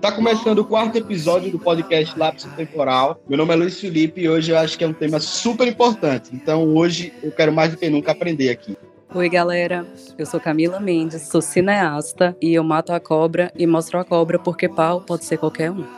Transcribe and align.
Tá 0.00 0.10
começando 0.10 0.60
o 0.60 0.64
quarto 0.64 0.96
episódio 0.96 1.50
do 1.52 1.58
podcast 1.58 2.18
Lápis 2.18 2.44
Temporal. 2.56 3.20
Meu 3.28 3.36
nome 3.36 3.52
é 3.52 3.56
Luiz 3.56 3.78
Felipe 3.78 4.22
e 4.22 4.30
hoje 4.30 4.50
eu 4.50 4.56
acho 4.56 4.78
que 4.78 4.84
é 4.84 4.86
um 4.88 4.94
tema 4.94 5.20
super 5.20 5.68
importante. 5.68 6.30
Então 6.32 6.74
hoje 6.74 7.12
eu 7.22 7.30
quero 7.30 7.52
mais 7.52 7.72
do 7.72 7.76
que 7.76 7.90
nunca 7.90 8.12
aprender 8.12 8.48
aqui. 8.48 8.78
Oi, 9.14 9.28
galera. 9.28 9.86
Eu 10.16 10.24
sou 10.24 10.40
Camila 10.40 10.80
Mendes, 10.80 11.28
sou 11.28 11.42
cineasta 11.42 12.34
e 12.40 12.54
eu 12.54 12.64
mato 12.64 12.94
a 12.94 13.00
cobra 13.00 13.52
e 13.54 13.66
mostro 13.66 13.98
a 13.98 14.04
cobra 14.04 14.38
porque 14.38 14.70
pau 14.70 15.02
pode 15.02 15.26
ser 15.26 15.36
qualquer 15.36 15.70
um. 15.70 15.84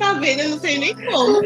tá 0.00 0.14
vendo? 0.14 0.40
Eu 0.40 0.48
não 0.48 0.58
sei 0.58 0.78
nem 0.78 0.96
como. 0.96 1.42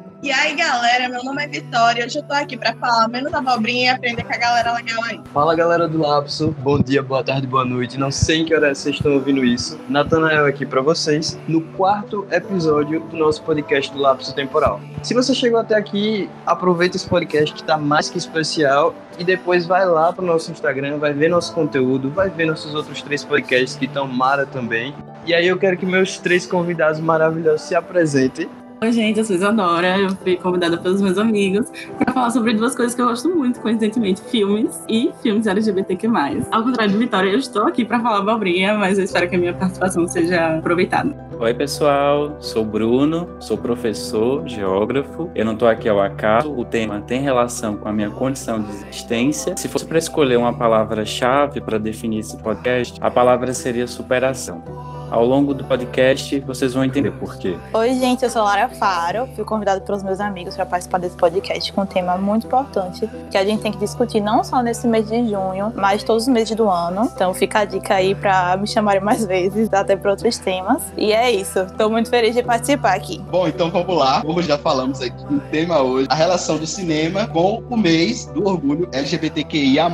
E 0.22 0.32
aí, 0.32 0.56
galera, 0.56 1.10
meu 1.10 1.22
nome 1.22 1.44
é 1.44 1.46
Vitória. 1.46 2.04
Hoje 2.04 2.18
eu 2.18 2.22
tô 2.22 2.32
aqui 2.32 2.56
pra 2.56 2.74
falar 2.76 3.06
menos 3.06 3.32
abobrinha 3.34 3.84
e 3.84 3.88
aprender 3.94 4.24
com 4.24 4.32
a 4.32 4.38
galera 4.38 4.72
legal 4.72 5.04
aí. 5.04 5.20
Fala, 5.32 5.54
galera 5.54 5.86
do 5.86 5.98
Lapso. 5.98 6.56
Bom 6.60 6.80
dia, 6.80 7.02
boa 7.02 7.22
tarde, 7.22 7.46
boa 7.46 7.66
noite. 7.66 7.98
Não 7.98 8.10
sei 8.10 8.38
em 8.38 8.44
que 8.46 8.54
hora 8.54 8.74
vocês 8.74 8.96
estão 8.96 9.12
ouvindo 9.12 9.44
isso. 9.44 9.78
Natanael 9.90 10.46
aqui 10.46 10.64
pra 10.64 10.80
vocês, 10.80 11.38
no 11.46 11.60
quarto 11.60 12.26
episódio 12.30 13.00
do 13.00 13.16
nosso 13.16 13.42
podcast 13.42 13.92
do 13.92 14.00
Lapso 14.00 14.34
Temporal. 14.34 14.80
Se 15.02 15.12
você 15.12 15.34
chegou 15.34 15.60
até 15.60 15.76
aqui, 15.76 16.30
aproveita 16.46 16.96
esse 16.96 17.06
podcast 17.06 17.54
que 17.54 17.62
tá 17.62 17.76
mais 17.76 18.08
que 18.08 18.16
especial 18.16 18.94
e 19.18 19.24
depois 19.24 19.66
vai 19.66 19.84
lá 19.84 20.14
pro 20.14 20.24
nosso 20.24 20.50
Instagram, 20.50 20.96
vai 20.98 21.12
ver 21.12 21.28
nosso 21.28 21.52
conteúdo, 21.52 22.10
vai 22.10 22.30
ver 22.30 22.46
nossos 22.46 22.74
outros 22.74 23.02
três 23.02 23.22
podcasts 23.22 23.76
que 23.76 23.84
estão 23.84 24.06
mara 24.08 24.46
também. 24.46 24.94
E 25.26 25.34
aí 25.34 25.46
eu 25.46 25.58
quero 25.58 25.76
que 25.76 25.84
meus 25.84 26.18
três 26.18 26.46
convidados 26.46 27.00
maravilhosos 27.00 27.62
se 27.62 27.74
apresentem. 27.74 28.48
Oi, 28.78 28.92
gente, 28.92 29.18
eu 29.18 29.24
sou 29.24 29.34
Isadora. 29.34 29.98
Eu 29.98 30.10
fui 30.16 30.36
convidada 30.36 30.76
pelos 30.76 31.00
meus 31.00 31.16
amigos 31.16 31.72
para 31.98 32.12
falar 32.12 32.30
sobre 32.30 32.52
duas 32.52 32.74
coisas 32.74 32.94
que 32.94 33.00
eu 33.00 33.06
gosto 33.06 33.34
muito, 33.34 33.58
coincidentemente: 33.60 34.20
filmes 34.20 34.84
e 34.86 35.10
filmes 35.22 35.46
LGBTQ. 35.46 36.06
Ao 36.50 36.62
contrário 36.62 36.92
de 36.92 36.98
Vitória, 36.98 37.30
eu 37.30 37.38
estou 37.38 37.66
aqui 37.66 37.86
para 37.86 37.98
falar 38.00 38.18
abobrinha, 38.18 38.74
mas 38.74 38.98
eu 38.98 39.04
espero 39.04 39.30
que 39.30 39.36
a 39.36 39.38
minha 39.38 39.54
participação 39.54 40.06
seja 40.06 40.58
aproveitada. 40.58 41.16
Oi, 41.38 41.54
pessoal. 41.54 42.36
Sou 42.38 42.66
Bruno, 42.66 43.26
sou 43.40 43.56
professor, 43.56 44.46
geógrafo. 44.46 45.30
Eu 45.34 45.46
não 45.46 45.54
estou 45.54 45.68
aqui 45.68 45.88
ao 45.88 45.98
acaso. 45.98 46.52
O 46.52 46.64
tema 46.64 47.00
tem 47.00 47.22
relação 47.22 47.78
com 47.78 47.88
a 47.88 47.92
minha 47.92 48.10
condição 48.10 48.62
de 48.62 48.70
existência. 48.70 49.56
Se 49.56 49.68
fosse 49.68 49.86
para 49.86 49.96
escolher 49.96 50.36
uma 50.36 50.52
palavra-chave 50.52 51.62
para 51.62 51.78
definir 51.78 52.18
esse 52.18 52.36
podcast, 52.36 52.98
a 53.00 53.10
palavra 53.10 53.54
seria 53.54 53.86
superação. 53.86 54.62
Ao 55.10 55.24
longo 55.24 55.54
do 55.54 55.64
podcast, 55.64 56.40
vocês 56.40 56.74
vão 56.74 56.84
entender 56.84 57.12
por 57.12 57.36
quê. 57.36 57.56
Oi, 57.72 57.94
gente, 57.94 58.24
eu 58.24 58.30
sou 58.30 58.42
Lara 58.42 58.68
Faro. 58.68 59.28
Fui 59.36 59.44
convidada 59.44 59.80
pelos 59.80 60.02
meus 60.02 60.18
amigos 60.18 60.56
para 60.56 60.66
participar 60.66 60.98
desse 60.98 61.16
podcast 61.16 61.72
com 61.72 61.82
um 61.82 61.86
tema 61.86 62.16
muito 62.16 62.46
importante 62.46 63.08
que 63.30 63.38
a 63.38 63.44
gente 63.44 63.62
tem 63.62 63.70
que 63.70 63.78
discutir 63.78 64.20
não 64.20 64.42
só 64.42 64.62
nesse 64.62 64.86
mês 64.88 65.08
de 65.08 65.28
junho, 65.28 65.72
mas 65.76 66.02
todos 66.02 66.24
os 66.24 66.28
meses 66.28 66.56
do 66.56 66.68
ano. 66.68 67.10
Então 67.14 67.32
fica 67.32 67.60
a 67.60 67.64
dica 67.64 67.94
aí 67.94 68.14
para 68.14 68.56
me 68.56 68.66
chamarem 68.66 69.00
mais 69.00 69.24
vezes, 69.24 69.72
até 69.72 69.96
para 69.96 70.10
outros 70.10 70.38
temas. 70.38 70.82
E 70.96 71.12
é 71.12 71.30
isso. 71.30 71.60
Estou 71.60 71.88
muito 71.88 72.10
feliz 72.10 72.34
de 72.34 72.42
participar 72.42 72.94
aqui. 72.94 73.20
Bom, 73.30 73.46
então 73.46 73.70
vamos 73.70 73.96
lá. 73.96 74.22
Como 74.22 74.42
já 74.42 74.58
falamos 74.58 75.00
aqui, 75.00 75.24
o 75.32 75.40
tema 75.50 75.80
hoje, 75.82 76.08
a 76.10 76.14
relação 76.14 76.58
do 76.58 76.66
cinema 76.66 77.28
com 77.28 77.62
o 77.70 77.76
mês 77.76 78.26
do 78.26 78.46
orgulho 78.46 78.88
LGBTQIA+. 78.92 79.88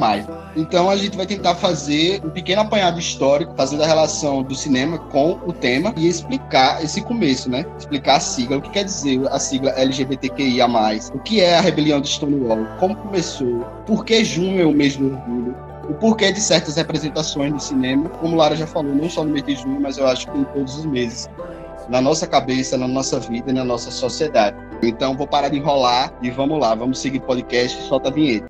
Então 0.57 0.89
a 0.89 0.97
gente 0.97 1.17
vai 1.17 1.27
tentar 1.27 1.55
fazer 1.55 2.21
um 2.25 2.31
pequeno 2.31 2.63
apanhado 2.63 2.99
histórico, 2.99 3.55
fazendo 3.57 3.83
a 3.83 3.87
relação 3.87 4.43
do 4.43 4.55
cinema 4.55 5.02
com 5.11 5.39
o 5.47 5.53
tema 5.53 5.93
e 5.97 6.09
explicar 6.09 6.83
esse 6.83 7.03
começo, 7.03 7.51
né? 7.51 7.65
Explicar 7.79 8.17
a 8.17 8.21
sigla, 8.21 8.57
o 8.57 8.63
que 8.63 8.71
quer 8.71 8.85
dizer 8.85 9.21
a 9.29 9.39
sigla 9.39 9.71
LGBTQIA+, 9.71 10.67
o 11.15 11.19
que 11.21 11.41
é 11.41 11.59
a 11.59 11.61
rebelião 11.61 12.01
de 12.01 12.09
Stonewall, 12.09 12.67
como 12.79 12.97
começou, 12.97 13.61
por 13.87 14.05
que 14.05 14.25
junho 14.25 14.61
é 14.61 14.67
o 14.67 14.73
mês 14.73 14.97
do 14.97 15.07
orgulho, 15.07 15.57
o 15.89 15.95
porquê 15.95 16.33
de 16.33 16.41
certas 16.41 16.77
representações 16.77 17.53
no 17.53 17.61
cinema, 17.61 18.09
como 18.09 18.37
Lara 18.37 18.57
já 18.57 18.67
falou, 18.67 18.95
não 18.95 19.11
só 19.11 19.25
no 19.25 19.31
mês 19.31 19.45
de 19.45 19.57
junho, 19.57 19.81
mas 19.81 19.99
eu 19.99 20.07
acho 20.07 20.31
que 20.31 20.39
em 20.39 20.45
todos 20.45 20.79
os 20.79 20.87
meses, 20.87 21.29
na 21.89 22.01
nossa 22.01 22.27
cabeça, 22.27 22.79
na 22.79 22.89
nossa 22.89 23.19
vida 23.19 23.51
e 23.51 23.55
na 23.55 23.65
nossa 23.65 23.91
sociedade. 23.91 24.57
Então, 24.83 25.17
vou 25.17 25.27
parar 25.27 25.49
de 25.49 25.59
enrolar 25.59 26.13
e 26.23 26.31
vamos 26.31 26.59
lá, 26.61 26.75
vamos 26.75 26.99
seguir 26.99 27.19
o 27.19 27.23
podcast, 27.23 27.83
solta 27.83 28.09
a 28.09 28.13
vinheta. 28.13 28.49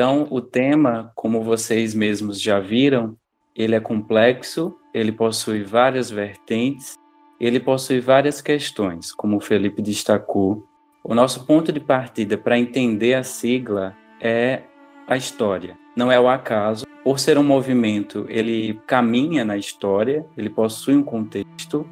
Então, 0.00 0.26
o 0.30 0.40
tema, 0.40 1.12
como 1.14 1.42
vocês 1.42 1.94
mesmos 1.94 2.40
já 2.40 2.58
viram, 2.58 3.18
ele 3.54 3.74
é 3.74 3.80
complexo, 3.80 4.74
ele 4.94 5.12
possui 5.12 5.62
várias 5.62 6.10
vertentes, 6.10 6.94
ele 7.38 7.60
possui 7.60 8.00
várias 8.00 8.40
questões, 8.40 9.12
como 9.12 9.36
o 9.36 9.40
Felipe 9.40 9.82
destacou. 9.82 10.64
O 11.04 11.14
nosso 11.14 11.44
ponto 11.44 11.70
de 11.70 11.80
partida 11.80 12.38
para 12.38 12.58
entender 12.58 13.12
a 13.12 13.22
sigla 13.22 13.94
é 14.22 14.62
a 15.06 15.18
história, 15.18 15.76
não 15.94 16.10
é 16.10 16.18
o 16.18 16.30
acaso. 16.30 16.86
Por 17.04 17.18
ser 17.18 17.36
um 17.36 17.44
movimento, 17.44 18.24
ele 18.30 18.80
caminha 18.86 19.44
na 19.44 19.58
história, 19.58 20.24
ele 20.34 20.48
possui 20.48 20.96
um 20.96 21.02
contexto, 21.02 21.86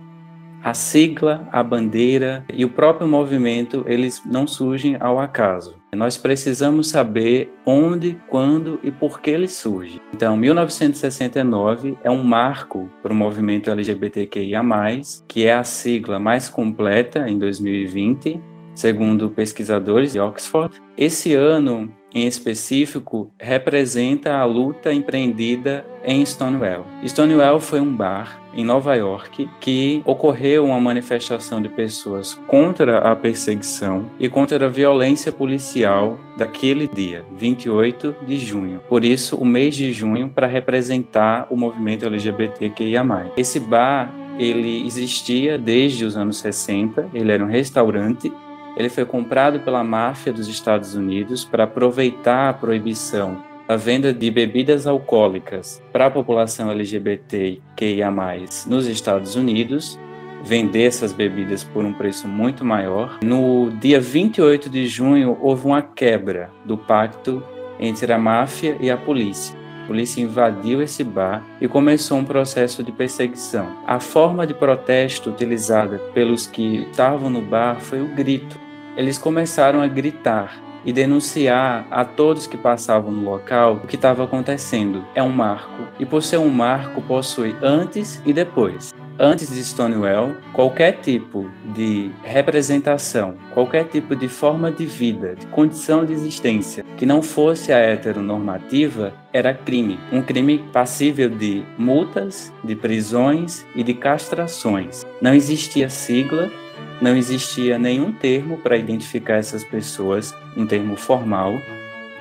a 0.65 0.73
sigla, 0.73 1.47
a 1.53 1.63
bandeira 1.63 2.43
e 2.51 2.65
o 2.65 2.71
próprio 2.71 3.07
movimento, 3.07 3.85
eles 3.87 4.23
não 4.25 4.47
surgem 4.47 4.97
ao 4.99 5.21
acaso. 5.21 5.78
Nós 5.95 6.19
precisamos 6.19 6.89
saber 6.89 7.53
onde, 7.65 8.21
quando 8.29 8.79
e 8.83 8.91
por 8.91 9.21
que 9.21 9.31
ele 9.31 9.49
surge. 9.49 10.01
Então, 10.15 10.37
1969 10.37 11.97
é 12.05 12.11
um 12.11 12.23
marco 12.23 12.91
para 13.03 13.13
o 13.13 13.17
movimento 13.17 13.71
LGBTQIA+, 13.71 14.63
que 15.27 15.47
é 15.47 15.55
a 15.55 15.65
sigla 15.65 16.19
mais 16.19 16.49
completa 16.49 17.29
em 17.29 17.39
2020, 17.39 18.41
segundo 18.75 19.31
pesquisadores 19.31 20.13
de 20.13 20.21
Oxford. 20.21 20.81
Esse 20.97 21.35
ano 21.35 21.91
em 22.15 22.27
específico, 22.27 23.31
representa 23.39 24.37
a 24.37 24.45
luta 24.45 24.93
empreendida 24.93 25.85
em 26.05 26.25
Stonewall. 26.25 26.87
Stonewall 27.05 27.61
foi 27.61 27.81
um 27.81 27.95
bar 27.95 28.41
em 28.55 28.65
Nova 28.65 28.95
York 28.95 29.49
que 29.61 30.03
ocorreu 30.05 30.65
uma 30.65 30.81
manifestação 30.81 31.61
de 31.61 31.69
pessoas 31.69 32.35
contra 32.47 32.99
a 32.99 33.15
perseguição 33.15 34.11
e 34.19 34.29
contra 34.29 34.65
a 34.65 34.69
violência 34.71 35.31
policial 35.31 36.19
daquele 36.37 36.89
dia, 36.89 37.25
28 37.37 38.17
de 38.27 38.39
junho. 38.39 38.81
Por 38.89 39.05
isso, 39.05 39.37
o 39.37 39.45
mês 39.45 39.77
de 39.77 39.93
junho 39.93 40.29
para 40.29 40.47
representar 40.47 41.47
o 41.51 41.57
movimento 41.57 42.07
LGBTQIA+. 42.07 43.33
Esse 43.37 43.61
bar 43.61 44.13
ele 44.39 44.87
existia 44.87 45.59
desde 45.59 46.05
os 46.05 46.17
anos 46.17 46.39
60, 46.39 47.11
ele 47.13 47.33
era 47.33 47.45
um 47.45 47.49
restaurante 47.49 48.33
ele 48.79 48.89
foi 48.89 49.05
comprado 49.05 49.59
pela 49.59 49.83
máfia 49.83 50.33
dos 50.33 50.47
Estados 50.47 50.95
Unidos 50.95 51.45
para 51.45 51.65
aproveitar 51.65 52.49
a 52.49 52.53
proibição 52.53 53.43
da 53.67 53.77
venda 53.77 54.15
de 54.15 54.31
bebidas 54.31 54.87
alcoólicas 54.87 55.83
para 55.93 56.07
a 56.07 56.11
população 56.11 56.71
LGBTQIA+, 56.71 58.11
nos 58.69 58.87
Estados 58.87 59.35
Unidos, 59.35 59.99
vender 60.45 60.85
essas 60.85 61.13
bebidas 61.13 61.65
por 61.65 61.85
um 61.85 61.93
preço 61.93 62.29
muito 62.29 62.65
maior. 62.65 63.19
No 63.23 63.69
dia 63.81 64.01
28 64.01 64.71
de 64.71 64.87
junho, 64.87 65.37
houve 65.41 65.67
uma 65.67 65.83
quebra 65.83 66.49
do 66.65 66.79
pacto 66.79 67.43
entre 67.81 68.13
a 68.13 68.19
máfia 68.19 68.77
e 68.81 68.93
a 68.93 68.97
polícia. 68.97 69.59
A 69.83 69.87
polícia 69.89 70.23
invadiu 70.23 70.81
esse 70.81 71.03
bar 71.03 71.45
e 71.61 71.67
começou 71.67 72.19
um 72.19 72.25
processo 72.25 72.85
de 72.85 72.93
perseguição. 72.93 73.77
A 73.87 73.99
forma 73.99 74.47
de 74.47 74.55
protesto 74.55 75.31
utilizada 75.31 75.99
pelos 76.15 76.47
que 76.47 76.87
estavam 76.91 77.29
no 77.29 77.41
bar 77.41 77.81
foi 77.81 78.01
o 78.01 78.15
grito 78.15 78.68
eles 78.99 79.17
começaram 79.17 79.81
a 79.81 79.87
gritar 79.87 80.61
e 80.85 80.93
denunciar 80.93 81.87
a 81.89 82.05
todos 82.05 82.49
que 82.49 82.57
passavam 82.57 83.13
no 83.13 83.31
local 83.31 83.75
o 83.75 83.87
que 83.87 83.95
estava 83.95 84.25
acontecendo. 84.25 85.05
É 85.15 85.23
um 85.23 85.29
marco, 85.29 85.85
e 86.01 86.05
por 86.05 86.21
ser 86.21 86.39
um 86.39 86.49
marco, 86.49 87.01
possui 87.03 87.55
antes 87.63 88.21
e 88.27 88.33
depois. 88.33 88.93
Antes 89.21 89.51
de 89.51 89.63
Stonewall, 89.63 90.35
qualquer 90.53 91.01
tipo 91.01 91.49
de 91.75 92.11
representação, 92.23 93.35
qualquer 93.53 93.85
tipo 93.85 94.17
de 94.17 94.29
forma 94.29 94.71
de 94.71 94.87
vida, 94.87 95.35
de 95.35 95.47
condição 95.47 96.05
de 96.05 96.13
existência 96.13 96.85
que 96.97 97.07
não 97.07 97.23
fosse 97.23 97.73
a 97.73 97.79
heteronormativa 97.79 99.13
era 99.33 99.55
crime. 99.55 99.99
Um 100.13 100.23
crime 100.23 100.59
passível 100.73 101.29
de 101.29 101.65
multas, 101.77 102.53
de 102.63 102.75
prisões 102.77 103.65
e 103.75 103.83
de 103.83 103.95
castrações. 103.95 105.05
Não 105.21 105.35
existia 105.35 105.89
sigla 105.89 106.49
não 107.01 107.17
existia 107.17 107.79
nenhum 107.79 108.13
termo 108.13 108.59
para 108.59 108.77
identificar 108.77 109.35
essas 109.35 109.65
pessoas, 109.65 110.35
um 110.57 110.67
termo 110.67 110.97
formal, 110.97 111.55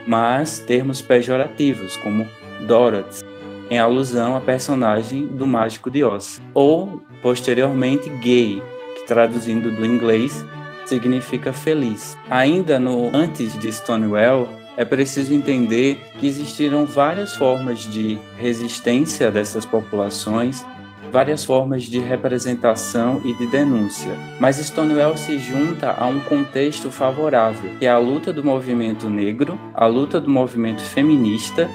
mas 0.06 0.60
termos 0.60 1.02
pejorativos, 1.02 1.98
como 1.98 2.28
Dorothy, 2.66 3.24
em 3.70 3.78
alusão 3.78 4.36
à 4.36 4.42
personagem 4.42 5.28
do 5.28 5.46
Mágico 5.46 5.92
de 5.92 6.04
Oz, 6.04 6.42
ou 6.54 7.02
posteriormente 7.22 8.10
gay, 8.10 8.62
que 8.96 9.08
traduzindo 9.08 9.72
do 9.72 9.86
inglês 9.86 10.46
significa 10.86 11.52
feliz. 11.52 12.18
Ainda 12.30 12.80
no 12.80 13.14
antes 13.14 13.58
de 13.60 13.72
Stonewall, 13.72 14.48
é 14.78 14.86
preciso 14.86 15.34
entender 15.34 16.00
que 16.20 16.28
existiram 16.28 16.86
várias 16.86 17.36
formas 17.36 17.80
de 17.80 18.18
resistência 18.38 19.32
dessas 19.32 19.66
populações, 19.66 20.64
várias 21.12 21.44
formas 21.44 21.84
de 21.84 22.00
representação 22.00 23.22
e 23.24 23.34
de 23.34 23.48
denúncia. 23.48 24.12
Mas 24.40 24.58
Stonewall 24.58 25.18
se 25.18 25.38
junta 25.40 25.92
a 25.92 26.06
um 26.08 26.20
contexto 26.20 26.92
favorável, 26.92 27.72
que 27.80 27.86
é 27.86 27.90
a 27.90 27.98
luta 27.98 28.32
do 28.34 28.44
movimento 28.44 29.10
negro, 29.10 29.60
a 29.74 29.86
luta 29.86 30.20
do 30.20 30.30
movimento 30.30 30.82
feminista 30.82 31.70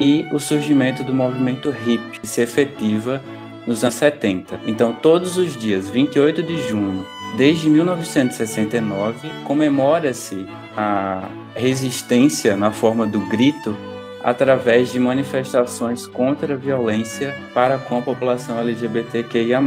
e 0.00 0.26
o 0.32 0.38
surgimento 0.38 1.02
do 1.02 1.12
movimento 1.12 1.74
hip, 1.86 2.20
que 2.20 2.26
se 2.26 2.40
efetiva 2.40 3.22
nos 3.66 3.82
anos 3.84 3.96
70. 3.96 4.60
Então, 4.66 4.92
todos 4.92 5.36
os 5.36 5.56
dias, 5.56 5.88
28 5.88 6.42
de 6.42 6.68
junho, 6.68 7.04
desde 7.36 7.68
1969, 7.68 9.28
comemora-se 9.44 10.46
a 10.76 11.28
resistência 11.54 12.56
na 12.56 12.70
forma 12.70 13.06
do 13.06 13.20
grito 13.28 13.76
através 14.22 14.92
de 14.92 14.98
manifestações 14.98 16.06
contra 16.06 16.54
a 16.54 16.56
violência 16.56 17.34
para 17.54 17.78
com 17.78 17.98
a 17.98 18.02
população 18.02 18.58
LGBTQIA+, 18.58 19.60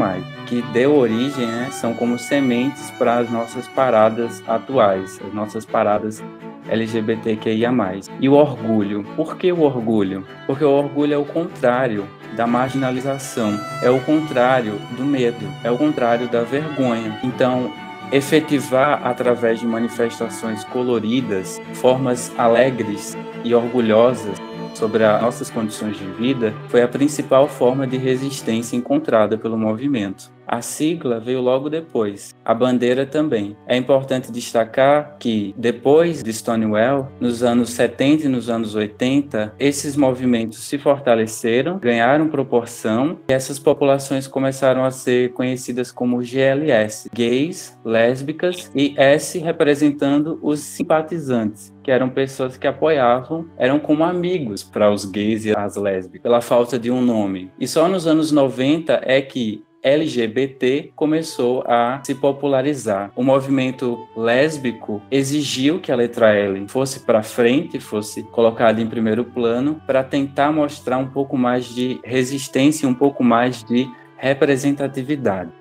que 0.46 0.62
deu 0.74 0.96
origem, 0.96 1.48
né, 1.48 1.70
são 1.72 1.94
como 1.94 2.18
sementes 2.20 2.92
para 2.92 3.18
as 3.18 3.30
nossas 3.30 3.68
paradas 3.68 4.44
atuais, 4.48 5.20
as 5.26 5.34
nossas 5.34 5.66
paradas 5.66 6.24
LGBTQIA+. 6.68 7.72
E 8.20 8.30
o 8.30 8.34
orgulho. 8.34 9.04
Por 9.16 9.38
que 9.38 9.52
o 9.52 9.62
orgulho? 9.62 10.26
Porque 10.46 10.64
o 10.64 10.72
orgulho 10.72 11.14
é 11.14 11.18
o 11.18 11.26
contrário 11.26 12.08
da 12.36 12.48
marginalização, 12.48 13.60
é 13.82 13.90
o 13.90 14.00
contrário 14.00 14.80
do 14.92 15.04
medo, 15.04 15.46
é 15.64 15.72
o 15.72 15.78
contrário 15.78 16.28
da 16.28 16.44
vergonha. 16.44 17.20
Então, 17.24 17.72
efetivar 18.12 19.06
através 19.06 19.60
de 19.60 19.66
manifestações 19.66 20.64
coloridas, 20.66 21.62
formas 21.76 22.32
alegres 22.38 23.18
e 23.44 23.56
orgulhosas 23.56 24.38
sobre 24.74 25.04
as 25.04 25.22
nossas 25.22 25.50
condições 25.50 25.98
de 25.98 26.06
vida 26.06 26.54
foi 26.70 26.82
a 26.82 26.88
principal 26.88 27.48
forma 27.48 27.86
de 27.86 27.98
resistência 27.98 28.76
encontrada 28.76 29.38
pelo 29.38 29.58
movimento. 29.58 30.32
A 30.52 30.62
sigla 30.62 31.18
veio 31.18 31.40
logo 31.40 31.70
depois, 31.70 32.36
a 32.44 32.54
bandeira 32.54 33.06
também. 33.06 33.56
É 33.66 33.78
importante 33.78 34.34
destacar 34.34 35.16
que, 35.18 35.56
depois 35.58 36.22
de 36.22 36.34
Stonewall, 36.34 37.10
nos 37.22 37.42
anos 37.42 37.70
70 37.70 38.26
e 38.26 38.28
nos 38.28 38.50
anos 38.50 38.76
80, 38.76 39.54
esses 39.58 39.96
movimentos 39.96 40.60
se 40.60 40.78
fortaleceram, 40.78 41.80
ganharam 41.80 42.28
proporção 42.28 43.18
e 43.30 43.34
essas 43.34 43.60
populações 43.60 44.28
começaram 44.28 44.84
a 44.84 44.92
ser 44.92 45.32
conhecidas 45.32 45.90
como 45.90 46.22
GLS, 46.22 47.10
gays, 47.14 47.80
lésbicas, 47.86 48.70
e 48.76 48.94
S 48.98 49.40
representando 49.40 50.38
os 50.42 50.60
simpatizantes 50.60 51.74
que 51.82 51.92
eram 51.92 52.10
pessoas 52.10 52.58
que 52.58 52.68
apoiavam, 52.68 53.48
eram 53.58 53.80
como 53.80 54.04
amigos 54.04 54.64
para 54.64 54.92
os 54.92 55.06
gays 55.06 55.46
e 55.46 55.56
as 55.56 55.76
lésbicas, 55.76 56.22
pela 56.22 56.42
falta 56.42 56.78
de 56.78 56.92
um 56.92 57.02
nome. 57.02 57.52
E 57.60 57.68
só 57.68 57.88
nos 57.88 58.06
anos 58.06 58.32
90 58.32 59.02
é 59.04 59.22
que 59.22 59.64
LGBT 59.84 60.92
começou 60.96 61.64
a 61.66 62.00
se 62.04 62.14
popularizar. 62.14 63.12
O 63.16 63.24
movimento 63.24 64.08
lésbico 64.16 65.02
exigiu 65.10 65.80
que 65.80 65.92
a 65.92 65.96
letra 65.96 66.34
L 66.36 66.68
fosse 66.68 67.00
para 67.00 67.24
frente, 67.24 67.80
fosse 67.80 68.22
colocada 68.24 68.80
em 68.80 68.88
primeiro 68.88 69.26
plano, 69.26 69.82
para 69.88 70.04
tentar 70.04 70.52
mostrar 70.52 70.98
um 70.98 71.08
pouco 71.08 71.36
mais 71.36 71.66
de 71.66 72.00
resistência, 72.04 72.88
um 72.88 72.94
pouco 72.94 73.24
mais 73.24 73.64
de 73.64 73.90
representatividade. 74.18 75.52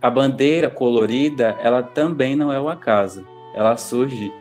A 0.00 0.08
bandeira 0.08 0.70
colorida, 0.70 1.56
ela 1.62 1.82
também 1.82 2.34
não 2.34 2.50
é 2.50 2.60
o 2.60 2.68
acaso. 2.68 3.26
Ela 3.54 3.76
surge 3.76 4.32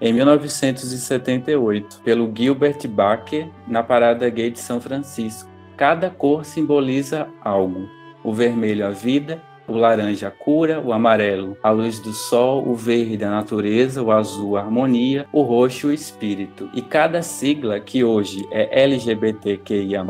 em 0.00 0.12
1978 0.12 2.00
pelo 2.04 2.30
Gilbert 2.34 2.86
Baker 2.88 3.48
na 3.66 3.82
Parada 3.82 4.28
Gay 4.28 4.50
de 4.50 4.60
São 4.60 4.80
Francisco. 4.80 5.48
Cada 5.76 6.10
cor 6.10 6.44
simboliza 6.44 7.28
algo 7.42 7.88
o 8.24 8.32
vermelho 8.32 8.86
a 8.86 8.90
vida, 8.90 9.40
o 9.66 9.74
laranja 9.74 10.28
a 10.28 10.30
cura, 10.30 10.80
o 10.80 10.92
amarelo 10.92 11.56
a 11.62 11.70
luz 11.70 11.98
do 12.00 12.12
sol, 12.12 12.66
o 12.68 12.74
verde 12.74 13.24
a 13.24 13.30
natureza, 13.30 14.02
o 14.02 14.10
azul 14.10 14.56
a 14.56 14.60
harmonia, 14.60 15.26
o 15.32 15.42
roxo 15.42 15.88
o 15.88 15.92
espírito. 15.92 16.68
E 16.74 16.82
cada 16.82 17.22
sigla 17.22 17.78
que 17.80 18.04
hoje 18.04 18.46
é 18.50 18.82
LGBTQIA+, 18.84 20.04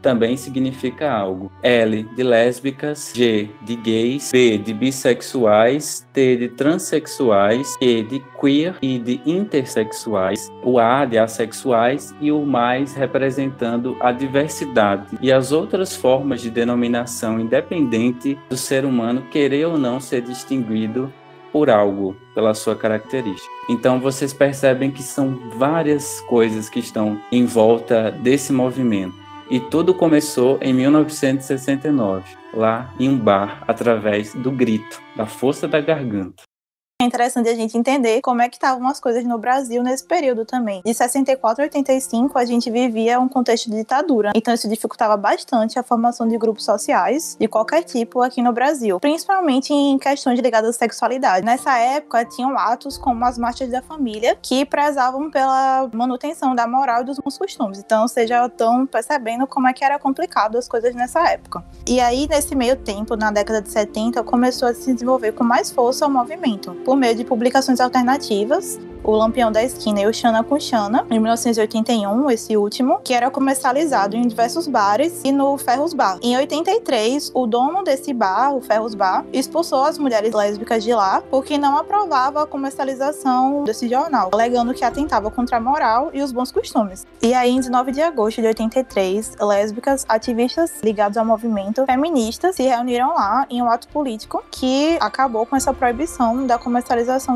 também 0.00 0.36
significa 0.36 1.10
algo. 1.10 1.50
L 1.62 2.02
de 2.16 2.22
lésbicas, 2.22 3.12
G 3.14 3.50
de 3.62 3.76
gays, 3.76 4.30
B 4.32 4.58
de 4.58 4.72
bissexuais, 4.72 6.06
T 6.12 6.36
de 6.36 6.48
transexuais, 6.48 7.76
E 7.80 8.02
de 8.02 8.22
queer 8.40 8.76
e 8.82 8.98
de 8.98 9.20
intersexuais, 9.24 10.48
o 10.62 10.78
A 10.78 11.04
de 11.04 11.18
assexuais 11.18 12.14
e 12.20 12.32
o 12.32 12.44
mais 12.44 12.94
representando 12.94 13.96
a 14.00 14.12
diversidade 14.12 15.18
e 15.20 15.32
as 15.32 15.52
outras 15.52 15.94
formas 15.94 16.40
de 16.40 16.50
denominação 16.50 17.40
independente 17.40 18.38
do 18.48 18.56
ser 18.56 18.84
humano 18.84 19.22
querer 19.30 19.66
ou 19.66 19.78
não 19.78 20.00
ser 20.00 20.22
distinguido 20.22 21.12
por 21.52 21.68
algo, 21.68 22.16
pela 22.34 22.54
sua 22.54 22.76
característica. 22.76 23.50
Então 23.68 24.00
vocês 24.00 24.32
percebem 24.32 24.90
que 24.90 25.02
são 25.02 25.38
várias 25.56 26.20
coisas 26.22 26.68
que 26.68 26.78
estão 26.78 27.20
em 27.30 27.44
volta 27.44 28.10
desse 28.10 28.52
movimento. 28.52 29.14
E 29.50 29.58
tudo 29.58 29.92
começou 29.92 30.60
em 30.62 30.72
1969, 30.72 32.36
lá 32.54 32.94
em 33.00 33.08
um 33.08 33.18
bar, 33.18 33.64
através 33.66 34.32
do 34.32 34.52
grito, 34.52 35.02
da 35.16 35.26
força 35.26 35.66
da 35.66 35.80
garganta. 35.80 36.44
É 37.00 37.04
interessante 37.04 37.48
a 37.48 37.54
gente 37.54 37.78
entender 37.78 38.20
como 38.20 38.42
é 38.42 38.48
que 38.50 38.56
estavam 38.56 38.86
as 38.86 39.00
coisas 39.00 39.24
no 39.24 39.38
Brasil 39.38 39.82
nesse 39.82 40.04
período 40.04 40.44
também. 40.44 40.82
De 40.84 40.92
64 40.92 41.62
a 41.62 41.64
85, 41.64 42.38
a 42.38 42.44
gente 42.44 42.70
vivia 42.70 43.18
um 43.18 43.26
contexto 43.26 43.70
de 43.70 43.76
ditadura. 43.76 44.32
Então 44.34 44.52
isso 44.52 44.68
dificultava 44.68 45.16
bastante 45.16 45.78
a 45.78 45.82
formação 45.82 46.28
de 46.28 46.36
grupos 46.36 46.62
sociais 46.62 47.38
de 47.40 47.48
qualquer 47.48 47.84
tipo 47.84 48.20
aqui 48.20 48.42
no 48.42 48.52
Brasil, 48.52 49.00
principalmente 49.00 49.72
em 49.72 49.98
questões 49.98 50.38
ligadas 50.40 50.76
à 50.76 50.78
sexualidade. 50.78 51.42
Nessa 51.42 51.74
época, 51.78 52.22
tinham 52.26 52.58
atos 52.58 52.98
como 52.98 53.24
as 53.24 53.38
marchas 53.38 53.70
da 53.70 53.80
família, 53.80 54.36
que 54.42 54.66
prezavam 54.66 55.30
pela 55.30 55.88
manutenção 55.94 56.54
da 56.54 56.66
moral 56.66 57.00
e 57.00 57.04
dos 57.04 57.18
bons 57.18 57.38
costumes. 57.38 57.78
Então, 57.78 58.04
já 58.28 58.44
estão 58.44 58.86
percebendo 58.86 59.46
como 59.46 59.66
é 59.66 59.72
que 59.72 59.82
era 59.82 59.98
complicado 59.98 60.58
as 60.58 60.68
coisas 60.68 60.94
nessa 60.94 61.26
época. 61.30 61.64
E 61.88 61.98
aí, 61.98 62.28
nesse 62.28 62.54
meio 62.54 62.76
tempo, 62.76 63.16
na 63.16 63.30
década 63.30 63.62
de 63.62 63.70
70, 63.70 64.22
começou 64.22 64.68
a 64.68 64.74
se 64.74 64.92
desenvolver 64.92 65.32
com 65.32 65.42
mais 65.42 65.70
força 65.70 66.06
o 66.06 66.10
movimento 66.10 66.76
por 66.90 66.96
meio 66.96 67.14
de 67.14 67.22
publicações 67.22 67.78
alternativas 67.78 68.76
o 69.02 69.12
Lampião 69.12 69.50
da 69.50 69.62
Esquina 69.62 70.02
e 70.02 70.06
o 70.06 70.12
Xana 70.12 70.44
com 70.44 70.58
Xana, 70.60 71.06
em 71.10 71.18
1981, 71.18 72.30
esse 72.30 72.56
último, 72.56 73.00
que 73.02 73.14
era 73.14 73.30
comercializado 73.30 74.16
em 74.16 74.26
diversos 74.26 74.66
bares 74.66 75.22
e 75.24 75.32
no 75.32 75.56
Ferros 75.56 75.94
Bar. 75.94 76.18
Em 76.22 76.36
83, 76.36 77.30
o 77.34 77.46
dono 77.46 77.82
desse 77.82 78.12
bar, 78.12 78.54
o 78.54 78.60
Ferros 78.60 78.94
Bar, 78.94 79.24
expulsou 79.32 79.84
as 79.84 79.98
mulheres 79.98 80.34
lésbicas 80.34 80.84
de 80.84 80.92
lá 80.92 81.22
porque 81.30 81.56
não 81.56 81.78
aprovava 81.78 82.42
a 82.42 82.46
comercialização 82.46 83.64
desse 83.64 83.88
jornal, 83.88 84.30
alegando 84.32 84.74
que 84.74 84.84
atentava 84.84 85.30
contra 85.30 85.56
a 85.56 85.60
moral 85.60 86.10
e 86.12 86.22
os 86.22 86.30
bons 86.30 86.52
costumes. 86.52 87.06
E 87.22 87.32
aí, 87.32 87.50
em 87.50 87.56
19 87.60 87.92
de 87.92 88.02
agosto 88.02 88.40
de 88.40 88.48
83, 88.48 89.36
lésbicas 89.40 90.04
ativistas 90.08 90.72
ligados 90.82 91.16
ao 91.16 91.24
movimento 91.24 91.86
feminista 91.86 92.52
se 92.52 92.62
reuniram 92.62 93.14
lá 93.14 93.46
em 93.48 93.62
um 93.62 93.70
ato 93.70 93.88
político 93.88 94.42
que 94.50 94.98
acabou 95.00 95.46
com 95.46 95.56
essa 95.56 95.72
proibição 95.72 96.46
da 96.46 96.58
comercialização 96.58 96.79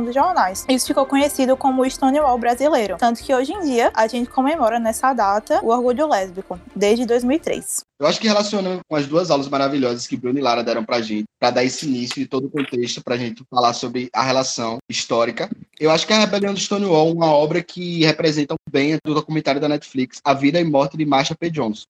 dos 0.04 0.14
jornais. 0.14 0.64
Isso 0.68 0.86
ficou 0.86 1.06
conhecido 1.06 1.56
como 1.56 1.88
Stonewall 1.88 2.38
brasileiro. 2.38 2.96
Tanto 2.98 3.22
que 3.22 3.34
hoje 3.34 3.52
em 3.52 3.60
dia 3.60 3.90
a 3.94 4.06
gente 4.06 4.30
comemora 4.30 4.78
nessa 4.78 5.12
data 5.12 5.60
o 5.62 5.68
orgulho 5.68 6.08
lésbico, 6.08 6.58
desde 6.74 7.06
2003. 7.06 7.84
Eu 8.00 8.06
acho 8.06 8.20
que 8.20 8.26
relacionando 8.26 8.80
com 8.88 8.96
as 8.96 9.06
duas 9.06 9.30
aulas 9.30 9.48
maravilhosas 9.48 10.06
que 10.06 10.16
Bruno 10.16 10.38
e 10.38 10.42
Lara 10.42 10.64
deram 10.64 10.84
pra 10.84 11.00
gente, 11.00 11.24
para 11.38 11.50
dar 11.50 11.64
esse 11.64 11.86
início 11.86 12.20
e 12.20 12.26
todo 12.26 12.46
o 12.46 12.50
contexto 12.50 13.02
pra 13.02 13.16
gente 13.16 13.44
falar 13.50 13.72
sobre 13.72 14.08
a 14.12 14.22
relação 14.22 14.78
histórica, 14.88 15.48
eu 15.78 15.90
acho 15.90 16.06
que 16.06 16.12
a 16.12 16.18
Rebelião 16.18 16.52
do 16.52 16.60
Stonewall 16.60 17.08
é 17.08 17.12
uma 17.12 17.26
obra 17.26 17.62
que 17.62 18.04
representa 18.04 18.54
bem 18.70 18.98
do 19.04 19.14
documentário 19.14 19.60
da 19.60 19.68
Netflix, 19.68 20.20
A 20.24 20.34
Vida 20.34 20.60
e 20.60 20.64
Morte 20.64 20.96
de 20.96 21.06
Marsha 21.06 21.34
P. 21.38 21.50
Johnson. 21.50 21.86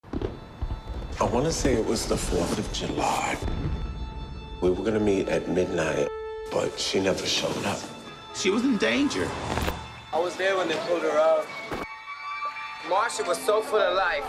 I 1.21 1.25
want 1.25 1.47
to 1.47 1.53
say 1.53 1.75
it 1.75 1.89
was 1.89 2.07
the 2.07 2.17
4th 2.17 2.59
of 2.59 2.73
July. 2.73 3.37
We 4.61 4.71
were 4.71 4.83
going 4.83 4.95
to 4.95 5.01
meet 5.01 5.29
at 5.29 5.49
midnight, 5.49 6.09
but 6.51 6.79
she 6.79 7.01
never 7.01 7.27
showed 7.27 7.65
up. 7.67 7.79
She 8.35 8.51
was 8.51 8.65
in 8.65 8.77
danger. 8.79 9.29
I 10.13 10.19
was 10.19 10.37
there 10.37 10.57
when 10.57 10.69
they 10.69 10.77
pulled 10.87 11.03
her 11.03 11.19
out. 11.19 11.47
Marsha 12.89 13.27
was 13.27 13.39
so 13.39 13.63
full 13.63 13.81
of 13.81 13.95
life. 13.95 14.25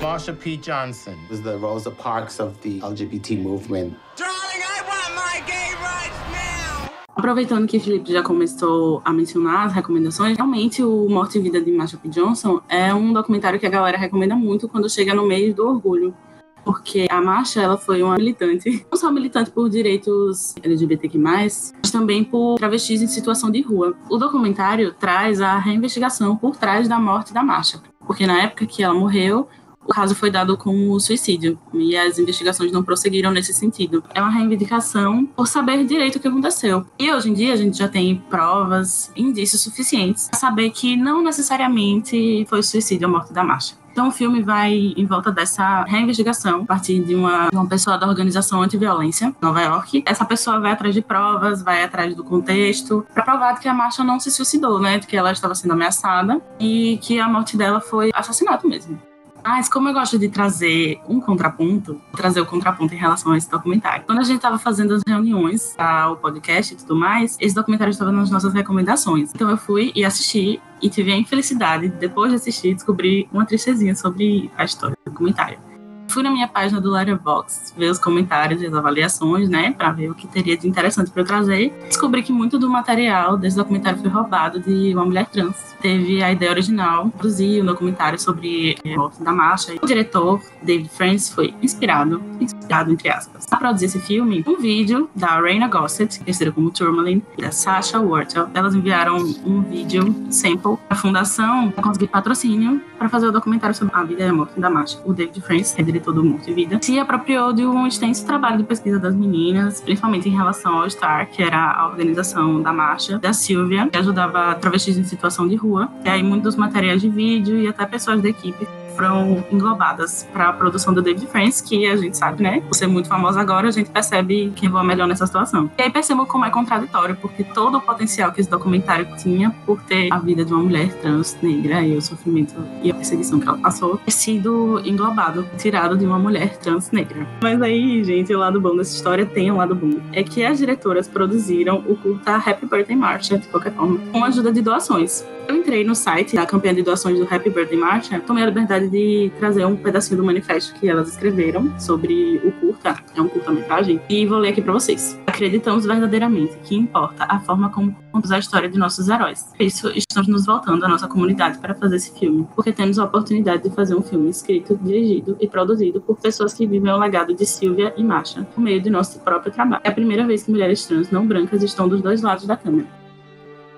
Marsha 0.00 0.38
P. 0.38 0.56
Johnson 0.56 1.18
was 1.28 1.42
the 1.42 1.58
Rosa 1.58 1.90
Parks 1.90 2.40
of 2.40 2.60
the 2.62 2.80
LGBT 2.80 3.42
movement. 3.42 3.96
Darling, 4.16 4.62
I 4.62 4.82
want 4.86 5.14
my 5.14 5.40
gay 5.46 5.72
rights 5.82 6.16
now! 6.32 6.88
Aproveitando 7.16 7.66
que 7.66 7.76
o 7.76 7.80
Felipe 7.80 8.12
já 8.12 8.22
começou 8.22 9.02
a 9.04 9.12
mencionar 9.12 9.66
as 9.66 9.72
recomendações, 9.72 10.36
realmente 10.36 10.82
o 10.82 11.08
Morte 11.08 11.38
e 11.38 11.40
Vida 11.42 11.60
de 11.60 11.72
Marsha 11.72 11.96
P. 11.96 12.08
Johnson 12.08 12.60
é 12.68 12.94
um 12.94 13.12
documentário 13.12 13.58
que 13.58 13.66
a 13.66 13.70
galera 13.70 13.98
recomenda 13.98 14.34
muito 14.34 14.68
quando 14.68 14.88
chega 14.88 15.12
no 15.12 15.26
mês 15.26 15.54
do 15.54 15.66
orgulho. 15.66 16.14
Porque 16.64 17.06
a 17.10 17.20
Marsha, 17.20 17.60
ela 17.60 17.76
foi 17.76 18.02
uma 18.02 18.16
militante, 18.16 18.86
não 18.90 18.98
só 18.98 19.10
militante 19.10 19.50
por 19.50 19.68
direitos 19.68 20.54
LGBTQ+, 20.62 21.18
mas 21.18 21.72
também 21.90 22.22
por 22.22 22.56
travestis 22.56 23.02
em 23.02 23.06
situação 23.06 23.50
de 23.50 23.60
rua. 23.62 23.96
O 24.08 24.16
documentário 24.16 24.94
traz 24.94 25.40
a 25.40 25.58
reinvestigação 25.58 26.36
por 26.36 26.56
trás 26.56 26.88
da 26.88 26.98
morte 26.98 27.32
da 27.32 27.42
Marsha. 27.42 27.80
Porque 28.06 28.26
na 28.26 28.42
época 28.42 28.66
que 28.66 28.82
ela 28.82 28.94
morreu, 28.94 29.48
o 29.84 29.92
caso 29.92 30.14
foi 30.14 30.30
dado 30.30 30.56
como 30.56 30.98
suicídio 31.00 31.58
e 31.74 31.96
as 31.96 32.18
investigações 32.18 32.70
não 32.72 32.82
prosseguiram 32.82 33.30
nesse 33.30 33.52
sentido. 33.52 34.02
É 34.14 34.20
uma 34.20 34.30
reivindicação 34.30 35.26
por 35.26 35.46
saber 35.46 35.84
direito 35.84 36.16
o 36.16 36.20
que 36.20 36.28
aconteceu. 36.28 36.86
E 36.98 37.12
hoje 37.12 37.30
em 37.30 37.34
dia 37.34 37.52
a 37.52 37.56
gente 37.56 37.76
já 37.76 37.88
tem 37.88 38.16
provas, 38.28 39.10
indícios 39.16 39.62
suficientes 39.62 40.28
para 40.28 40.38
saber 40.38 40.70
que 40.70 40.96
não 40.96 41.22
necessariamente 41.22 42.46
foi 42.48 42.62
suicídio 42.62 43.08
a 43.08 43.10
morte 43.10 43.32
da 43.32 43.42
Marcha. 43.42 43.80
Então 43.92 44.08
o 44.08 44.10
filme 44.12 44.42
vai 44.42 44.94
em 44.96 45.04
volta 45.04 45.32
dessa 45.32 45.82
reinvestigação 45.84 46.62
a 46.62 46.64
partir 46.64 47.00
de 47.00 47.14
uma, 47.14 47.48
uma 47.52 47.66
pessoa 47.66 47.98
da 47.98 48.06
organização 48.06 48.62
anti-violência 48.62 49.34
Nova 49.40 49.60
York. 49.60 50.04
Essa 50.06 50.24
pessoa 50.24 50.60
vai 50.60 50.72
atrás 50.72 50.94
de 50.94 51.02
provas, 51.02 51.62
vai 51.62 51.82
atrás 51.82 52.14
do 52.14 52.22
contexto, 52.22 53.04
para 53.12 53.22
provar 53.22 53.58
que 53.58 53.68
a 53.68 53.74
Marcha 53.74 54.04
não 54.04 54.20
se 54.20 54.30
suicidou, 54.30 54.80
né? 54.80 55.00
Que 55.00 55.16
ela 55.16 55.32
estava 55.32 55.54
sendo 55.54 55.72
ameaçada 55.72 56.40
e 56.58 56.98
que 57.02 57.18
a 57.18 57.28
morte 57.28 57.56
dela 57.56 57.80
foi 57.80 58.10
assassinato 58.14 58.68
mesmo. 58.68 59.09
Mas 59.44 59.68
como 59.68 59.88
eu 59.88 59.92
gosto 59.92 60.18
de 60.18 60.28
trazer 60.28 61.00
um 61.08 61.20
contraponto, 61.20 62.00
trazer 62.16 62.40
o 62.40 62.46
contraponto 62.46 62.94
em 62.94 62.96
relação 62.96 63.32
a 63.32 63.38
esse 63.38 63.50
documentário. 63.50 64.04
Quando 64.06 64.20
a 64.20 64.24
gente 64.24 64.36
estava 64.36 64.58
fazendo 64.58 64.94
as 64.94 65.02
reuniões 65.06 65.74
para 65.76 66.10
o 66.10 66.16
podcast 66.16 66.74
e 66.74 66.76
tudo 66.76 66.96
mais, 66.96 67.36
esse 67.40 67.54
documentário 67.54 67.90
estava 67.90 68.12
nas 68.12 68.30
nossas 68.30 68.52
recomendações. 68.52 69.30
Então 69.34 69.50
eu 69.50 69.56
fui 69.56 69.92
e 69.94 70.04
assisti 70.04 70.60
e 70.82 70.88
tive 70.88 71.12
a 71.12 71.16
infelicidade, 71.16 71.88
depois 71.88 72.30
de 72.30 72.36
assistir, 72.36 72.74
descobrir 72.74 73.28
uma 73.32 73.44
tristezinha 73.44 73.94
sobre 73.94 74.50
a 74.56 74.64
história 74.64 74.96
do 75.04 75.10
documentário 75.10 75.69
fui 76.10 76.22
na 76.22 76.30
minha 76.30 76.48
página 76.48 76.80
do 76.80 76.90
Letterboxd 76.90 77.72
ver 77.76 77.90
os 77.90 77.98
comentários 77.98 78.60
e 78.60 78.66
as 78.66 78.74
avaliações, 78.74 79.48
né, 79.48 79.72
para 79.72 79.92
ver 79.92 80.10
o 80.10 80.14
que 80.14 80.26
teria 80.26 80.56
de 80.56 80.68
interessante 80.68 81.10
para 81.10 81.22
eu 81.22 81.26
trazer. 81.26 81.72
Descobri 81.86 82.22
que 82.22 82.32
muito 82.32 82.58
do 82.58 82.68
material 82.68 83.36
desse 83.36 83.56
documentário 83.56 83.98
foi 84.00 84.10
roubado 84.10 84.60
de 84.60 84.92
uma 84.94 85.04
mulher 85.04 85.26
trans. 85.26 85.56
Teve 85.80 86.22
a 86.22 86.30
ideia 86.32 86.50
original, 86.50 87.08
produzir 87.10 87.62
um 87.62 87.66
documentário 87.66 88.18
sobre 88.18 88.76
a 88.84 88.96
morte 88.96 89.22
da 89.22 89.32
marcha. 89.32 89.72
O 89.80 89.86
diretor, 89.86 90.42
David 90.62 90.90
Francis, 90.90 91.30
foi 91.30 91.54
inspirado, 91.62 92.22
inspirado 92.40 92.92
entre 92.92 93.08
aspas, 93.08 93.46
a 93.50 93.56
produzir 93.56 93.86
esse 93.86 94.00
filme, 94.00 94.44
um 94.46 94.56
vídeo 94.56 95.08
da 95.14 95.40
Raina 95.40 95.68
Gossett, 95.68 96.18
conhecida 96.20 96.52
como 96.52 96.70
Tourmaline, 96.70 97.22
e 97.38 97.42
da 97.42 97.50
Sasha 97.50 98.00
Wortel. 98.00 98.48
Elas 98.52 98.74
enviaram 98.74 99.16
um 99.44 99.62
vídeo 99.62 100.14
sample 100.30 100.76
à 100.88 100.94
fundação 100.94 101.70
para 101.70 101.82
conseguir 101.82 102.08
patrocínio 102.08 102.80
para 102.98 103.08
fazer 103.08 103.28
o 103.28 103.32
documentário 103.32 103.74
sobre 103.74 103.94
a 103.94 104.02
vida 104.02 104.22
e 104.22 104.28
a 104.28 104.32
morte 104.32 104.60
da 104.60 104.68
marcha. 104.68 104.98
O 105.04 105.14
David 105.14 105.40
Francis, 105.40 105.78
é 105.78 105.82
diretor 105.82 105.99
do 106.00 106.24
Multivida, 106.24 106.78
se 106.80 106.98
apropriou 106.98 107.52
de 107.52 107.64
um 107.64 107.86
extenso 107.86 108.24
trabalho 108.26 108.58
de 108.58 108.64
pesquisa 108.64 108.98
das 108.98 109.14
meninas, 109.14 109.80
principalmente 109.80 110.28
em 110.28 110.32
relação 110.32 110.78
ao 110.78 110.90
STAR, 110.90 111.28
que 111.30 111.42
era 111.42 111.72
a 111.72 111.86
organização 111.86 112.62
da 112.62 112.72
marcha, 112.72 113.18
da 113.18 113.32
Silvia, 113.32 113.88
que 113.88 113.98
ajudava 113.98 114.54
travestis 114.54 114.96
em 114.96 115.04
situação 115.04 115.46
de 115.46 115.56
rua. 115.56 115.88
E 116.04 116.08
aí 116.08 116.22
muitos 116.22 116.56
materiais 116.56 117.00
de 117.00 117.08
vídeo 117.08 117.58
e 117.60 117.68
até 117.68 117.86
pessoas 117.86 118.22
da 118.22 118.28
equipe 118.28 118.66
foram 119.00 119.42
englobadas 119.50 120.28
para 120.30 120.50
a 120.50 120.52
produção 120.52 120.92
do 120.92 121.00
David 121.00 121.26
France, 121.26 121.62
que 121.62 121.86
a 121.86 121.96
gente 121.96 122.18
sabe, 122.18 122.42
né? 122.42 122.60
Por 122.60 122.74
ser 122.74 122.86
muito 122.86 123.08
famosa 123.08 123.40
agora, 123.40 123.68
a 123.68 123.70
gente 123.70 123.88
percebe 123.88 124.52
quem 124.54 124.68
voa 124.68 124.84
melhor 124.84 125.08
nessa 125.08 125.26
situação. 125.26 125.70
E 125.78 125.82
aí 125.82 125.90
percebo 125.90 126.26
como 126.26 126.44
é 126.44 126.50
contraditório, 126.50 127.16
porque 127.16 127.42
todo 127.42 127.78
o 127.78 127.80
potencial 127.80 128.30
que 128.30 128.42
esse 128.42 128.50
documentário 128.50 129.06
tinha 129.16 129.50
por 129.64 129.80
ter 129.84 130.12
a 130.12 130.18
vida 130.18 130.44
de 130.44 130.52
uma 130.52 130.62
mulher 130.62 130.92
trans 131.00 131.34
negra 131.40 131.80
e 131.80 131.96
o 131.96 132.02
sofrimento 132.02 132.54
e 132.82 132.90
a 132.90 132.94
perseguição 132.94 133.40
que 133.40 133.48
ela 133.48 133.56
passou 133.56 133.96
ter 133.96 134.10
sido 134.10 134.82
englobado, 134.84 135.48
tirado 135.56 135.96
de 135.96 136.04
uma 136.04 136.18
mulher 136.18 136.58
trans 136.58 136.90
negra. 136.90 137.26
Mas 137.42 137.62
aí, 137.62 138.04
gente, 138.04 138.34
o 138.34 138.38
lado 138.38 138.60
bom 138.60 138.76
dessa 138.76 138.94
história 138.94 139.24
tem 139.24 139.50
um 139.50 139.56
lado 139.56 139.74
bom. 139.74 139.98
É 140.12 140.22
que 140.22 140.44
as 140.44 140.58
diretoras 140.58 141.08
produziram 141.08 141.82
o 141.88 141.96
curta 141.96 142.36
Happy 142.36 142.66
Birthday 142.66 142.96
March, 142.96 143.30
de 143.30 143.48
qualquer 143.48 143.72
forma, 143.72 143.98
com 144.12 144.22
ajuda 144.22 144.52
de 144.52 144.60
doações. 144.60 145.24
Eu 145.50 145.56
entrei 145.56 145.82
no 145.82 145.96
site 145.96 146.36
da 146.36 146.46
campanha 146.46 146.74
de 146.74 146.82
doações 146.84 147.18
do 147.18 147.24
Happy 147.24 147.50
Birthday 147.50 147.76
March, 147.76 148.08
tomei 148.24 148.44
a 148.44 148.46
liberdade 148.46 148.88
de 148.88 149.32
trazer 149.36 149.64
um 149.66 149.74
pedacinho 149.74 150.18
do 150.18 150.24
manifesto 150.24 150.72
que 150.78 150.88
elas 150.88 151.08
escreveram 151.08 151.76
sobre 151.76 152.40
o 152.44 152.52
curta, 152.52 152.94
é 153.16 153.20
um 153.20 153.28
curta-metragem, 153.28 154.00
e 154.08 154.24
vou 154.26 154.38
ler 154.38 154.50
aqui 154.50 154.62
para 154.62 154.72
vocês. 154.72 155.18
Acreditamos 155.26 155.84
verdadeiramente 155.84 156.56
que 156.62 156.76
importa 156.76 157.26
a 157.28 157.40
forma 157.40 157.68
como 157.68 157.92
contamos 158.12 158.30
a 158.30 158.38
história 158.38 158.68
de 158.68 158.78
nossos 158.78 159.08
heróis. 159.08 159.48
Por 159.56 159.64
isso, 159.64 159.90
estamos 159.90 160.28
nos 160.28 160.46
voltando 160.46 160.84
à 160.84 160.88
nossa 160.88 161.08
comunidade 161.08 161.58
para 161.58 161.74
fazer 161.74 161.96
esse 161.96 162.16
filme, 162.16 162.46
porque 162.54 162.70
temos 162.70 162.96
a 163.00 163.04
oportunidade 163.06 163.64
de 163.68 163.74
fazer 163.74 163.96
um 163.96 164.02
filme 164.02 164.30
escrito, 164.30 164.78
dirigido 164.80 165.36
e 165.40 165.48
produzido 165.48 166.00
por 166.00 166.16
pessoas 166.16 166.54
que 166.54 166.64
vivem 166.64 166.92
o 166.92 166.96
legado 166.96 167.34
de 167.34 167.44
Silvia 167.44 167.92
e 167.96 168.04
Masha, 168.04 168.44
por 168.54 168.60
meio 168.60 168.80
de 168.80 168.88
nosso 168.88 169.18
próprio 169.18 169.52
trabalho. 169.52 169.82
É 169.82 169.88
a 169.88 169.92
primeira 169.92 170.24
vez 170.24 170.44
que 170.44 170.52
mulheres 170.52 170.86
trans 170.86 171.10
não 171.10 171.26
brancas 171.26 171.60
estão 171.64 171.88
dos 171.88 172.00
dois 172.00 172.22
lados 172.22 172.46
da 172.46 172.56
câmera. 172.56 172.99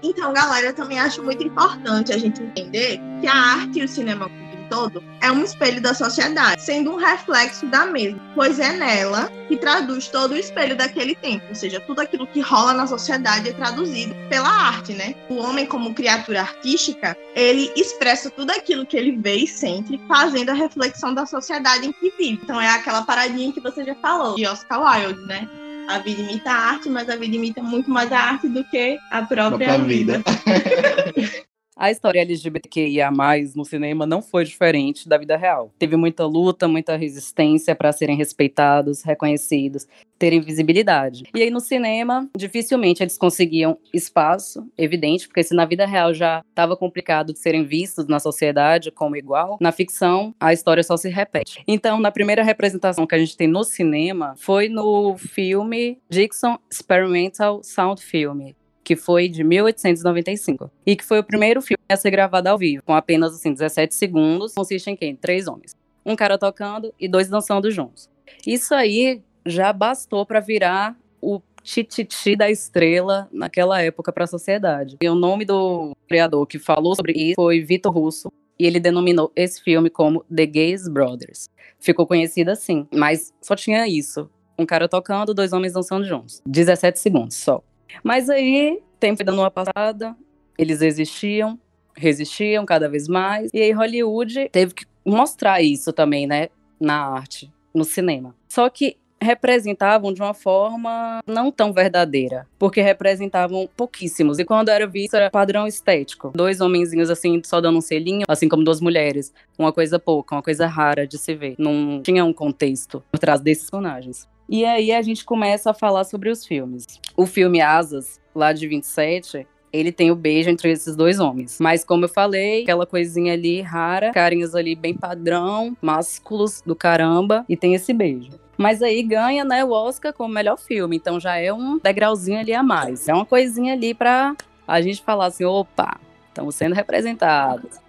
Então, 0.02 0.32
galera, 0.32 0.66
eu 0.66 0.75
também 0.75 0.99
acho 0.99 1.23
muito 1.23 1.44
importante 1.44 2.12
a 2.12 2.18
gente 2.18 2.42
entender 2.42 3.00
que 3.21 3.26
a 3.26 3.35
arte 3.35 3.78
e 3.78 3.85
o 3.85 3.88
cinema 3.88 4.28
como 4.28 4.42
um 4.42 4.68
todo 4.68 5.04
é 5.21 5.30
um 5.30 5.44
espelho 5.44 5.80
da 5.80 5.94
sociedade, 5.94 6.61
sendo 6.61 6.90
um 6.90 6.97
reflexo 6.97 7.66
da 7.66 7.87
mesma, 7.87 8.21
pois 8.35 8.59
é 8.59 8.73
nela 8.73 9.30
que 9.47 9.56
traduz 9.56 10.09
todo 10.09 10.32
o 10.32 10.37
espelho 10.37 10.76
daquele 10.76 11.14
tempo, 11.14 11.44
ou 11.49 11.54
seja, 11.54 11.78
tudo 11.78 12.00
aquilo 12.00 12.26
que 12.26 12.40
rola 12.40 12.75
na 12.75 12.87
sociedade 12.87 13.50
é 13.50 13.52
traduzido 13.52 14.14
pela 14.28 14.49
arte, 14.49 14.92
né? 14.92 15.14
O 15.28 15.37
homem 15.37 15.66
como 15.66 15.94
criatura 15.94 16.40
artística, 16.40 17.16
ele 17.37 17.71
expressa 17.76 18.30
tudo 18.30 18.50
aquilo 18.50 18.85
que 18.85 18.97
ele 18.97 19.16
vê 19.16 19.37
e 19.37 19.47
sente, 19.47 20.00
fazendo 20.09 20.50
a 20.50 20.54
reflexão 20.54 21.14
da 21.14 21.26
sociedade 21.26 21.87
em 21.87 21.92
que 21.92 22.11
vive. 22.18 22.40
Então 22.42 22.61
é 22.61 22.68
aquela 22.71 23.02
paradinha 23.02 23.52
que 23.52 23.61
você 23.61 23.85
já 23.85 23.94
falou, 23.97 24.35
de 24.35 24.47
Oscar 24.47 24.80
Wilde, 24.80 25.21
né? 25.26 25.49
A 25.88 25.98
vida 25.98 26.22
imita 26.22 26.50
a 26.50 26.54
arte, 26.54 26.88
mas 26.88 27.08
a 27.08 27.16
vida 27.16 27.36
imita 27.36 27.62
muito 27.62 27.90
mais 27.90 28.12
a 28.12 28.18
arte 28.18 28.48
do 28.48 28.64
que 28.64 28.98
a 29.10 29.22
própria, 29.22 29.66
própria 29.66 29.78
vida. 29.78 30.18
vida. 30.18 31.41
A 31.82 31.90
história 31.90 32.20
LGBTQIA+, 32.20 33.10
no 33.56 33.64
cinema 33.64 34.06
não 34.06 34.22
foi 34.22 34.44
diferente 34.44 35.08
da 35.08 35.18
vida 35.18 35.36
real. 35.36 35.74
Teve 35.80 35.96
muita 35.96 36.24
luta, 36.24 36.68
muita 36.68 36.94
resistência 36.94 37.74
para 37.74 37.90
serem 37.90 38.16
respeitados, 38.16 39.02
reconhecidos, 39.02 39.88
terem 40.16 40.40
visibilidade. 40.40 41.24
E 41.34 41.42
aí 41.42 41.50
no 41.50 41.58
cinema, 41.58 42.30
dificilmente 42.36 43.02
eles 43.02 43.18
conseguiam 43.18 43.76
espaço, 43.92 44.64
evidente, 44.78 45.26
porque 45.26 45.42
se 45.42 45.56
na 45.56 45.64
vida 45.64 45.84
real 45.84 46.14
já 46.14 46.44
estava 46.48 46.76
complicado 46.76 47.32
de 47.32 47.40
serem 47.40 47.64
vistos 47.64 48.06
na 48.06 48.20
sociedade 48.20 48.92
como 48.92 49.16
igual, 49.16 49.58
na 49.60 49.72
ficção 49.72 50.32
a 50.38 50.52
história 50.52 50.84
só 50.84 50.96
se 50.96 51.08
repete. 51.08 51.64
Então, 51.66 51.98
na 51.98 52.12
primeira 52.12 52.44
representação 52.44 53.08
que 53.08 53.16
a 53.16 53.18
gente 53.18 53.36
tem 53.36 53.48
no 53.48 53.64
cinema 53.64 54.34
foi 54.36 54.68
no 54.68 55.16
filme 55.18 55.98
Dixon 56.08 56.56
Experimental 56.70 57.60
Sound 57.64 58.00
Film, 58.00 58.52
que 58.84 58.96
foi 58.96 59.28
de 59.28 59.44
1895 59.44 60.70
e 60.84 60.96
que 60.96 61.04
foi 61.04 61.18
o 61.18 61.24
primeiro 61.24 61.60
filme 61.60 61.82
a 61.88 61.96
ser 61.96 62.10
gravado 62.10 62.48
ao 62.48 62.58
vivo, 62.58 62.82
com 62.84 62.94
apenas 62.94 63.34
assim 63.34 63.52
17 63.52 63.94
segundos. 63.94 64.54
Consiste 64.54 64.90
em 64.90 64.96
quem? 64.96 65.14
Três 65.14 65.46
homens, 65.46 65.74
um 66.04 66.16
cara 66.16 66.38
tocando 66.38 66.92
e 66.98 67.08
dois 67.08 67.28
dançando 67.28 67.70
juntos. 67.70 68.10
Isso 68.46 68.74
aí 68.74 69.22
já 69.46 69.72
bastou 69.72 70.24
para 70.24 70.40
virar 70.40 70.96
o 71.20 71.40
tititi 71.62 72.34
da 72.34 72.50
estrela 72.50 73.28
naquela 73.32 73.80
época 73.80 74.12
para 74.12 74.24
a 74.24 74.26
sociedade. 74.26 74.96
E 75.00 75.08
o 75.08 75.14
nome 75.14 75.44
do 75.44 75.96
criador 76.08 76.46
que 76.46 76.58
falou 76.58 76.96
sobre 76.96 77.12
isso 77.12 77.34
foi 77.36 77.60
Vitor 77.60 77.92
Russo, 77.92 78.32
e 78.58 78.66
ele 78.66 78.78
denominou 78.78 79.32
esse 79.34 79.62
filme 79.62 79.90
como 79.90 80.24
The 80.24 80.46
Gays 80.46 80.88
Brothers. 80.88 81.48
Ficou 81.78 82.06
conhecido 82.06 82.50
assim, 82.50 82.86
mas 82.94 83.32
só 83.40 83.56
tinha 83.56 83.88
isso. 83.88 84.30
Um 84.58 84.66
cara 84.66 84.88
tocando, 84.88 85.34
dois 85.34 85.52
homens 85.52 85.72
dançando 85.72 86.04
juntos. 86.04 86.40
17 86.46 86.98
segundos 86.98 87.36
só. 87.36 87.62
Mas 88.02 88.28
aí, 88.30 88.80
tempo 88.99 89.25
dando 89.25 89.40
uma 89.40 89.50
passada, 89.50 90.16
eles 90.58 90.80
existiam, 90.82 91.58
resistiam 91.94 92.64
cada 92.64 92.88
vez 92.88 93.08
mais. 93.08 93.50
E 93.52 93.61
aí 93.61 93.72
Hollywood 93.72 94.49
teve 94.50 94.75
que 94.75 94.84
mostrar 95.04 95.62
isso 95.62 95.92
também, 95.92 96.26
né, 96.26 96.49
na 96.80 97.04
arte, 97.04 97.52
no 97.75 97.84
cinema. 97.84 98.34
Só 98.49 98.68
que 98.68 98.96
representavam 99.22 100.12
de 100.12 100.20
uma 100.20 100.34
forma 100.34 101.20
não 101.26 101.50
tão 101.50 101.72
verdadeira, 101.72 102.46
porque 102.58 102.80
representavam 102.80 103.68
pouquíssimos. 103.76 104.38
E 104.38 104.44
quando 104.44 104.68
era 104.68 104.87
visto, 104.87 105.14
era 105.14 105.30
padrão 105.30 105.66
estético. 105.66 106.32
Dois 106.34 106.61
homenzinhos 106.61 107.08
assim, 107.08 107.40
só 107.44 107.61
dando 107.61 107.78
um 107.78 107.80
selinho, 107.80 108.25
assim 108.28 108.49
como 108.49 108.64
duas 108.64 108.80
mulheres. 108.80 109.32
Uma 109.58 109.72
coisa 109.72 109.99
pouca, 109.99 110.34
uma 110.34 110.42
coisa 110.42 110.66
rara 110.66 111.06
de 111.06 111.16
se 111.16 111.34
ver. 111.34 111.54
Não 111.58 112.02
tinha 112.02 112.25
um 112.25 112.32
contexto 112.32 113.02
por 113.11 113.18
trás 113.18 113.40
desses 113.40 113.70
personagens. 113.70 114.28
E 114.49 114.64
aí 114.64 114.92
a 114.92 115.02
gente 115.02 115.25
começa 115.25 115.70
a 115.70 115.75
falar 115.75 116.04
sobre 116.04 116.30
os 116.30 116.44
filmes. 116.44 116.87
O 117.16 117.26
filme 117.26 117.61
Asas, 117.61 118.20
lá 118.34 118.52
de 118.52 118.66
27, 118.66 119.46
ele 119.72 119.90
tem 119.90 120.11
o 120.11 120.14
beijo 120.14 120.50
entre 120.50 120.70
esses 120.70 120.94
dois 120.94 121.18
homens. 121.18 121.58
Mas 121.61 121.84
como 121.84 122.04
eu 122.04 122.08
falei, 122.08 122.62
aquela 122.62 122.87
coisinha 122.87 123.32
ali 123.32 123.62
rara, 123.62 124.12
carinhos 124.12 124.54
ali 124.54 124.75
bem 124.75 124.94
padrão, 124.94 125.76
másculos 125.80 126.61
do 126.64 126.76
caramba, 126.76 127.44
e 127.49 127.56
tem 127.56 127.75
esse 127.75 127.92
beijo. 127.92 128.30
Mas 128.58 128.82
aí 128.82 129.02
ganha, 129.02 129.44
né, 129.44 129.64
o 129.64 129.70
Oscar 129.70 130.12
como 130.12 130.32
melhor 130.32 130.58
filme, 130.58 130.96
então 130.96 131.18
já 131.18 131.37
é 131.37 131.52
um 131.52 131.78
degrauzinho 131.78 132.38
ali 132.38 132.52
a 132.52 132.62
mais. 132.62 133.08
É 133.08 133.14
uma 133.14 133.25
coisinha 133.25 133.72
ali 133.72 133.94
pra 133.94 134.37
a 134.68 134.80
gente 134.80 135.02
falar 135.02 135.26
assim, 135.26 135.44
opa, 135.44 135.99
estamos 136.28 136.54
sendo 136.54 136.75
representados. 136.75 137.80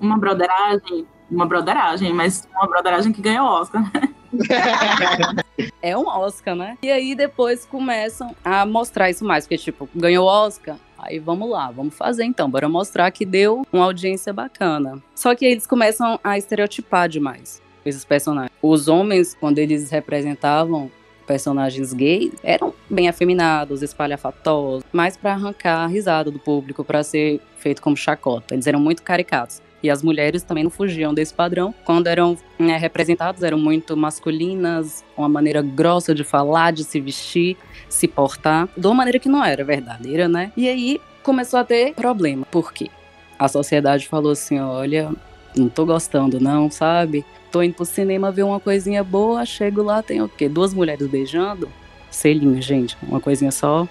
Uma 0.00 0.18
broderagem, 0.18 1.06
uma 1.30 1.46
broderagem, 1.46 2.12
mas 2.12 2.46
uma 2.52 2.68
broderagem 2.68 3.12
que 3.12 3.22
ganhou 3.22 3.46
o 3.46 3.60
Oscar. 3.60 3.82
é 5.82 5.96
um 5.96 6.06
Oscar, 6.06 6.54
né? 6.54 6.78
E 6.82 6.90
aí 6.90 7.14
depois 7.14 7.64
começam 7.64 8.34
a 8.44 8.64
mostrar 8.64 9.10
isso 9.10 9.24
mais, 9.24 9.44
porque 9.44 9.58
tipo, 9.58 9.88
ganhou 9.94 10.26
Oscar, 10.26 10.76
Aí 11.02 11.18
vamos 11.18 11.48
lá, 11.48 11.70
vamos 11.70 11.94
fazer 11.94 12.24
então, 12.24 12.50
bora 12.50 12.68
mostrar 12.68 13.10
que 13.10 13.24
deu 13.24 13.66
uma 13.72 13.84
audiência 13.84 14.32
bacana. 14.34 15.02
Só 15.14 15.34
que 15.34 15.46
eles 15.46 15.66
começam 15.66 16.20
a 16.22 16.36
estereotipar 16.36 17.08
demais 17.08 17.62
esses 17.84 18.04
personagens. 18.04 18.52
Os 18.60 18.86
homens, 18.86 19.34
quando 19.38 19.58
eles 19.58 19.90
representavam 19.90 20.90
personagens 21.26 21.92
gays, 21.92 22.32
eram 22.42 22.74
bem 22.88 23.08
afeminados, 23.08 23.82
espalhafatosos, 23.82 24.84
mais 24.92 25.16
para 25.16 25.32
arrancar 25.32 25.84
a 25.84 25.86
risada 25.86 26.30
do 26.30 26.38
público, 26.38 26.84
para 26.84 27.02
ser 27.02 27.40
feito 27.56 27.80
como 27.80 27.96
chacota. 27.96 28.54
Eles 28.54 28.66
eram 28.66 28.80
muito 28.80 29.02
caricatos. 29.02 29.62
E 29.82 29.90
as 29.90 30.02
mulheres 30.02 30.42
também 30.42 30.64
não 30.64 30.70
fugiam 30.70 31.14
desse 31.14 31.32
padrão. 31.32 31.74
Quando 31.84 32.06
eram 32.06 32.36
né, 32.58 32.76
representadas, 32.76 33.42
eram 33.42 33.58
muito 33.58 33.96
masculinas, 33.96 35.04
uma 35.16 35.28
maneira 35.28 35.62
grossa 35.62 36.14
de 36.14 36.22
falar, 36.22 36.72
de 36.72 36.84
se 36.84 37.00
vestir, 37.00 37.56
se 37.88 38.06
portar, 38.06 38.68
de 38.76 38.86
uma 38.86 38.94
maneira 38.94 39.18
que 39.18 39.28
não 39.28 39.44
era 39.44 39.64
verdadeira, 39.64 40.28
né? 40.28 40.52
E 40.56 40.68
aí 40.68 41.00
começou 41.22 41.60
a 41.60 41.64
ter 41.64 41.94
problema. 41.94 42.46
Por 42.50 42.72
quê? 42.72 42.90
A 43.38 43.48
sociedade 43.48 44.06
falou 44.06 44.32
assim: 44.32 44.58
olha, 44.58 45.10
não 45.56 45.68
tô 45.68 45.86
gostando, 45.86 46.38
não, 46.38 46.70
sabe? 46.70 47.24
Tô 47.50 47.62
indo 47.62 47.74
pro 47.74 47.84
cinema 47.84 48.30
ver 48.30 48.44
uma 48.44 48.60
coisinha 48.60 49.02
boa, 49.02 49.44
chego 49.44 49.82
lá, 49.82 50.02
tem 50.02 50.22
o 50.22 50.28
quê? 50.28 50.48
Duas 50.48 50.72
mulheres 50.72 51.08
beijando? 51.08 51.68
Selinho, 52.10 52.60
gente. 52.60 52.96
Uma 53.02 53.20
coisinha 53.20 53.50
só, 53.50 53.88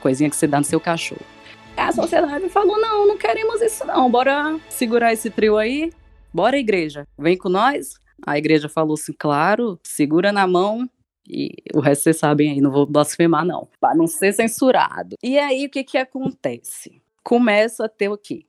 coisinha 0.00 0.30
que 0.30 0.36
você 0.36 0.46
dá 0.46 0.58
no 0.58 0.64
seu 0.64 0.80
cachorro. 0.80 1.35
A 1.76 1.92
sociedade 1.92 2.48
falou: 2.48 2.80
não, 2.80 3.06
não 3.06 3.18
queremos 3.18 3.60
isso, 3.60 3.84
não. 3.86 4.10
Bora 4.10 4.58
segurar 4.68 5.12
esse 5.12 5.30
trio 5.30 5.56
aí. 5.56 5.92
Bora, 6.32 6.58
igreja. 6.58 7.06
Vem 7.18 7.36
com 7.36 7.48
nós. 7.48 7.94
A 8.26 8.38
igreja 8.38 8.68
falou 8.68 8.94
assim: 8.94 9.12
claro, 9.12 9.78
segura 9.82 10.32
na 10.32 10.46
mão. 10.46 10.88
E 11.28 11.50
o 11.74 11.80
resto 11.80 12.04
vocês 12.04 12.18
sabem 12.18 12.52
aí, 12.52 12.60
não 12.60 12.70
vou 12.70 12.86
blasfemar, 12.86 13.44
não. 13.44 13.68
Pra 13.80 13.94
não 13.94 14.06
ser 14.06 14.32
censurado. 14.32 15.16
E 15.22 15.36
aí, 15.36 15.66
o 15.66 15.70
que 15.70 15.82
que 15.82 15.98
acontece? 15.98 17.02
Começa 17.22 17.86
a 17.86 17.88
ter 17.88 18.08
o 18.08 18.16
quê? 18.16 18.46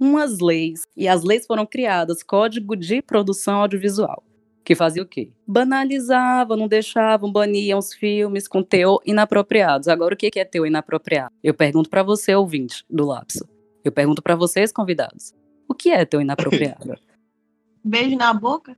Umas 0.00 0.40
leis. 0.40 0.84
E 0.96 1.06
as 1.06 1.22
leis 1.22 1.46
foram 1.46 1.66
criadas, 1.66 2.22
Código 2.22 2.74
de 2.74 3.02
Produção 3.02 3.56
Audiovisual 3.56 4.24
que 4.64 4.74
fazia 4.74 5.02
o 5.02 5.06
quê? 5.06 5.30
Banalizavam, 5.46 6.56
não 6.56 6.66
deixavam, 6.66 7.30
baniam 7.30 7.78
os 7.78 7.92
filmes 7.92 8.48
com 8.48 8.62
teor 8.62 9.00
inapropriados. 9.04 9.88
Agora, 9.88 10.14
o 10.14 10.16
que 10.16 10.30
é 10.38 10.44
teor 10.44 10.66
inapropriado? 10.66 11.32
Eu 11.42 11.52
pergunto 11.52 11.90
para 11.90 12.02
você, 12.02 12.34
ouvinte 12.34 12.84
do 12.88 13.04
Lapso. 13.04 13.46
Eu 13.84 13.92
pergunto 13.92 14.22
para 14.22 14.34
vocês, 14.34 14.72
convidados. 14.72 15.34
O 15.68 15.74
que 15.74 15.90
é 15.90 16.04
teor 16.06 16.22
inapropriado? 16.22 16.96
Beijo 17.84 18.16
na 18.16 18.32
boca? 18.32 18.74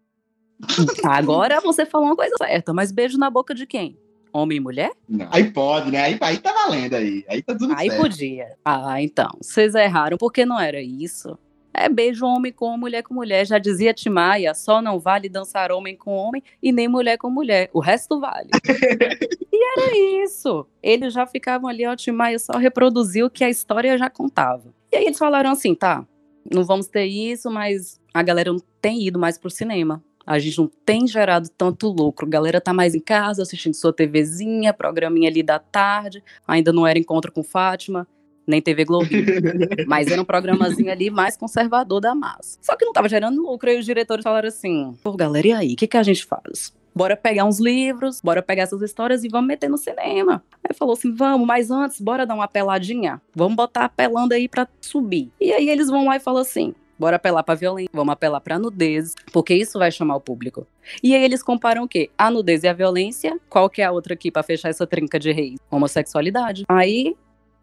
Agora 1.04 1.60
você 1.60 1.86
falou 1.86 2.08
uma 2.08 2.16
coisa 2.16 2.34
certa, 2.38 2.72
mas 2.72 2.90
beijo 2.90 3.18
na 3.18 3.30
boca 3.30 3.54
de 3.54 3.66
quem? 3.66 3.96
Homem 4.32 4.56
e 4.56 4.60
mulher? 4.60 4.90
Não. 5.08 5.28
Aí 5.30 5.50
pode, 5.52 5.90
né? 5.90 6.00
Aí, 6.00 6.18
aí 6.20 6.38
tá 6.38 6.52
valendo 6.52 6.94
aí. 6.94 7.24
Aí 7.28 7.42
tá 7.42 7.54
tudo 7.54 7.72
aí 7.72 7.88
certo. 7.88 7.92
Aí 7.92 7.98
podia. 7.98 8.56
Ah, 8.64 9.00
então. 9.00 9.30
Vocês 9.40 9.74
erraram, 9.74 10.18
porque 10.18 10.44
não 10.44 10.58
era 10.58 10.80
isso. 10.82 11.38
É 11.78 11.90
beijo 11.90 12.24
homem 12.24 12.50
com 12.50 12.76
mulher 12.78 13.02
com 13.02 13.12
mulher. 13.12 13.46
Já 13.46 13.58
dizia 13.58 13.92
Timaya, 13.92 14.54
só 14.54 14.80
não 14.80 14.98
vale 14.98 15.28
dançar 15.28 15.70
homem 15.70 15.94
com 15.94 16.16
homem 16.16 16.42
e 16.62 16.72
nem 16.72 16.88
mulher 16.88 17.18
com 17.18 17.28
mulher. 17.28 17.68
O 17.72 17.80
resto 17.80 18.18
vale. 18.18 18.48
e 19.52 19.78
era 19.78 20.24
isso. 20.24 20.66
Eles 20.82 21.12
já 21.12 21.26
ficavam 21.26 21.68
ali, 21.68 21.86
ó, 21.86 21.94
Timaya 21.94 22.38
só 22.38 22.56
reproduziu 22.56 23.26
o 23.26 23.30
que 23.30 23.44
a 23.44 23.50
história 23.50 23.98
já 23.98 24.08
contava. 24.08 24.74
E 24.90 24.96
aí 24.96 25.04
eles 25.04 25.18
falaram 25.18 25.50
assim, 25.50 25.74
tá, 25.74 26.06
não 26.50 26.64
vamos 26.64 26.86
ter 26.86 27.04
isso, 27.04 27.50
mas 27.50 28.00
a 28.14 28.22
galera 28.22 28.52
não 28.52 28.60
tem 28.80 29.06
ido 29.06 29.18
mais 29.18 29.36
pro 29.36 29.50
cinema. 29.50 30.02
A 30.26 30.38
gente 30.38 30.58
não 30.58 30.70
tem 30.84 31.06
gerado 31.06 31.48
tanto 31.50 31.88
lucro. 31.88 32.26
A 32.26 32.28
galera 32.30 32.60
tá 32.60 32.72
mais 32.72 32.94
em 32.94 33.00
casa, 33.00 33.42
assistindo 33.42 33.74
sua 33.74 33.92
TVzinha, 33.92 34.74
programinha 34.74 35.28
ali 35.28 35.42
da 35.42 35.58
tarde. 35.58 36.22
Ainda 36.48 36.72
não 36.72 36.84
era 36.86 36.98
encontro 36.98 37.30
com 37.30 37.44
Fátima 37.44 38.08
nem 38.46 38.62
TV 38.62 38.84
Globo. 38.84 39.08
mas 39.86 40.06
era 40.06 40.20
um 40.20 40.24
programazinho 40.24 40.90
ali 40.90 41.10
mais 41.10 41.36
conservador 41.36 42.00
da 42.00 42.14
massa. 42.14 42.58
Só 42.62 42.76
que 42.76 42.84
não 42.84 42.92
tava 42.92 43.08
gerando 43.08 43.42
lucro, 43.42 43.70
e 43.70 43.78
os 43.78 43.84
diretores 43.84 44.22
falaram 44.22 44.48
assim: 44.48 44.94
pô, 45.02 45.12
galera, 45.12 45.46
e 45.46 45.52
aí, 45.52 45.72
o 45.74 45.76
que, 45.76 45.86
que 45.86 45.96
a 45.96 46.02
gente 46.02 46.24
faz? 46.24 46.74
Bora 46.94 47.14
pegar 47.14 47.44
uns 47.44 47.60
livros, 47.60 48.22
bora 48.22 48.42
pegar 48.42 48.62
essas 48.62 48.80
histórias 48.80 49.22
e 49.22 49.28
vamos 49.28 49.48
meter 49.48 49.68
no 49.68 49.76
cinema. 49.76 50.42
Aí 50.64 50.74
falou 50.74 50.94
assim: 50.94 51.14
vamos, 51.14 51.46
mas 51.46 51.70
antes, 51.70 52.00
bora 52.00 52.24
dar 52.24 52.34
uma 52.34 52.48
peladinha? 52.48 53.20
Vamos 53.34 53.56
botar 53.56 53.84
apelando 53.84 54.32
aí 54.32 54.48
pra 54.48 54.66
subir. 54.80 55.30
E 55.40 55.52
aí 55.52 55.68
eles 55.68 55.88
vão 55.88 56.06
lá 56.06 56.16
e 56.16 56.20
falam 56.20 56.40
assim: 56.40 56.74
Bora 56.98 57.16
apelar 57.16 57.42
pra 57.42 57.54
violência, 57.54 57.90
vamos 57.92 58.12
apelar 58.12 58.40
pra 58.40 58.58
nudez, 58.58 59.14
porque 59.30 59.52
isso 59.54 59.78
vai 59.78 59.90
chamar 59.92 60.16
o 60.16 60.20
público. 60.20 60.66
E 61.02 61.14
aí 61.14 61.22
eles 61.22 61.42
comparam 61.42 61.82
o 61.84 61.88
quê? 61.88 62.08
A 62.16 62.30
nudez 62.30 62.64
e 62.64 62.68
a 62.68 62.72
violência. 62.72 63.38
Qual 63.50 63.68
que 63.68 63.82
é 63.82 63.84
a 63.84 63.92
outra 63.92 64.14
aqui 64.14 64.30
para 64.30 64.42
fechar 64.42 64.70
essa 64.70 64.86
trinca 64.86 65.18
de 65.18 65.30
reis? 65.30 65.58
Homossexualidade. 65.70 66.64
Aí 66.68 67.14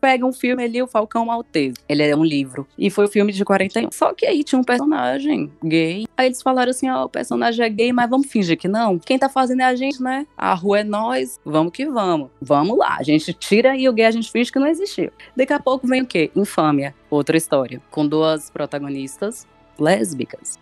pega 0.04 0.26
um 0.26 0.34
filme 0.34 0.62
ali, 0.62 0.82
o 0.84 0.88
Falcão 0.88 1.26
Maltese. 1.28 1.76
Ele 1.88 2.04
é 2.04 2.13
um 2.13 2.26
livro. 2.26 2.68
E 2.78 2.89
foi 2.89 3.06
o 3.06 3.08
um 3.08 3.12
filme 3.12 3.32
de 3.32 3.46
41. 3.46 3.89
Só 3.94 4.13
que 4.13 4.26
aí 4.26 4.44
tinha 4.44 4.60
um 4.60 4.63
personagem 4.63 5.50
gay. 5.63 6.04
Aí 6.18 6.26
eles 6.26 6.42
falaram 6.42 6.72
assim: 6.72 6.89
ó, 6.89 7.04
oh, 7.04 7.06
o 7.06 7.10
personagem 7.10 7.66
é 7.66 7.70
gay, 7.70 7.94
mas 7.94 8.10
vamos 8.10 8.28
fingir 8.28 8.58
que 8.58 8.68
não. 8.68 9.00
Quem 9.00 9.18
tá 9.18 9.30
fazendo 9.30 9.62
é 9.62 9.63
a 9.63 9.76
gente, 9.76 10.04
né? 10.04 10.28
A 10.36 10.54
rua 10.54 10.82
é 10.82 10.84
nós. 10.84 11.39
Vamos 11.46 11.72
que 11.72 11.86
vamos. 11.86 12.30
Vamos 12.42 12.78
lá. 12.78 12.98
A 13.00 13.04
gente 13.04 13.32
tira 13.34 13.72
aí 13.72 13.88
o 13.88 13.94
gay, 13.94 14.06
a 14.06 14.12
gente 14.12 14.30
finge 14.30 14.52
que 14.52 14.60
não 14.60 14.68
existiu. 14.68 15.10
Daqui 15.38 15.54
a 15.54 15.60
pouco 15.60 15.88
vem 15.88 16.02
o 16.02 16.06
quê? 16.06 16.30
Infâmia. 16.36 16.94
Outra 17.10 17.38
história. 17.38 17.82
Com 17.89 18.06
duas 18.06 18.50
protagonistas 18.50 19.48
lésbicas. 19.80 20.60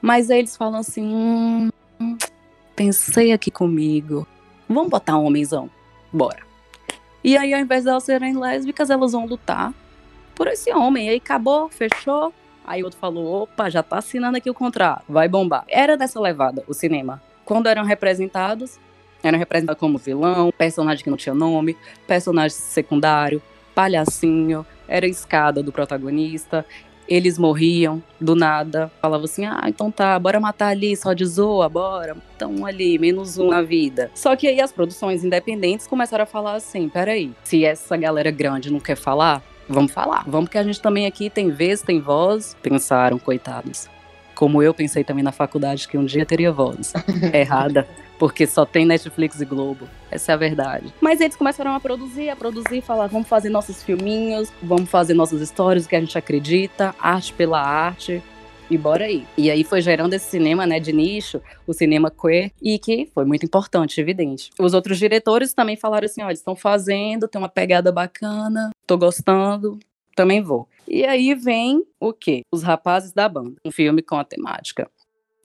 Mas 0.00 0.30
aí 0.30 0.38
eles 0.38 0.56
falam 0.56 0.78
assim: 0.78 1.04
hum, 1.04 1.68
pensei 2.76 3.32
aqui 3.32 3.50
comigo. 3.50 4.24
Vamos 4.68 4.88
botar 4.88 5.18
um 5.18 5.24
homenzão. 5.24 5.68
Bora. 6.12 6.47
E 7.22 7.36
aí, 7.36 7.52
ao 7.52 7.60
invés 7.60 7.84
de 7.84 7.90
elas 7.90 8.04
serem 8.04 8.38
lésbicas, 8.38 8.90
elas 8.90 9.12
vão 9.12 9.26
lutar 9.26 9.72
por 10.34 10.46
esse 10.46 10.72
homem. 10.72 11.06
E 11.06 11.10
aí 11.10 11.16
acabou, 11.16 11.68
fechou. 11.68 12.32
Aí 12.64 12.84
outro 12.84 12.98
falou: 12.98 13.42
opa, 13.42 13.68
já 13.68 13.82
tá 13.82 13.98
assinando 13.98 14.36
aqui 14.36 14.48
o 14.50 14.54
contrato, 14.54 15.04
vai 15.08 15.28
bombar. 15.28 15.64
Era 15.68 15.96
dessa 15.96 16.20
levada 16.20 16.62
o 16.68 16.74
cinema. 16.74 17.22
Quando 17.44 17.66
eram 17.66 17.82
representados, 17.82 18.78
eram 19.22 19.38
representados 19.38 19.80
como 19.80 19.98
vilão, 19.98 20.52
personagem 20.56 21.02
que 21.02 21.10
não 21.10 21.16
tinha 21.16 21.34
nome, 21.34 21.76
personagem 22.06 22.56
secundário, 22.56 23.42
palhacinho, 23.74 24.66
era 24.86 25.06
a 25.06 25.08
escada 25.08 25.62
do 25.62 25.72
protagonista, 25.72 26.64
eles 27.08 27.38
morriam 27.38 28.02
do 28.20 28.36
nada. 28.36 28.90
Falava 29.00 29.24
assim: 29.24 29.44
ah, 29.46 29.64
então 29.66 29.90
tá, 29.90 30.18
bora 30.18 30.38
matar 30.38 30.68
ali, 30.68 30.96
só 30.96 31.12
de 31.12 31.24
zoa, 31.24 31.68
bora. 31.68 32.16
Então 32.36 32.66
ali, 32.66 32.98
menos 32.98 33.38
um 33.38 33.48
na 33.48 33.62
vida. 33.62 34.10
Só 34.14 34.36
que 34.36 34.46
aí 34.46 34.60
as 34.60 34.70
produções 34.70 35.24
independentes 35.24 35.86
começaram 35.86 36.24
a 36.24 36.26
falar 36.26 36.54
assim: 36.54 36.88
peraí, 36.88 37.32
se 37.42 37.64
essa 37.64 37.96
galera 37.96 38.30
grande 38.30 38.70
não 38.70 38.80
quer 38.80 38.96
falar, 38.96 39.42
vamos 39.68 39.92
falar. 39.92 40.24
Vamos 40.26 40.50
que 40.50 40.58
a 40.58 40.62
gente 40.62 40.80
também 40.80 41.06
aqui 41.06 41.30
tem 41.30 41.50
vez, 41.50 41.82
tem 41.82 42.00
voz. 42.00 42.56
Pensaram, 42.62 43.18
coitados. 43.18 43.88
Como 44.34 44.62
eu 44.62 44.72
pensei 44.72 45.02
também 45.02 45.24
na 45.24 45.32
faculdade 45.32 45.88
que 45.88 45.98
um 45.98 46.04
dia 46.04 46.24
teria 46.24 46.52
voz. 46.52 46.92
Errada 47.34 47.86
porque 48.18 48.46
só 48.46 48.66
tem 48.66 48.84
Netflix 48.84 49.40
e 49.40 49.44
Globo. 49.44 49.88
Essa 50.10 50.32
é 50.32 50.34
a 50.34 50.38
verdade. 50.38 50.92
Mas 51.00 51.20
eles 51.20 51.36
começaram 51.36 51.74
a 51.74 51.80
produzir, 51.80 52.28
a 52.28 52.36
produzir, 52.36 52.80
falar, 52.80 53.06
vamos 53.06 53.28
fazer 53.28 53.48
nossos 53.48 53.82
filminhos, 53.82 54.52
vamos 54.62 54.90
fazer 54.90 55.14
nossas 55.14 55.40
histórias, 55.40 55.86
o 55.86 55.88
que 55.88 55.96
a 55.96 56.00
gente 56.00 56.18
acredita, 56.18 56.94
arte 56.98 57.32
pela 57.32 57.60
arte. 57.60 58.22
E 58.70 58.76
bora 58.76 59.06
aí. 59.06 59.26
E 59.36 59.50
aí 59.50 59.64
foi 59.64 59.80
gerando 59.80 60.12
esse 60.12 60.28
cinema, 60.28 60.66
né, 60.66 60.78
de 60.78 60.92
nicho, 60.92 61.40
o 61.66 61.72
cinema 61.72 62.10
queer, 62.10 62.52
e 62.60 62.78
que 62.78 63.08
foi 63.14 63.24
muito 63.24 63.46
importante, 63.46 63.98
evidente. 63.98 64.50
Os 64.58 64.74
outros 64.74 64.98
diretores 64.98 65.54
também 65.54 65.74
falaram 65.74 66.04
assim, 66.04 66.22
olha, 66.22 66.34
estão 66.34 66.54
fazendo, 66.54 67.26
tem 67.26 67.40
uma 67.40 67.48
pegada 67.48 67.90
bacana, 67.90 68.70
tô 68.86 68.98
gostando, 68.98 69.78
também 70.14 70.42
vou. 70.42 70.68
E 70.86 71.06
aí 71.06 71.34
vem 71.34 71.82
o 71.98 72.12
quê? 72.12 72.42
Os 72.52 72.62
Rapazes 72.62 73.12
da 73.12 73.26
Banda, 73.26 73.56
um 73.64 73.70
filme 73.70 74.02
com 74.02 74.16
a 74.16 74.24
temática. 74.24 74.90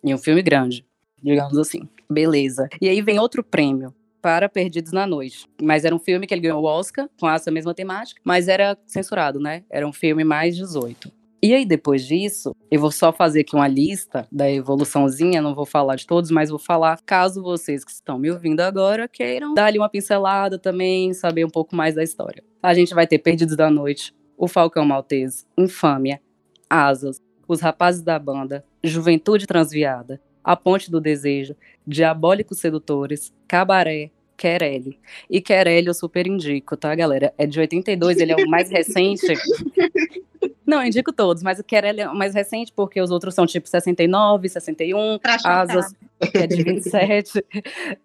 E 0.03 0.13
um 0.13 0.17
filme 0.17 0.41
grande, 0.41 0.85
digamos 1.23 1.57
assim. 1.57 1.87
Beleza. 2.09 2.67
E 2.81 2.89
aí 2.89 3.01
vem 3.01 3.19
outro 3.19 3.43
prêmio 3.43 3.93
para 4.21 4.47
Perdidos 4.47 4.91
na 4.91 5.05
Noite. 5.05 5.47
Mas 5.61 5.83
era 5.83 5.93
um 5.93 5.99
filme 5.99 6.25
que 6.25 6.33
ele 6.33 6.41
ganhou 6.41 6.61
o 6.61 6.65
Oscar 6.65 7.09
com 7.19 7.29
essa 7.29 7.51
mesma 7.51 7.73
temática, 7.73 8.21
mas 8.23 8.47
era 8.47 8.77
censurado, 8.85 9.39
né? 9.39 9.63
Era 9.69 9.85
um 9.87 9.91
filme 9.91 10.23
mais 10.23 10.55
18. 10.55 11.11
E 11.45 11.53
aí, 11.53 11.65
depois 11.65 12.07
disso, 12.07 12.55
eu 12.71 12.79
vou 12.79 12.89
só 12.89 13.11
fazer 13.11 13.41
aqui 13.41 13.53
uma 13.53 13.67
lista 13.67 14.25
da 14.31 14.49
evoluçãozinha, 14.49 15.41
não 15.41 15.53
vou 15.53 15.65
falar 15.65 15.97
de 15.97 16.07
todos, 16.07 16.31
mas 16.31 16.49
vou 16.49 16.57
falar, 16.57 17.01
caso 17.05 17.43
vocês 17.43 17.83
que 17.83 17.91
estão 17.91 18.17
me 18.17 18.31
ouvindo 18.31 18.61
agora 18.61 19.09
queiram 19.09 19.53
dar 19.53 19.65
ali 19.65 19.77
uma 19.77 19.89
pincelada 19.89 20.57
também, 20.57 21.13
saber 21.13 21.43
um 21.43 21.49
pouco 21.49 21.75
mais 21.75 21.95
da 21.95 22.01
história. 22.01 22.41
A 22.61 22.73
gente 22.73 22.93
vai 22.93 23.05
ter 23.05 23.19
Perdidos 23.19 23.57
da 23.57 23.69
Noite, 23.69 24.15
O 24.37 24.47
Falcão 24.47 24.85
Maltese, 24.85 25.45
Infâmia, 25.57 26.21
Asas, 26.69 27.21
Os 27.45 27.59
Rapazes 27.59 28.01
da 28.01 28.17
Banda, 28.17 28.63
Juventude 28.81 29.45
Transviada, 29.45 30.21
A 30.43 30.55
Ponte 30.55 30.91
do 30.91 30.99
Desejo, 30.99 31.55
Diabólicos 31.85 32.59
Sedutores, 32.59 33.33
Cabaré, 33.47 34.11
Querelle. 34.35 34.99
E 35.29 35.41
Querelle 35.41 35.87
eu 35.87 35.93
super 35.93 36.27
indico, 36.27 36.75
tá, 36.75 36.93
galera? 36.93 37.33
É 37.37 37.45
de 37.45 37.59
82, 37.59 38.17
ele 38.17 38.31
é 38.31 38.35
o 38.35 38.49
mais 38.49 38.69
recente. 38.69 39.27
Não, 40.65 40.81
eu 40.81 40.87
indico 40.87 41.11
todos, 41.11 41.43
mas 41.43 41.59
o 41.59 41.63
Querelle 41.63 42.01
é 42.01 42.09
o 42.09 42.15
mais 42.15 42.33
recente 42.33 42.71
porque 42.75 42.99
os 42.99 43.11
outros 43.11 43.35
são 43.35 43.45
tipo 43.45 43.67
69, 43.67 44.49
61, 44.49 45.19
Pra 45.19 45.37
chocar. 45.37 45.69
Asas, 45.69 45.93
que 46.31 46.37
é 46.37 46.47
de 46.47 46.63
27. 46.63 47.45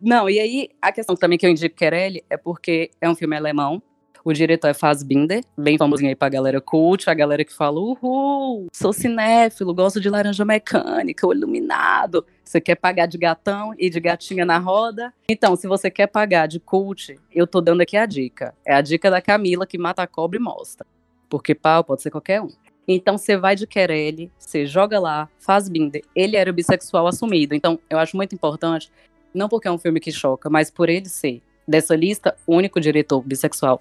Não, 0.00 0.28
e 0.28 0.38
aí 0.38 0.70
a 0.82 0.92
questão 0.92 1.16
também 1.16 1.38
que 1.38 1.46
eu 1.46 1.50
indico 1.50 1.74
Querelle 1.74 2.24
é 2.28 2.36
porque 2.36 2.90
é 3.00 3.08
um 3.08 3.14
filme 3.14 3.36
alemão. 3.36 3.82
O 4.28 4.32
diretor 4.34 4.68
é 4.68 4.74
Fassbinder, 4.74 5.42
bem 5.56 5.78
famosinho 5.78 6.10
aí 6.10 6.14
pra 6.14 6.28
galera 6.28 6.60
cult, 6.60 7.08
a 7.08 7.14
galera 7.14 7.42
que 7.42 7.50
fala, 7.54 7.80
uhul, 7.80 8.66
sou 8.74 8.92
cinéfilo, 8.92 9.72
gosto 9.72 10.02
de 10.02 10.10
laranja 10.10 10.44
mecânica, 10.44 11.26
o 11.26 11.32
iluminado. 11.32 12.26
Você 12.44 12.60
quer 12.60 12.74
pagar 12.74 13.06
de 13.06 13.16
gatão 13.16 13.72
e 13.78 13.88
de 13.88 13.98
gatinha 13.98 14.44
na 14.44 14.58
roda? 14.58 15.14
Então, 15.30 15.56
se 15.56 15.66
você 15.66 15.90
quer 15.90 16.08
pagar 16.08 16.46
de 16.46 16.60
cult, 16.60 17.18
eu 17.34 17.46
tô 17.46 17.62
dando 17.62 17.80
aqui 17.80 17.96
a 17.96 18.04
dica. 18.04 18.54
É 18.66 18.74
a 18.74 18.82
dica 18.82 19.10
da 19.10 19.22
Camila 19.22 19.66
que 19.66 19.78
mata 19.78 20.02
a 20.02 20.06
cobra 20.06 20.38
e 20.38 20.42
mostra. 20.42 20.86
Porque 21.30 21.54
pau 21.54 21.82
pode 21.82 22.02
ser 22.02 22.10
qualquer 22.10 22.42
um. 22.42 22.50
Então 22.86 23.16
você 23.16 23.34
vai 23.34 23.56
de 23.56 23.66
Querelle, 23.66 24.30
você 24.38 24.66
joga 24.66 25.00
lá, 25.00 25.26
faz 25.38 25.70
binder. 25.70 26.04
Ele 26.14 26.36
era 26.36 26.52
bissexual 26.52 27.06
assumido. 27.06 27.54
Então 27.54 27.78
eu 27.88 27.98
acho 27.98 28.14
muito 28.14 28.34
importante, 28.34 28.92
não 29.32 29.48
porque 29.48 29.68
é 29.68 29.72
um 29.72 29.78
filme 29.78 29.98
que 29.98 30.12
choca, 30.12 30.50
mas 30.50 30.70
por 30.70 30.90
ele 30.90 31.08
ser 31.08 31.40
dessa 31.66 31.94
lista 31.94 32.34
o 32.46 32.56
único 32.56 32.78
diretor 32.78 33.22
bissexual. 33.22 33.80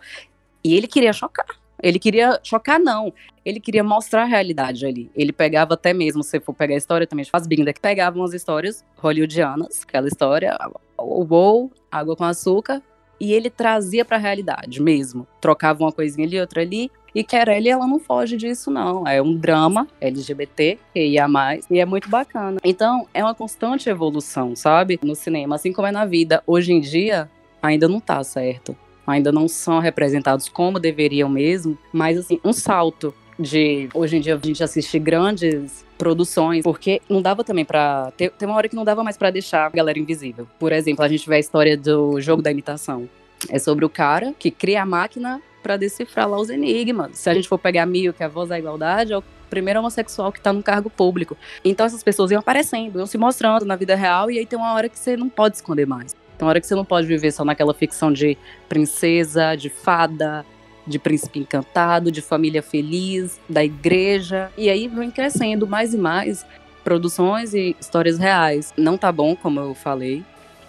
E 0.68 0.74
ele 0.74 0.86
queria 0.86 1.14
chocar. 1.14 1.46
Ele 1.82 1.98
queria 1.98 2.38
chocar, 2.44 2.78
não. 2.78 3.14
Ele 3.46 3.58
queria 3.58 3.86
mostrar 3.86 4.24
a 4.24 4.26
realidade 4.26 4.86
ali. 4.86 5.10
Ele 5.16 5.32
pegava 5.32 5.76
até 5.76 5.94
mesmo, 5.94 6.24
se 6.24 6.42
for 6.42 6.54
pegar 6.54 6.74
a 6.74 6.78
história 6.78 7.08
também, 7.08 7.24
faz 7.24 7.48
binder, 7.48 7.74
que 7.74 7.80
pegava 7.80 8.18
umas 8.18 8.34
histórias 8.34 8.84
hollywoodianas, 8.98 9.84
aquela 9.88 10.10
história, 10.10 10.58
o 10.98 11.24
bowl, 11.24 11.72
água 11.90 12.18
com 12.18 12.26
açúcar, 12.26 12.82
e 13.18 13.32
ele 13.32 13.50
trazia 13.50 14.04
pra 14.04 14.18
realidade 14.18 14.82
mesmo. 14.82 15.26
Trocava 15.40 15.86
uma 15.86 15.92
coisinha 15.94 16.28
ali, 16.28 16.38
outra 16.38 16.62
ali, 16.62 16.92
e 17.16 17.24
Querelle, 17.24 17.70
ela 17.70 17.88
não 17.88 17.98
foge 17.98 18.36
disso, 18.36 18.70
não. 18.70 19.08
É 19.08 19.22
um 19.22 19.34
drama 19.38 19.88
LGBT, 20.02 20.78
que 20.94 21.00
ia 21.00 21.30
mais, 21.30 21.66
e 21.72 21.80
é 21.80 21.86
muito 21.86 22.10
bacana. 22.10 22.60
Então, 22.62 23.08
é 23.14 23.24
uma 23.24 23.34
constante 23.34 23.90
evolução, 23.90 24.54
sabe? 24.54 25.00
No 25.02 25.16
cinema, 25.16 25.56
assim 25.56 25.72
como 25.72 25.88
é 25.88 25.92
na 25.92 26.06
vida. 26.06 26.44
Hoje 26.46 26.74
em 26.74 26.82
dia, 26.82 27.30
ainda 27.62 27.88
não 27.88 28.02
tá 28.02 28.22
certo. 28.24 28.76
Ainda 29.08 29.32
não 29.32 29.48
são 29.48 29.80
representados 29.80 30.50
como 30.50 30.80
deveriam 30.80 31.30
mesmo, 31.30 31.78
mas 31.94 32.18
assim, 32.18 32.40
um 32.44 32.52
salto 32.52 33.14
de 33.40 33.88
hoje 33.94 34.18
em 34.18 34.20
dia 34.22 34.36
a 34.36 34.46
gente 34.46 34.64
assistir 34.64 35.00
grandes 35.00 35.86
produções, 35.98 36.64
porque 36.64 37.02
não 37.10 37.22
dava 37.22 37.44
também 37.44 37.66
pra. 37.66 38.12
Tem, 38.18 38.30
tem 38.30 38.48
uma 38.48 38.58
hora 38.58 38.68
que 38.68 38.76
não 38.76 38.84
dava 38.84 39.04
mais 39.04 39.18
pra 39.18 39.32
deixar 39.32 39.66
a 39.66 39.70
galera 39.70 39.98
invisível. 39.98 40.48
Por 40.60 40.72
exemplo, 40.72 41.04
a 41.04 41.08
gente 41.08 41.28
vê 41.28 41.36
a 41.36 41.40
história 41.40 41.78
do 41.78 42.20
jogo 42.20 42.42
da 42.42 42.52
imitação. 42.52 43.10
É 43.50 43.60
sobre 43.60 43.86
o 43.86 43.90
cara 43.90 44.34
que 44.38 44.50
cria 44.52 44.82
a 44.82 44.86
máquina 44.86 45.42
pra 45.62 45.78
decifrar 45.78 46.30
lá 46.30 46.40
os 46.40 46.50
enigmas. 46.50 47.18
Se 47.18 47.30
a 47.30 47.34
gente 47.34 47.48
for 47.48 47.58
pegar 47.58 47.86
Mio, 47.86 48.14
que 48.14 48.24
é 48.24 48.26
a 48.26 48.30
voz 48.30 48.50
da 48.50 48.58
igualdade, 48.58 49.14
é 49.14 49.18
o 49.18 49.24
primeiro 49.50 49.80
homossexual 49.80 50.32
que 50.32 50.42
tá 50.42 50.52
no 50.52 50.64
cargo 50.64 50.90
público. 50.90 51.38
Então 51.64 51.86
essas 51.86 52.04
pessoas 52.04 52.32
iam 52.32 52.40
aparecendo, 52.40 52.98
iam 52.98 53.06
se 53.06 53.18
mostrando 53.18 53.66
na 53.66 53.76
vida 53.76 53.96
real, 53.96 54.30
e 54.32 54.40
aí 54.40 54.46
tem 54.46 54.58
uma 54.58 54.74
hora 54.74 54.90
que 54.90 54.98
você 54.98 55.16
não 55.16 55.30
pode 55.30 55.56
esconder 55.56 55.86
mais. 55.86 56.16
Tem 56.38 56.46
uma 56.46 56.50
hora 56.50 56.62
que 56.62 56.68
você 56.68 56.76
não 56.76 56.86
pode 56.86 57.08
viver 57.08 57.32
só 57.32 57.44
naquela 57.44 57.74
ficção 57.74 58.14
de 58.14 58.38
princesa, 58.70 59.56
de 59.56 59.70
fada, 59.70 60.46
de 60.86 61.00
príncipe 61.00 61.40
encantado, 61.40 62.12
de 62.12 62.22
família 62.22 62.62
feliz, 62.62 63.40
da 63.50 63.64
igreja. 63.64 64.52
E 64.58 64.70
aí 64.70 64.88
vem 64.88 65.12
crescendo 65.12 65.68
mais 65.68 65.94
e 65.94 65.98
mais 65.98 66.46
produções 66.84 67.54
e 67.54 67.76
histórias 67.80 68.18
reais. 68.18 68.74
Não 68.78 68.98
tá 68.98 69.12
bom, 69.12 69.36
como 69.36 69.60
eu 69.60 69.74
falei. 69.74 70.24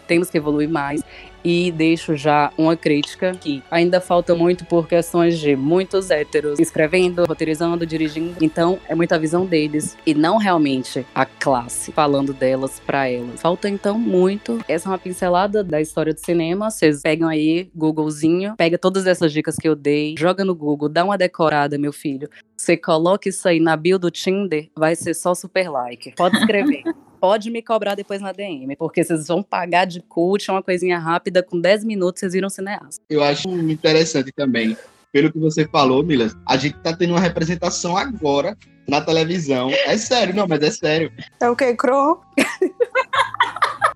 Temos 0.06 0.30
que 0.30 0.38
evoluir 0.38 0.68
mais. 0.68 1.02
E 1.44 1.70
deixo 1.72 2.16
já 2.16 2.52
uma 2.58 2.76
crítica 2.76 3.32
que 3.32 3.62
ainda 3.70 4.00
falta 4.00 4.34
muito 4.34 4.64
por 4.64 4.86
questões 4.86 5.38
de 5.38 5.56
muitos 5.56 6.10
héteros 6.10 6.58
escrevendo, 6.58 7.24
roteirizando, 7.24 7.86
dirigindo. 7.86 8.36
Então 8.40 8.78
é 8.88 8.94
muita 8.94 9.18
visão 9.18 9.46
deles 9.46 9.96
e 10.04 10.14
não 10.14 10.36
realmente 10.36 11.06
a 11.14 11.24
classe 11.24 11.92
falando 11.92 12.32
delas 12.32 12.80
pra 12.84 13.08
elas. 13.08 13.40
Falta 13.40 13.68
então 13.68 13.98
muito. 13.98 14.58
Essa 14.68 14.88
é 14.88 14.90
uma 14.90 14.98
pincelada 14.98 15.62
da 15.62 15.80
história 15.80 16.12
do 16.12 16.20
cinema. 16.20 16.70
Vocês 16.70 17.02
pegam 17.02 17.28
aí, 17.28 17.70
Googlezinho, 17.74 18.54
pega 18.56 18.78
todas 18.78 19.06
essas 19.06 19.32
dicas 19.32 19.56
que 19.56 19.68
eu 19.68 19.74
dei, 19.74 20.14
joga 20.18 20.44
no 20.44 20.54
Google, 20.54 20.88
dá 20.88 21.04
uma 21.04 21.18
decorada, 21.18 21.78
meu 21.78 21.92
filho. 21.92 22.28
Você 22.56 22.76
coloca 22.76 23.28
isso 23.28 23.48
aí 23.48 23.60
na 23.60 23.76
bio 23.76 23.98
do 23.98 24.10
Tinder, 24.10 24.68
vai 24.76 24.96
ser 24.96 25.14
só 25.14 25.34
super 25.34 25.70
like. 25.70 26.12
Pode 26.16 26.36
escrever. 26.36 26.82
Pode 27.20 27.50
me 27.50 27.62
cobrar 27.62 27.94
depois 27.94 28.20
na 28.20 28.32
DM, 28.32 28.76
porque 28.76 29.02
vocês 29.02 29.26
vão 29.26 29.42
pagar 29.42 29.84
de 29.84 30.00
cult, 30.00 30.50
uma 30.50 30.62
coisinha 30.62 30.98
rápida, 30.98 31.42
com 31.42 31.60
10 31.60 31.84
minutos 31.84 32.20
vocês 32.20 32.32
viram 32.32 32.48
cineasta. 32.48 33.02
Eu 33.08 33.22
acho 33.22 33.48
interessante 33.48 34.32
também, 34.32 34.76
pelo 35.12 35.32
que 35.32 35.38
você 35.38 35.66
falou, 35.66 36.02
Milas, 36.02 36.36
a 36.46 36.56
gente 36.56 36.76
tá 36.78 36.94
tendo 36.96 37.10
uma 37.14 37.20
representação 37.20 37.96
agora 37.96 38.56
na 38.86 39.00
televisão. 39.00 39.70
É 39.70 39.96
sério, 39.96 40.34
não, 40.34 40.46
mas 40.46 40.62
é 40.62 40.70
sério. 40.70 41.12
É 41.40 41.50
o 41.50 41.56
que, 41.56 41.74
Cro? 41.74 42.20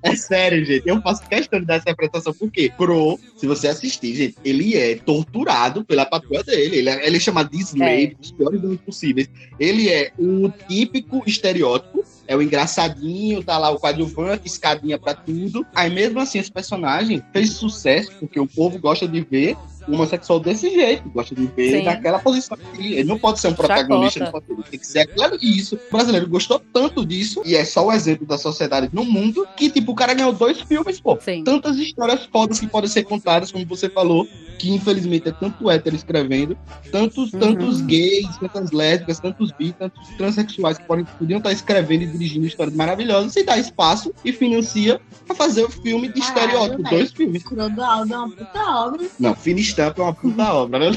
É 0.03 0.17
sério, 0.17 0.65
gente. 0.65 0.87
Eu 0.87 1.01
faço 1.01 1.23
questão 1.29 1.61
de 1.61 1.67
dar 1.67 1.77
essa 1.77 1.91
representação, 1.91 2.35
porque 2.35 2.69
Crow, 2.71 3.21
se 3.37 3.47
você 3.47 3.69
assistir, 3.69 4.15
gente, 4.15 4.37
ele 4.45 4.77
é 4.77 4.97
torturado 4.97 5.85
pela 5.85 6.05
patroa 6.05 6.43
dele. 6.43 6.79
Ele 6.79 6.91
é, 6.91 7.07
ele 7.07 7.17
é 7.17 7.21
chamado 7.21 7.51
de 7.51 7.63
slave, 7.63 8.17
dos 8.17 8.33
piores 8.33 8.61
nomes 8.61 8.81
possíveis. 8.81 9.31
Ele 9.61 9.89
é 9.89 10.13
o 10.19 10.51
típico 10.69 11.23
estereótipo. 11.25 12.05
É 12.33 12.37
o 12.37 12.41
engraçadinho, 12.41 13.45
tá 13.45 13.59
lá 13.59 13.69
o 13.69 13.79
coadjuvante, 13.79 14.47
escadinha 14.47 14.99
pra 14.99 15.13
tudo. 15.13 15.67
Aí 15.75 15.91
mesmo 15.91 16.19
assim, 16.19 16.39
esse 16.39 16.51
personagem 16.51 17.23
fez 17.31 17.51
sucesso, 17.51 18.11
porque 18.19 18.41
o 18.41 18.47
povo 18.47 18.79
gosta 18.79 19.07
de 19.07 19.21
ver 19.21 19.55
homossexual 19.89 20.41
desse 20.41 20.71
jeito, 20.71 21.09
gosta 21.11 21.35
de 21.35 21.47
ver 21.47 21.79
Sim. 21.79 21.83
naquela 21.85 22.19
posição. 22.19 22.57
Ele, 22.79 22.95
ele 22.95 23.05
não 23.09 23.19
pode 23.19 23.41
ser 23.41 23.49
um 23.49 23.55
protagonista, 23.55 24.21
ele, 24.21 24.31
pode, 24.31 24.47
tem 24.71 24.79
que 24.79 24.87
ser 24.87 25.01
aquilo. 25.01 25.39
E 25.41 25.59
isso, 25.59 25.77
o 25.77 25.93
brasileiro 25.93 26.29
gostou 26.29 26.61
tanto 26.73 27.05
disso, 27.05 27.43
e 27.45 27.55
é 27.55 27.65
só 27.65 27.87
o 27.87 27.93
exemplo 27.93 28.27
da 28.27 28.39
sociedade 28.39 28.89
no 28.93 29.05
mundo, 29.05 29.47
que 29.57 29.71
tipo, 29.71 29.93
o 29.93 29.95
cara 29.95 30.15
ganhou 30.15 30.33
dois 30.33 30.61
filmes, 30.61 31.01
pô. 31.01 31.19
Sim. 31.21 31.45
Tantas 31.45 31.77
histórias 31.77 32.25
fodas 32.27 32.61
que 32.61 32.67
podem 32.67 32.89
ser 32.89 33.05
contadas, 33.05 33.51
como 33.53 33.65
você 33.67 33.89
falou, 33.89 34.27
que 34.59 34.71
infelizmente 34.71 35.29
é 35.29 35.33
tanto 35.33 35.69
hétero 35.71 35.97
escrevendo, 35.97 36.57
tantos, 36.91 37.33
Uhum. 37.33 37.41
tantos 37.41 37.81
gays, 37.83 38.37
tantas 38.39 38.71
lésbicas, 38.71 39.19
tantos 39.19 39.51
bi, 39.53 39.73
tantos 39.73 40.07
transexuais 40.17 40.79
que 40.79 40.85
podem, 40.85 41.05
podiam 41.19 41.39
estar 41.39 41.53
escrevendo 41.53 42.03
e 42.03 42.07
dirigindo 42.07 42.47
histórias 42.47 42.75
maravilhosas, 42.77 43.35
e 43.37 43.43
dá 43.43 43.59
espaço 43.59 44.13
e 44.25 44.33
financia 44.33 45.01
pra 45.27 45.35
fazer 45.35 45.65
o 45.65 45.71
filme 45.71 46.09
de 46.09 46.21
Caralho, 46.21 46.39
estereótipo, 46.47 46.83
velho. 46.83 46.97
dois 46.97 47.13
filmes. 47.13 47.43
Crodaldo 47.43 48.13
é 48.13 48.17
uma 48.17 48.31
puta 48.31 48.61
obra. 48.87 49.07
Não, 49.19 49.35
Fina 49.35 49.61
Estampa 49.73 50.01
é 50.01 50.05
uma 50.05 50.15
puta 50.15 50.53
obra, 50.53 50.79
né? 50.79 50.93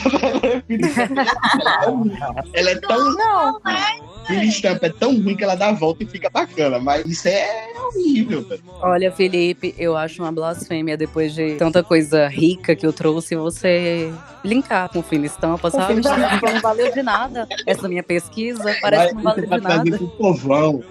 Fina 0.67 0.88
Estampa 0.88 1.21
é 1.21 1.81
tão 1.81 1.97
ruim. 1.97 2.17
Ela 2.53 2.69
é 2.69 2.75
tão. 2.75 3.15
Não, 3.15 3.61
Fina 4.27 4.43
Estampa 4.43 4.85
é 4.88 4.89
tão 4.89 5.21
ruim 5.21 5.35
que 5.35 5.43
ela 5.43 5.55
dá 5.55 5.69
a 5.69 5.73
volta 5.73 6.03
e 6.03 6.05
fica 6.05 6.29
bacana, 6.29 6.79
mas 6.79 7.05
isso 7.05 7.27
é 7.27 7.67
horrível, 7.88 8.43
velho. 8.43 8.61
Olha, 8.81 9.11
Felipe, 9.11 9.73
eu 9.77 9.95
acho 9.95 10.21
uma 10.21 10.31
blasfêmia 10.31 10.97
depois 10.97 11.33
de 11.33 11.55
tanta 11.55 11.83
coisa 11.83 12.27
rica 12.27 12.75
que 12.75 12.85
eu 12.85 12.91
trouxe, 12.91 13.35
você 13.35 14.11
linkar 14.43 14.89
com 14.89 15.01
fina 15.01 15.25
estampa, 15.25 15.71
sabe? 15.71 16.01
fina 16.01 16.01
estampa. 16.01 16.51
Não 16.53 16.61
valeu 16.61 16.91
de 16.91 17.01
nada 17.03 17.47
essa 17.65 17.88
minha 17.88 18.03
pesquisa, 18.03 18.75
parece 18.81 19.09
que 19.09 19.15
não 19.15 19.23
Mas 19.23 19.47
valeu 19.47 19.59
de 19.59 19.89
nada. 19.91 19.97
com 19.97 20.05
o 20.05 20.09
povão. 20.09 20.83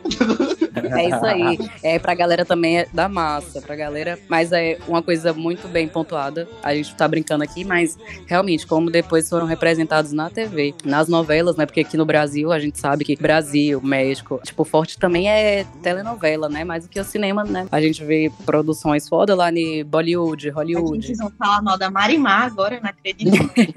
É 0.74 1.08
isso 1.08 1.24
aí. 1.24 1.58
É 1.82 1.98
pra 1.98 2.14
galera 2.14 2.44
também 2.44 2.80
é 2.80 2.86
da 2.92 3.08
massa, 3.08 3.60
pra 3.60 3.76
galera. 3.76 4.18
Mas 4.28 4.52
é 4.52 4.78
uma 4.88 5.02
coisa 5.02 5.32
muito 5.32 5.68
bem 5.68 5.88
pontuada. 5.88 6.48
A 6.62 6.74
gente 6.74 6.94
tá 6.94 7.06
brincando 7.06 7.44
aqui, 7.44 7.64
mas 7.64 7.98
realmente, 8.26 8.66
como 8.66 8.90
depois 8.90 9.28
foram 9.28 9.46
representados 9.46 10.12
na 10.12 10.30
TV, 10.30 10.74
nas 10.84 11.08
novelas, 11.08 11.56
né? 11.56 11.66
Porque 11.66 11.80
aqui 11.80 11.96
no 11.96 12.04
Brasil 12.04 12.52
a 12.52 12.58
gente 12.58 12.78
sabe 12.78 13.04
que 13.04 13.16
Brasil, 13.16 13.80
México, 13.82 14.40
tipo, 14.42 14.64
forte 14.64 14.98
também 14.98 15.28
é 15.30 15.64
telenovela, 15.82 16.48
né? 16.48 16.64
Mais 16.64 16.84
do 16.84 16.90
que 16.90 16.98
o 17.00 17.04
cinema, 17.04 17.44
né? 17.44 17.66
A 17.70 17.80
gente 17.80 18.04
vê 18.04 18.30
produções 18.44 19.08
foda 19.08 19.34
lá 19.34 19.50
em 19.52 19.84
Bollywood, 19.84 20.50
A 20.50 20.54
Hollywood. 20.54 21.06
gente 21.06 21.18
vão 21.18 21.30
falar 21.38 21.62
mal 21.62 21.78
da 21.78 21.90
Marimar 21.90 22.44
agora, 22.44 22.80
não 22.82 22.90
acredito. 22.90 23.32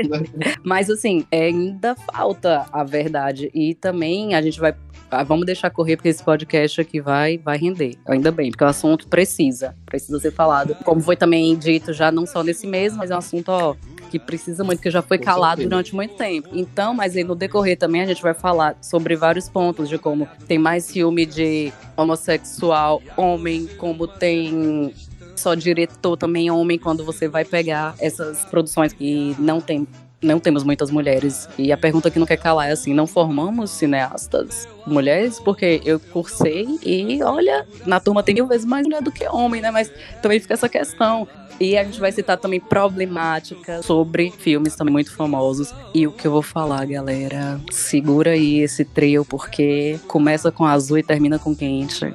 Mas 0.63 0.89
assim, 0.89 1.25
ainda 1.31 1.95
falta 1.95 2.65
a 2.71 2.83
verdade. 2.83 3.49
E 3.53 3.73
também 3.75 4.36
a 4.36 4.41
gente 4.41 4.60
vai. 4.60 4.73
Ah, 5.09 5.23
Vamos 5.23 5.45
deixar 5.45 5.69
correr, 5.69 5.95
porque 5.95 6.09
esse 6.09 6.23
podcast 6.23 6.81
aqui 6.81 6.99
vai, 6.99 7.37
vai 7.37 7.57
render. 7.57 7.97
Ainda 8.05 8.31
bem, 8.31 8.51
porque 8.51 8.63
o 8.63 8.67
assunto 8.67 9.07
precisa. 9.07 9.75
Precisa 9.85 10.19
ser 10.19 10.31
falado. 10.31 10.75
Como 10.83 11.01
foi 11.01 11.15
também 11.15 11.55
dito 11.55 11.93
já, 11.93 12.11
não 12.11 12.25
só 12.25 12.43
nesse 12.43 12.67
mês, 12.67 12.95
mas 12.95 13.11
é 13.11 13.15
um 13.15 13.19
assunto, 13.19 13.49
ó. 13.49 13.75
Que 14.09 14.17
precisa 14.17 14.63
muito, 14.63 14.81
que 14.81 14.89
já 14.89 15.01
foi 15.01 15.17
calado 15.17 15.61
durante 15.63 15.93
muito 15.93 16.15
tempo. 16.15 16.49
Então, 16.53 16.93
mas 16.93 17.15
aí 17.15 17.23
no 17.23 17.35
decorrer 17.35 17.77
também 17.77 18.01
a 18.01 18.05
gente 18.05 18.21
vai 18.21 18.33
falar 18.33 18.77
sobre 18.81 19.15
vários 19.15 19.49
pontos 19.49 19.89
de 19.89 19.97
como 19.97 20.27
tem 20.47 20.57
mais 20.57 20.89
filme 20.89 21.25
de 21.25 21.73
homossexual 21.97 23.01
homem, 23.17 23.67
como 23.77 24.07
tem 24.07 24.93
só 25.35 25.55
diretor 25.55 26.17
também 26.17 26.49
homem 26.49 26.79
quando 26.79 27.03
você 27.03 27.27
vai 27.27 27.45
pegar 27.45 27.95
essas 27.99 28.45
produções 28.45 28.93
que 28.93 29.35
não 29.37 29.59
tem 29.59 29.87
não 30.21 30.39
temos 30.39 30.63
muitas 30.63 30.89
mulheres. 30.89 31.47
E 31.58 31.71
a 31.71 31.77
pergunta 31.77 32.10
que 32.10 32.19
não 32.19 32.25
quer 32.25 32.38
calar 32.38 32.69
é 32.69 32.71
assim: 32.71 32.93
não 32.93 33.08
formamos 33.08 33.71
cineastas 33.71 34.67
mulheres? 34.86 35.39
Porque 35.39 35.82
eu 35.86 35.99
cursei 35.99 36.80
e, 36.84 37.21
olha, 37.23 37.65
na 37.86 37.99
turma 37.99 38.23
tem 38.23 38.36
mil 38.36 38.47
vezes 38.47 38.65
mais 38.65 38.86
mulher 38.86 39.01
do 39.01 39.12
que 39.12 39.27
homem, 39.27 39.62
né? 39.62 39.71
Mas 39.71 39.91
também 40.21 40.39
fica 40.39 40.53
essa 40.53 40.69
questão. 40.69 41.27
E 41.60 41.75
a 41.75 41.84
gente 41.84 41.99
vai 41.99 42.12
citar 42.12 42.38
também 42.38 42.60
problemática 42.60 43.82
sobre 43.82 44.30
filmes 44.30 44.75
também 44.75 44.93
muito 44.93 45.12
famosos. 45.12 45.73
E 45.93 46.06
o 46.06 46.12
que 46.12 46.27
eu 46.27 46.32
vou 46.32 46.43
falar, 46.43 46.86
galera, 46.86 47.60
segura 47.71 48.32
aí 48.32 48.60
esse 48.60 48.86
trio, 48.86 49.25
porque 49.25 49.99
começa 50.08 50.51
com 50.51 50.65
azul 50.65 50.99
e 50.99 51.03
termina 51.03 51.39
com 51.39 51.56
quente. 51.56 52.13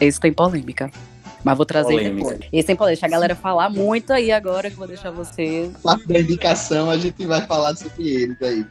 Esse 0.00 0.18
tem 0.18 0.32
polêmica. 0.32 0.90
Mas 1.44 1.56
vou 1.56 1.66
trazer 1.66 1.92
polêmica. 1.92 2.38
depois. 2.38 2.64
Tem 2.64 2.76
polêmica. 2.76 2.86
Deixar 2.86 3.06
a 3.06 3.10
galera 3.10 3.34
falar 3.34 3.68
muito 3.68 4.12
aí 4.12 4.30
agora, 4.30 4.70
que 4.70 4.76
vou 4.76 4.86
deixar 4.86 5.10
você. 5.10 5.70
Parte 5.82 6.06
da 6.06 6.20
indicação, 6.20 6.90
a 6.90 6.96
gente 6.96 7.26
vai 7.26 7.44
falar 7.46 7.74
sobre 7.76 8.08
eles 8.08 8.40
aí. 8.40 8.66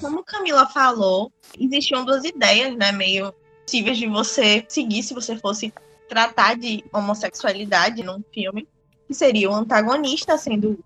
Como 0.00 0.24
Camila 0.24 0.66
falou, 0.66 1.30
existiam 1.58 2.04
duas 2.04 2.24
ideias, 2.24 2.76
né, 2.76 2.90
meio 2.92 3.32
possíveis 3.64 3.96
de 3.96 4.06
você 4.06 4.64
seguir 4.68 5.02
se 5.02 5.14
você 5.14 5.36
fosse 5.36 5.72
tratar 6.08 6.56
de 6.56 6.84
homossexualidade 6.92 8.02
num 8.02 8.22
filme, 8.34 8.68
que 9.06 9.14
seria 9.14 9.50
o 9.50 9.54
antagonista 9.54 10.36
sendo 10.36 10.78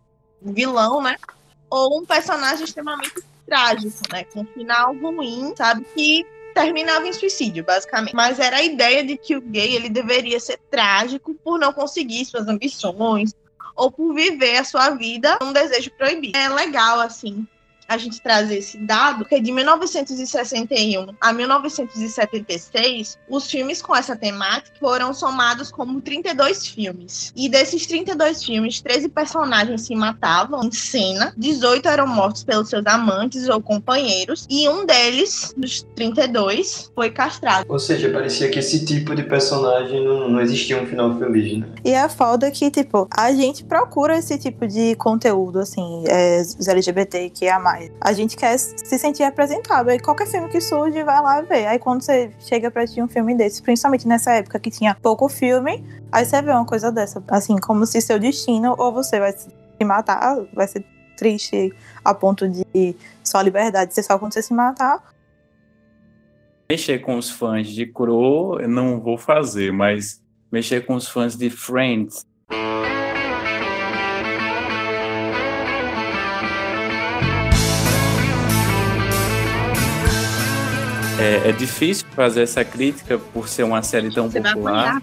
um 0.42 0.52
vilão, 0.52 1.02
né? 1.02 1.16
Ou 1.68 2.00
um 2.00 2.05
personagem 2.05 2.64
extremamente 2.64 3.22
trágico, 3.44 4.02
né? 4.12 4.24
Com 4.24 4.42
um 4.42 4.46
final 4.46 4.94
ruim, 4.94 5.52
sabe? 5.57 5.85
Que 5.94 6.24
terminava 6.56 7.06
em 7.06 7.12
suicídio, 7.12 7.62
basicamente. 7.62 8.14
Mas 8.14 8.38
era 8.38 8.56
a 8.56 8.62
ideia 8.62 9.04
de 9.04 9.16
que 9.16 9.36
o 9.36 9.40
gay 9.40 9.74
ele 9.74 9.90
deveria 9.90 10.40
ser 10.40 10.58
trágico 10.70 11.34
por 11.34 11.58
não 11.58 11.72
conseguir 11.72 12.24
suas 12.24 12.48
ambições 12.48 13.34
ou 13.76 13.92
por 13.92 14.14
viver 14.14 14.56
a 14.56 14.64
sua 14.64 14.90
vida 14.90 15.38
um 15.42 15.52
desejo 15.52 15.90
proibido. 15.98 16.36
É 16.36 16.48
legal, 16.48 16.98
assim, 17.00 17.46
a 17.88 17.96
gente 17.96 18.20
trazer 18.20 18.59
esse 18.59 18.79
dado, 18.79 19.25
que 19.25 19.40
de 19.40 19.53
1961 19.53 21.14
a 21.20 21.33
1976, 21.33 23.18
os 23.29 23.51
filmes 23.51 23.81
com 23.81 23.94
essa 23.94 24.16
temática 24.16 24.77
foram 24.79 25.14
somados 25.14 25.70
como 25.70 26.01
32 26.01 26.66
filmes. 26.66 27.33
E 27.37 27.49
desses 27.49 27.87
32 27.87 28.44
filmes, 28.44 28.81
13 28.81 29.09
personagens 29.09 29.83
se 29.83 29.94
matavam 29.94 30.64
em 30.64 30.72
cena, 30.72 31.33
18 31.37 31.88
eram 31.88 32.07
mortos 32.07 32.44
pelos 32.44 32.68
seus 32.68 32.87
amantes 32.87 33.49
ou 33.49 33.61
companheiros, 33.61 34.46
e 34.49 34.68
um 34.68 34.85
deles, 34.85 35.55
dos 35.57 35.83
32, 35.94 36.90
foi 36.94 37.11
castrado. 37.11 37.66
Ou 37.68 37.79
seja, 37.79 38.11
parecia 38.11 38.49
que 38.51 38.59
esse 38.59 38.85
tipo 38.85 39.14
de 39.14 39.22
personagem 39.22 40.05
não, 40.05 40.29
não 40.29 40.40
existia 40.40 40.81
um 40.81 40.87
final 40.87 41.16
feliz, 41.18 41.59
né? 41.59 41.66
E 41.85 41.90
é 41.90 42.09
foda 42.09 42.51
que, 42.51 42.70
tipo, 42.70 43.09
a 43.16 43.33
gente 43.33 43.64
procura 43.64 44.18
esse 44.18 44.37
tipo 44.38 44.66
de 44.66 44.94
conteúdo, 44.96 45.61
assim, 45.61 46.05
é, 46.07 46.40
os 46.40 46.66
LGBT 46.66 47.31
que 47.31 47.46
é 47.46 47.53
a 47.53 47.59
A 48.00 48.12
gente 48.12 48.36
quer 48.36 48.58
se 48.58 48.98
sentir 48.98 49.22
representado. 49.24 49.90
Aí 49.90 49.98
qualquer 49.98 50.26
filme 50.26 50.48
que 50.48 50.60
surge, 50.60 51.02
vai 51.02 51.20
lá 51.20 51.40
ver. 51.42 51.66
Aí 51.66 51.78
quando 51.78 52.02
você 52.02 52.30
chega 52.40 52.70
pra 52.70 52.82
assistir 52.82 53.02
um 53.02 53.08
filme 53.08 53.34
desse, 53.34 53.62
principalmente 53.62 54.06
nessa 54.06 54.32
época 54.32 54.58
que 54.58 54.70
tinha 54.70 54.94
pouco 54.94 55.28
filme, 55.28 55.84
aí 56.10 56.24
você 56.24 56.40
vê 56.42 56.50
uma 56.50 56.66
coisa 56.66 56.90
dessa. 56.90 57.22
Assim, 57.28 57.56
como 57.58 57.86
se 57.86 58.00
seu 58.00 58.18
destino, 58.18 58.74
ou 58.78 58.92
você 58.92 59.18
vai 59.18 59.32
se 59.32 59.84
matar, 59.84 60.36
vai 60.52 60.66
ser 60.66 60.84
triste 61.16 61.74
a 62.04 62.14
ponto 62.14 62.48
de 62.48 62.94
só 63.24 63.40
liberdade 63.40 63.94
ser 63.94 64.02
só 64.02 64.18
você 64.18 64.42
se 64.42 64.52
matar, 64.52 65.02
mexer 66.68 66.98
com 66.98 67.16
os 67.16 67.30
fãs 67.30 67.68
de 67.68 67.86
Crow 67.86 68.60
eu 68.60 68.68
não 68.68 69.00
vou 69.00 69.16
fazer, 69.16 69.72
mas 69.72 70.20
mexer 70.50 70.84
com 70.84 70.94
os 70.94 71.08
fãs 71.08 71.36
de 71.36 71.48
Friends 71.48 72.24
É, 81.18 81.48
é, 81.48 81.52
difícil 81.52 82.07
fazer 82.14 82.42
essa 82.42 82.62
crítica 82.62 83.18
por 83.18 83.48
ser 83.48 83.62
uma 83.62 83.83
série 83.83 84.12
tão 84.12 84.29
Você 84.29 84.40
popular. 84.40 85.02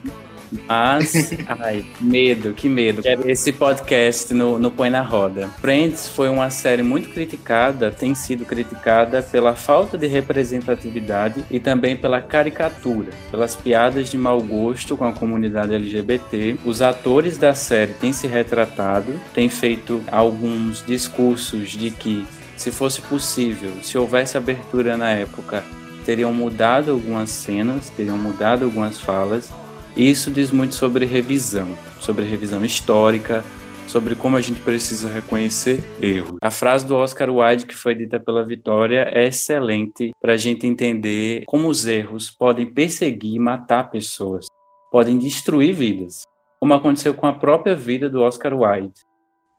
Mas, 0.67 1.31
ai, 1.47 1.83
medo, 1.99 2.53
que 2.53 2.69
medo. 2.69 3.01
Esse 3.25 3.51
podcast 3.51 4.31
no, 4.33 4.59
no 4.59 4.69
Põe 4.69 4.91
na 4.91 5.01
Roda. 5.01 5.49
Friends 5.59 6.07
foi 6.07 6.29
uma 6.29 6.51
série 6.51 6.83
muito 6.83 7.09
criticada, 7.09 7.89
tem 7.89 8.13
sido 8.13 8.45
criticada 8.45 9.23
pela 9.23 9.55
falta 9.55 9.97
de 9.97 10.05
representatividade 10.05 11.43
e 11.49 11.59
também 11.59 11.97
pela 11.97 12.21
caricatura, 12.21 13.09
pelas 13.31 13.55
piadas 13.55 14.11
de 14.11 14.17
mau 14.17 14.39
gosto 14.41 14.95
com 14.95 15.05
a 15.05 15.13
comunidade 15.13 15.73
LGBT. 15.73 16.57
Os 16.63 16.83
atores 16.83 17.39
da 17.39 17.55
série 17.55 17.93
têm 17.93 18.13
se 18.13 18.27
retratado, 18.27 19.19
têm 19.33 19.49
feito 19.49 20.03
alguns 20.11 20.85
discursos 20.85 21.71
de 21.71 21.89
que, 21.89 22.27
se 22.55 22.71
fosse 22.71 23.01
possível, 23.01 23.71
se 23.81 23.97
houvesse 23.97 24.37
abertura 24.37 24.95
na 24.95 25.09
época, 25.09 25.63
teriam 26.03 26.33
mudado 26.33 26.91
algumas 26.91 27.29
cenas, 27.29 27.89
teriam 27.89 28.17
mudado 28.17 28.65
algumas 28.65 28.99
falas. 28.99 29.51
E 29.95 30.09
isso 30.09 30.31
diz 30.31 30.51
muito 30.51 30.75
sobre 30.75 31.05
revisão, 31.05 31.77
sobre 31.99 32.25
revisão 32.25 32.63
histórica, 32.65 33.43
sobre 33.87 34.15
como 34.15 34.37
a 34.37 34.41
gente 34.41 34.59
precisa 34.61 35.09
reconhecer 35.09 35.83
erros. 36.01 36.37
A 36.41 36.49
frase 36.49 36.85
do 36.85 36.95
Oscar 36.95 37.29
Wilde 37.29 37.65
que 37.65 37.75
foi 37.75 37.93
dita 37.93 38.19
pela 38.19 38.45
Vitória 38.45 39.09
é 39.13 39.27
excelente 39.27 40.11
para 40.21 40.33
a 40.33 40.37
gente 40.37 40.65
entender 40.65 41.43
como 41.45 41.67
os 41.67 41.85
erros 41.85 42.31
podem 42.31 42.65
perseguir 42.65 43.35
e 43.35 43.39
matar 43.39 43.91
pessoas, 43.91 44.47
podem 44.91 45.17
destruir 45.17 45.73
vidas, 45.73 46.23
como 46.59 46.73
aconteceu 46.73 47.13
com 47.13 47.27
a 47.27 47.33
própria 47.33 47.75
vida 47.75 48.09
do 48.09 48.21
Oscar 48.21 48.53
Wilde 48.53 49.01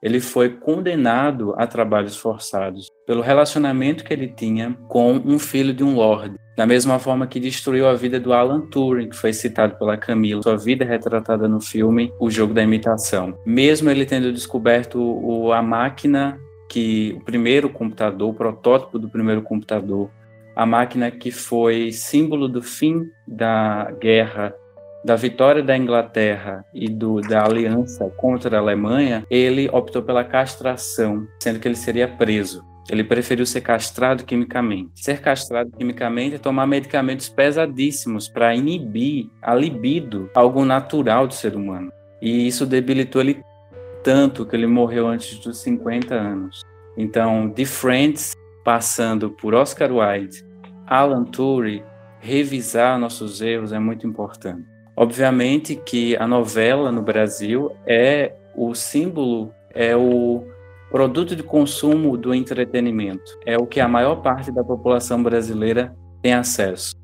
ele 0.05 0.21
foi 0.21 0.51
condenado 0.51 1.55
a 1.57 1.67
trabalhos 1.67 2.15
forçados 2.15 2.91
pelo 3.07 3.23
relacionamento 3.23 4.05
que 4.05 4.13
ele 4.13 4.29
tinha 4.29 4.77
com 4.87 5.15
um 5.15 5.39
filho 5.39 5.73
de 5.73 5.83
um 5.83 5.95
lord. 5.95 6.37
Da 6.59 6.67
mesma 6.67 6.99
forma 6.99 7.27
que 7.27 7.41
destruiu 7.41 7.89
a 7.89 7.95
vida 7.95 8.21
do 8.21 8.35
Alan 8.35 8.61
Turing, 8.61 9.09
que 9.09 9.17
foi 9.17 9.33
citado 9.33 9.77
pela 9.77 9.97
Camila, 9.97 10.43
sua 10.43 10.59
vida 10.59 10.85
é 10.85 10.89
retratada 10.89 11.49
no 11.49 11.59
filme 11.59 12.13
O 12.21 12.31
Jogo 12.31 12.53
da 12.53 12.63
Imitação. 12.63 13.35
Mesmo 13.47 13.91
ele 13.91 14.05
tendo 14.05 14.31
descoberto 14.31 15.01
o, 15.01 15.51
a 15.53 15.63
máquina 15.63 16.39
que 16.69 17.17
o 17.17 17.25
primeiro 17.25 17.71
computador, 17.71 18.29
o 18.29 18.35
protótipo 18.35 18.99
do 18.99 19.09
primeiro 19.09 19.41
computador, 19.41 20.11
a 20.55 20.67
máquina 20.67 21.11
que 21.11 21.31
foi 21.31 21.91
símbolo 21.93 22.47
do 22.47 22.63
fim 22.63 23.07
da 23.27 23.91
guerra 23.99 24.55
da 25.05 25.17
vitória 25.17 25.63
da 25.63 25.77
Inglaterra 25.77 26.65
e 26.73 26.89
do, 26.89 27.21
da 27.21 27.45
aliança 27.45 28.11
contra 28.17 28.57
a 28.57 28.61
Alemanha, 28.61 29.27
ele 29.29 29.69
optou 29.71 30.03
pela 30.03 30.25
castração, 30.25 31.29
sendo 31.39 31.61
que 31.61 31.69
ele 31.69 31.77
seria 31.77 32.09
preso. 32.09 32.65
Ele 32.91 33.05
preferiu 33.05 33.47
ser 33.47 33.61
castrado 33.61 34.25
quimicamente. 34.25 34.91
Ser 34.95 35.21
castrado 35.21 35.71
quimicamente 35.71 36.37
é 36.37 36.39
tomar 36.39 36.67
medicamentos 36.67 37.29
pesadíssimos 37.29 38.29
para 38.29 38.55
inibir 38.55 39.29
a 39.43 39.55
libido, 39.55 40.31
algo 40.35 40.65
natural 40.65 41.27
do 41.27 41.35
ser 41.35 41.55
humano. 41.55 41.93
E 42.21 42.47
isso 42.47 42.67
debilitou 42.67 43.21
ele 43.21 43.43
tanto 44.03 44.45
que 44.45 44.55
ele 44.55 44.67
morreu 44.67 45.07
antes 45.07 45.39
dos 45.39 45.59
50 45.59 46.15
anos. 46.15 46.63
Então, 46.97 47.49
de 47.49 47.65
Friends, 47.65 48.33
passando 48.63 49.31
por 49.31 49.55
Oscar 49.55 49.91
Wilde, 49.91 50.45
Alan 50.87 51.25
Turing, 51.25 51.83
revisar 52.21 52.99
nossos 52.99 53.41
erros 53.41 53.73
é 53.73 53.79
muito 53.79 54.07
importante. 54.07 54.74
Obviamente 54.97 55.75
que 55.75 56.17
a 56.17 56.27
novela 56.27 56.93
no 56.93 57.03
Brasil 57.03 57.73
é 57.87 58.33
o 58.57 58.75
símbolo, 58.75 59.53
é 59.75 59.97
o 59.97 60.45
produto 60.91 61.35
de 61.35 61.43
consumo 61.43 62.17
do 62.17 62.33
entretenimento. 62.33 63.37
É 63.45 63.59
o 63.59 63.67
que 63.67 63.81
a 63.81 63.89
maior 63.89 64.17
parte 64.17 64.53
da 64.53 64.63
população 64.63 65.23
brasileira 65.23 65.95
tem 66.23 66.33
acesso. 66.33 66.95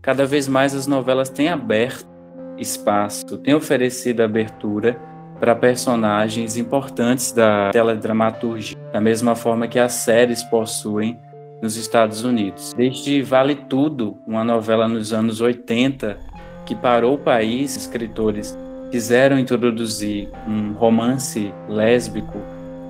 Cada 0.00 0.24
vez 0.24 0.46
mais 0.46 0.74
as 0.74 0.86
novelas 0.86 1.28
têm 1.28 1.48
aberto 1.48 2.08
espaço, 2.56 3.36
têm 3.38 3.54
oferecido 3.54 4.22
abertura 4.22 4.96
para 5.40 5.56
personagens 5.56 6.56
importantes 6.56 7.32
da 7.32 7.70
teledramaturgia, 7.70 8.76
da 8.92 9.00
mesma 9.00 9.34
forma 9.34 9.66
que 9.66 9.78
as 9.78 9.94
séries 9.94 10.44
possuem 10.44 11.18
nos 11.62 11.76
Estados 11.76 12.22
Unidos. 12.22 12.72
Desde 12.74 13.22
Vale 13.22 13.54
Tudo, 13.54 14.18
uma 14.26 14.44
novela 14.44 14.86
nos 14.86 15.12
anos 15.12 15.40
80, 15.40 16.18
que 16.64 16.74
parou 16.74 17.14
o 17.14 17.18
país, 17.18 17.76
escritores 17.76 18.56
quiseram 18.90 19.38
introduzir 19.38 20.28
um 20.46 20.72
romance 20.72 21.52
lésbico, 21.68 22.38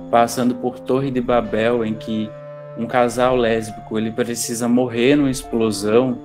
passando 0.09 0.55
por 0.55 0.79
Torre 0.79 1.11
de 1.11 1.21
Babel, 1.21 1.85
em 1.85 1.93
que 1.93 2.29
um 2.77 2.87
casal 2.87 3.35
lésbico 3.35 3.97
ele 3.97 4.11
precisa 4.11 4.67
morrer 4.67 5.15
numa 5.15 5.29
explosão 5.29 6.17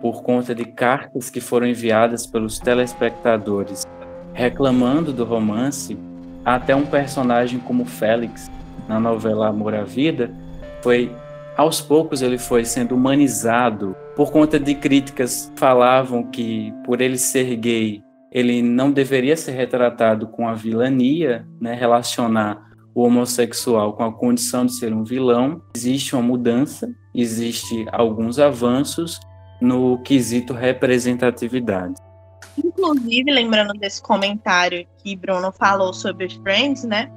por 0.00 0.22
conta 0.22 0.54
de 0.54 0.64
cartas 0.64 1.30
que 1.30 1.40
foram 1.40 1.66
enviadas 1.66 2.26
pelos 2.26 2.58
telespectadores 2.58 3.86
reclamando 4.32 5.12
do 5.12 5.24
romance, 5.24 5.96
até 6.44 6.74
um 6.74 6.86
personagem 6.86 7.60
como 7.60 7.84
Félix 7.84 8.50
na 8.88 8.98
novela 8.98 9.48
Amor 9.48 9.74
à 9.74 9.84
Vida 9.84 10.30
foi 10.80 11.14
aos 11.56 11.80
poucos 11.80 12.22
ele 12.22 12.38
foi 12.38 12.64
sendo 12.64 12.94
humanizado 12.94 13.94
por 14.14 14.30
conta 14.30 14.58
de 14.58 14.74
críticas 14.74 15.52
falavam 15.56 16.24
que 16.24 16.72
por 16.84 17.00
ele 17.00 17.18
ser 17.18 17.56
gay, 17.56 18.02
ele 18.30 18.62
não 18.62 18.90
deveria 18.90 19.36
ser 19.36 19.52
retratado 19.52 20.26
com 20.26 20.48
a 20.48 20.54
vilania, 20.54 21.46
né, 21.60 21.74
relacionar 21.74 22.70
o 22.94 23.04
homossexual 23.04 23.94
com 23.94 24.04
a 24.04 24.12
condição 24.12 24.66
de 24.66 24.74
ser 24.74 24.92
um 24.92 25.02
vilão, 25.02 25.62
existe 25.74 26.14
uma 26.14 26.22
mudança, 26.22 26.94
existe 27.14 27.86
alguns 27.90 28.38
avanços 28.38 29.18
no 29.60 29.98
quesito 30.02 30.52
representatividade. 30.52 31.94
Inclusive, 32.62 33.30
lembrando 33.30 33.72
desse 33.74 34.02
comentário 34.02 34.86
que 34.98 35.16
Bruno 35.16 35.52
falou 35.52 35.94
sobre 35.94 36.26
os 36.26 36.34
Friends, 36.34 36.84
né? 36.84 37.10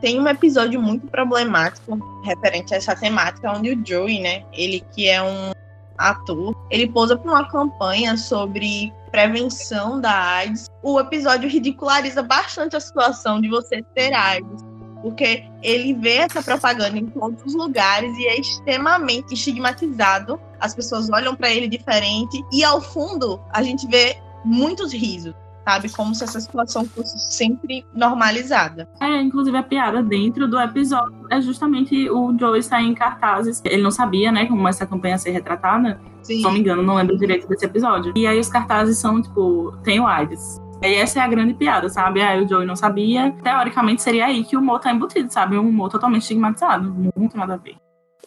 Tem 0.00 0.18
um 0.18 0.28
episódio 0.28 0.80
muito 0.80 1.06
problemático 1.08 1.98
referente 2.24 2.72
a 2.72 2.76
essa 2.76 2.94
temática, 2.94 3.52
onde 3.52 3.72
o 3.72 3.86
Joey, 3.86 4.20
né? 4.20 4.44
Ele 4.52 4.82
que 4.94 5.08
é 5.08 5.20
um 5.20 5.52
ator, 5.98 6.54
ele 6.70 6.88
pousa 6.88 7.16
para 7.16 7.30
uma 7.30 7.48
campanha 7.48 8.16
sobre 8.16 8.92
prevenção 9.10 10.00
da 10.00 10.12
AIDS. 10.12 10.66
O 10.82 11.00
episódio 11.00 11.48
ridiculariza 11.48 12.22
bastante 12.22 12.76
a 12.76 12.80
situação 12.80 13.40
de 13.40 13.48
você 13.48 13.82
ter 13.94 14.14
AIDS, 14.14 14.64
porque 15.02 15.44
ele 15.62 15.94
vê 15.94 16.18
essa 16.18 16.42
propaganda 16.42 16.98
em 16.98 17.06
todos 17.06 17.42
os 17.44 17.54
lugares 17.54 18.16
e 18.16 18.26
é 18.26 18.40
extremamente 18.40 19.34
estigmatizado. 19.34 20.40
As 20.60 20.74
pessoas 20.74 21.10
olham 21.10 21.34
para 21.34 21.50
ele 21.50 21.68
diferente 21.68 22.44
e 22.52 22.64
ao 22.64 22.80
fundo 22.80 23.40
a 23.50 23.62
gente 23.62 23.86
vê 23.86 24.16
muitos 24.44 24.92
risos 24.92 25.34
sabe? 25.68 25.90
Como 25.90 26.14
se 26.14 26.24
essa 26.24 26.40
situação 26.40 26.86
fosse 26.86 27.18
sempre 27.18 27.84
normalizada. 27.94 28.88
É, 29.00 29.20
inclusive 29.20 29.56
a 29.56 29.62
piada 29.62 30.02
dentro 30.02 30.48
do 30.48 30.58
episódio 30.58 31.26
é 31.30 31.40
justamente 31.42 32.08
o 32.08 32.34
Joe 32.38 32.58
estar 32.58 32.82
em 32.82 32.94
cartazes. 32.94 33.60
Ele 33.66 33.82
não 33.82 33.90
sabia, 33.90 34.32
né, 34.32 34.46
como 34.46 34.66
essa 34.66 34.86
campanha 34.86 35.14
ia 35.14 35.18
ser 35.18 35.30
retratada. 35.30 36.00
Sim. 36.22 36.36
Se 36.36 36.42
não 36.42 36.52
me 36.52 36.60
engano, 36.60 36.82
não 36.82 36.94
lembro 36.94 37.18
direito 37.18 37.46
desse 37.46 37.66
episódio. 37.66 38.14
E 38.16 38.26
aí 38.26 38.40
os 38.40 38.48
cartazes 38.48 38.96
são, 38.96 39.20
tipo, 39.20 39.76
tem 39.84 40.00
o 40.00 40.06
AIDS. 40.06 40.58
E 40.80 40.94
essa 40.94 41.18
é 41.18 41.22
a 41.22 41.28
grande 41.28 41.52
piada, 41.52 41.88
sabe? 41.90 42.22
Aí 42.22 42.42
o 42.42 42.48
Joey 42.48 42.66
não 42.66 42.76
sabia. 42.76 43.30
Teoricamente 43.42 44.00
seria 44.00 44.26
aí 44.26 44.44
que 44.44 44.56
o 44.56 44.60
humor 44.60 44.80
tá 44.80 44.90
embutido, 44.90 45.30
sabe? 45.30 45.58
Um 45.58 45.68
humor 45.68 45.90
totalmente 45.90 46.22
estigmatizado. 46.22 46.94
Muito 47.14 47.36
nada 47.36 47.54
a 47.54 47.56
ver. 47.58 47.76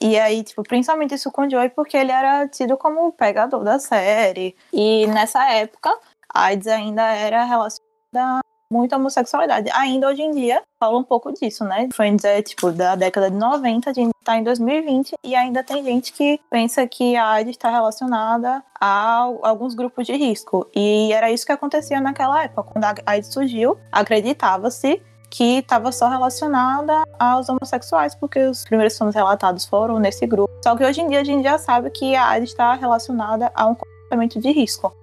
E 0.03 0.17
aí, 0.17 0.43
tipo, 0.43 0.63
principalmente 0.63 1.13
isso 1.13 1.31
com 1.31 1.45
o 1.45 1.49
Joey, 1.49 1.69
porque 1.69 1.95
ele 1.95 2.11
era 2.11 2.47
tido 2.47 2.75
como 2.75 3.07
o 3.07 3.11
pegador 3.11 3.63
da 3.63 3.77
série. 3.77 4.55
E 4.73 5.05
nessa 5.05 5.47
época, 5.51 5.95
AIDS 6.33 6.67
ainda 6.67 7.03
era 7.13 7.43
relacionada 7.43 8.41
muito 8.71 8.93
à 8.93 8.97
homossexualidade. 8.97 9.69
Ainda 9.73 10.07
hoje 10.07 10.21
em 10.21 10.31
dia, 10.31 10.63
fala 10.79 10.97
um 10.97 11.03
pouco 11.03 11.31
disso, 11.33 11.65
né? 11.65 11.89
Friends 11.93 12.23
é, 12.23 12.41
tipo, 12.41 12.71
da 12.71 12.95
década 12.95 13.29
de 13.29 13.35
90, 13.35 13.89
a 13.89 13.93
gente 13.93 14.11
tá 14.23 14.37
em 14.37 14.43
2020 14.43 15.13
e 15.23 15.35
ainda 15.35 15.63
tem 15.63 15.83
gente 15.83 16.13
que 16.13 16.39
pensa 16.49 16.87
que 16.87 17.15
a 17.17 17.27
AIDS 17.31 17.51
está 17.51 17.69
relacionada 17.69 18.63
a 18.79 19.27
alguns 19.43 19.75
grupos 19.75 20.07
de 20.07 20.13
risco. 20.13 20.65
E 20.73 21.11
era 21.11 21.29
isso 21.29 21.45
que 21.45 21.51
acontecia 21.51 21.99
naquela 21.99 22.43
época. 22.43 22.63
Quando 22.63 22.85
a 22.85 22.95
AIDS 23.05 23.33
surgiu, 23.33 23.77
acreditava-se 23.91 25.01
que 25.29 25.59
estava 25.59 25.91
só 25.91 26.09
relacionada 26.09 27.03
aos 27.17 27.47
homossexuais, 27.47 28.13
porque 28.15 28.39
os 28.39 28.63
primeiros 28.65 28.97
filmes 28.97 29.15
relatados 29.15 29.65
foram 29.65 29.97
nesse 29.97 30.25
grupo. 30.27 30.51
Só 30.63 30.75
que 30.75 30.83
hoje 30.83 31.01
em 31.01 31.07
dia 31.07 31.21
a 31.21 31.23
gente 31.23 31.43
já 31.43 31.57
sabe 31.57 31.89
que 31.89 32.15
a 32.15 32.27
AIDS 32.27 32.51
está 32.51 32.73
relacionada 32.73 33.51
a 33.55 33.65
um 33.65 33.75
comportamento 33.75 34.39
de 34.39 34.51
risco 34.51 34.93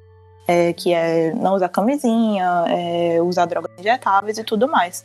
é, 0.48 0.72
que 0.72 0.94
é 0.94 1.34
não 1.34 1.54
usar 1.54 1.68
camisinha, 1.68 2.64
é, 2.66 3.20
usar 3.20 3.44
drogas 3.44 3.70
injetáveis 3.78 4.38
e 4.38 4.44
tudo 4.44 4.66
mais. 4.66 5.04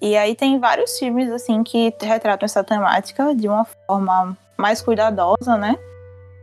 E 0.00 0.16
aí 0.16 0.36
tem 0.36 0.60
vários 0.60 0.96
filmes 0.96 1.30
assim 1.30 1.64
que 1.64 1.92
retratam 2.00 2.46
essa 2.46 2.62
temática 2.62 3.34
de 3.34 3.48
uma 3.48 3.64
forma 3.64 4.38
mais 4.56 4.80
cuidadosa, 4.80 5.56
né? 5.56 5.76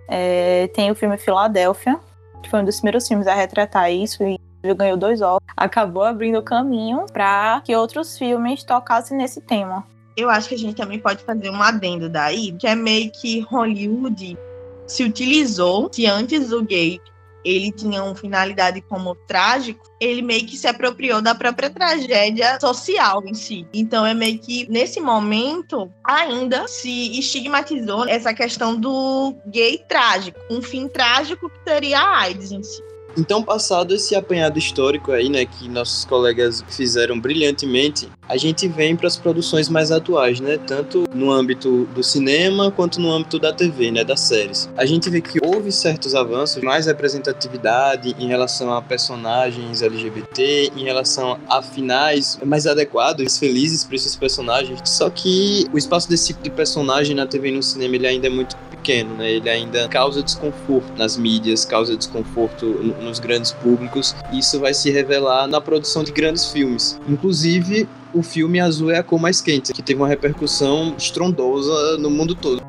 É, 0.10 0.68
tem 0.74 0.92
o 0.92 0.96
filme 0.96 1.18
Filadélfia, 1.18 1.98
que 2.44 2.50
foi 2.50 2.60
um 2.60 2.66
dos 2.66 2.78
primeiros 2.78 3.08
filmes 3.08 3.28
a 3.28 3.34
retratar 3.34 3.90
isso 3.90 4.24
e 4.24 4.38
ganhou 4.76 4.98
dois 4.98 5.22
Oscars. 5.22 5.46
Acabou 5.56 6.04
abrindo 6.04 6.42
caminho 6.42 7.06
para 7.14 7.62
que 7.64 7.74
outros 7.74 8.18
filmes 8.18 8.64
tocassem 8.64 9.18
nesse 9.18 9.40
tema. 9.40 9.86
Eu 10.18 10.30
acho 10.30 10.50
que 10.50 10.56
a 10.56 10.58
gente 10.58 10.76
também 10.76 11.00
pode 11.00 11.24
fazer 11.24 11.50
um 11.50 11.62
adendo 11.62 12.10
daí, 12.10 12.52
que 12.52 12.68
é 12.68 12.76
meio 12.76 13.10
que 13.12 13.40
Hollywood 13.42 14.38
se 14.86 15.04
utilizou, 15.04 15.90
se 15.92 16.06
antes 16.06 16.52
o 16.52 16.62
gay 16.62 17.00
ele 17.44 17.72
tinha 17.72 18.04
uma 18.04 18.16
finalidade 18.16 18.82
como 18.82 19.16
trágico, 19.16 19.90
ele 20.00 20.22
meio 20.22 20.46
que 20.46 20.58
se 20.58 20.68
apropriou 20.68 21.22
da 21.22 21.36
própria 21.36 21.70
tragédia 21.70 22.60
social 22.60 23.24
em 23.26 23.34
si. 23.34 23.68
Então 23.74 24.06
é 24.06 24.14
meio 24.14 24.40
que 24.40 24.70
nesse 24.70 25.00
momento 25.00 25.92
ainda 26.04 26.68
se 26.68 27.20
estigmatizou 27.20 28.08
essa 28.08 28.34
questão 28.34 28.80
do 28.80 29.36
gay 29.48 29.84
trágico, 29.88 30.40
um 30.50 30.62
fim 30.62 30.88
trágico 30.88 31.50
que 31.50 31.60
teria 31.66 32.00
a 32.00 32.20
AIDS 32.22 32.52
em 32.52 32.64
si. 32.64 32.91
Então, 33.18 33.44
passado 33.44 33.94
esse 33.94 34.16
apanhado 34.16 34.58
histórico 34.58 35.12
aí, 35.12 35.30
né, 35.30 35.46
que 35.46 35.68
nossos 35.68 36.06
colegas 36.06 36.64
fizeram 36.70 37.20
brilhantemente, 37.20 38.10
a 38.28 38.38
gente 38.38 38.68
vem 38.68 38.96
para 38.96 39.08
as 39.08 39.18
produções 39.18 39.68
mais 39.68 39.92
atuais, 39.92 40.40
né, 40.40 40.58
tanto 40.58 41.04
no 41.14 41.32
âmbito 41.32 41.86
do 41.94 42.02
cinema 42.02 42.72
quanto 42.72 43.02
no 43.02 43.12
âmbito 43.12 43.38
da 43.38 43.52
TV, 43.52 43.92
né, 43.92 44.04
das 44.04 44.22
séries. 44.22 44.70
A 44.78 44.86
gente 44.86 45.10
vê 45.10 45.20
que 45.20 45.40
houve 45.46 45.72
certos 45.72 46.16
avanços, 46.16 46.64
mais 46.64 46.86
representatividade 46.86 48.16
em 48.18 48.28
relação 48.28 48.74
a 48.74 48.82
personagens 48.82 49.82
LGBT, 49.82 50.72
em 50.76 50.84
relação 50.84 51.38
a 51.50 51.62
finais 51.62 52.40
mais 52.46 52.66
adequados, 52.66 53.38
felizes 53.38 53.84
para 53.84 53.96
esses 53.96 54.16
personagens. 54.16 54.80
Só 54.86 55.10
que 55.10 55.66
o 55.74 55.78
espaço 55.78 56.10
desse 56.10 56.28
tipo 56.28 56.44
de 56.44 56.50
personagem 56.50 57.16
na 57.16 57.26
TV 57.26 57.50
e 57.50 57.52
no 57.52 57.64
cinema 57.64 57.96
ele 57.96 58.08
ainda 58.08 58.28
é 58.28 58.30
muito 58.30 58.56
pequeno, 58.82 59.16
né? 59.16 59.32
Ele 59.32 59.50
ainda 59.50 59.88
causa 59.88 60.24
desconforto 60.24 60.92
nas 60.98 61.16
mídias, 61.16 61.64
causa 61.64 61.96
desconforto 61.96 62.66
nos 63.02 63.20
grandes 63.20 63.52
públicos. 63.52 64.16
E 64.32 64.40
isso 64.40 64.60
vai 64.60 64.74
se 64.74 64.90
revelar 64.92 65.48
na 65.48 65.60
produção 65.60 66.04
de 66.04 66.12
grandes 66.12 66.52
filmes. 66.52 67.00
Inclusive, 67.08 67.88
o 68.14 68.22
filme 68.22 68.60
Azul 68.60 68.92
é 68.92 68.98
a 68.98 69.04
cor 69.04 69.20
mais 69.20 69.42
quente, 69.42 69.74
que 69.74 69.82
teve 69.82 70.00
uma 70.00 70.08
repercussão 70.08 70.96
estrondosa 70.98 71.98
no 71.98 72.10
mundo 72.10 72.36
todo. 72.36 72.62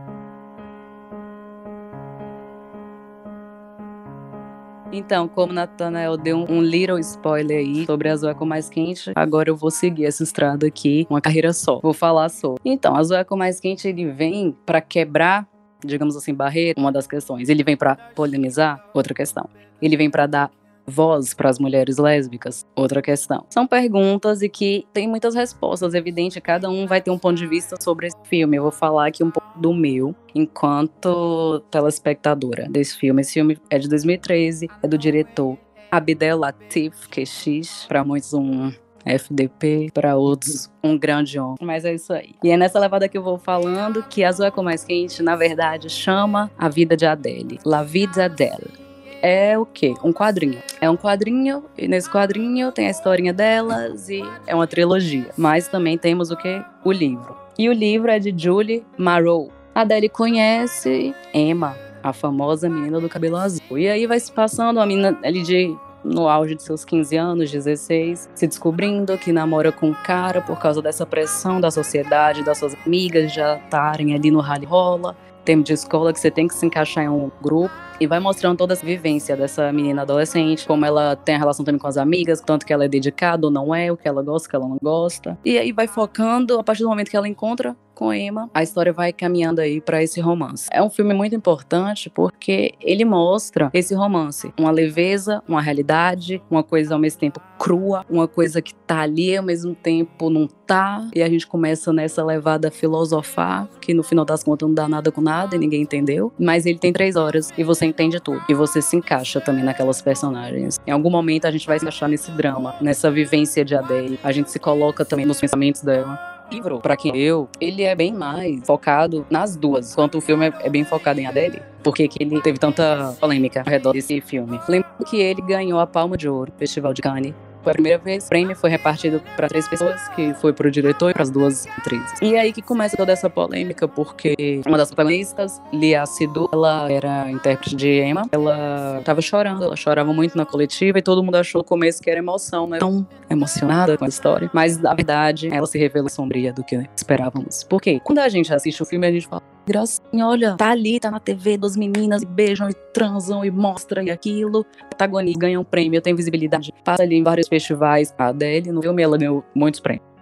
Então, 4.92 5.26
como 5.26 5.54
Nathanael 5.54 6.18
deu 6.18 6.44
um, 6.48 6.60
little 6.60 6.98
spoiler 6.98 7.58
aí 7.58 7.86
sobre 7.86 8.10
Azul 8.10 8.28
é 8.28 8.32
a 8.32 8.34
cor 8.34 8.46
mais 8.46 8.68
quente, 8.68 9.10
agora 9.14 9.48
eu 9.48 9.56
vou 9.56 9.70
seguir 9.70 10.04
essa 10.04 10.22
estrada 10.22 10.66
aqui, 10.66 11.06
uma 11.08 11.20
carreira 11.20 11.52
só. 11.54 11.80
Vou 11.80 11.94
falar 11.94 12.28
sobre. 12.28 12.60
Então, 12.62 12.94
Azul 12.94 13.16
é 13.16 13.20
a 13.20 13.24
cor 13.24 13.38
mais 13.38 13.58
quente, 13.58 13.88
ele 13.88 14.06
vem 14.10 14.54
para 14.66 14.82
quebrar 14.82 15.48
digamos 15.84 16.16
assim, 16.16 16.34
barreira, 16.34 16.80
uma 16.80 16.92
das 16.92 17.06
questões. 17.06 17.48
Ele 17.48 17.62
vem 17.62 17.76
para 17.76 17.96
polinizar, 17.96 18.84
outra 18.94 19.14
questão. 19.14 19.48
Ele 19.80 19.96
vem 19.96 20.10
para 20.10 20.26
dar 20.26 20.50
voz 20.86 21.34
para 21.34 21.48
as 21.48 21.58
mulheres 21.58 21.98
lésbicas? 21.98 22.66
Outra 22.74 23.00
questão. 23.00 23.44
São 23.50 23.66
perguntas 23.66 24.42
e 24.42 24.48
que 24.48 24.86
tem 24.92 25.08
muitas 25.08 25.34
respostas, 25.34 25.94
evidente, 25.94 26.40
cada 26.40 26.68
um 26.68 26.86
vai 26.86 27.00
ter 27.00 27.10
um 27.10 27.18
ponto 27.18 27.36
de 27.36 27.46
vista 27.46 27.76
sobre 27.80 28.06
esse 28.06 28.16
filme. 28.24 28.56
Eu 28.56 28.62
vou 28.64 28.72
falar 28.72 29.06
aqui 29.06 29.22
um 29.22 29.30
pouco 29.30 29.58
do 29.58 29.72
meu, 29.72 30.14
enquanto 30.34 31.60
telespectadora 31.70 32.68
desse 32.68 32.96
filme. 32.96 33.20
Esse 33.20 33.34
filme 33.34 33.58
é 33.70 33.78
de 33.78 33.88
2013, 33.88 34.68
é 34.82 34.88
do 34.88 34.98
diretor 34.98 35.56
Abdel 35.90 36.38
Latif 36.38 37.08
Kechiche, 37.08 37.86
para 37.86 38.04
muitos 38.04 38.32
um 38.32 38.72
FDP, 39.04 39.90
para 39.92 40.16
outros 40.16 40.70
um 40.82 40.98
grande 40.98 41.38
homem. 41.38 41.56
Mas 41.60 41.84
é 41.84 41.94
isso 41.94 42.12
aí. 42.12 42.34
E 42.42 42.50
é 42.50 42.56
nessa 42.56 42.78
levada 42.78 43.08
que 43.08 43.16
eu 43.16 43.22
vou 43.22 43.38
falando 43.38 44.02
que 44.02 44.24
Azul 44.24 44.46
é 44.46 44.50
com 44.50 44.62
mais 44.62 44.84
quente, 44.84 45.22
na 45.22 45.36
verdade, 45.36 45.88
chama 45.88 46.50
a 46.58 46.68
vida 46.68 46.96
de 46.96 47.06
Adele. 47.06 47.58
La 47.64 47.82
vida 47.82 48.28
d'Adele. 48.28 48.82
É 49.22 49.56
o 49.56 49.64
quê? 49.64 49.94
Um 50.02 50.12
quadrinho. 50.12 50.58
É 50.80 50.90
um 50.90 50.96
quadrinho, 50.96 51.64
e 51.78 51.86
nesse 51.86 52.10
quadrinho 52.10 52.72
tem 52.72 52.88
a 52.88 52.90
historinha 52.90 53.32
delas 53.32 54.08
e 54.08 54.20
é 54.48 54.54
uma 54.54 54.66
trilogia. 54.66 55.30
Mas 55.36 55.68
também 55.68 55.96
temos 55.96 56.32
o 56.32 56.36
quê? 56.36 56.60
O 56.84 56.90
livro. 56.90 57.36
E 57.56 57.68
o 57.68 57.72
livro 57.72 58.10
é 58.10 58.18
de 58.18 58.34
Julie 58.36 58.84
Marrow. 58.98 59.48
Adele 59.72 60.08
conhece 60.08 61.14
Emma, 61.32 61.76
a 62.02 62.12
famosa 62.12 62.68
menina 62.68 63.00
do 63.00 63.08
cabelo 63.08 63.36
azul. 63.36 63.78
E 63.78 63.88
aí 63.88 64.08
vai 64.08 64.18
se 64.18 64.32
passando, 64.32 64.80
a 64.80 64.86
menina 64.86 65.16
ali 65.22 65.42
de 65.42 65.72
no 66.04 66.28
auge 66.28 66.54
de 66.54 66.62
seus 66.62 66.84
15 66.84 67.16
anos, 67.16 67.50
16, 67.50 68.30
se 68.34 68.46
descobrindo 68.46 69.16
que 69.18 69.32
namora 69.32 69.70
com 69.70 69.88
um 69.90 69.94
cara 69.94 70.40
por 70.40 70.58
causa 70.58 70.82
dessa 70.82 71.06
pressão 71.06 71.60
da 71.60 71.70
sociedade, 71.70 72.42
das 72.42 72.58
suas 72.58 72.74
amigas 72.86 73.32
já 73.32 73.56
estarem 73.56 74.14
ali 74.14 74.30
no 74.30 74.40
rally 74.40 74.66
rola, 74.66 75.16
tempo 75.44 75.64
de 75.64 75.72
escola 75.72 76.12
que 76.12 76.20
você 76.20 76.30
tem 76.30 76.46
que 76.46 76.54
se 76.54 76.64
encaixar 76.64 77.04
em 77.04 77.08
um 77.08 77.30
grupo 77.40 77.74
e 78.00 78.06
vai 78.06 78.18
mostrando 78.18 78.56
toda 78.56 78.72
essa 78.72 78.84
vivência 78.84 79.36
dessa 79.36 79.72
menina 79.72 80.02
adolescente, 80.02 80.66
como 80.66 80.84
ela 80.84 81.14
tem 81.14 81.36
a 81.36 81.38
relação 81.38 81.64
também 81.64 81.78
com 81.78 81.86
as 81.86 81.96
amigas, 81.96 82.40
tanto 82.40 82.66
que 82.66 82.72
ela 82.72 82.84
é 82.84 82.88
dedicada 82.88 83.46
ou 83.46 83.52
não 83.52 83.74
é, 83.74 83.92
o 83.92 83.96
que 83.96 84.08
ela 84.08 84.22
gosta, 84.22 84.48
o 84.48 84.50
que 84.50 84.56
ela 84.56 84.68
não 84.68 84.78
gosta. 84.82 85.38
E 85.44 85.56
aí 85.58 85.72
vai 85.72 85.86
focando 85.86 86.58
a 86.58 86.64
partir 86.64 86.82
do 86.82 86.88
momento 86.88 87.10
que 87.10 87.16
ela 87.16 87.28
encontra 87.28 87.76
com 88.02 88.12
Emma, 88.12 88.50
a 88.52 88.64
história 88.64 88.92
vai 88.92 89.12
caminhando 89.12 89.60
aí 89.60 89.80
para 89.80 90.02
esse 90.02 90.20
romance. 90.20 90.68
É 90.72 90.82
um 90.82 90.90
filme 90.90 91.14
muito 91.14 91.36
importante 91.36 92.10
porque 92.10 92.72
ele 92.80 93.04
mostra 93.04 93.70
esse 93.72 93.94
romance, 93.94 94.52
uma 94.58 94.72
leveza, 94.72 95.40
uma 95.46 95.62
realidade, 95.62 96.42
uma 96.50 96.64
coisa 96.64 96.94
ao 96.94 97.00
mesmo 97.00 97.20
tempo 97.20 97.40
crua, 97.60 98.04
uma 98.10 98.26
coisa 98.26 98.60
que 98.60 98.74
tá 98.74 99.02
ali 99.02 99.36
ao 99.36 99.44
mesmo 99.44 99.72
tempo 99.72 100.28
não 100.28 100.48
tá, 100.48 101.06
e 101.14 101.22
a 101.22 101.28
gente 101.28 101.46
começa 101.46 101.92
nessa 101.92 102.24
levada 102.24 102.72
filosofar, 102.72 103.68
que 103.80 103.94
no 103.94 104.02
final 104.02 104.24
das 104.24 104.42
contas 104.42 104.66
não 104.66 104.74
dá 104.74 104.88
nada 104.88 105.12
com 105.12 105.20
nada 105.20 105.54
e 105.54 105.58
ninguém 105.60 105.82
entendeu, 105.82 106.32
mas 106.36 106.66
ele 106.66 106.78
tem 106.78 106.92
três 106.92 107.14
horas 107.14 107.52
e 107.56 107.62
você 107.62 107.86
entende 107.86 108.18
tudo, 108.18 108.42
e 108.48 108.54
você 108.54 108.82
se 108.82 108.96
encaixa 108.96 109.40
também 109.40 109.62
naquelas 109.62 110.02
personagens. 110.02 110.80
Em 110.84 110.90
algum 110.90 111.10
momento 111.10 111.44
a 111.44 111.52
gente 111.52 111.68
vai 111.68 111.78
se 111.78 111.84
encaixar 111.84 112.08
nesse 112.08 112.32
drama, 112.32 112.74
nessa 112.80 113.12
vivência 113.12 113.64
de 113.64 113.76
Adele, 113.76 114.18
a 114.24 114.32
gente 114.32 114.50
se 114.50 114.58
coloca 114.58 115.04
também 115.04 115.24
nos 115.24 115.40
pensamentos 115.40 115.82
dela. 115.82 116.31
Livro, 116.52 116.80
pra 116.80 116.96
quem 116.96 117.16
eu, 117.16 117.48
ele 117.60 117.82
é 117.82 117.94
bem 117.94 118.12
mais 118.12 118.64
focado 118.66 119.26
nas 119.30 119.56
duas, 119.56 119.92
enquanto 119.92 120.18
o 120.18 120.20
filme 120.20 120.52
é, 120.60 120.68
bem 120.68 120.84
focado 120.84 121.20
em 121.20 121.26
Adele. 121.26 121.62
Por 121.82 121.94
que 121.94 122.08
ele 122.20 122.40
teve 122.40 122.58
tanta 122.58 123.16
polêmica 123.20 123.60
ao 123.60 123.66
redor 123.66 123.92
desse 123.92 124.20
filme? 124.20 124.60
Lembro 124.68 124.88
que 125.06 125.20
ele 125.20 125.42
ganhou 125.42 125.80
a 125.80 125.86
Palma 125.86 126.16
de 126.16 126.28
Ouro, 126.28 126.52
Festival 126.56 126.92
de 126.92 127.02
Cannes, 127.02 127.34
foi 127.62 127.72
a 127.72 127.74
primeira 127.74 127.98
vez. 127.98 128.26
O 128.26 128.28
prêmio 128.28 128.56
foi 128.56 128.70
repartido 128.70 129.22
para 129.36 129.48
três 129.48 129.68
pessoas, 129.68 130.08
que 130.08 130.34
foi 130.34 130.52
para 130.52 130.68
o 130.68 130.70
diretor 130.70 131.10
e 131.10 131.14
para 131.14 131.22
as 131.22 131.30
duas 131.30 131.66
atrizes. 131.78 132.12
E 132.20 132.36
aí 132.36 132.52
que 132.52 132.62
começa 132.62 132.96
toda 132.96 133.12
essa 133.12 133.30
polêmica, 133.30 133.86
porque 133.86 134.60
uma 134.66 134.76
das 134.76 134.88
protagonistas, 134.88 135.60
Lia 135.72 136.04
Sidhu, 136.06 136.48
ela 136.52 136.90
era 136.90 137.30
intérprete 137.30 137.76
de 137.76 138.02
Emma. 138.02 138.26
Ela 138.32 138.98
estava 139.00 139.20
chorando, 139.20 139.64
ela 139.64 139.76
chorava 139.76 140.12
muito 140.12 140.36
na 140.36 140.44
coletiva 140.44 140.98
e 140.98 141.02
todo 141.02 141.22
mundo 141.22 141.36
achou 141.36 141.60
no 141.60 141.64
começo 141.64 142.02
que 142.02 142.10
era 142.10 142.18
emoção, 142.18 142.66
né? 142.66 142.78
Tão 142.78 143.06
emocionada 143.30 143.96
com 143.96 144.04
a 144.04 144.08
história. 144.08 144.50
Mas, 144.52 144.78
na 144.78 144.94
verdade, 144.94 145.48
ela 145.52 145.66
se 145.66 145.78
revela 145.78 146.08
sombria 146.08 146.52
do 146.52 146.64
que 146.64 146.82
esperávamos. 146.96 147.64
Por 147.64 147.80
quê? 147.80 148.00
Quando 148.02 148.18
a 148.18 148.28
gente 148.28 148.52
assiste 148.52 148.82
o 148.82 148.86
filme, 148.86 149.06
a 149.06 149.12
gente 149.12 149.26
fala, 149.26 149.42
gracinha, 149.66 150.26
olha, 150.26 150.56
tá 150.56 150.70
ali, 150.70 150.98
tá 150.98 151.10
na 151.10 151.20
TV, 151.20 151.56
duas 151.56 151.76
meninas 151.76 152.24
beijam 152.24 152.68
e 152.68 152.74
transam 152.92 153.44
e 153.44 153.50
mostram 153.50 154.02
e 154.02 154.10
aquilo. 154.10 154.64
Protagonista 154.88 155.38
ganha 155.38 155.60
um 155.60 155.64
prêmio, 155.64 156.00
tem 156.00 156.14
visibilidade, 156.14 156.72
passa 156.84 157.02
ali 157.02 157.16
em 157.16 157.22
vários 157.22 157.48
festivais. 157.48 158.14
A 158.18 158.26
Adele, 158.26 158.72
no 158.72 158.82
filme, 158.82 159.02
ela 159.02 159.16
ganhou 159.16 159.44
muitos 159.54 159.80
prêmios. 159.80 160.12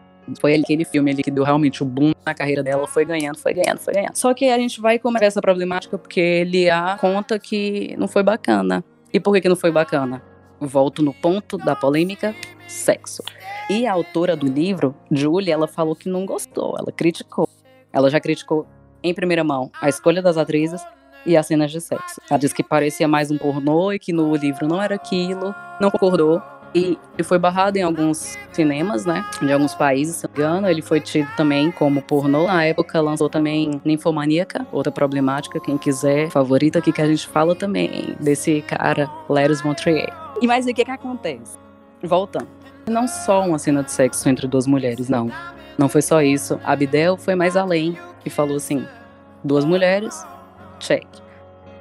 Foi 0.40 0.54
aquele 0.54 0.84
filme 0.84 1.10
ali 1.10 1.22
que 1.22 1.30
deu 1.30 1.42
realmente 1.42 1.82
o 1.82 1.86
boom 1.86 2.12
na 2.24 2.34
carreira 2.34 2.62
dela, 2.62 2.86
foi 2.86 3.04
ganhando, 3.04 3.38
foi 3.38 3.52
ganhando, 3.54 3.78
foi 3.78 3.94
ganhando. 3.94 4.14
Só 4.14 4.32
que 4.32 4.48
a 4.48 4.58
gente 4.58 4.80
vai 4.80 4.98
começar 4.98 5.24
essa 5.24 5.40
problemática 5.40 5.98
porque 5.98 6.20
ele 6.20 6.70
a 6.70 6.96
conta 7.00 7.38
que 7.38 7.96
não 7.98 8.06
foi 8.06 8.22
bacana. 8.22 8.84
E 9.12 9.18
por 9.18 9.34
que, 9.34 9.40
que 9.40 9.48
não 9.48 9.56
foi 9.56 9.72
bacana? 9.72 10.22
Volto 10.60 11.02
no 11.02 11.12
ponto 11.12 11.56
da 11.56 11.74
polêmica, 11.74 12.34
sexo. 12.68 13.22
E 13.68 13.86
a 13.86 13.92
autora 13.92 14.36
do 14.36 14.46
livro, 14.46 14.94
Julie, 15.10 15.50
ela 15.50 15.66
falou 15.66 15.96
que 15.96 16.08
não 16.08 16.26
gostou, 16.26 16.76
ela 16.78 16.92
criticou. 16.92 17.48
Ela 17.92 18.08
já 18.08 18.20
criticou 18.20 18.66
em 19.02 19.14
primeira 19.14 19.44
mão, 19.44 19.70
a 19.80 19.88
escolha 19.88 20.22
das 20.22 20.36
atrizes 20.36 20.82
e 21.24 21.36
as 21.36 21.46
cenas 21.46 21.70
de 21.70 21.80
sexo. 21.80 22.20
Ela 22.28 22.38
disse 22.38 22.54
que 22.54 22.62
parecia 22.62 23.06
mais 23.06 23.30
um 23.30 23.38
pornô 23.38 23.92
e 23.92 23.98
que 23.98 24.12
no 24.12 24.34
livro 24.34 24.66
não 24.66 24.80
era 24.80 24.94
aquilo, 24.94 25.54
não 25.80 25.90
concordou. 25.90 26.40
E 26.72 26.96
foi 27.24 27.36
barrado 27.36 27.78
em 27.78 27.82
alguns 27.82 28.38
cinemas, 28.52 29.04
né? 29.04 29.28
De 29.42 29.52
alguns 29.52 29.74
países, 29.74 30.16
se 30.16 30.26
não 30.26 30.32
me 30.32 30.38
engano. 30.40 30.68
Ele 30.68 30.80
foi 30.80 31.00
tido 31.00 31.28
também 31.36 31.72
como 31.72 32.00
pornô. 32.00 32.46
Na 32.46 32.64
época 32.64 33.00
lançou 33.00 33.28
também 33.28 33.80
Ninfomaníaca, 33.84 34.64
outra 34.70 34.92
problemática. 34.92 35.58
Quem 35.58 35.76
quiser, 35.76 36.30
favorita 36.30 36.78
aqui 36.78 36.92
que 36.92 37.02
a 37.02 37.06
gente 37.06 37.26
fala 37.26 37.56
também 37.56 38.14
desse 38.20 38.62
cara, 38.62 39.10
Leros 39.28 39.62
Montrier. 39.62 40.12
E 40.40 40.46
mais 40.46 40.64
o 40.64 40.72
que 40.72 40.84
que 40.84 40.90
acontece? 40.90 41.58
Voltando. 42.04 42.48
Não 42.88 43.08
só 43.08 43.44
uma 43.44 43.58
cena 43.58 43.82
de 43.82 43.90
sexo 43.90 44.28
entre 44.28 44.46
duas 44.46 44.66
mulheres, 44.68 45.08
não. 45.08 45.28
Não 45.76 45.88
foi 45.88 46.02
só 46.02 46.22
isso. 46.22 46.60
Abdel 46.62 47.16
foi 47.16 47.34
mais 47.34 47.56
além 47.56 47.98
e 48.24 48.30
falou 48.30 48.56
assim: 48.56 48.86
duas 49.42 49.64
mulheres, 49.64 50.24
check. 50.78 51.06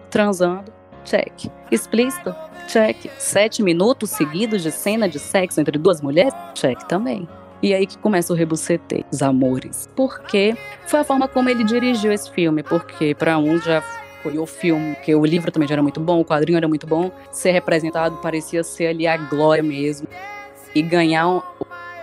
Transando, 0.09 0.71
check. 1.03 1.51
Explícito, 1.71 2.35
check. 2.67 3.09
Sete 3.17 3.61
minutos 3.61 4.09
seguidos 4.11 4.63
de 4.63 4.71
cena 4.71 5.07
de 5.07 5.19
sexo 5.19 5.59
entre 5.59 5.77
duas 5.77 6.01
mulheres, 6.01 6.33
check 6.53 6.81
também. 6.83 7.27
E 7.61 7.73
aí 7.73 7.85
que 7.85 7.97
começa 7.97 8.31
o 8.31 8.35
rebucete, 8.35 9.05
os 9.11 9.21
amores. 9.21 9.87
Porque 9.95 10.55
foi 10.87 11.01
a 11.01 11.03
forma 11.03 11.27
como 11.27 11.49
ele 11.49 11.63
dirigiu 11.63 12.11
esse 12.11 12.31
filme, 12.31 12.63
porque 12.63 13.13
para 13.13 13.37
um 13.37 13.59
já 13.59 13.83
foi 14.23 14.37
o 14.37 14.45
filme, 14.45 14.95
que 14.95 15.13
o 15.13 15.25
livro 15.25 15.51
também 15.51 15.67
já 15.67 15.75
era 15.75 15.83
muito 15.83 15.99
bom, 15.99 16.19
o 16.19 16.25
quadrinho 16.25 16.57
era 16.57 16.67
muito 16.67 16.87
bom, 16.87 17.11
ser 17.31 17.51
representado 17.51 18.17
parecia 18.17 18.63
ser 18.63 18.87
ali 18.87 19.07
a 19.07 19.17
glória 19.17 19.63
mesmo. 19.63 20.07
E 20.73 20.81
ganhar 20.81 21.27
o 21.27 21.43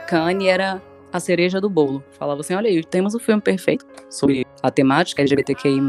Kanye 0.06 0.48
era 0.48 0.82
a 1.16 1.20
cereja 1.20 1.60
do 1.60 1.68
bolo. 1.68 2.02
Falava 2.12 2.40
assim: 2.40 2.54
olha 2.54 2.68
aí, 2.68 2.82
temos 2.84 3.14
o 3.14 3.18
filme 3.18 3.40
perfeito 3.40 3.86
sobre 4.10 4.46
a 4.62 4.70
temática 4.70 5.22
LGBTQI, 5.22 5.80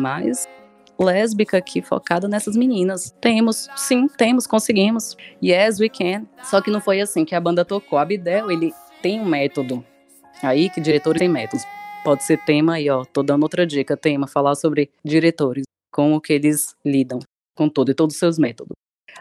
lésbica 0.99 1.57
aqui 1.57 1.81
focada 1.81 2.27
nessas 2.27 2.55
meninas. 2.55 3.13
Temos, 3.21 3.69
sim, 3.75 4.07
temos, 4.07 4.47
conseguimos. 4.47 5.15
Yes, 5.43 5.79
we 5.79 5.89
can. 5.89 6.25
Só 6.43 6.61
que 6.61 6.71
não 6.71 6.81
foi 6.81 6.99
assim 6.99 7.23
que 7.23 7.35
a 7.35 7.39
banda 7.39 7.63
tocou. 7.63 7.99
Abdel, 7.99 8.49
ele 8.51 8.73
tem 9.01 9.19
um 9.19 9.25
método. 9.25 9.85
Aí 10.41 10.69
que 10.69 10.81
diretores 10.81 11.19
têm 11.19 11.29
métodos. 11.29 11.65
Pode 12.03 12.23
ser 12.23 12.43
tema 12.45 12.75
aí, 12.75 12.89
ó. 12.89 13.03
Tô 13.05 13.21
dando 13.21 13.43
outra 13.43 13.65
dica, 13.65 13.97
tema, 13.97 14.27
falar 14.27 14.55
sobre 14.55 14.89
diretores, 15.03 15.63
como 15.91 16.21
que 16.21 16.33
eles 16.33 16.75
lidam 16.85 17.19
com 17.55 17.67
tudo 17.67 17.91
e 17.91 17.93
todos 17.93 18.15
os 18.15 18.19
seus 18.19 18.37
métodos. 18.37 18.73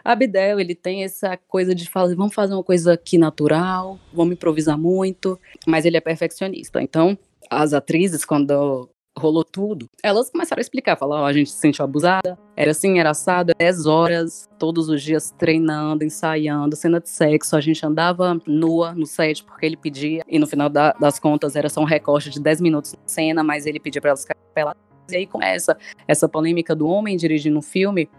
Abdel, 0.07 0.57
ele 0.57 0.73
tem 0.73 1.03
essa 1.03 1.35
coisa 1.35 1.75
de 1.75 1.89
falar, 1.89 2.15
vamos 2.15 2.33
fazer 2.33 2.53
uma 2.53 2.63
coisa 2.63 2.93
aqui 2.93 3.17
natural, 3.17 3.99
vamos 4.13 4.35
improvisar 4.35 4.77
muito, 4.77 5.37
mas 5.67 5.83
ele 5.83 5.97
é 5.97 6.01
perfeccionista. 6.01 6.81
Então, 6.81 7.17
as 7.49 7.73
atrizes, 7.73 8.23
quando 8.23 8.89
rolou 9.17 9.43
tudo, 9.43 9.89
elas 10.01 10.29
começaram 10.29 10.59
a 10.59 10.61
explicar, 10.61 10.95
falar, 10.95 11.23
oh, 11.23 11.25
a 11.25 11.33
gente 11.33 11.49
se 11.49 11.57
sentiu 11.57 11.83
abusada, 11.83 12.39
era 12.55 12.71
assim, 12.71 12.99
era 12.99 13.09
assado, 13.09 13.51
10 13.59 13.85
horas, 13.85 14.47
todos 14.57 14.87
os 14.87 15.03
dias 15.03 15.33
treinando, 15.37 16.05
ensaiando, 16.05 16.75
cena 16.77 17.01
de 17.01 17.09
sexo, 17.09 17.57
a 17.57 17.61
gente 17.61 17.85
andava 17.85 18.39
nua 18.47 18.93
no 18.93 19.05
set 19.05 19.43
porque 19.43 19.65
ele 19.65 19.75
pedia, 19.75 20.23
e 20.25 20.39
no 20.39 20.47
final 20.47 20.69
da, 20.69 20.93
das 20.93 21.19
contas 21.19 21.55
era 21.57 21.67
só 21.67 21.81
um 21.81 21.85
recorte 21.85 22.29
de 22.29 22.39
10 22.39 22.61
minutos 22.61 22.91
de 22.91 23.11
cena, 23.11 23.43
mas 23.43 23.65
ele 23.65 23.79
pedia 23.79 23.99
para 23.99 24.11
elas 24.11 24.21
ficarem 24.21 24.41
peladas. 24.55 24.81
E 25.09 25.15
aí 25.17 25.27
começa 25.27 25.77
essa 26.07 26.29
polêmica 26.29 26.75
do 26.75 26.87
homem 26.87 27.17
dirigindo 27.17 27.57
um 27.57 27.61
filme 27.61 28.09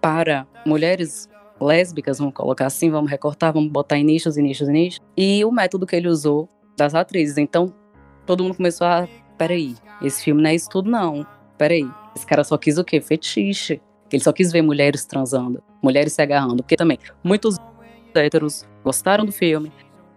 para 0.00 0.46
mulheres 0.66 1.28
lésbicas, 1.60 2.18
vamos 2.18 2.34
colocar 2.34 2.66
assim, 2.66 2.90
vamos 2.90 3.10
recortar, 3.10 3.52
vamos 3.52 3.70
botar 3.70 3.98
em 3.98 4.04
nichos 4.04 4.36
e 4.36 4.42
nichos 4.42 4.68
e 4.68 4.72
nichos. 4.72 5.00
E 5.16 5.44
o 5.44 5.50
método 5.50 5.86
que 5.86 5.96
ele 5.96 6.08
usou 6.08 6.48
das 6.76 6.94
atrizes. 6.94 7.36
Então, 7.38 7.72
todo 8.24 8.42
mundo 8.42 8.56
começou 8.56 8.86
a. 8.86 9.08
Peraí, 9.36 9.76
esse 10.02 10.24
filme 10.24 10.42
não 10.42 10.50
é 10.50 10.54
isso 10.54 10.68
tudo, 10.68 10.90
não. 10.90 11.26
Peraí, 11.56 11.88
esse 12.14 12.26
cara 12.26 12.44
só 12.44 12.56
quis 12.56 12.78
o 12.78 12.84
quê? 12.84 13.00
Fetiche. 13.00 13.80
Ele 14.10 14.22
só 14.22 14.32
quis 14.32 14.50
ver 14.50 14.62
mulheres 14.62 15.04
transando, 15.04 15.62
mulheres 15.82 16.14
se 16.14 16.22
agarrando. 16.22 16.62
Porque 16.62 16.76
também, 16.76 16.98
muitos 17.22 17.56
héteros 18.14 18.66
gostaram 18.82 19.24
do 19.24 19.32
filme, 19.32 19.70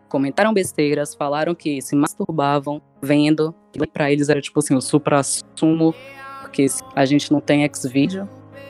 comentaram 0.07 0.53
besteiras, 0.53 1.13
falaram 1.13 1.53
que 1.53 1.81
se 1.81 1.95
masturbavam 1.95 2.81
vendo. 3.01 3.53
Para 3.91 4.11
eles 4.11 4.29
era 4.29 4.41
tipo 4.41 4.59
assim, 4.59 4.75
o 4.75 4.81
supra-sumo, 4.81 5.93
porque 6.41 6.65
a 6.95 7.05
gente 7.05 7.31
não 7.31 7.41
tem 7.41 7.63
X-Video, 7.63 8.29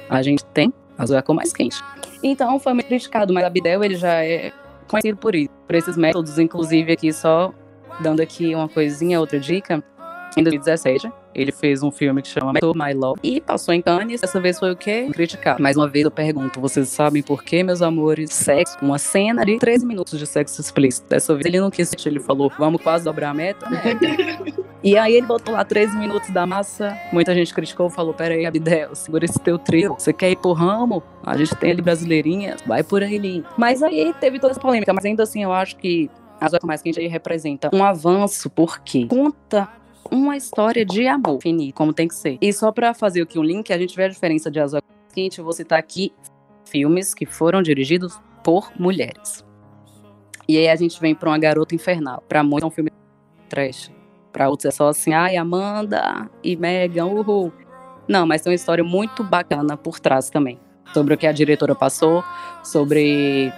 a 0.09 0.21
gente 0.21 0.43
tem 0.45 0.73
Azul 1.01 1.15
é 1.15 1.19
a 1.19 1.21
cor 1.21 1.35
mais 1.35 1.51
quente. 1.51 1.81
Então 2.23 2.59
foi 2.59 2.73
muito 2.73 2.87
criticado, 2.87 3.33
mas 3.33 3.43
Abdel 3.43 3.83
ele 3.83 3.95
já 3.95 4.23
é 4.23 4.51
conhecido 4.87 5.17
por 5.17 5.35
isso, 5.35 5.49
por 5.65 5.75
esses 5.75 5.97
métodos, 5.97 6.37
inclusive 6.37 6.91
aqui 6.91 7.11
só 7.11 7.53
dando 7.99 8.21
aqui 8.21 8.53
uma 8.53 8.69
coisinha, 8.69 9.19
outra 9.19 9.39
dica. 9.39 9.83
Em 10.37 10.43
2017, 10.43 11.11
ele 11.33 11.51
fez 11.51 11.83
um 11.83 11.91
filme 11.91 12.21
que 12.21 12.27
chama 12.27 12.53
My 12.53 12.93
Love 12.93 13.19
e 13.23 13.41
passou 13.41 13.73
em 13.73 13.81
Cannes. 13.81 14.21
Dessa 14.21 14.39
vez 14.39 14.59
foi 14.59 14.71
o 14.71 14.75
quê? 14.75 15.07
Criticar. 15.11 15.59
Mais 15.59 15.77
uma 15.77 15.87
vez 15.87 16.05
eu 16.05 16.11
pergunto, 16.11 16.59
vocês 16.59 16.89
sabem 16.89 17.21
por 17.21 17.43
que, 17.43 17.63
meus 17.63 17.81
amores? 17.81 18.31
Sexo, 18.33 18.77
uma 18.81 18.97
cena 18.97 19.45
de 19.45 19.57
13 19.57 19.85
minutos 19.85 20.17
de 20.17 20.25
sexo 20.25 20.59
explícito. 20.61 21.09
Dessa 21.09 21.33
vez 21.33 21.45
ele 21.45 21.59
não 21.59 21.71
quis, 21.71 21.93
ele 22.05 22.19
falou, 22.19 22.51
vamos 22.57 22.81
quase 22.81 23.05
dobrar 23.05 23.29
a 23.29 23.33
meta, 23.33 23.69
né? 23.69 23.81
E 24.83 24.97
aí 24.97 25.13
ele 25.13 25.27
botou 25.27 25.53
lá 25.53 25.63
13 25.63 25.95
minutos 25.95 26.31
da 26.31 26.45
massa. 26.47 26.97
Muita 27.13 27.35
gente 27.35 27.53
criticou, 27.53 27.87
falou: 27.87 28.15
Pera 28.15 28.33
aí, 28.33 28.47
Abdel, 28.47 28.95
segura 28.95 29.25
esse 29.25 29.39
teu 29.39 29.59
trio. 29.59 29.93
Você 29.93 30.11
quer 30.11 30.31
ir 30.31 30.37
pro 30.37 30.53
ramo? 30.53 31.03
A 31.23 31.37
gente 31.37 31.55
tem 31.55 31.69
ali 31.69 31.83
brasileirinha, 31.83 32.57
vai 32.65 32.83
por 32.83 33.03
aí. 33.03 33.43
Mas 33.55 33.83
aí 33.83 34.11
teve 34.19 34.39
toda 34.39 34.53
essa 34.53 34.59
polêmica. 34.59 34.91
Mas 34.91 35.05
ainda 35.05 35.21
assim, 35.21 35.43
eu 35.43 35.53
acho 35.53 35.75
que 35.75 36.09
a 36.39 36.49
Zoca 36.49 36.65
Mais 36.65 36.81
Quente 36.81 36.99
aí 36.99 37.05
representa 37.05 37.69
um 37.71 37.83
avanço, 37.83 38.49
porque 38.49 39.05
conta 39.05 39.69
uma 40.11 40.35
história 40.35 40.85
de 40.85 41.07
amor 41.07 41.41
finito, 41.41 41.73
como 41.73 41.93
tem 41.93 42.07
que 42.07 42.15
ser. 42.15 42.37
E 42.41 42.51
só 42.51 42.71
para 42.71 42.93
fazer 42.93 43.21
aqui 43.21 43.39
um 43.39 43.43
link, 43.43 43.71
a 43.71 43.77
gente 43.77 43.95
vê 43.95 44.03
a 44.03 44.07
diferença 44.09 44.51
de 44.51 44.59
Azul 44.59 44.81
Quente. 45.13 45.39
Eu 45.39 45.45
vou 45.45 45.53
citar 45.53 45.79
aqui 45.79 46.13
filmes 46.65 47.13
que 47.13 47.25
foram 47.25 47.61
dirigidos 47.61 48.19
por 48.43 48.71
mulheres. 48.77 49.43
E 50.47 50.57
aí 50.57 50.67
a 50.67 50.75
gente 50.75 50.99
vem 50.99 51.15
para 51.15 51.29
uma 51.29 51.37
garota 51.37 51.73
infernal. 51.73 52.21
Para 52.27 52.43
muitos 52.43 52.63
é 52.63 52.67
um 52.67 52.71
filme 52.71 52.91
trash. 53.47 53.91
Para 54.33 54.49
outros 54.49 54.65
é 54.65 54.71
só 54.71 54.89
assim, 54.89 55.13
ai, 55.13 55.37
Amanda 55.37 56.29
e 56.43 56.55
Megan, 56.55 57.05
uhul. 57.05 57.51
Não, 58.07 58.25
mas 58.25 58.41
tem 58.41 58.51
uma 58.51 58.55
história 58.55 58.83
muito 58.83 59.23
bacana 59.23 59.77
por 59.77 59.99
trás 59.99 60.29
também. 60.29 60.59
Sobre 60.93 61.13
o 61.13 61.17
que 61.17 61.25
a 61.25 61.31
diretora 61.31 61.73
passou, 61.73 62.23
sobre 62.63 63.51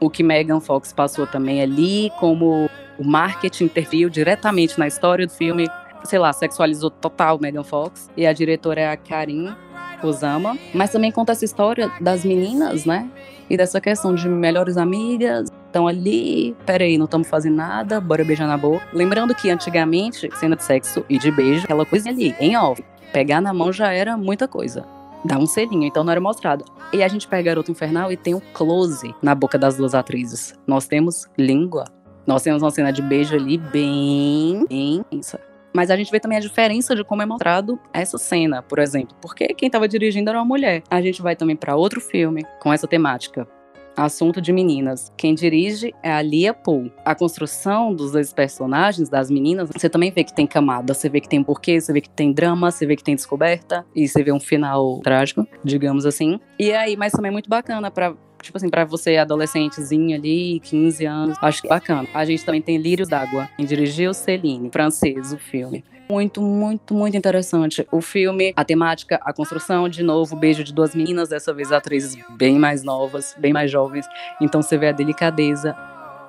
o 0.00 0.10
que 0.10 0.22
Megan 0.22 0.60
Fox 0.60 0.92
passou 0.92 1.26
também 1.26 1.62
ali, 1.62 2.10
como 2.18 2.68
o 2.98 3.04
marketing 3.04 3.64
interviu 3.64 4.10
diretamente 4.10 4.78
na 4.78 4.86
história 4.86 5.26
do 5.26 5.32
filme. 5.32 5.68
Sei 6.04 6.18
lá, 6.18 6.32
sexualizou 6.32 6.90
total 6.90 7.38
Megan 7.40 7.64
Fox. 7.64 8.10
E 8.16 8.26
a 8.26 8.32
diretora 8.32 8.80
é 8.80 8.90
a 8.90 8.96
Karin 8.96 9.54
Kusama. 10.00 10.58
Mas 10.74 10.90
também 10.90 11.12
conta 11.12 11.32
essa 11.32 11.44
história 11.44 11.90
das 12.00 12.24
meninas, 12.24 12.84
né? 12.84 13.08
E 13.48 13.56
dessa 13.56 13.80
questão 13.80 14.14
de 14.14 14.28
melhores 14.28 14.76
amigas, 14.76 15.50
estão 15.66 15.86
ali, 15.86 16.54
peraí, 16.66 16.98
não 16.98 17.06
estamos 17.06 17.28
fazendo 17.28 17.56
nada, 17.56 18.00
bora 18.00 18.24
beijar 18.24 18.46
na 18.46 18.58
boca. 18.58 18.86
Lembrando 18.92 19.34
que 19.34 19.48
antigamente, 19.48 20.28
cena 20.36 20.54
de 20.54 20.62
sexo 20.62 21.04
e 21.08 21.18
de 21.18 21.30
beijo, 21.30 21.64
aquela 21.64 21.86
coisa 21.86 22.10
ali, 22.10 22.34
em 22.38 22.56
off. 22.56 22.84
Pegar 23.12 23.40
na 23.40 23.54
mão 23.54 23.72
já 23.72 23.90
era 23.92 24.16
muita 24.16 24.46
coisa. 24.46 24.84
Dá 25.24 25.36
um 25.38 25.46
selinho, 25.46 25.84
então 25.84 26.04
não 26.04 26.12
era 26.12 26.20
mostrado. 26.20 26.64
E 26.92 27.02
a 27.02 27.08
gente 27.08 27.26
pega 27.26 27.44
Garoto 27.44 27.70
Infernal 27.70 28.12
e 28.12 28.16
tem 28.16 28.34
um 28.34 28.40
close 28.52 29.14
na 29.22 29.34
boca 29.34 29.58
das 29.58 29.76
duas 29.76 29.94
atrizes. 29.94 30.54
Nós 30.66 30.86
temos 30.86 31.26
língua. 31.36 31.84
Nós 32.28 32.42
temos 32.42 32.62
uma 32.62 32.70
cena 32.70 32.92
de 32.92 33.00
beijo 33.00 33.34
ali 33.34 33.56
bem, 33.56 34.66
intensa. 34.70 35.40
Mas 35.74 35.90
a 35.90 35.96
gente 35.96 36.10
vê 36.10 36.20
também 36.20 36.36
a 36.36 36.40
diferença 36.42 36.94
de 36.94 37.02
como 37.02 37.22
é 37.22 37.26
mostrado 37.26 37.80
essa 37.90 38.18
cena, 38.18 38.60
por 38.60 38.78
exemplo. 38.78 39.16
Porque 39.18 39.46
quem 39.54 39.68
estava 39.68 39.88
dirigindo 39.88 40.28
era 40.28 40.38
uma 40.38 40.44
mulher. 40.44 40.82
A 40.90 41.00
gente 41.00 41.22
vai 41.22 41.34
também 41.34 41.56
para 41.56 41.74
outro 41.74 42.02
filme 42.02 42.44
com 42.60 42.70
essa 42.70 42.86
temática. 42.86 43.48
Assunto 43.96 44.42
de 44.42 44.52
Meninas. 44.52 45.10
Quem 45.16 45.34
dirige 45.34 45.94
é 46.02 46.12
a 46.12 46.20
Lia 46.20 46.52
Poole. 46.52 46.92
A 47.02 47.14
construção 47.14 47.94
dos 47.94 48.12
dois 48.12 48.30
personagens, 48.30 49.08
das 49.08 49.30
meninas, 49.30 49.70
você 49.74 49.88
também 49.88 50.10
vê 50.10 50.22
que 50.22 50.34
tem 50.34 50.46
camada, 50.46 50.92
você 50.92 51.08
vê 51.08 51.22
que 51.22 51.28
tem 51.30 51.42
porquê, 51.42 51.80
você 51.80 51.94
vê 51.94 52.02
que 52.02 52.10
tem 52.10 52.30
drama, 52.30 52.70
você 52.70 52.84
vê 52.84 52.94
que 52.94 53.02
tem 53.02 53.14
descoberta, 53.14 53.86
e 53.96 54.06
você 54.06 54.22
vê 54.22 54.32
um 54.32 54.38
final 54.38 55.00
trágico, 55.00 55.46
digamos 55.64 56.04
assim. 56.04 56.38
E 56.58 56.74
aí, 56.74 56.94
mas 56.94 57.10
também 57.10 57.30
é 57.30 57.32
muito 57.32 57.48
bacana 57.48 57.90
para 57.90 58.14
tipo 58.48 58.56
assim, 58.56 58.68
pra 58.68 58.84
você 58.84 59.16
adolescentezinho 59.16 60.16
ali, 60.16 60.60
15 60.60 61.04
anos, 61.04 61.38
acho 61.40 61.62
que 61.62 61.68
bacana. 61.68 62.08
A 62.14 62.24
gente 62.24 62.44
também 62.44 62.62
tem 62.62 62.78
Lírios 62.78 63.08
d'Água, 63.08 63.48
em 63.58 63.64
dirigiu 63.64 64.12
Celine, 64.14 64.70
francês, 64.70 65.32
o 65.32 65.38
filme. 65.38 65.84
Muito, 66.10 66.40
muito, 66.40 66.94
muito 66.94 67.16
interessante. 67.16 67.86
O 67.92 68.00
filme, 68.00 68.54
a 68.56 68.64
temática, 68.64 69.20
a 69.22 69.30
construção, 69.30 69.88
de 69.90 70.02
novo, 70.02 70.34
beijo 70.34 70.64
de 70.64 70.72
duas 70.72 70.94
meninas, 70.94 71.28
dessa 71.28 71.52
vez 71.52 71.70
atrizes 71.70 72.16
bem 72.30 72.58
mais 72.58 72.82
novas, 72.82 73.36
bem 73.38 73.52
mais 73.52 73.70
jovens. 73.70 74.06
Então 74.40 74.62
você 74.62 74.78
vê 74.78 74.88
a 74.88 74.92
delicadeza, 74.92 75.76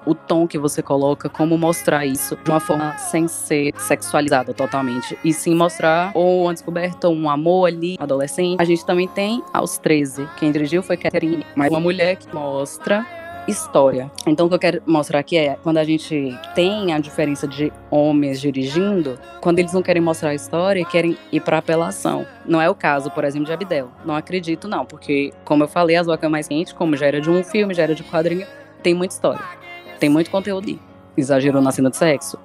o 0.06 0.14
tom 0.16 0.47
que 0.47 0.58
você 0.58 0.82
coloca, 0.82 1.30
como 1.30 1.58
mostrar 1.58 2.06
isso 2.06 2.38
de 2.43 2.50
uma 2.50 2.60
forma 2.60 2.97
sem 2.97 3.28
ser 3.28 3.74
sexualizada 3.78 4.54
totalmente. 4.54 5.18
E 5.24 5.34
sim 5.34 5.56
mostrar 5.56 6.12
ou 6.14 6.43
uma 6.43 6.54
descoberta, 6.54 7.10
um 7.10 7.30
amor 7.30 7.68
ali, 7.68 7.97
adolescente. 8.00 8.62
A 8.62 8.66
gente 8.66 8.86
também 8.86 9.08
tem 9.08 9.43
aos 9.54 9.78
13. 9.78 10.28
Quem 10.38 10.52
dirigiu 10.52 10.82
foi 10.82 10.97
Catherine, 10.97 11.45
mas 11.56 11.70
uma 11.70 11.80
mulher 11.80 12.16
que 12.16 12.34
mostra 12.34 13.06
história. 13.47 14.12
Então, 14.26 14.45
o 14.45 14.50
que 14.50 14.56
eu 14.56 14.60
quero 14.60 14.82
mostrar 14.86 15.20
aqui 15.20 15.38
é 15.38 15.58
quando 15.64 15.78
a 15.78 15.84
gente 15.84 16.38
tem 16.54 16.93
a 16.93 17.00
diferença 17.00 17.47
de 17.47 17.72
homens 17.89 18.39
dirigindo, 18.39 19.20
quando 19.41 19.60
eles 19.60 19.74
não 19.74 19.82
querem 19.82 20.02
mostrar 20.02 20.30
a 20.30 20.36
história, 20.36 20.86
querem 20.86 21.18
ir 21.32 21.41
para 21.41 21.58
apelação. 21.58 22.26
Não 22.45 22.62
é 22.62 22.70
o 22.70 22.76
caso, 22.76 23.10
por 23.12 23.24
exemplo, 23.24 23.47
de 23.47 23.54
Abdel. 23.54 23.89
Não 24.06 24.16
acredito, 24.16 24.68
não, 24.68 24.86
porque, 24.86 25.34
como 25.43 25.64
eu 25.64 25.68
falei, 25.68 25.95
As 25.95 26.08
Vacas 26.08 26.30
Mais 26.30 26.47
Quentes, 26.47 26.74
como 26.74 26.95
já 26.95 27.08
era 27.08 27.20
de 27.20 27.30
um 27.30 27.43
filme, 27.43 27.74
já 27.74 27.84
era 27.84 27.95
de 27.95 28.04
quadrinho, 28.04 28.45
tem 28.84 28.93
muita 28.93 29.14
história. 29.14 29.59
Tem 30.00 30.10
muito 30.10 30.32
conteúdo 30.32 30.64
ali. 30.64 30.82
Exagerou 31.18 31.62
na 31.62 31.72
cena 31.72 31.89
de 31.89 31.97
sexo? 31.97 32.39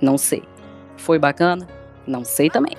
Não 0.00 0.16
sei. 0.16 0.42
Foi 0.96 1.18
bacana? 1.18 1.66
Não 2.06 2.24
sei 2.24 2.48
também. 2.48 2.76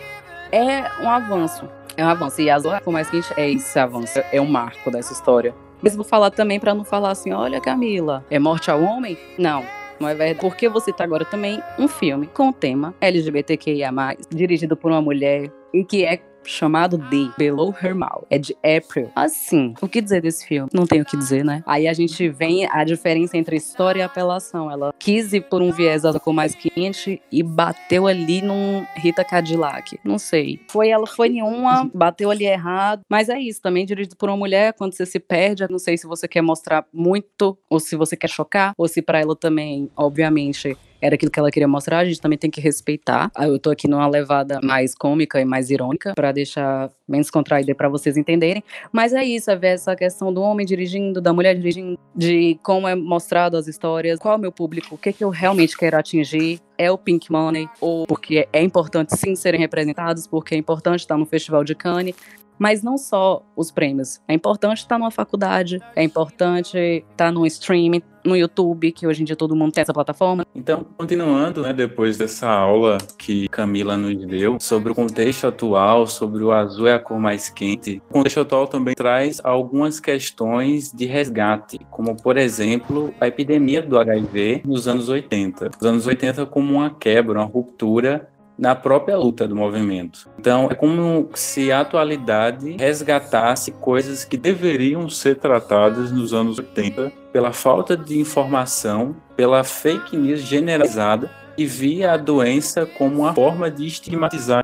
É 0.51 0.89
um 1.01 1.09
avanço. 1.09 1.67
É 1.97 2.05
um 2.05 2.09
avanço. 2.09 2.41
E 2.41 2.49
as 2.49 2.63
Vacas 2.63 2.93
Mais 2.93 3.09
Quentes 3.09 3.31
é 3.37 3.49
esse 3.49 3.77
avanço. 3.77 4.19
É 4.31 4.39
um 4.39 4.45
marco 4.45 4.89
dessa 4.89 5.13
história. 5.13 5.53
Mas 5.81 5.95
vou 5.95 6.05
falar 6.05 6.31
também 6.31 6.59
para 6.59 6.73
não 6.73 6.85
falar 6.85 7.11
assim, 7.11 7.33
olha 7.33 7.59
Camila, 7.59 8.23
é 8.29 8.39
morte 8.39 8.71
ao 8.71 8.81
homem? 8.81 9.17
Não, 9.37 9.65
não 9.99 10.07
é 10.07 10.15
verdade. 10.15 10.39
Porque 10.39 10.69
você 10.69 10.93
tá 10.93 11.03
agora 11.03 11.25
também 11.25 11.61
um 11.77 11.89
filme 11.89 12.27
com 12.27 12.49
o 12.49 12.53
tema 12.53 12.95
LGBTQIA+, 13.01 13.91
dirigido 14.29 14.77
por 14.77 14.91
uma 14.91 15.01
mulher 15.01 15.51
e 15.73 15.83
que 15.83 16.05
é 16.05 16.21
chamado 16.45 16.97
de 16.97 17.31
Below 17.37 17.75
Her 17.81 17.95
Mouth. 17.95 18.25
É 18.29 18.37
de 18.37 18.55
April. 18.63 19.09
Assim, 19.15 19.73
o 19.81 19.87
que 19.87 20.01
dizer 20.01 20.21
desse 20.21 20.45
filme? 20.45 20.69
Não 20.73 20.85
tenho 20.85 21.03
o 21.03 21.05
que 21.05 21.17
dizer, 21.17 21.43
né? 21.43 21.63
Aí 21.65 21.87
a 21.87 21.93
gente 21.93 22.29
vem 22.29 22.67
a 22.69 22.83
diferença 22.83 23.37
entre 23.37 23.55
história 23.55 23.99
e 23.99 24.03
apelação. 24.03 24.69
Ela 24.69 24.93
quis 24.97 25.33
ir 25.33 25.41
por 25.41 25.61
um 25.61 25.71
viés 25.71 26.03
com 26.23 26.33
mais 26.33 26.53
quente 26.53 27.21
e 27.31 27.41
bateu 27.41 28.07
ali 28.07 28.41
num 28.41 28.85
Rita 28.95 29.23
Cadillac. 29.23 29.99
Não 30.03 30.17
sei. 30.17 30.59
Foi 30.67 30.89
ela, 30.89 31.07
foi 31.07 31.29
nenhuma, 31.29 31.89
bateu 31.93 32.29
ali 32.29 32.45
errado. 32.45 33.01
Mas 33.09 33.29
é 33.29 33.39
isso, 33.39 33.61
também 33.61 33.85
dirigido 33.85 34.15
por 34.15 34.29
uma 34.29 34.37
mulher, 34.37 34.73
quando 34.73 34.93
você 34.93 35.05
se 35.05 35.19
perde, 35.19 35.65
não 35.69 35.79
sei 35.79 35.97
se 35.97 36.05
você 36.05 36.27
quer 36.27 36.41
mostrar 36.41 36.85
muito 36.93 37.57
ou 37.69 37.79
se 37.79 37.95
você 37.95 38.17
quer 38.17 38.29
chocar, 38.29 38.73
ou 38.77 38.87
se 38.87 39.01
para 39.01 39.19
ela 39.19 39.35
também, 39.35 39.89
obviamente, 39.95 40.77
era 41.03 41.15
aquilo 41.15 41.29
que 41.29 41.37
ela 41.37 41.51
queria 41.51 41.67
mostrar, 41.67 41.99
a 41.99 42.05
gente 42.05 42.21
também 42.21 42.37
tem 42.37 42.49
que 42.49 42.61
respeitar. 42.61 43.29
Ah, 43.35 43.45
eu 43.45 43.59
tô 43.59 43.69
aqui 43.69 43.89
numa 43.89 44.07
levada 44.07 44.61
mais 44.63 44.95
cômica 44.95 45.41
e 45.41 45.43
mais 45.43 45.69
irônica, 45.69 46.13
para 46.15 46.31
deixar 46.31 46.89
bem 47.05 47.19
descontraída 47.19 47.75
para 47.75 47.89
vocês 47.89 48.15
entenderem. 48.15 48.63
Mas 48.89 49.11
é 49.11 49.21
isso, 49.21 49.51
é 49.51 49.55
ver 49.55 49.73
essa 49.73 49.97
questão 49.97 50.33
do 50.33 50.41
homem 50.41 50.65
dirigindo, 50.65 51.19
da 51.19 51.33
mulher 51.33 51.55
dirigindo, 51.55 51.99
de 52.15 52.57
como 52.63 52.87
é 52.87 52.95
mostrado 52.95 53.57
as 53.57 53.67
histórias, 53.67 54.17
qual 54.17 54.35
é 54.35 54.37
o 54.37 54.39
meu 54.39 54.51
público, 54.51 54.95
o 54.95 54.97
que, 54.97 55.11
que 55.11 55.25
eu 55.25 55.29
realmente 55.29 55.77
quero 55.77 55.97
atingir. 55.97 56.61
É 56.75 56.89
o 56.89 56.97
Pink 56.97 57.31
Money, 57.31 57.69
ou 57.79 58.07
porque 58.07 58.47
é 58.51 58.63
importante 58.63 59.15
sim 59.15 59.35
serem 59.35 59.59
representados, 59.59 60.25
porque 60.25 60.55
é 60.55 60.57
importante 60.57 61.01
estar 61.01 61.15
no 61.15 61.25
Festival 61.25 61.63
de 61.63 61.75
Cannes, 61.75 62.15
mas 62.57 62.83
não 62.83 62.97
só 62.97 63.43
os 63.55 63.71
prêmios. 63.71 64.21
É 64.27 64.33
importante 64.33 64.79
estar 64.79 64.97
numa 64.97 65.11
faculdade, 65.11 65.79
é 65.95 66.03
importante 66.03 66.77
estar 67.11 67.31
no 67.31 67.45
streaming, 67.45 68.01
no 68.23 68.35
YouTube, 68.37 68.91
que 68.91 69.05
hoje 69.05 69.21
em 69.21 69.25
dia 69.25 69.35
todo 69.35 69.55
mundo 69.55 69.73
tem 69.73 69.81
essa 69.81 69.93
plataforma. 69.93 70.45
Então, 70.55 70.85
continuando, 70.97 71.61
né, 71.61 71.73
depois 71.73 72.17
dessa 72.17 72.47
aula 72.49 72.97
que 73.17 73.47
Camila 73.49 73.97
nos 73.97 74.25
deu 74.25 74.57
sobre 74.59 74.91
o 74.91 74.95
contexto 74.95 75.47
atual, 75.47 76.07
sobre 76.07 76.43
o 76.43 76.51
azul 76.51 76.87
é 76.87 76.93
a 76.93 76.99
cor 76.99 77.19
mais 77.19 77.49
quente, 77.49 78.01
o 78.09 78.13
contexto 78.13 78.39
atual 78.39 78.67
também 78.67 78.95
traz 78.95 79.41
algumas 79.43 79.99
questões 79.99 80.91
de 80.91 81.05
resgate, 81.05 81.79
como, 81.91 82.15
por 82.15 82.37
exemplo, 82.37 83.13
a 83.19 83.27
epidemia 83.27 83.81
do 83.81 83.99
HIV 83.99 84.61
nos 84.65 84.87
anos 84.87 85.09
80. 85.09 85.71
Os 85.79 85.85
anos 85.85 86.07
80 86.07 86.45
como 86.45 86.75
uma 86.75 86.89
quebra, 86.89 87.39
uma 87.39 87.45
ruptura 87.45 88.29
na 88.57 88.75
própria 88.75 89.17
luta 89.17 89.47
do 89.47 89.55
movimento. 89.55 90.29
Então, 90.39 90.67
é 90.69 90.75
como 90.75 91.29
se 91.33 91.71
a 91.71 91.81
atualidade 91.81 92.77
resgatasse 92.79 93.71
coisas 93.71 94.23
que 94.23 94.37
deveriam 94.37 95.09
ser 95.09 95.37
tratadas 95.37 96.11
nos 96.11 96.33
anos 96.33 96.59
80 96.59 97.11
pela 97.31 97.51
falta 97.51 97.97
de 97.97 98.19
informação, 98.19 99.15
pela 99.35 99.63
fake 99.63 100.15
news 100.15 100.41
generalizada 100.41 101.31
e 101.57 101.65
via 101.65 102.13
a 102.13 102.17
doença 102.17 102.85
como 102.85 103.21
uma 103.21 103.33
forma 103.33 103.69
de 103.69 103.87
estigmatizar 103.87 104.63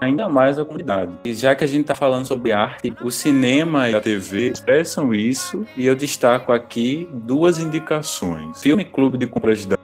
ainda 0.00 0.28
mais 0.28 0.58
a 0.58 0.64
comunidade. 0.64 1.12
E 1.24 1.34
já 1.34 1.54
que 1.54 1.64
a 1.64 1.66
gente 1.66 1.82
está 1.82 1.94
falando 1.94 2.26
sobre 2.26 2.52
arte, 2.52 2.94
o 3.02 3.10
cinema 3.10 3.88
e 3.88 3.94
a 3.94 4.00
TV 4.00 4.48
expressam 4.50 5.12
isso 5.14 5.66
e 5.76 5.86
eu 5.86 5.94
destaco 5.94 6.52
aqui 6.52 7.08
duas 7.12 7.58
indicações. 7.58 8.60
Filme 8.60 8.84
Clube 8.84 9.18
de 9.18 9.26
Compras 9.26 9.66
de 9.66 9.76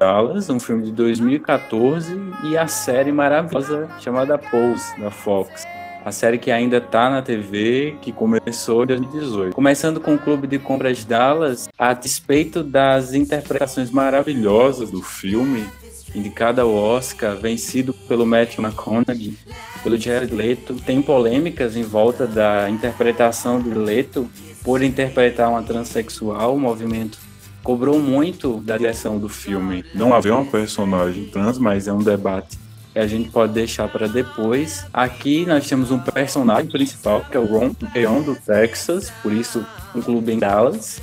Dallas, 0.00 0.48
um 0.48 0.58
filme 0.58 0.84
de 0.84 0.92
2014, 0.92 2.18
e 2.44 2.56
a 2.56 2.66
série 2.66 3.12
maravilhosa 3.12 3.86
chamada 4.00 4.38
Pose, 4.38 4.98
da 4.98 5.10
Fox. 5.10 5.66
A 6.02 6.10
série 6.10 6.38
que 6.38 6.50
ainda 6.50 6.78
está 6.78 7.10
na 7.10 7.20
TV, 7.20 7.98
que 8.00 8.10
começou 8.10 8.84
em 8.84 8.86
2018. 8.86 9.54
Começando 9.54 10.00
com 10.00 10.14
o 10.14 10.18
Clube 10.18 10.46
de 10.46 10.58
Compras 10.58 11.04
Dallas, 11.04 11.68
a 11.78 11.92
despeito 11.92 12.64
das 12.64 13.12
interpretações 13.12 13.90
maravilhosas 13.90 14.90
do 14.90 15.02
filme, 15.02 15.66
indicado 16.14 16.62
ao 16.62 16.74
Oscar, 16.74 17.36
vencido 17.36 17.92
pelo 17.92 18.24
Matthew 18.24 18.64
McConaughey, 18.64 19.36
pelo 19.82 19.98
Jared 19.98 20.34
Leto, 20.34 20.76
tem 20.76 21.02
polêmicas 21.02 21.76
em 21.76 21.82
volta 21.82 22.26
da 22.26 22.70
interpretação 22.70 23.60
do 23.60 23.78
Leto 23.78 24.30
por 24.64 24.82
interpretar 24.82 25.50
uma 25.50 25.62
transexual, 25.62 26.54
um 26.54 26.60
movimento 26.60 27.18
cobrou 27.62 27.98
muito 27.98 28.58
da 28.58 28.76
direção 28.76 29.18
do 29.18 29.28
filme. 29.28 29.84
Não 29.94 30.14
haver 30.14 30.32
uma 30.32 30.44
personagem 30.44 31.26
trans, 31.26 31.58
mas 31.58 31.86
é 31.86 31.92
um 31.92 32.02
debate 32.02 32.58
que 32.92 32.98
a 32.98 33.06
gente 33.06 33.30
pode 33.30 33.52
deixar 33.52 33.88
para 33.88 34.08
depois. 34.08 34.86
Aqui 34.92 35.46
nós 35.46 35.66
temos 35.68 35.90
um 35.90 35.98
personagem 35.98 36.70
principal, 36.70 37.24
que 37.30 37.36
é 37.36 37.40
o 37.40 37.46
Ron 37.46 37.72
Peon 37.74 38.22
do 38.22 38.34
Texas, 38.34 39.12
por 39.22 39.32
isso 39.32 39.64
um 39.94 40.02
clube 40.02 40.32
em 40.32 40.38
Dallas. 40.38 41.00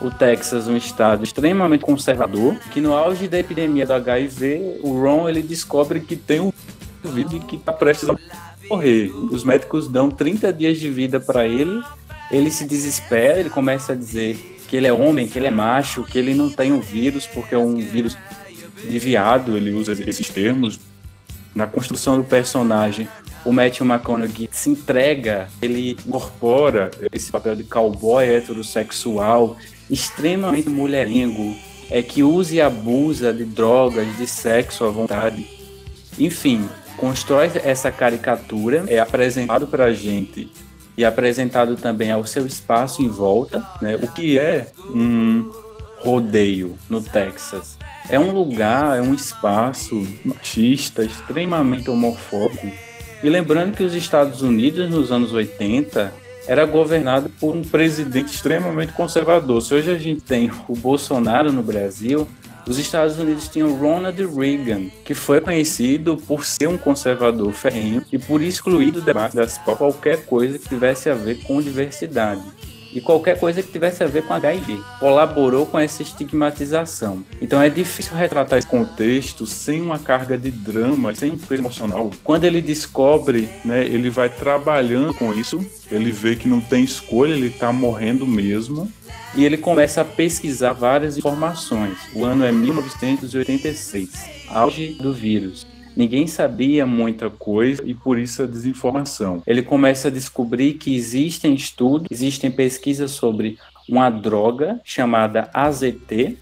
O 0.00 0.10
Texas, 0.10 0.68
um 0.68 0.76
estado 0.76 1.24
extremamente 1.24 1.84
conservador, 1.84 2.54
que 2.70 2.80
no 2.80 2.94
auge 2.94 3.26
da 3.26 3.38
epidemia 3.38 3.84
do 3.84 3.94
HIV, 3.94 4.80
o 4.82 5.00
Ron 5.00 5.28
ele 5.28 5.42
descobre 5.42 6.00
que 6.00 6.14
tem 6.14 6.40
um 6.40 6.52
vírus 7.02 7.42
que 7.44 7.56
está 7.56 7.72
prestes 7.72 8.08
a 8.08 8.16
morrer. 8.70 9.10
Os 9.10 9.42
médicos 9.42 9.88
dão 9.88 10.08
30 10.08 10.52
dias 10.52 10.78
de 10.78 10.88
vida 10.88 11.18
para 11.18 11.46
ele, 11.46 11.82
ele 12.30 12.50
se 12.50 12.64
desespera, 12.64 13.40
ele 13.40 13.50
começa 13.50 13.92
a 13.92 13.96
dizer 13.96 14.57
que 14.68 14.76
ele 14.76 14.86
é 14.86 14.92
homem, 14.92 15.26
que 15.26 15.38
ele 15.38 15.46
é 15.46 15.50
macho, 15.50 16.04
que 16.04 16.18
ele 16.18 16.34
não 16.34 16.50
tem 16.50 16.70
o 16.72 16.76
um 16.76 16.80
vírus, 16.80 17.26
porque 17.26 17.54
é 17.54 17.58
um 17.58 17.76
vírus 17.76 18.16
de 18.88 18.98
viado, 18.98 19.56
ele 19.56 19.72
usa 19.72 19.92
esses 19.92 20.28
termos. 20.28 20.78
Na 21.54 21.66
construção 21.66 22.18
do 22.18 22.24
personagem, 22.24 23.08
o 23.44 23.52
Matthew 23.52 23.86
McConaughey 23.86 24.48
se 24.52 24.68
entrega, 24.68 25.48
ele 25.62 25.96
incorpora 26.06 26.90
esse 27.10 27.32
papel 27.32 27.56
de 27.56 27.64
cowboy 27.64 28.28
heterossexual, 28.28 29.56
extremamente 29.90 30.68
mulherengo, 30.68 31.56
é 31.90 32.02
que 32.02 32.22
usa 32.22 32.54
e 32.54 32.60
abusa 32.60 33.32
de 33.32 33.46
drogas, 33.46 34.06
de 34.18 34.26
sexo 34.26 34.84
à 34.84 34.90
vontade. 34.90 35.46
Enfim, 36.18 36.68
constrói 36.98 37.50
essa 37.64 37.90
caricatura, 37.90 38.84
é 38.86 38.98
apresentado 38.98 39.66
para 39.66 39.86
a 39.86 39.92
gente 39.94 40.50
e 40.98 41.04
apresentado 41.04 41.76
também 41.76 42.10
ao 42.10 42.26
seu 42.26 42.44
espaço 42.44 43.00
em 43.02 43.08
volta, 43.08 43.64
né? 43.80 43.94
O 44.02 44.08
que 44.08 44.36
é 44.36 44.66
um 44.92 45.48
rodeio 46.00 46.76
no 46.90 47.00
Texas? 47.00 47.78
É 48.10 48.18
um 48.18 48.32
lugar, 48.32 48.98
é 48.98 49.00
um 49.00 49.14
espaço 49.14 50.04
machista, 50.24 51.04
extremamente 51.04 51.88
homofóbico. 51.88 52.66
E 53.22 53.28
lembrando 53.28 53.76
que 53.76 53.84
os 53.84 53.94
Estados 53.94 54.42
Unidos 54.42 54.90
nos 54.90 55.12
anos 55.12 55.32
80 55.32 56.12
era 56.48 56.66
governado 56.66 57.28
por 57.38 57.54
um 57.54 57.62
presidente 57.62 58.34
extremamente 58.34 58.92
conservador. 58.92 59.62
Se 59.62 59.74
hoje 59.74 59.92
a 59.92 59.98
gente 59.98 60.22
tem 60.22 60.50
o 60.66 60.74
Bolsonaro 60.74 61.52
no 61.52 61.62
Brasil, 61.62 62.26
Os 62.68 62.78
Estados 62.78 63.18
Unidos 63.18 63.48
tinham 63.48 63.74
Ronald 63.74 64.22
Reagan, 64.26 64.90
que 65.02 65.14
foi 65.14 65.40
conhecido 65.40 66.18
por 66.18 66.44
ser 66.44 66.68
um 66.68 66.76
conservador 66.76 67.50
ferrenho 67.54 68.04
e 68.12 68.18
por 68.18 68.42
excluir 68.42 68.90
do 68.90 69.00
debate 69.00 69.34
das 69.34 69.56
qualquer 69.56 70.26
coisa 70.26 70.58
que 70.58 70.68
tivesse 70.68 71.08
a 71.08 71.14
ver 71.14 71.42
com 71.44 71.62
diversidade 71.62 72.42
e 72.92 73.00
qualquer 73.00 73.40
coisa 73.40 73.62
que 73.62 73.72
tivesse 73.72 74.04
a 74.04 74.06
ver 74.06 74.22
com 74.24 74.34
HIV. 74.34 74.82
Colaborou 75.00 75.64
com 75.64 75.78
essa 75.78 76.02
estigmatização. 76.02 77.24
Então 77.40 77.60
é 77.60 77.70
difícil 77.70 78.14
retratar 78.14 78.58
esse 78.58 78.68
contexto 78.68 79.46
sem 79.46 79.80
uma 79.80 79.98
carga 79.98 80.36
de 80.36 80.50
drama, 80.50 81.14
sem 81.14 81.32
um 81.32 81.38
peso 81.38 81.62
emocional. 81.62 82.10
Quando 82.22 82.44
ele 82.44 82.60
descobre, 82.60 83.48
né, 83.64 83.82
ele 83.86 84.10
vai 84.10 84.28
trabalhando 84.28 85.14
com 85.14 85.32
isso, 85.32 85.64
ele 85.90 86.12
vê 86.12 86.36
que 86.36 86.46
não 86.46 86.60
tem 86.60 86.84
escolha, 86.84 87.32
ele 87.32 87.46
está 87.46 87.72
morrendo 87.72 88.26
mesmo. 88.26 88.92
E 89.38 89.44
ele 89.44 89.56
começa 89.56 90.00
a 90.00 90.04
pesquisar 90.04 90.72
várias 90.72 91.16
informações. 91.16 91.96
O 92.12 92.24
ano 92.24 92.44
é 92.44 92.50
1986, 92.50 94.28
auge 94.48 94.94
do 94.94 95.14
vírus. 95.14 95.64
Ninguém 95.96 96.26
sabia 96.26 96.84
muita 96.84 97.30
coisa 97.30 97.80
e 97.86 97.94
por 97.94 98.18
isso 98.18 98.42
a 98.42 98.46
desinformação. 98.46 99.40
Ele 99.46 99.62
começa 99.62 100.08
a 100.08 100.10
descobrir 100.10 100.72
que 100.72 100.92
existem 100.92 101.54
estudos, 101.54 102.08
existem 102.10 102.50
pesquisas 102.50 103.12
sobre 103.12 103.56
uma 103.88 104.10
droga 104.10 104.80
chamada 104.82 105.48
AZT, 105.54 106.36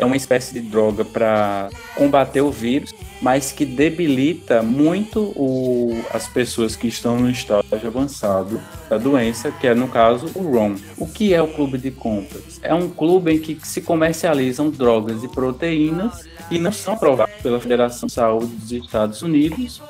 é 0.00 0.04
uma 0.04 0.16
espécie 0.16 0.54
de 0.54 0.60
droga 0.62 1.04
para 1.04 1.68
combater 1.94 2.40
o 2.40 2.50
vírus, 2.50 2.94
mas 3.20 3.52
que 3.52 3.66
debilita 3.66 4.62
muito 4.62 5.20
o, 5.36 6.02
as 6.12 6.26
pessoas 6.26 6.74
que 6.74 6.88
estão 6.88 7.18
no 7.18 7.28
estágio 7.28 7.86
avançado 7.86 8.58
da 8.88 8.96
doença, 8.96 9.52
que 9.52 9.66
é 9.66 9.74
no 9.74 9.88
caso 9.88 10.30
o 10.34 10.50
ROM. 10.50 10.74
O 10.96 11.06
que 11.06 11.34
é 11.34 11.42
o 11.42 11.48
clube 11.48 11.76
de 11.76 11.90
compras? 11.90 12.58
É 12.62 12.74
um 12.74 12.88
clube 12.88 13.32
em 13.32 13.38
que 13.38 13.58
se 13.62 13.82
comercializam 13.82 14.70
drogas 14.70 15.22
e 15.22 15.28
proteínas 15.28 16.26
e 16.50 16.58
não 16.58 16.72
são 16.72 16.94
aprovadas 16.94 17.34
pela 17.42 17.60
Federação 17.60 18.06
de 18.06 18.14
Saúde 18.14 18.56
dos 18.56 18.72
Estados 18.72 19.20
Unidos 19.20 19.82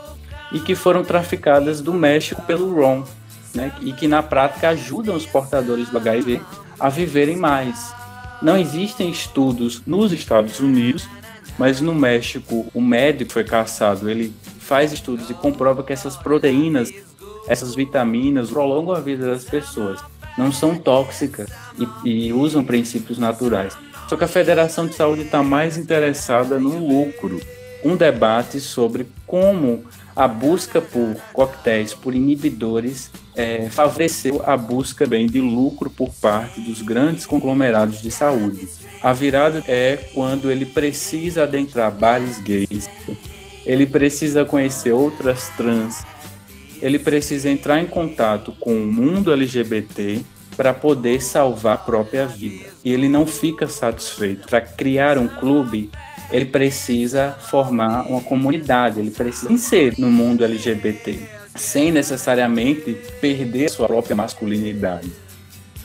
e 0.50 0.58
que 0.58 0.74
foram 0.74 1.04
traficadas 1.04 1.80
do 1.80 1.94
México 1.94 2.42
pelo 2.42 2.74
ROM, 2.74 3.04
né? 3.54 3.72
e 3.80 3.92
que 3.92 4.08
na 4.08 4.24
prática 4.24 4.70
ajudam 4.70 5.14
os 5.14 5.24
portadores 5.24 5.88
do 5.88 5.98
HIV 5.98 6.40
a 6.80 6.88
viverem 6.88 7.36
mais. 7.36 7.99
Não 8.42 8.56
existem 8.56 9.10
estudos 9.10 9.82
nos 9.86 10.12
Estados 10.12 10.60
Unidos, 10.60 11.06
mas 11.58 11.80
no 11.80 11.94
México 11.94 12.66
o 12.72 12.80
médico 12.80 13.32
foi 13.32 13.44
caçado, 13.44 14.08
ele 14.08 14.32
faz 14.58 14.92
estudos 14.92 15.28
e 15.28 15.34
comprova 15.34 15.82
que 15.82 15.92
essas 15.92 16.16
proteínas, 16.16 16.90
essas 17.46 17.74
vitaminas 17.74 18.50
prolongam 18.50 18.94
a 18.94 19.00
vida 19.00 19.26
das 19.26 19.44
pessoas, 19.44 20.00
não 20.38 20.50
são 20.50 20.76
tóxicas 20.76 21.50
e, 22.04 22.08
e 22.08 22.32
usam 22.32 22.64
princípios 22.64 23.18
naturais. 23.18 23.76
Só 24.08 24.16
que 24.16 24.24
a 24.24 24.28
Federação 24.28 24.86
de 24.86 24.94
Saúde 24.94 25.22
está 25.22 25.42
mais 25.42 25.76
interessada 25.76 26.58
no 26.58 26.78
lucro. 26.78 27.40
Um 27.84 27.96
debate 27.96 28.58
sobre 28.58 29.06
como 29.26 29.84
a 30.16 30.26
busca 30.26 30.80
por 30.80 31.16
coquetéis, 31.32 31.94
por 31.94 32.14
inibidores, 32.14 33.10
é, 33.34 33.68
favoreceu 33.70 34.42
a 34.44 34.56
busca 34.56 35.06
bem 35.06 35.26
de 35.26 35.40
lucro 35.40 35.88
por 35.88 36.10
parte 36.14 36.60
dos 36.60 36.82
grandes 36.82 37.26
conglomerados 37.26 38.02
de 38.02 38.10
saúde. 38.10 38.68
A 39.02 39.12
virada 39.12 39.62
é 39.66 39.96
quando 40.14 40.50
ele 40.50 40.66
precisa 40.66 41.44
adentrar 41.44 41.90
bares 41.90 42.38
gays, 42.40 42.90
ele 43.64 43.86
precisa 43.86 44.44
conhecer 44.44 44.92
outras 44.92 45.48
trans, 45.56 46.04
ele 46.82 46.98
precisa 46.98 47.48
entrar 47.48 47.80
em 47.80 47.86
contato 47.86 48.52
com 48.58 48.74
o 48.74 48.86
mundo 48.86 49.32
LGBT 49.32 50.20
para 50.56 50.74
poder 50.74 51.22
salvar 51.22 51.74
a 51.74 51.78
própria 51.78 52.26
vida. 52.26 52.66
E 52.84 52.92
ele 52.92 53.08
não 53.08 53.26
fica 53.26 53.66
satisfeito. 53.66 54.48
Para 54.48 54.60
criar 54.60 55.16
um 55.16 55.26
clube, 55.26 55.90
ele 56.30 56.44
precisa 56.44 57.32
formar 57.32 58.02
uma 58.06 58.20
comunidade, 58.20 59.00
ele 59.00 59.10
precisa 59.10 59.56
ser 59.56 59.94
no 59.98 60.10
mundo 60.10 60.44
LGBT, 60.44 61.18
sem 61.60 61.92
necessariamente 61.92 62.94
perder 63.20 63.66
a 63.66 63.68
sua 63.68 63.86
própria 63.86 64.16
masculinidade, 64.16 65.12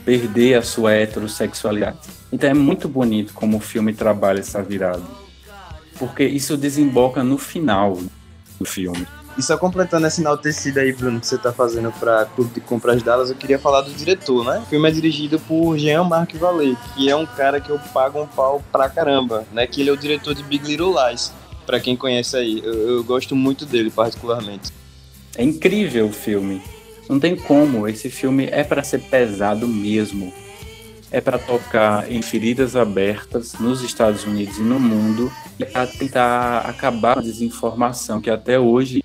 perder 0.05 0.55
a 0.55 0.61
sua 0.61 0.93
heterossexualidade. 0.93 1.97
Então 2.32 2.49
é 2.49 2.53
muito 2.53 2.88
bonito 2.88 3.34
como 3.34 3.57
o 3.57 3.59
filme 3.59 3.93
trabalha 3.93 4.39
essa 4.39 4.63
virada, 4.63 5.03
porque 5.99 6.23
isso 6.23 6.55
desemboca 6.55 7.23
no 7.23 7.38
final 7.38 7.97
do 8.57 8.65
filme. 8.65 9.05
E 9.38 9.43
só 9.43 9.57
completando 9.57 10.07
essa 10.07 10.21
enaltecida 10.21 10.80
aí, 10.80 10.93
Bruno, 10.93 11.19
que 11.19 11.28
você 11.28 11.38
tá 11.38 11.51
fazendo 11.51 11.91
pra 11.99 12.23
Clube 12.23 12.53
de 12.53 12.61
Compras 12.61 13.03
Dallas, 13.03 13.30
eu 13.30 13.36
queria 13.36 13.59
falar 13.59 13.82
do 13.82 13.91
diretor, 13.91 14.45
né? 14.45 14.59
O 14.59 14.65
filme 14.65 14.88
é 14.88 14.91
dirigido 14.93 15.38
por 15.39 15.78
Jean-Marc 15.78 16.38
Vallée, 16.38 16.78
que 16.95 17.09
é 17.09 17.15
um 17.17 17.26
cara 17.26 17.59
que 17.59 17.69
eu 17.69 17.78
pago 17.93 18.21
um 18.21 18.28
pau 18.28 18.63
pra 18.71 18.89
caramba, 18.89 19.45
né? 19.51 19.67
Que 19.67 19.82
ele 19.82 19.89
é 19.89 19.93
o 19.93 19.97
diretor 19.97 20.34
de 20.34 20.41
Big 20.41 20.65
Little 20.65 20.95
Lies, 20.95 21.34
pra 21.65 21.82
quem 21.82 21.97
conhece 21.97 22.38
aí. 22.38 22.61
Eu, 22.63 22.91
eu 22.91 23.03
gosto 23.03 23.36
muito 23.36 23.65
dele, 23.65 23.91
particularmente. 23.91 24.71
É 25.38 25.44
incrível 25.44 26.08
o 26.08 26.14
filme. 26.14 26.62
Não 27.10 27.20
tem 27.20 27.36
como, 27.36 27.88
esse 27.88 28.10
filme 28.10 28.48
é 28.52 28.64
para 28.64 28.84
ser 28.84 29.02
pesado 29.02 29.68
mesmo. 29.68 30.34
É 31.12 31.22
para 31.22 31.38
tocar 31.38 32.12
em 32.12 32.22
feridas 32.22 32.76
abertas 32.76 33.54
nos 33.60 33.82
Estados 33.82 34.24
Unidos 34.24 34.58
e 34.58 34.62
no 34.62 34.80
mundo 34.80 35.32
e 35.60 35.66
para 35.66 35.88
tentar 35.88 36.60
acabar 36.60 37.14
com 37.14 37.20
a 37.20 37.24
desinformação 37.24 38.20
que 38.20 38.30
até 38.30 38.60
hoje 38.60 39.04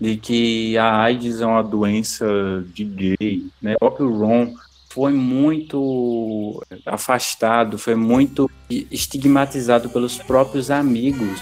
de 0.00 0.16
que 0.16 0.76
a 0.76 1.02
AIDS 1.02 1.40
é 1.40 1.46
uma 1.46 1.62
doença 1.62 2.26
de 2.74 2.84
gay, 2.84 3.46
né? 3.62 3.74
O 3.76 3.78
próprio 3.78 4.12
Ron 4.16 4.54
foi 4.90 5.12
muito 5.12 6.62
afastado, 6.84 7.78
foi 7.78 7.94
muito 7.94 8.50
estigmatizado 8.68 9.88
pelos 9.88 10.18
próprios 10.18 10.70
amigos 10.70 11.40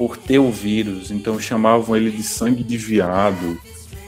por 0.00 0.16
ter 0.16 0.38
o 0.38 0.50
vírus, 0.50 1.10
então 1.10 1.38
chamavam 1.38 1.94
ele 1.94 2.10
de 2.10 2.22
sangue 2.22 2.64
de 2.64 2.78
viado. 2.78 3.60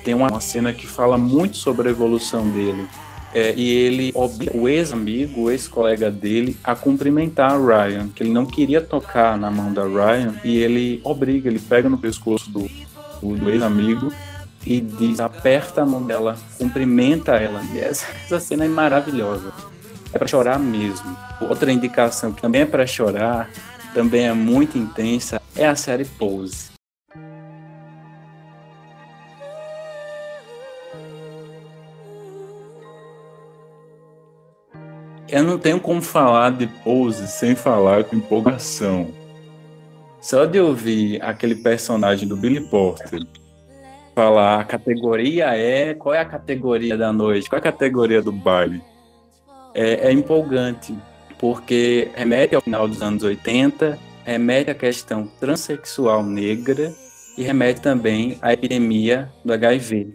Tem 0.02 0.14
uma 0.14 0.40
cena 0.40 0.72
que 0.72 0.86
fala 0.86 1.18
muito 1.18 1.58
sobre 1.58 1.86
a 1.86 1.90
evolução 1.90 2.48
dele. 2.48 2.86
É, 3.34 3.52
e 3.54 3.68
ele 3.68 4.10
obriga 4.14 4.56
o 4.56 4.66
ex-amigo, 4.66 5.42
o 5.42 5.50
ex-colega 5.50 6.10
dele, 6.10 6.56
a 6.64 6.74
cumprimentar 6.74 7.52
a 7.52 7.58
Ryan, 7.58 8.08
que 8.08 8.22
ele 8.22 8.32
não 8.32 8.46
queria 8.46 8.80
tocar 8.80 9.36
na 9.36 9.50
mão 9.50 9.70
da 9.70 9.82
Ryan, 9.82 10.34
e 10.42 10.56
ele 10.56 10.98
obriga, 11.04 11.50
ele 11.50 11.58
pega 11.58 11.90
no 11.90 11.98
pescoço 11.98 12.50
do, 12.50 12.70
do 13.20 13.50
ex-amigo 13.50 14.10
e 14.64 14.80
diz, 14.80 15.20
aperta 15.20 15.82
a 15.82 15.86
mão 15.86 16.02
dela, 16.02 16.38
cumprimenta 16.56 17.32
ela. 17.32 17.62
E 17.74 17.78
essa, 17.78 18.06
essa 18.24 18.40
cena 18.40 18.64
é 18.64 18.68
maravilhosa. 18.68 19.52
É 20.10 20.18
para 20.18 20.26
chorar 20.26 20.58
mesmo. 20.58 21.14
Outra 21.38 21.70
indicação 21.70 22.32
que 22.32 22.40
também 22.40 22.62
é 22.62 22.66
para 22.66 22.86
chorar, 22.86 23.50
também 23.94 24.26
é 24.26 24.32
muito 24.32 24.78
intensa, 24.78 25.40
é 25.54 25.66
a 25.66 25.76
série 25.76 26.04
Pose. 26.04 26.72
Eu 35.28 35.42
não 35.42 35.58
tenho 35.58 35.80
como 35.80 36.02
falar 36.02 36.50
de 36.50 36.66
Pose 36.66 37.26
sem 37.26 37.54
falar 37.54 38.04
com 38.04 38.16
empolgação. 38.16 39.08
Só 40.20 40.44
de 40.44 40.60
ouvir 40.60 41.22
aquele 41.22 41.54
personagem 41.54 42.28
do 42.28 42.36
Billy 42.36 42.60
Porter 42.60 43.20
falar 44.14 44.60
a 44.60 44.64
categoria 44.64 45.56
é. 45.56 45.94
Qual 45.94 46.14
é 46.14 46.20
a 46.20 46.24
categoria 46.24 46.96
da 46.96 47.12
noite? 47.12 47.48
Qual 47.48 47.56
é 47.56 47.60
a 47.60 47.72
categoria 47.72 48.22
do 48.22 48.32
baile? 48.32 48.82
É, 49.74 50.08
é 50.08 50.12
empolgante, 50.12 50.94
porque 51.42 52.08
remete 52.14 52.54
ao 52.54 52.62
final 52.62 52.86
dos 52.86 53.02
anos 53.02 53.24
80, 53.24 53.98
remete 54.24 54.70
à 54.70 54.74
questão 54.74 55.26
transexual 55.40 56.22
negra 56.22 56.94
e 57.36 57.42
remete 57.42 57.80
também 57.80 58.38
à 58.40 58.52
epidemia 58.52 59.28
do 59.44 59.52
HIV 59.52 60.14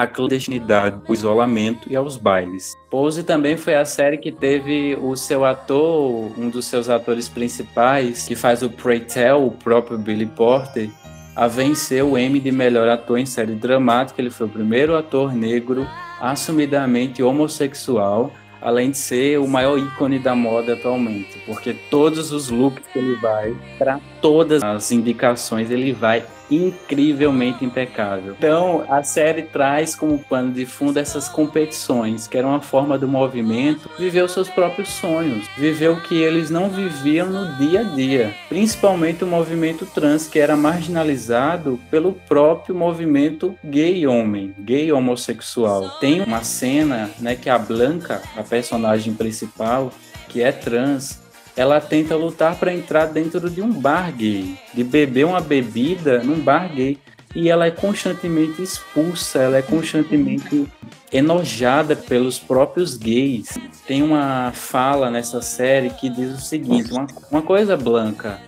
à 0.00 0.06
clandestinidade, 0.06 0.98
o 1.06 1.12
isolamento 1.12 1.86
e 1.90 1.94
aos 1.94 2.16
bailes. 2.16 2.74
Pose 2.90 3.22
também 3.22 3.56
foi 3.56 3.74
a 3.74 3.84
série 3.84 4.16
que 4.16 4.32
teve 4.32 4.96
o 4.96 5.14
seu 5.14 5.44
ator, 5.44 6.32
um 6.38 6.48
dos 6.48 6.64
seus 6.64 6.88
atores 6.88 7.28
principais, 7.28 8.26
que 8.26 8.34
faz 8.34 8.62
o 8.62 8.70
Pray 8.70 9.00
Tell, 9.00 9.46
o 9.46 9.50
próprio 9.50 9.98
Billy 9.98 10.24
Porter, 10.24 10.88
a 11.36 11.46
vencer 11.46 12.02
o 12.02 12.16
Emmy 12.16 12.40
de 12.40 12.50
melhor 12.50 12.88
ator 12.88 13.18
em 13.18 13.26
série 13.26 13.54
dramática. 13.54 14.20
Ele 14.20 14.30
foi 14.30 14.46
o 14.46 14.50
primeiro 14.50 14.96
ator 14.96 15.34
negro 15.34 15.86
assumidamente 16.18 17.22
homossexual, 17.22 18.32
além 18.60 18.90
de 18.90 18.98
ser 18.98 19.38
o 19.38 19.48
maior 19.48 19.78
ícone 19.78 20.18
da 20.18 20.34
moda 20.34 20.74
atualmente, 20.74 21.38
porque 21.46 21.74
todos 21.74 22.32
os 22.32 22.50
looks 22.50 22.84
que 22.92 22.98
ele 22.98 23.16
vai, 23.16 23.56
para 23.78 24.00
todas 24.20 24.62
as 24.62 24.92
indicações, 24.92 25.70
ele 25.70 25.92
vai 25.92 26.24
incrivelmente 26.50 27.64
impecável. 27.64 28.34
Então, 28.36 28.84
a 28.88 29.02
série 29.02 29.42
traz 29.42 29.94
como 29.94 30.18
pano 30.18 30.52
de 30.52 30.66
fundo 30.66 30.98
essas 30.98 31.28
competições, 31.28 32.26
que 32.26 32.36
era 32.36 32.46
uma 32.46 32.60
forma 32.60 32.98
do 32.98 33.08
movimento 33.08 33.88
viver 33.98 34.24
os 34.24 34.32
seus 34.32 34.48
próprios 34.48 34.88
sonhos, 34.88 35.46
viver 35.56 35.90
o 35.90 36.00
que 36.00 36.20
eles 36.20 36.50
não 36.50 36.68
viviam 36.68 37.28
no 37.28 37.56
dia 37.56 37.80
a 37.80 37.82
dia, 37.84 38.34
principalmente 38.48 39.24
o 39.24 39.26
movimento 39.26 39.86
trans, 39.86 40.26
que 40.26 40.38
era 40.38 40.56
marginalizado 40.56 41.78
pelo 41.90 42.12
próprio 42.12 42.74
movimento 42.74 43.54
gay 43.64 44.06
homem, 44.06 44.54
gay 44.58 44.92
homossexual. 44.92 45.90
Tem 46.00 46.20
uma 46.20 46.42
cena, 46.42 47.10
né, 47.18 47.34
que 47.34 47.48
a 47.48 47.58
Blanca, 47.58 48.22
a 48.36 48.42
personagem 48.42 49.14
principal, 49.14 49.92
que 50.28 50.42
é 50.42 50.52
trans, 50.52 51.20
ela 51.60 51.78
tenta 51.78 52.16
lutar 52.16 52.58
para 52.58 52.72
entrar 52.72 53.04
dentro 53.04 53.50
de 53.50 53.60
um 53.60 53.70
bar 53.70 54.10
gay, 54.16 54.58
de 54.72 54.82
beber 54.82 55.26
uma 55.26 55.42
bebida 55.42 56.22
num 56.22 56.40
bar 56.40 56.74
gay. 56.74 56.96
E 57.36 57.50
ela 57.50 57.66
é 57.66 57.70
constantemente 57.70 58.62
expulsa, 58.62 59.40
ela 59.40 59.58
é 59.58 59.62
constantemente 59.62 60.66
enojada 61.12 61.94
pelos 61.94 62.38
próprios 62.38 62.96
gays. 62.96 63.58
Tem 63.86 64.02
uma 64.02 64.52
fala 64.54 65.10
nessa 65.10 65.42
série 65.42 65.90
que 65.90 66.08
diz 66.08 66.32
o 66.32 66.40
seguinte: 66.40 66.92
uma, 66.92 67.06
uma 67.30 67.42
coisa 67.42 67.76
blanca 67.76 68.40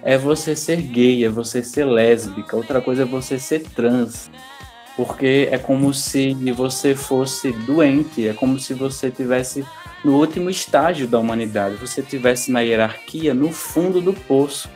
é 0.00 0.16
você 0.16 0.54
ser 0.54 0.80
gay, 0.80 1.24
é 1.24 1.28
você 1.28 1.64
ser 1.64 1.84
lésbica, 1.84 2.56
outra 2.56 2.80
coisa 2.80 3.02
é 3.02 3.04
você 3.04 3.36
ser 3.36 3.64
trans. 3.74 4.30
Porque 4.96 5.48
é 5.50 5.58
como 5.58 5.92
se 5.92 6.34
você 6.52 6.94
fosse 6.94 7.50
doente, 7.50 8.28
é 8.28 8.32
como 8.32 8.60
se 8.60 8.74
você 8.74 9.10
tivesse 9.10 9.64
no 10.04 10.16
último 10.16 10.48
estágio 10.48 11.06
da 11.06 11.18
humanidade, 11.18 11.76
você 11.76 12.02
tivesse 12.02 12.50
na 12.50 12.60
hierarquia 12.60 13.34
no 13.34 13.52
fundo 13.52 14.00
do 14.00 14.12
poço, 14.12 14.68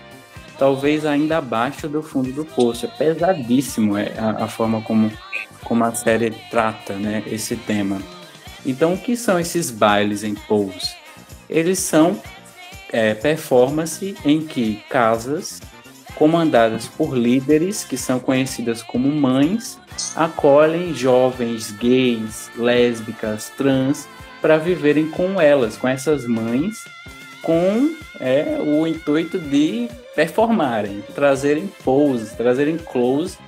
talvez 0.59 1.07
ainda 1.07 1.39
abaixo 1.39 1.89
do 1.89 2.03
fundo 2.03 2.31
do 2.33 2.45
poço. 2.45 2.87
É 2.87 2.89
pesadíssimo 2.89 3.97
é, 3.97 4.12
a, 4.18 4.45
a 4.45 4.49
forma 4.49 4.83
como, 4.83 5.11
como 5.64 5.85
a 5.85 5.95
série 5.95 6.31
trata 6.51 6.95
né, 6.95 7.22
esse 7.27 7.57
tema. 7.57 8.01
Então, 8.66 8.95
o 8.95 8.99
que 8.99 9.16
são 9.16 9.39
esses 9.39 9.70
bailes 9.70 10.25
em 10.25 10.35
Pose? 10.35 10.95
Eles 11.49 11.79
são 11.79 12.20
é, 12.93 13.16
em 14.25 14.41
que 14.41 14.83
casas 14.89 15.61
comandadas 16.14 16.87
por 16.87 17.16
líderes 17.16 17.85
que 17.85 17.97
são 17.97 18.20
conhecidas 18.20 18.83
como 18.83 19.11
mães 19.11 19.79
acolhem 20.14 20.95
jovens 20.95 21.72
gays, 21.72 22.51
lésbicas, 22.57 23.51
trans 23.57 24.09
para 24.45 24.59
viverem 24.59 25.09
com 25.09 25.40
elas, 25.40 25.74
com 25.74 25.88
essas 25.88 26.26
mães, 26.26 26.84
com 27.40 27.97
é, 28.20 28.59
o 28.61 28.86
intuito 28.86 29.38
de 29.38 29.88
performarem, 30.14 31.03
trazerem 31.14 31.66
poses, 31.82 32.32
trazerem 32.32 32.76
close 32.76 33.38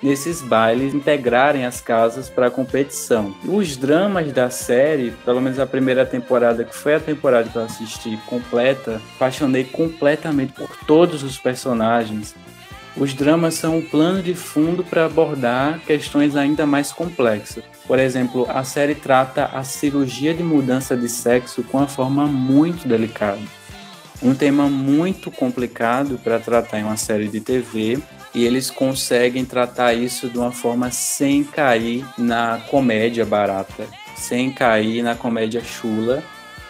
nesses 0.00 0.40
bailes, 0.40 0.94
integrarem 0.94 1.66
as 1.66 1.80
casas 1.80 2.30
para 2.30 2.46
a 2.46 2.50
competição. 2.52 3.34
Os 3.44 3.76
dramas 3.76 4.32
da 4.32 4.48
série, 4.48 5.10
pelo 5.24 5.40
menos 5.40 5.58
a 5.58 5.66
primeira 5.66 6.06
temporada, 6.06 6.62
que 6.62 6.76
foi 6.76 6.94
a 6.94 7.00
temporada 7.00 7.48
que 7.48 7.56
eu 7.56 7.64
assisti 7.64 8.16
completa, 8.24 9.02
apaixonei 9.16 9.64
completamente 9.64 10.52
por 10.52 10.68
todos 10.86 11.24
os 11.24 11.36
personagens. 11.36 12.32
Os 12.96 13.12
dramas 13.12 13.54
são 13.54 13.78
um 13.78 13.82
plano 13.82 14.22
de 14.22 14.34
fundo 14.34 14.84
para 14.84 15.06
abordar 15.06 15.80
questões 15.80 16.36
ainda 16.36 16.64
mais 16.64 16.92
complexas. 16.92 17.64
Por 17.86 17.98
exemplo, 17.98 18.46
a 18.48 18.62
série 18.62 18.94
trata 18.94 19.46
a 19.46 19.64
cirurgia 19.64 20.32
de 20.32 20.44
mudança 20.44 20.96
de 20.96 21.08
sexo 21.08 21.64
com 21.64 21.78
uma 21.78 21.88
forma 21.88 22.24
muito 22.26 22.86
delicada. 22.86 23.40
Um 24.22 24.32
tema 24.32 24.68
muito 24.68 25.28
complicado 25.28 26.20
para 26.22 26.38
tratar 26.38 26.78
em 26.78 26.84
uma 26.84 26.96
série 26.96 27.26
de 27.26 27.40
TV 27.40 27.98
e 28.32 28.44
eles 28.44 28.70
conseguem 28.70 29.44
tratar 29.44 29.92
isso 29.92 30.28
de 30.28 30.38
uma 30.38 30.52
forma 30.52 30.90
sem 30.92 31.42
cair 31.42 32.06
na 32.16 32.62
comédia 32.70 33.26
barata, 33.26 33.88
sem 34.14 34.52
cair 34.52 35.02
na 35.02 35.16
comédia 35.16 35.62
chula 35.62 36.22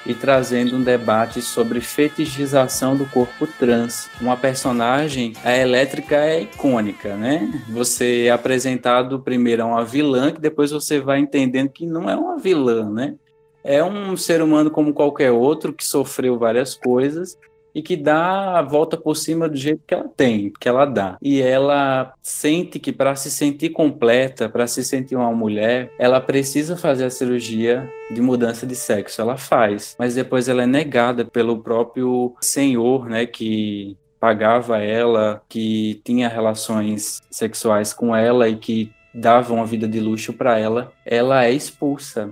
e 0.06 0.14
trazendo 0.14 0.76
um 0.76 0.82
debate 0.82 1.40
sobre 1.40 1.80
fetichização 1.80 2.96
do 2.96 3.06
corpo 3.06 3.46
trans. 3.46 4.08
Uma 4.20 4.36
personagem, 4.36 5.32
a 5.44 5.56
elétrica 5.56 6.16
é 6.16 6.42
icônica, 6.42 7.16
né? 7.16 7.62
Você 7.68 8.26
é 8.26 8.30
apresentado 8.30 9.20
primeiro 9.20 9.62
a 9.62 9.66
uma 9.66 9.84
vilã, 9.84 10.32
que 10.32 10.40
depois 10.40 10.70
você 10.70 11.00
vai 11.00 11.18
entendendo 11.18 11.70
que 11.70 11.86
não 11.86 12.08
é 12.08 12.16
uma 12.16 12.38
vilã, 12.38 12.90
né? 12.90 13.14
É 13.62 13.82
um 13.82 14.16
ser 14.16 14.42
humano 14.42 14.70
como 14.70 14.92
qualquer 14.92 15.32
outro 15.32 15.72
que 15.72 15.84
sofreu 15.84 16.38
várias 16.38 16.74
coisas 16.74 17.38
e 17.74 17.82
que 17.82 17.96
dá 17.96 18.58
a 18.58 18.62
volta 18.62 18.96
por 18.96 19.16
cima 19.16 19.48
do 19.48 19.56
jeito 19.56 19.82
que 19.86 19.94
ela 19.94 20.08
tem, 20.08 20.52
que 20.60 20.68
ela 20.68 20.84
dá. 20.84 21.16
E 21.20 21.42
ela 21.42 22.14
sente 22.22 22.78
que 22.78 22.92
para 22.92 23.16
se 23.16 23.30
sentir 23.30 23.70
completa, 23.70 24.48
para 24.48 24.66
se 24.66 24.84
sentir 24.84 25.16
uma 25.16 25.32
mulher, 25.32 25.90
ela 25.98 26.20
precisa 26.20 26.76
fazer 26.76 27.04
a 27.04 27.10
cirurgia 27.10 27.90
de 28.10 28.20
mudança 28.20 28.66
de 28.66 28.76
sexo. 28.76 29.20
Ela 29.20 29.36
faz, 29.36 29.96
mas 29.98 30.14
depois 30.14 30.48
ela 30.48 30.62
é 30.62 30.66
negada 30.66 31.24
pelo 31.24 31.58
próprio 31.58 32.34
senhor, 32.40 33.08
né, 33.08 33.26
que 33.26 33.96
pagava 34.20 34.78
ela, 34.78 35.42
que 35.48 36.00
tinha 36.04 36.28
relações 36.28 37.20
sexuais 37.30 37.92
com 37.92 38.14
ela 38.14 38.48
e 38.48 38.56
que 38.56 38.90
dava 39.14 39.52
uma 39.52 39.66
vida 39.66 39.86
de 39.86 40.00
luxo 40.00 40.32
para 40.32 40.58
ela. 40.58 40.92
Ela 41.04 41.44
é 41.44 41.52
expulsa. 41.52 42.30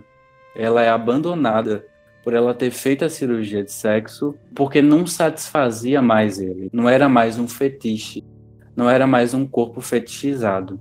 Ela 0.54 0.82
é 0.82 0.88
abandonada 0.88 1.84
por 2.22 2.34
ela 2.34 2.54
ter 2.54 2.70
feito 2.70 3.04
a 3.04 3.08
cirurgia 3.08 3.64
de 3.64 3.72
sexo, 3.72 4.34
porque 4.54 4.80
não 4.80 5.06
satisfazia 5.06 6.00
mais 6.00 6.40
ele. 6.40 6.70
Não 6.72 6.88
era 6.88 7.08
mais 7.08 7.38
um 7.38 7.48
fetiche, 7.48 8.24
não 8.76 8.88
era 8.88 9.06
mais 9.06 9.34
um 9.34 9.46
corpo 9.46 9.80
fetichizado. 9.80 10.80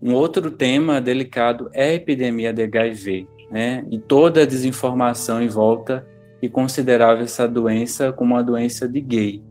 Um 0.00 0.14
outro 0.14 0.50
tema 0.50 1.00
delicado 1.00 1.70
é 1.72 1.90
a 1.90 1.94
epidemia 1.94 2.52
de 2.52 2.62
HIV, 2.62 3.26
né? 3.50 3.84
E 3.90 3.98
toda 3.98 4.42
a 4.42 4.46
desinformação 4.46 5.42
em 5.42 5.48
volta 5.48 6.06
que 6.40 6.48
considerava 6.48 7.22
essa 7.22 7.46
doença 7.46 8.12
como 8.12 8.34
uma 8.34 8.42
doença 8.42 8.88
de 8.88 9.00
gay. 9.00 9.42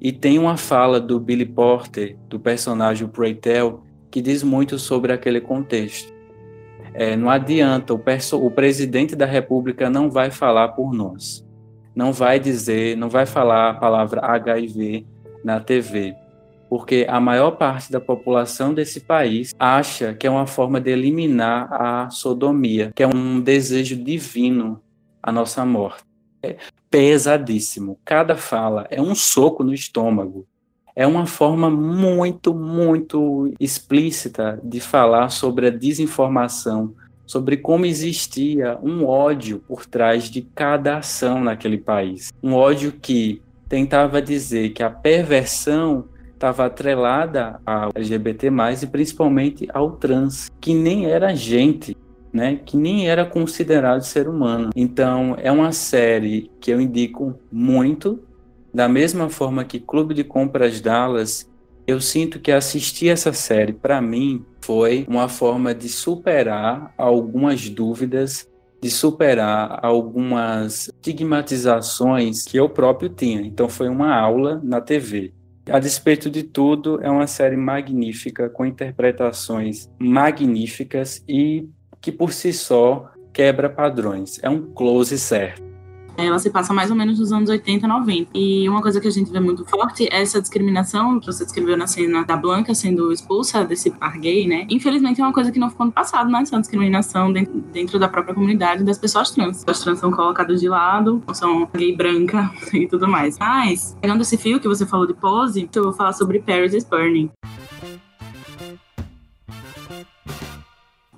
E 0.00 0.12
tem 0.12 0.38
uma 0.38 0.56
fala 0.56 0.98
do 0.98 1.20
Billy 1.20 1.44
Porter, 1.44 2.16
do 2.28 2.40
personagem 2.40 3.06
Preytel, 3.06 3.82
que 4.10 4.22
diz 4.22 4.42
muito 4.42 4.78
sobre 4.78 5.12
aquele 5.12 5.40
contexto. 5.40 6.17
É, 6.94 7.16
não 7.16 7.30
adianta, 7.30 7.94
o, 7.94 8.00
o 8.34 8.50
presidente 8.50 9.14
da 9.14 9.26
República 9.26 9.88
não 9.88 10.10
vai 10.10 10.30
falar 10.30 10.68
por 10.68 10.92
nós. 10.92 11.46
Não 11.94 12.12
vai 12.12 12.38
dizer, 12.38 12.96
não 12.96 13.08
vai 13.08 13.26
falar 13.26 13.70
a 13.70 13.74
palavra 13.74 14.20
HIV 14.24 15.06
na 15.44 15.60
TV. 15.60 16.14
Porque 16.68 17.06
a 17.08 17.18
maior 17.18 17.52
parte 17.52 17.90
da 17.90 18.00
população 18.00 18.74
desse 18.74 19.00
país 19.00 19.54
acha 19.58 20.14
que 20.14 20.26
é 20.26 20.30
uma 20.30 20.46
forma 20.46 20.80
de 20.80 20.90
eliminar 20.90 21.72
a 21.72 22.10
sodomia, 22.10 22.92
que 22.94 23.02
é 23.02 23.06
um 23.06 23.40
desejo 23.40 23.96
divino 23.96 24.80
a 25.22 25.32
nossa 25.32 25.64
morte. 25.64 26.02
É 26.42 26.56
pesadíssimo. 26.90 27.98
Cada 28.04 28.36
fala 28.36 28.86
é 28.90 29.00
um 29.00 29.14
soco 29.14 29.64
no 29.64 29.72
estômago 29.72 30.46
é 30.98 31.06
uma 31.06 31.26
forma 31.26 31.70
muito, 31.70 32.52
muito 32.52 33.54
explícita 33.60 34.58
de 34.64 34.80
falar 34.80 35.28
sobre 35.28 35.68
a 35.68 35.70
desinformação, 35.70 36.92
sobre 37.24 37.56
como 37.56 37.86
existia 37.86 38.76
um 38.82 39.06
ódio 39.06 39.62
por 39.68 39.86
trás 39.86 40.24
de 40.24 40.42
cada 40.42 40.98
ação 40.98 41.40
naquele 41.40 41.78
país. 41.78 42.32
Um 42.42 42.52
ódio 42.52 42.90
que 43.00 43.40
tentava 43.68 44.20
dizer 44.20 44.70
que 44.70 44.82
a 44.82 44.90
perversão 44.90 46.06
estava 46.34 46.66
atrelada 46.66 47.60
ao 47.64 47.92
LGBT+, 47.94 48.48
e 48.82 48.86
principalmente 48.88 49.68
ao 49.72 49.92
trans, 49.92 50.50
que 50.60 50.74
nem 50.74 51.06
era 51.06 51.32
gente, 51.32 51.96
né, 52.32 52.58
que 52.66 52.76
nem 52.76 53.08
era 53.08 53.24
considerado 53.24 54.02
ser 54.02 54.28
humano. 54.28 54.70
Então, 54.74 55.36
é 55.38 55.52
uma 55.52 55.70
série 55.70 56.50
que 56.60 56.72
eu 56.72 56.80
indico 56.80 57.38
muito, 57.52 58.18
da 58.78 58.88
mesma 58.88 59.28
forma 59.28 59.64
que 59.64 59.80
Clube 59.80 60.14
de 60.14 60.22
Compras 60.22 60.80
Dallas, 60.80 61.50
eu 61.84 62.00
sinto 62.00 62.38
que 62.38 62.52
assistir 62.52 63.08
essa 63.08 63.32
série, 63.32 63.72
para 63.72 64.00
mim, 64.00 64.44
foi 64.60 65.04
uma 65.08 65.28
forma 65.28 65.74
de 65.74 65.88
superar 65.88 66.94
algumas 66.96 67.68
dúvidas, 67.68 68.48
de 68.80 68.88
superar 68.88 69.80
algumas 69.82 70.86
estigmatizações 70.86 72.44
que 72.44 72.56
eu 72.56 72.68
próprio 72.68 73.08
tinha. 73.08 73.40
Então, 73.40 73.68
foi 73.68 73.88
uma 73.88 74.14
aula 74.14 74.60
na 74.62 74.80
TV. 74.80 75.32
A 75.68 75.80
despeito 75.80 76.30
de 76.30 76.44
tudo, 76.44 77.00
é 77.02 77.10
uma 77.10 77.26
série 77.26 77.56
magnífica, 77.56 78.48
com 78.48 78.64
interpretações 78.64 79.90
magníficas 79.98 81.20
e 81.28 81.68
que 82.00 82.12
por 82.12 82.32
si 82.32 82.52
só 82.52 83.10
quebra 83.32 83.68
padrões. 83.68 84.38
É 84.40 84.48
um 84.48 84.72
close 84.72 85.18
certo. 85.18 85.67
Ela 86.18 86.38
se 86.40 86.50
passa 86.50 86.74
mais 86.74 86.90
ou 86.90 86.96
menos 86.96 87.20
nos 87.20 87.32
anos 87.32 87.48
80, 87.48 87.86
90. 87.86 88.30
E 88.34 88.68
uma 88.68 88.82
coisa 88.82 89.00
que 89.00 89.06
a 89.06 89.10
gente 89.10 89.30
vê 89.30 89.38
muito 89.38 89.64
forte 89.64 90.08
é 90.10 90.20
essa 90.20 90.40
discriminação 90.40 91.20
que 91.20 91.26
você 91.26 91.44
descreveu 91.44 91.76
na 91.76 91.86
cena 91.86 92.24
da 92.24 92.36
Blanca 92.36 92.74
sendo 92.74 93.12
expulsa 93.12 93.64
desse 93.64 93.90
par 93.90 94.18
gay, 94.18 94.46
né? 94.46 94.66
Infelizmente 94.68 95.20
é 95.20 95.24
uma 95.24 95.32
coisa 95.32 95.52
que 95.52 95.60
não 95.60 95.70
ficou 95.70 95.86
no 95.86 95.92
passado, 95.92 96.28
né? 96.28 96.42
Essa 96.42 96.58
discriminação 96.58 97.32
dentro, 97.32 97.54
dentro 97.72 97.98
da 98.00 98.08
própria 98.08 98.34
comunidade 98.34 98.82
das 98.82 98.98
pessoas 98.98 99.30
trans. 99.30 99.64
As 99.66 99.80
trans 99.80 100.00
são 100.00 100.10
colocadas 100.10 100.60
de 100.60 100.68
lado, 100.68 101.22
são 101.32 101.68
gay 101.76 101.94
branca 101.94 102.50
e 102.74 102.88
tudo 102.88 103.06
mais. 103.06 103.38
Mas, 103.38 103.96
pegando 104.00 104.22
esse 104.22 104.36
fio 104.36 104.58
que 104.58 104.66
você 104.66 104.84
falou 104.84 105.06
de 105.06 105.14
pose, 105.14 105.70
eu 105.72 105.84
vou 105.84 105.92
falar 105.92 106.12
sobre 106.12 106.40
Paris 106.40 106.74
is 106.74 106.84
Burning. 106.84 107.30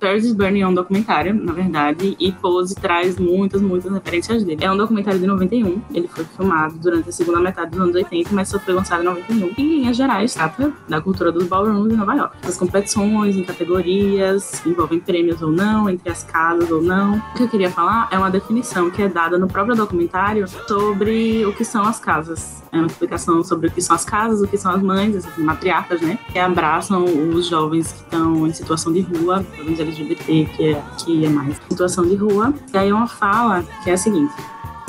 Paris 0.01 0.25
is 0.25 0.33
Burning 0.33 0.61
é 0.61 0.67
um 0.67 0.73
documentário, 0.73 1.31
na 1.31 1.53
verdade, 1.53 2.17
e 2.19 2.31
Pose 2.31 2.73
traz 2.73 3.19
muitas, 3.19 3.61
muitas 3.61 3.93
referências 3.93 4.43
dele. 4.43 4.63
É 4.63 4.71
um 4.71 4.75
documentário 4.75 5.19
de 5.19 5.27
91, 5.27 5.79
ele 5.93 6.07
foi 6.07 6.25
filmado 6.25 6.73
durante 6.79 7.09
a 7.09 7.11
segunda 7.11 7.39
metade 7.39 7.69
dos 7.69 7.79
anos 7.79 7.95
80, 7.95 8.31
mas 8.33 8.49
só 8.49 8.57
foi 8.57 8.73
lançado 8.73 9.01
em 9.03 9.05
91. 9.05 9.53
Em 9.59 9.79
linhas 9.81 9.95
gerais, 9.95 10.33
trata 10.33 10.73
da 10.89 10.99
cultura 10.99 11.31
dos 11.31 11.45
ballrooms 11.45 11.93
em 11.93 11.95
Nova 11.95 12.15
York. 12.15 12.35
As 12.41 12.57
competições 12.57 13.37
em 13.37 13.43
categorias, 13.43 14.65
envolvem 14.65 14.99
prêmios 14.99 15.39
ou 15.43 15.51
não, 15.51 15.87
entre 15.87 16.09
as 16.09 16.23
casas 16.23 16.71
ou 16.71 16.81
não. 16.81 17.17
O 17.17 17.33
que 17.35 17.43
eu 17.43 17.49
queria 17.49 17.69
falar 17.69 18.09
é 18.11 18.17
uma 18.17 18.31
definição 18.31 18.89
que 18.89 19.03
é 19.03 19.07
dada 19.07 19.37
no 19.37 19.47
próprio 19.47 19.75
documentário 19.75 20.47
sobre 20.67 21.45
o 21.45 21.53
que 21.53 21.63
são 21.63 21.83
as 21.83 21.99
casas. 21.99 22.63
É 22.71 22.77
uma 22.77 22.87
explicação 22.87 23.43
sobre 23.43 23.67
o 23.67 23.71
que 23.71 23.81
são 23.81 23.95
as 23.95 24.03
casas, 24.03 24.41
o 24.41 24.47
que 24.47 24.57
são 24.57 24.71
as 24.71 24.81
mães, 24.81 25.15
essas 25.15 25.37
matriarcas, 25.37 26.01
né? 26.01 26.17
Que 26.31 26.39
abraçam 26.39 27.05
os 27.05 27.47
jovens 27.47 27.91
que 27.91 27.99
estão 27.99 28.47
em 28.47 28.53
situação 28.53 28.91
de 28.91 29.01
rua, 29.01 29.45
jovens 29.57 29.90
LGBT, 29.91 30.45
que 30.55 30.69
é, 30.69 30.83
que 30.97 31.25
é 31.25 31.29
mais 31.29 31.55
situação 31.69 32.05
de 32.05 32.15
rua. 32.15 32.53
E 32.73 32.77
aí 32.77 32.91
uma 32.91 33.07
fala 33.07 33.63
que 33.83 33.89
é 33.89 33.93
a 33.93 33.97
seguinte. 33.97 34.33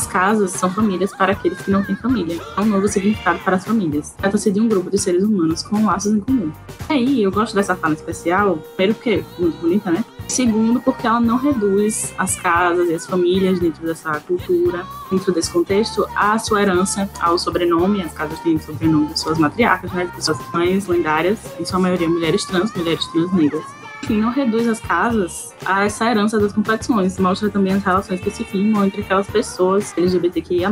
As 0.03 0.07
casas 0.09 0.51
são 0.51 0.69
famílias 0.69 1.15
para 1.15 1.31
aqueles 1.31 1.61
que 1.61 1.71
não 1.71 1.85
têm 1.85 1.95
família. 1.95 2.37
É 2.57 2.61
um 2.61 2.65
novo 2.65 2.89
significado 2.89 3.39
para 3.39 3.55
as 3.55 3.65
famílias. 3.65 4.15
Trata-se 4.19 4.51
de 4.51 4.61
um 4.61 4.67
grupo 4.67 4.91
de 4.91 4.99
seres 4.99 5.23
humanos 5.23 5.63
com 5.63 5.87
laços 5.87 6.13
em 6.13 6.19
comum. 6.19 6.51
E 6.91 6.93
aí, 6.93 7.23
eu 7.23 7.31
gosto 7.31 7.55
dessa 7.55 7.77
fala 7.77 7.95
especial, 7.95 8.57
primeiro 8.75 8.95
porque 8.95 9.11
é 9.11 9.41
muito 9.41 9.57
bonita, 9.61 9.93
né? 9.93 10.05
Segundo, 10.27 10.81
porque 10.81 11.07
ela 11.07 11.21
não 11.21 11.37
reduz 11.37 12.13
as 12.19 12.35
casas 12.35 12.89
e 12.91 12.95
as 12.95 13.07
famílias 13.07 13.61
dentro 13.61 13.87
dessa 13.87 14.19
cultura, 14.21 14.85
dentro 15.09 15.33
desse 15.33 15.53
contexto, 15.53 16.05
à 16.17 16.37
sua 16.37 16.63
herança, 16.63 17.09
ao 17.21 17.39
sobrenome. 17.39 18.03
As 18.03 18.13
casas 18.13 18.41
têm 18.41 18.59
sobrenome 18.59 19.07
de 19.07 19.21
suas 19.21 19.39
matriarcas, 19.39 19.93
né? 19.93 20.11
De 20.17 20.25
suas 20.25 20.39
mães 20.53 20.89
lendárias, 20.89 21.39
em 21.61 21.65
sua 21.65 21.79
maioria 21.79 22.09
mulheres 22.09 22.45
trans, 22.45 22.73
mulheres 22.75 23.07
trans 23.07 23.33
negras 23.33 23.82
enfim, 24.03 24.21
não 24.21 24.31
reduz 24.31 24.69
as 24.69 24.81
casas 24.81 25.55
a 25.65 25.85
essa 25.85 26.11
herança 26.11 26.39
das 26.39 26.53
competições. 26.53 27.19
Mostra 27.19 27.49
também 27.49 27.75
as 27.75 27.85
relações 27.85 28.21
que 28.21 28.31
se 28.31 28.45
firmam 28.45 28.85
entre 28.85 29.03
aquelas 29.03 29.29
pessoas 29.29 29.95
LGBTQIA, 29.97 30.71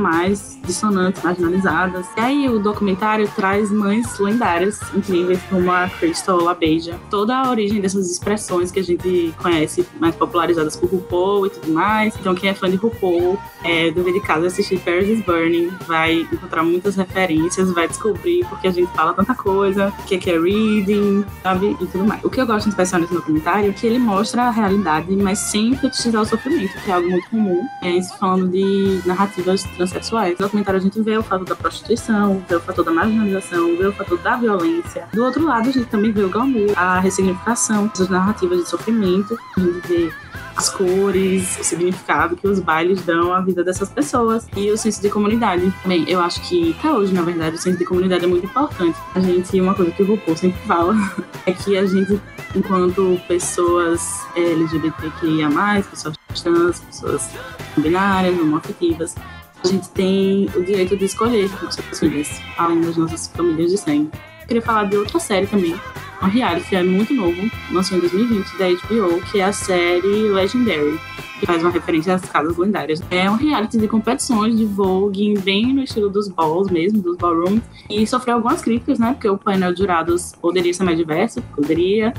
dissonantes, 0.65 1.23
marginalizadas. 1.23 2.07
E 2.17 2.21
aí 2.21 2.49
o 2.49 2.59
documentário 2.59 3.31
traz 3.37 3.71
mães 3.71 4.19
lendárias, 4.19 4.81
incríveis, 4.95 5.41
como 5.49 5.71
a 5.71 5.89
Crystal 5.89 6.43
LaBeija. 6.43 6.99
Toda 7.09 7.37
a 7.37 7.51
origem 7.51 7.81
dessas 7.81 8.11
expressões 8.11 8.73
que 8.73 8.81
a 8.81 8.83
gente 8.83 9.33
conhece, 9.41 9.87
mais 10.01 10.17
popularizadas 10.17 10.77
por 10.77 10.91
RuPaul 10.91 11.47
e 11.47 11.51
tudo 11.51 11.73
mais. 11.73 12.17
Então, 12.19 12.35
quem 12.35 12.51
é 12.51 12.55
fã 12.55 12.69
de 12.69 12.77
RuPaul, 12.77 13.39
é, 13.63 13.91
dever 13.93 14.13
de 14.13 14.21
casa 14.21 14.49
assistir 14.49 14.81
Paris 14.81 15.09
is 15.09 15.25
Burning, 15.25 15.71
vai 15.87 16.21
encontrar 16.33 16.65
muitas 16.65 16.97
referências, 16.97 17.71
vai 17.73 17.87
descobrir 17.87 18.45
porque 18.49 18.67
a 18.67 18.73
gente 18.73 18.91
fala 18.93 19.15
tanta 19.15 19.35
coisa, 19.35 19.93
o 19.99 20.03
que 20.05 20.15
é, 20.31 20.35
é 20.35 20.41
reading, 20.41 21.25
sabe? 21.43 21.77
E 21.81 21.87
tudo 21.87 22.05
mais. 22.05 22.25
O 22.25 22.31
que 22.31 22.41
eu 22.41 22.47
gosto 22.47 22.67
em 22.67 22.71
especial 22.71 23.01
nesse 23.01 23.20
documentário 23.21 23.73
que 23.73 23.87
ele 23.87 23.99
mostra 23.99 24.45
a 24.45 24.51
realidade, 24.51 25.15
mas 25.17 25.39
sem 25.39 25.77
fetichizar 25.77 26.23
o 26.23 26.25
sofrimento, 26.25 26.73
que 26.83 26.91
é 26.91 26.95
algo 26.95 27.09
muito 27.09 27.29
comum, 27.31 27.63
é, 27.83 28.03
falando 28.19 28.49
de 28.49 29.01
narrativas 29.07 29.63
transexuais. 29.63 30.39
No 30.39 30.47
documentário 30.47 30.81
a 30.81 30.83
gente 30.83 31.01
vê 31.01 31.17
o 31.17 31.23
fato 31.23 31.45
da 31.45 31.55
prostituição, 31.55 32.43
vê 32.49 32.57
o 32.57 32.61
fator 32.61 32.85
da 32.85 32.91
marginalização, 32.91 33.77
vê 33.77 33.87
o 33.87 33.93
fator 33.93 34.19
da 34.19 34.37
violência. 34.37 35.09
Do 35.13 35.25
outro 35.25 35.45
lado, 35.45 35.69
a 35.69 35.73
gente 35.73 35.87
também 35.87 36.13
vê 36.13 36.23
o 36.23 36.31
glamour, 36.31 36.73
a 36.77 37.01
ressignificação, 37.01 37.91
das 37.97 38.09
narrativas 38.09 38.59
de 38.59 38.69
sofrimento, 38.69 39.39
a 39.57 39.61
gente 39.61 39.87
vê 39.87 40.13
as 40.57 40.69
cores, 40.69 41.59
o 41.59 41.65
significado 41.65 42.37
que 42.37 42.47
os 42.47 42.61
bailes 42.61 43.03
dão 43.03 43.33
à 43.33 43.41
vida 43.41 43.65
dessas 43.65 43.89
pessoas 43.89 44.47
e 44.55 44.71
o 44.71 44.77
senso 44.77 45.01
de 45.01 45.09
comunidade. 45.09 45.73
Bem, 45.87 46.05
eu 46.07 46.21
acho 46.21 46.41
que 46.43 46.77
até 46.79 46.93
hoje, 46.93 47.15
na 47.15 47.23
verdade, 47.23 47.57
o 47.57 47.59
senso 47.59 47.79
de 47.79 47.85
comunidade 47.85 48.25
é 48.25 48.29
muito 48.29 48.45
importante. 48.45 48.99
A 49.15 49.21
gente, 49.21 49.59
uma 49.59 49.75
coisa 49.75 49.91
que 49.91 50.03
o 50.03 50.07
RuPaul 50.07 50.37
sempre 50.37 50.61
fala 50.67 50.95
é 51.47 51.53
que 51.53 51.79
a 51.79 51.87
gente, 51.87 52.21
enquanto 52.55 53.10
pessoas 53.19 54.27
LGBTQIA+, 54.37 55.49
pessoas 55.89 56.17
trans, 56.43 56.81
pessoas 56.81 57.31
binárias, 57.77 58.39
homoafetivas, 58.39 59.15
a 59.63 59.69
gente 59.69 59.89
tem 59.91 60.49
o 60.57 60.65
direito 60.65 60.97
de 60.97 61.05
escolher 61.05 61.51
nossas 61.63 61.99
famílias, 61.99 62.41
além 62.57 62.81
das 62.81 62.97
nossas 62.97 63.29
famílias 63.29 63.71
de 63.71 63.79
sangue. 63.79 64.11
Eu 64.43 64.47
queria 64.47 64.63
falar 64.63 64.85
de 64.85 64.97
outra 64.97 65.21
série 65.21 65.47
também, 65.47 65.79
um 66.23 66.27
reality 66.27 66.77
é 66.77 66.83
muito 66.83 67.15
novo, 67.15 67.51
lançou 67.73 67.97
em 67.97 68.01
2020 68.01 68.59
da 68.59 68.69
HBO, 68.69 69.23
que 69.31 69.41
é 69.41 69.45
a 69.45 69.53
série 69.53 70.29
Legendary, 70.29 71.01
que 71.39 71.47
faz 71.47 71.63
uma 71.63 71.71
referência 71.71 72.15
às 72.15 72.21
casas 72.23 72.59
lendárias. 72.59 73.03
É 73.11 73.31
um 73.31 73.37
reality 73.37 73.79
de 73.79 73.89
competições 73.89 74.55
de 74.55 74.67
Vogue, 74.67 75.39
bem 75.39 75.73
no 75.73 75.83
estilo 75.83 76.11
dos 76.11 76.29
balls 76.29 76.71
mesmo, 76.71 77.01
dos 77.01 77.17
ballrooms, 77.17 77.63
e 77.89 78.07
sofreu 78.07 78.35
algumas 78.37 78.61
críticas, 78.61 78.99
né? 78.99 79.13
Porque 79.13 79.29
o 79.29 79.39
painel 79.39 79.73
de 79.73 79.81
jurados 79.81 80.33
poderia 80.41 80.75
ser 80.75 80.85
mais 80.85 80.99
diverso, 80.99 81.41
poderia. 81.55 82.13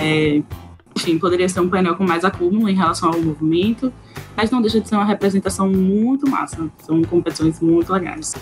É, 0.00 0.42
enfim, 0.96 1.18
poderia 1.18 1.48
ser 1.48 1.60
um 1.60 1.68
painel 1.68 1.94
com 1.94 2.04
mais 2.04 2.24
acúmulo 2.24 2.68
em 2.68 2.74
relação 2.74 3.10
ao 3.10 3.20
movimento, 3.20 3.92
mas 4.36 4.50
não 4.50 4.60
deixa 4.60 4.80
de 4.80 4.88
ser 4.88 4.96
uma 4.96 5.04
representação 5.04 5.68
muito 5.70 6.28
massa. 6.28 6.68
São 6.78 7.02
competições 7.02 7.60
muito 7.60 7.92
legais. 7.92 8.34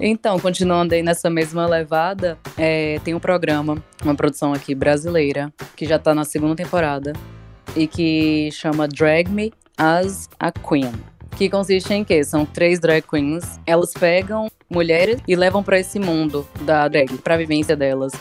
Então, 0.00 0.38
continuando 0.38 0.94
aí 0.94 1.02
nessa 1.02 1.28
mesma 1.28 1.66
levada, 1.66 2.38
é, 2.56 3.00
tem 3.02 3.14
um 3.14 3.18
programa, 3.20 3.82
uma 4.04 4.14
produção 4.14 4.52
aqui 4.52 4.74
brasileira, 4.74 5.52
que 5.74 5.86
já 5.86 5.98
tá 5.98 6.14
na 6.14 6.24
segunda 6.24 6.54
temporada, 6.54 7.12
e 7.74 7.86
que 7.86 8.50
chama 8.52 8.86
Drag 8.86 9.28
Me 9.28 9.52
as 9.76 10.28
a 10.38 10.52
Queen. 10.52 10.92
Que 11.36 11.48
consiste 11.48 11.92
em 11.92 12.04
que 12.04 12.22
são 12.24 12.44
três 12.44 12.80
drag 12.80 13.02
queens, 13.02 13.60
elas 13.66 13.92
pegam 13.92 14.48
mulheres 14.68 15.20
e 15.26 15.36
levam 15.36 15.62
para 15.62 15.78
esse 15.78 15.98
mundo 15.98 16.46
da 16.62 16.86
drag, 16.88 17.16
pra 17.18 17.36
vivência 17.36 17.76
delas. 17.76 18.12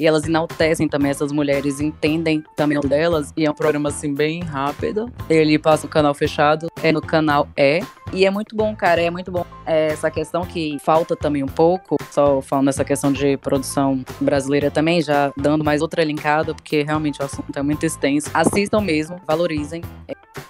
E 0.00 0.06
elas 0.06 0.24
enaltecem 0.24 0.88
também 0.88 1.10
essas 1.10 1.30
mulheres, 1.30 1.78
entendem 1.78 2.42
também 2.56 2.78
o 2.78 2.80
delas. 2.80 3.34
E 3.36 3.44
é 3.44 3.50
um 3.50 3.54
programa 3.54 3.90
assim 3.90 4.14
bem 4.14 4.40
rápido. 4.40 5.12
Ele 5.28 5.58
passa 5.58 5.86
no 5.86 5.92
canal 5.92 6.14
fechado, 6.14 6.68
é 6.82 6.90
no 6.90 7.02
canal 7.02 7.46
E. 7.54 7.82
E 8.12 8.26
é 8.26 8.30
muito 8.30 8.56
bom, 8.56 8.74
cara, 8.74 9.00
é 9.00 9.10
muito 9.10 9.30
bom. 9.30 9.44
É 9.64 9.88
essa 9.88 10.10
questão 10.10 10.44
que 10.44 10.78
falta 10.80 11.14
também 11.14 11.42
um 11.42 11.48
pouco, 11.48 11.96
só 12.10 12.40
falando 12.40 12.66
dessa 12.66 12.84
questão 12.84 13.12
de 13.12 13.36
produção 13.36 14.04
brasileira 14.20 14.70
também, 14.70 15.00
já 15.00 15.32
dando 15.36 15.62
mais 15.62 15.80
outra 15.80 16.02
linkada, 16.02 16.54
porque 16.54 16.82
realmente 16.82 17.20
o 17.20 17.24
assunto 17.24 17.56
é 17.56 17.62
muito 17.62 17.86
extenso. 17.86 18.30
Assistam 18.34 18.80
mesmo, 18.80 19.20
valorizem. 19.26 19.82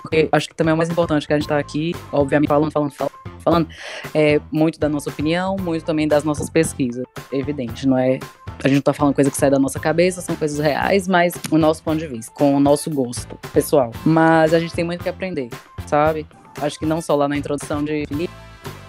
Porque 0.03 0.29
acho 0.33 0.49
que 0.49 0.55
também 0.55 0.71
é 0.71 0.75
o 0.75 0.77
mais 0.77 0.91
importante 0.91 1.27
que 1.27 1.33
a 1.33 1.39
gente 1.39 1.49
tá 1.49 1.59
aqui, 1.59 1.95
obviamente, 2.11 2.49
falando, 2.49 2.73
falando, 2.73 2.93
falando, 2.93 3.13
falando 3.41 3.69
é 4.15 4.41
muito 4.51 4.81
da 4.81 4.89
nossa 4.89 5.11
opinião, 5.11 5.57
muito 5.57 5.85
também 5.85 6.09
das 6.09 6.25
nossas 6.25 6.49
pesquisas. 6.49 7.05
Evidente, 7.31 7.87
não 7.87 7.99
é 7.99 8.19
a 8.63 8.69
gente 8.69 8.77
não 8.77 8.83
tá 8.83 8.93
falando 8.93 9.15
coisa 9.15 9.31
que 9.31 9.37
sai 9.37 9.51
da 9.51 9.59
nossa 9.59 9.81
cabeça, 9.81 10.21
são 10.21 10.37
coisas 10.37 10.59
reais, 10.59 11.09
mas 11.09 11.33
o 11.51 11.57
nosso 11.57 11.83
ponto 11.83 11.99
de 11.99 12.07
vista, 12.07 12.31
com 12.33 12.55
o 12.55 12.61
nosso 12.61 12.91
gosto 12.91 13.35
pessoal. 13.53 13.91
Mas 14.05 14.53
a 14.53 14.61
gente 14.61 14.75
tem 14.75 14.85
muito 14.85 15.03
que 15.03 15.09
aprender, 15.09 15.49
sabe? 15.87 16.27
Acho 16.61 16.79
que 16.79 16.87
não 16.87 17.01
só 17.01 17.15
lá 17.15 17.29
na 17.29 17.37
introdução 17.37 17.85
de 17.85 18.07
Felipe, 18.07 18.33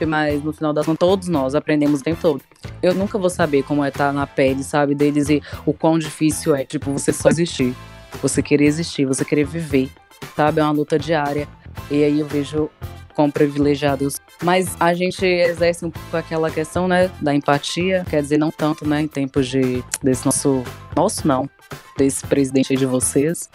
mas 0.06 0.44
no 0.44 0.52
final 0.54 0.74
das 0.74 0.86
contas, 0.86 1.00
todos 1.00 1.28
nós 1.28 1.56
aprendemos 1.56 2.02
o 2.02 2.04
tempo 2.04 2.22
todo. 2.22 2.42
Eu 2.82 2.94
nunca 2.94 3.18
vou 3.18 3.30
saber 3.30 3.64
como 3.64 3.84
é 3.84 3.90
estar 3.90 4.08
tá 4.08 4.14
na 4.14 4.26
pele, 4.26 4.64
sabe, 4.64 4.96
deles 4.96 5.30
e 5.30 5.42
o 5.66 5.74
quão 5.74 6.00
difícil 6.00 6.56
é, 6.56 6.66
tipo, 6.66 6.92
você 6.92 7.14
só 7.14 7.30
existir. 7.30 7.76
Você 8.22 8.42
querer 8.42 8.66
existir, 8.66 9.06
você 9.06 9.24
querer 9.24 9.46
viver, 9.46 9.90
sabe? 10.36 10.60
É 10.60 10.64
uma 10.64 10.72
luta 10.72 11.00
diária. 11.00 11.48
E 11.90 12.04
aí 12.04 12.20
eu 12.20 12.28
vejo 12.28 12.70
com 13.14 13.30
privilegiados. 13.30 14.20
Mas 14.44 14.76
a 14.80 14.94
gente 14.94 15.26
exerce 15.26 15.86
um 15.86 15.92
pouco 15.92 16.18
aquela 16.18 16.50
questão, 16.50 16.88
né, 16.88 17.10
da 17.22 17.34
empatia, 17.34 18.06
quer 18.10 18.22
dizer, 18.22 18.38
não 18.38 18.52
tanto, 18.52 18.88
né, 18.88 19.02
em 19.02 19.08
tempos 19.08 19.48
de 19.48 19.84
desse 20.02 20.26
nosso, 20.26 20.64
nosso 20.96 21.28
não, 21.28 21.50
desse 21.98 22.26
presidente 22.26 22.76
de 22.76 22.86
vocês, 22.86 23.50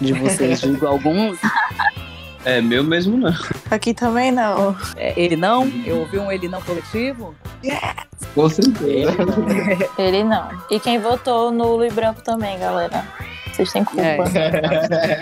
de 0.00 0.12
vocês, 0.12 0.60
digo 0.60 0.86
alguns. 0.86 1.38
É, 2.46 2.60
meu 2.62 2.82
mesmo 2.82 3.18
não. 3.18 3.34
Aqui 3.70 3.92
também 3.92 4.32
não. 4.32 4.74
É, 4.96 5.12
ele 5.20 5.36
não? 5.36 5.66
Eu 5.84 5.98
ouvi 5.98 6.18
um 6.18 6.32
ele 6.32 6.48
não 6.48 6.62
coletivo? 6.62 7.34
Yes! 7.62 7.76
Com 8.34 8.48
certeza. 8.48 9.12
Ele 9.98 10.22
não. 10.22 10.48
E 10.70 10.78
quem 10.78 10.98
votou 10.98 11.50
nulo 11.50 11.84
e 11.84 11.90
branco 11.90 12.22
também, 12.22 12.58
galera. 12.58 13.02
Vocês 13.50 13.72
têm 13.72 13.82
culpa. 13.82 14.02
É, 14.02 14.16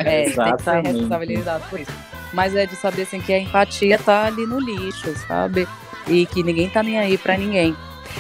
é 0.01 0.31
tem 0.31 0.57
que 0.57 0.62
ser 0.62 0.81
responsabilizado 0.83 1.64
por 1.70 1.81
isso 1.81 1.93
mas 2.35 2.55
é 2.55 2.66
de 2.66 2.77
saber 2.77 3.03
assim, 3.03 3.20
que 3.20 3.33
a 3.33 3.39
empatia 3.39 3.99
tá 3.99 4.25
ali 4.25 4.45
no 4.45 4.59
lixo, 4.59 5.14
sabe? 5.27 5.66
E 6.07 6.27
que 6.27 6.43
ninguém 6.43 6.68
tá 6.68 6.83
nem 6.83 6.99
aí 6.99 7.16
para 7.16 7.39
ninguém. 7.39 7.75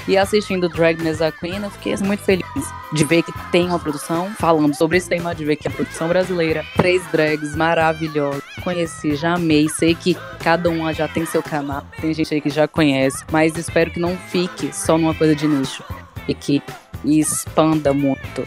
E 0.06 0.16
assistindo 0.16 0.68
Drag 0.68 1.02
Me 1.02 1.10
a 1.10 1.32
Queen, 1.32 1.62
eu 1.62 1.70
fiquei 1.70 1.96
muito 1.98 2.22
feliz 2.22 2.44
de 2.92 3.04
ver 3.04 3.22
que 3.22 3.32
tem 3.50 3.66
uma 3.66 3.78
produção 3.78 4.30
falando 4.38 4.74
sobre 4.74 4.98
esse 4.98 5.08
tema, 5.08 5.34
de 5.34 5.44
ver 5.44 5.56
que 5.56 5.66
a 5.66 5.70
produção 5.70 6.08
brasileira, 6.08 6.64
três 6.76 7.02
drags 7.10 7.56
maravilhosas. 7.56 8.42
Conheci, 8.62 9.16
já 9.16 9.34
amei, 9.34 9.68
sei 9.68 9.94
que 9.94 10.16
cada 10.40 10.68
uma 10.68 10.92
já 10.92 11.08
tem 11.08 11.24
seu 11.24 11.42
canal, 11.42 11.84
tem 12.00 12.12
gente 12.12 12.34
aí 12.34 12.40
que 12.40 12.50
já 12.50 12.68
conhece, 12.68 13.24
mas 13.30 13.56
espero 13.56 13.90
que 13.90 14.00
não 14.00 14.16
fique 14.16 14.74
só 14.74 14.98
numa 14.98 15.14
coisa 15.14 15.34
de 15.34 15.46
nicho 15.46 15.82
e 16.28 16.34
que 16.34 16.62
expanda 17.04 17.92
muito 17.92 18.44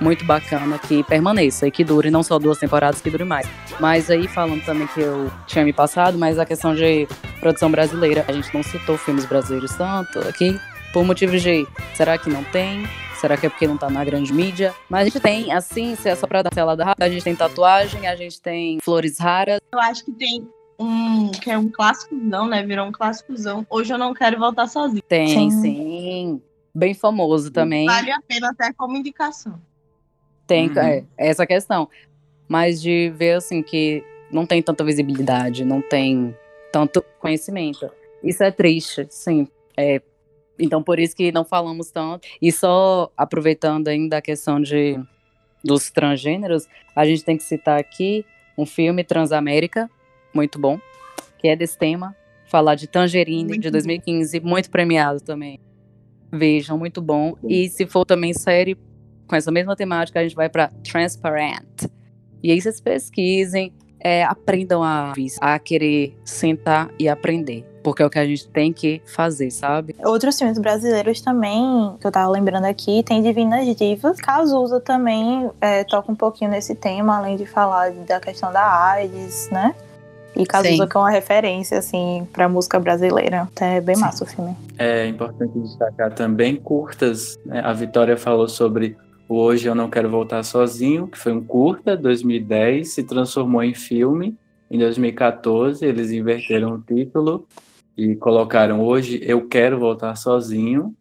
muito 0.00 0.24
bacana 0.24 0.78
que 0.78 1.02
permaneça 1.04 1.66
e 1.66 1.70
que 1.70 1.82
dure 1.82 2.10
não 2.10 2.22
só 2.22 2.38
duas 2.38 2.58
temporadas, 2.58 3.00
que 3.00 3.10
dure 3.10 3.24
mais. 3.24 3.48
Mas 3.80 4.10
aí 4.10 4.28
falando 4.28 4.64
também 4.64 4.86
que 4.88 5.00
eu 5.00 5.30
tinha 5.46 5.64
me 5.64 5.72
passado, 5.72 6.18
mas 6.18 6.38
a 6.38 6.44
questão 6.44 6.74
de 6.74 7.08
produção 7.40 7.70
brasileira, 7.70 8.24
a 8.28 8.32
gente 8.32 8.52
não 8.54 8.62
citou 8.62 8.96
filmes 8.98 9.24
brasileiros 9.24 9.74
tanto 9.74 10.18
aqui, 10.20 10.58
por 10.96 11.04
motivos 11.04 11.42
de 11.42 11.66
será 11.94 12.16
que 12.16 12.30
não 12.30 12.42
tem? 12.42 12.84
Será 13.20 13.36
que 13.36 13.44
é 13.44 13.50
porque 13.50 13.66
não 13.66 13.76
tá 13.76 13.90
na 13.90 14.02
grande 14.02 14.32
mídia? 14.32 14.74
Mas 14.88 15.02
a 15.02 15.04
gente 15.04 15.20
tem, 15.20 15.52
assim, 15.52 15.94
se 15.94 16.08
é 16.08 16.14
só 16.14 16.26
pra 16.26 16.40
dar 16.40 16.48
selada 16.54 16.86
rápida, 16.86 17.04
a 17.04 17.10
gente 17.10 17.22
tem 17.22 17.36
tatuagem, 17.36 18.06
a 18.08 18.16
gente 18.16 18.40
tem 18.40 18.78
flores 18.82 19.18
raras. 19.18 19.60
Eu 19.70 19.78
acho 19.78 20.02
que 20.06 20.12
tem 20.12 20.48
um 20.78 21.30
que 21.32 21.50
é 21.50 21.58
um 21.58 21.68
clássicozão, 21.68 22.48
né? 22.48 22.62
Virou 22.64 22.86
um 22.86 22.92
clássicozão. 22.92 23.66
Hoje 23.68 23.92
eu 23.92 23.98
não 23.98 24.14
quero 24.14 24.38
voltar 24.38 24.66
sozinho. 24.68 25.02
Tem, 25.06 25.28
Sim. 25.28 25.50
sim. 25.50 26.42
Bem 26.74 26.94
famoso 26.94 27.50
também. 27.50 27.84
Vale 27.84 28.10
a 28.10 28.20
pena 28.26 28.48
até 28.48 28.72
como 28.72 28.96
indicação. 28.96 29.60
Tem 30.46 30.70
Uhum. 30.70 30.78
é, 30.78 31.04
essa 31.18 31.46
questão. 31.46 31.90
Mas 32.48 32.80
de 32.80 33.12
ver 33.14 33.32
assim 33.34 33.62
que 33.62 34.02
não 34.32 34.46
tem 34.46 34.62
tanta 34.62 34.82
visibilidade, 34.82 35.62
não 35.62 35.82
tem 35.82 36.34
tanto 36.72 37.04
conhecimento. 37.20 37.86
Isso 38.22 38.42
é 38.42 38.50
triste, 38.50 39.06
sim. 39.10 39.46
É, 39.76 40.00
então 40.58 40.82
por 40.82 40.98
isso 40.98 41.14
que 41.14 41.32
não 41.32 41.44
falamos 41.44 41.90
tanto. 41.90 42.26
E 42.40 42.50
só 42.50 43.10
aproveitando 43.16 43.88
ainda 43.88 44.18
a 44.18 44.22
questão 44.22 44.60
de 44.60 44.98
dos 45.64 45.90
transgêneros, 45.90 46.66
a 46.94 47.04
gente 47.04 47.24
tem 47.24 47.36
que 47.36 47.42
citar 47.42 47.78
aqui 47.78 48.24
um 48.56 48.64
filme 48.64 49.02
Transamérica, 49.02 49.90
muito 50.32 50.58
bom, 50.58 50.78
que 51.38 51.48
é 51.48 51.56
desse 51.56 51.76
tema, 51.76 52.14
falar 52.46 52.76
de 52.76 52.86
Tangerine 52.86 53.48
Muito 53.48 53.62
de 53.62 53.68
bom. 53.68 53.72
2015, 53.72 54.40
muito 54.40 54.70
premiado 54.70 55.20
também. 55.20 55.58
Vejam, 56.32 56.78
muito 56.78 57.02
bom. 57.02 57.36
E 57.48 57.68
se 57.68 57.86
for 57.86 58.04
também 58.04 58.32
série 58.32 58.76
com 59.26 59.34
essa 59.34 59.50
mesma 59.50 59.74
temática, 59.74 60.20
a 60.20 60.22
gente 60.22 60.36
vai 60.36 60.48
para 60.48 60.68
Transparent. 60.84 61.90
E 62.42 62.50
aí 62.50 62.60
vocês 62.60 62.80
pesquisem, 62.80 63.72
é, 64.00 64.24
aprendam 64.24 64.82
a, 64.82 65.12
a 65.40 65.58
querer 65.58 66.16
sentar 66.24 66.90
e 66.98 67.08
aprender. 67.08 67.64
Porque 67.82 68.02
é 68.02 68.06
o 68.06 68.10
que 68.10 68.18
a 68.18 68.24
gente 68.24 68.48
tem 68.48 68.72
que 68.72 69.00
fazer, 69.06 69.50
sabe? 69.50 69.94
Outros 70.04 70.36
filmes 70.36 70.58
brasileiros 70.58 71.20
também, 71.20 71.94
que 72.00 72.06
eu 72.06 72.10
tava 72.10 72.28
lembrando 72.28 72.64
aqui, 72.64 73.02
tem 73.04 73.22
Divinas 73.22 73.64
Divas. 73.76 74.20
Cazuza 74.20 74.80
também 74.80 75.48
é, 75.60 75.84
toca 75.84 76.10
um 76.10 76.16
pouquinho 76.16 76.50
nesse 76.50 76.74
tema, 76.74 77.18
além 77.18 77.36
de 77.36 77.46
falar 77.46 77.92
da 77.92 78.18
questão 78.18 78.52
da 78.52 78.90
AIDS, 78.90 79.48
né? 79.52 79.72
E 80.34 80.44
Cazuza 80.44 80.82
Sim. 80.82 80.88
que 80.88 80.96
é 80.96 81.00
uma 81.00 81.10
referência, 81.10 81.78
assim, 81.78 82.26
pra 82.32 82.48
música 82.48 82.78
brasileira. 82.78 83.48
Então 83.52 83.66
é 83.66 83.80
bem 83.80 83.94
Sim. 83.94 84.00
massa 84.02 84.24
o 84.24 84.26
filme. 84.26 84.56
É 84.76 85.06
importante 85.06 85.58
destacar 85.58 86.12
também 86.12 86.56
curtas. 86.56 87.38
né? 87.46 87.62
A 87.64 87.72
Vitória 87.72 88.16
falou 88.16 88.48
sobre 88.48 88.96
Hoje 89.28 89.66
Eu 89.66 89.74
Não 89.74 89.90
Quero 89.90 90.08
Voltar 90.08 90.44
Sozinho, 90.44 91.08
que 91.08 91.18
foi 91.18 91.32
um 91.32 91.42
curta, 91.42 91.96
2010, 91.96 92.90
se 92.90 93.02
transformou 93.02 93.60
em 93.60 93.74
filme. 93.74 94.38
Em 94.70 94.78
2014, 94.78 95.84
eles 95.84 96.12
inverteram 96.12 96.74
o 96.74 96.80
título 96.80 97.44
e 97.96 98.14
colocaram 98.14 98.80
Hoje 98.80 99.18
Eu 99.24 99.48
Quero 99.48 99.80
Voltar 99.80 100.14
Sozinho. 100.14 100.94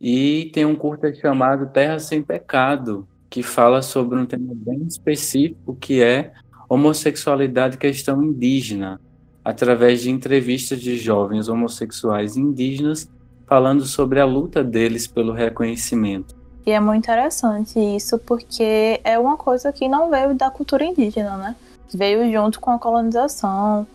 E 0.00 0.50
tem 0.52 0.64
um 0.64 0.76
curta 0.76 1.12
chamado 1.12 1.66
Terra 1.66 1.98
Sem 1.98 2.22
Pecado, 2.22 3.08
que 3.28 3.42
fala 3.42 3.82
sobre 3.82 4.20
um 4.20 4.26
tema 4.26 4.52
bem 4.54 4.84
específico, 4.86 5.74
que 5.74 6.00
é 6.00 6.32
homossexualidade 6.68 7.74
e 7.74 7.78
questão 7.78 8.22
indígena, 8.22 9.00
através 9.44 10.02
de 10.02 10.10
entrevistas 10.10 10.80
de 10.80 10.96
jovens 10.96 11.48
homossexuais 11.48 12.36
indígenas 12.36 13.10
falando 13.48 13.84
sobre 13.84 14.20
a 14.20 14.24
luta 14.24 14.62
deles 14.62 15.08
pelo 15.08 15.32
reconhecimento. 15.32 16.43
E 16.66 16.70
é 16.70 16.80
muito 16.80 17.04
interessante 17.04 17.78
isso, 17.78 18.18
porque 18.18 19.00
é 19.04 19.18
uma 19.18 19.36
coisa 19.36 19.72
que 19.72 19.88
não 19.88 20.08
veio 20.08 20.34
da 20.34 20.50
cultura 20.50 20.84
indígena, 20.84 21.36
né? 21.36 21.56
Veio 21.92 22.30
junto 22.32 22.58
com 22.58 22.70
a 22.70 22.78
colonização. 22.78 23.86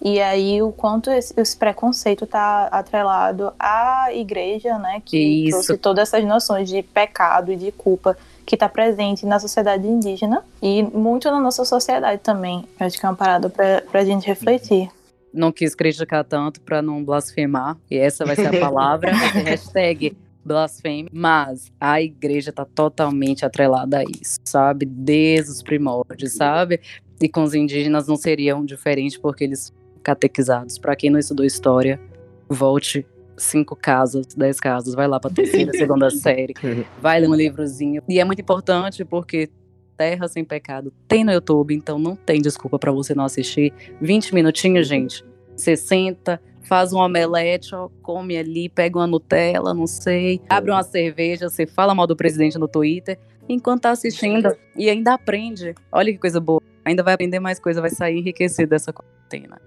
E 0.00 0.20
aí 0.20 0.62
o 0.62 0.70
quanto 0.70 1.10
esse, 1.10 1.34
esse 1.36 1.56
preconceito 1.56 2.26
tá 2.26 2.68
atrelado 2.70 3.52
à 3.58 4.12
igreja, 4.12 4.78
né? 4.78 5.02
Que 5.04 5.46
Isso. 5.46 5.50
trouxe 5.50 5.78
todas 5.78 6.08
essas 6.08 6.24
noções 6.24 6.68
de 6.68 6.82
pecado 6.82 7.50
e 7.50 7.56
de 7.56 7.72
culpa 7.72 8.16
que 8.46 8.54
está 8.54 8.68
presente 8.68 9.26
na 9.26 9.40
sociedade 9.40 9.86
indígena 9.86 10.44
e 10.62 10.82
muito 10.82 11.30
na 11.30 11.40
nossa 11.40 11.64
sociedade 11.64 12.20
também. 12.22 12.64
Eu 12.78 12.86
Acho 12.86 12.98
que 12.98 13.04
é 13.04 13.08
uma 13.08 13.16
parada 13.16 13.50
pra, 13.50 13.82
pra 13.90 14.04
gente 14.04 14.26
refletir. 14.26 14.90
Não 15.32 15.50
quis 15.50 15.74
criticar 15.74 16.24
tanto 16.24 16.60
para 16.60 16.80
não 16.80 17.02
blasfemar. 17.04 17.76
E 17.90 17.98
essa 17.98 18.24
vai 18.24 18.36
ser 18.36 18.54
a 18.54 18.60
palavra. 18.60 19.12
hashtag 19.12 20.16
blasfêmia. 20.48 21.10
Mas 21.12 21.70
a 21.80 22.02
igreja 22.02 22.52
tá 22.52 22.64
totalmente 22.64 23.44
atrelada 23.44 23.98
a 23.98 24.02
isso, 24.02 24.38
sabe? 24.44 24.84
Desde 24.84 25.52
os 25.52 25.62
primórdios, 25.62 26.32
sabe? 26.32 26.80
E 27.20 27.28
com 27.28 27.42
os 27.42 27.54
indígenas 27.54 28.08
não 28.08 28.16
seriam 28.16 28.64
diferente 28.64 29.20
porque 29.20 29.44
eles 29.44 29.72
catequizados. 30.02 30.78
Para 30.78 30.96
quem 30.96 31.10
não 31.10 31.18
estudou 31.18 31.44
história, 31.44 32.00
volte 32.48 33.06
cinco 33.36 33.76
casas, 33.76 34.26
dez 34.36 34.58
casas, 34.58 34.94
vai 34.94 35.06
lá 35.06 35.20
para 35.20 35.30
terceira, 35.30 35.72
segunda 35.76 36.10
série, 36.10 36.54
vai 37.00 37.20
ler 37.20 37.28
um 37.28 37.34
livrozinho. 37.34 38.02
E 38.08 38.18
é 38.18 38.24
muito 38.24 38.40
importante 38.40 39.04
porque 39.04 39.48
Terra 39.96 40.28
Sem 40.28 40.44
Pecado 40.44 40.92
tem 41.06 41.24
no 41.24 41.32
YouTube, 41.32 41.74
então 41.74 41.98
não 41.98 42.14
tem 42.14 42.40
desculpa 42.40 42.78
para 42.78 42.92
você 42.92 43.14
não 43.14 43.24
assistir. 43.24 43.72
20 44.00 44.34
minutinhos, 44.34 44.86
gente. 44.86 45.24
Você 45.56 45.76
senta, 45.76 46.40
faz 46.68 46.92
um 46.92 46.98
omelete, 46.98 47.74
ó, 47.74 47.88
come 48.02 48.36
ali, 48.36 48.68
pega 48.68 48.98
uma 48.98 49.06
Nutella, 49.06 49.72
não 49.72 49.86
sei, 49.86 50.40
abre 50.48 50.70
uma 50.70 50.82
cerveja, 50.82 51.48
você 51.48 51.66
fala 51.66 51.94
mal 51.94 52.06
do 52.06 52.14
presidente 52.14 52.58
no 52.58 52.68
Twitter, 52.68 53.18
enquanto 53.48 53.82
tá 53.82 53.90
assistindo 53.90 54.54
e 54.76 54.90
ainda 54.90 55.14
aprende. 55.14 55.74
Olha 55.90 56.12
que 56.12 56.18
coisa 56.18 56.38
boa. 56.38 56.60
Ainda 56.84 57.02
vai 57.02 57.14
aprender 57.14 57.40
mais 57.40 57.58
coisa, 57.58 57.80
vai 57.80 57.90
sair 57.90 58.18
enriquecido 58.18 58.68
dessa 58.70 58.92
quarentena. 58.92 59.60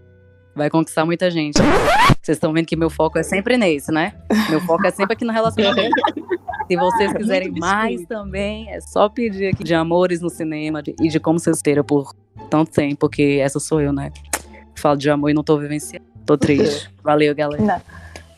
Vai 0.56 0.70
conquistar 0.70 1.06
muita 1.06 1.32
gente. 1.32 1.56
Vocês 2.22 2.36
estão 2.38 2.52
vendo 2.54 2.66
que 2.66 2.76
meu 2.76 2.90
foco 2.90 3.18
é 3.18 3.24
sempre 3.24 3.58
nesse, 3.58 3.92
né? 3.92 4.14
Meu 4.50 4.60
foco 4.62 4.86
é 4.86 4.92
sempre 4.92 5.14
aqui 5.14 5.24
no 5.26 5.32
relacionamento. 5.32 5.96
Se 6.68 6.76
vocês 6.76 7.14
quiserem 7.14 7.52
mais 7.58 8.06
também, 8.06 8.70
é 8.70 8.80
só 8.82 9.08
pedir 9.10 9.48
aqui 9.48 9.64
de 9.64 9.74
amores 9.74 10.22
no 10.22 10.30
cinema 10.30 10.82
de- 10.84 10.96
e 11.02 11.08
de 11.08 11.20
como 11.20 11.40
vocês 11.40 11.62
terem 11.62 11.84
por 11.84 12.14
tanto 12.50 12.72
tempo, 12.72 12.98
porque 12.98 13.40
essa 13.42 13.60
sou 13.60 13.80
eu, 13.82 13.94
né? 13.94 14.12
Falo 14.76 14.98
de 14.98 15.10
amor 15.10 15.30
e 15.30 15.34
não 15.34 15.44
tô 15.44 15.58
vivenciando. 15.58 16.11
Tô 16.26 16.38
triste. 16.38 16.90
Valeu, 17.04 17.34
galera. 17.36 17.82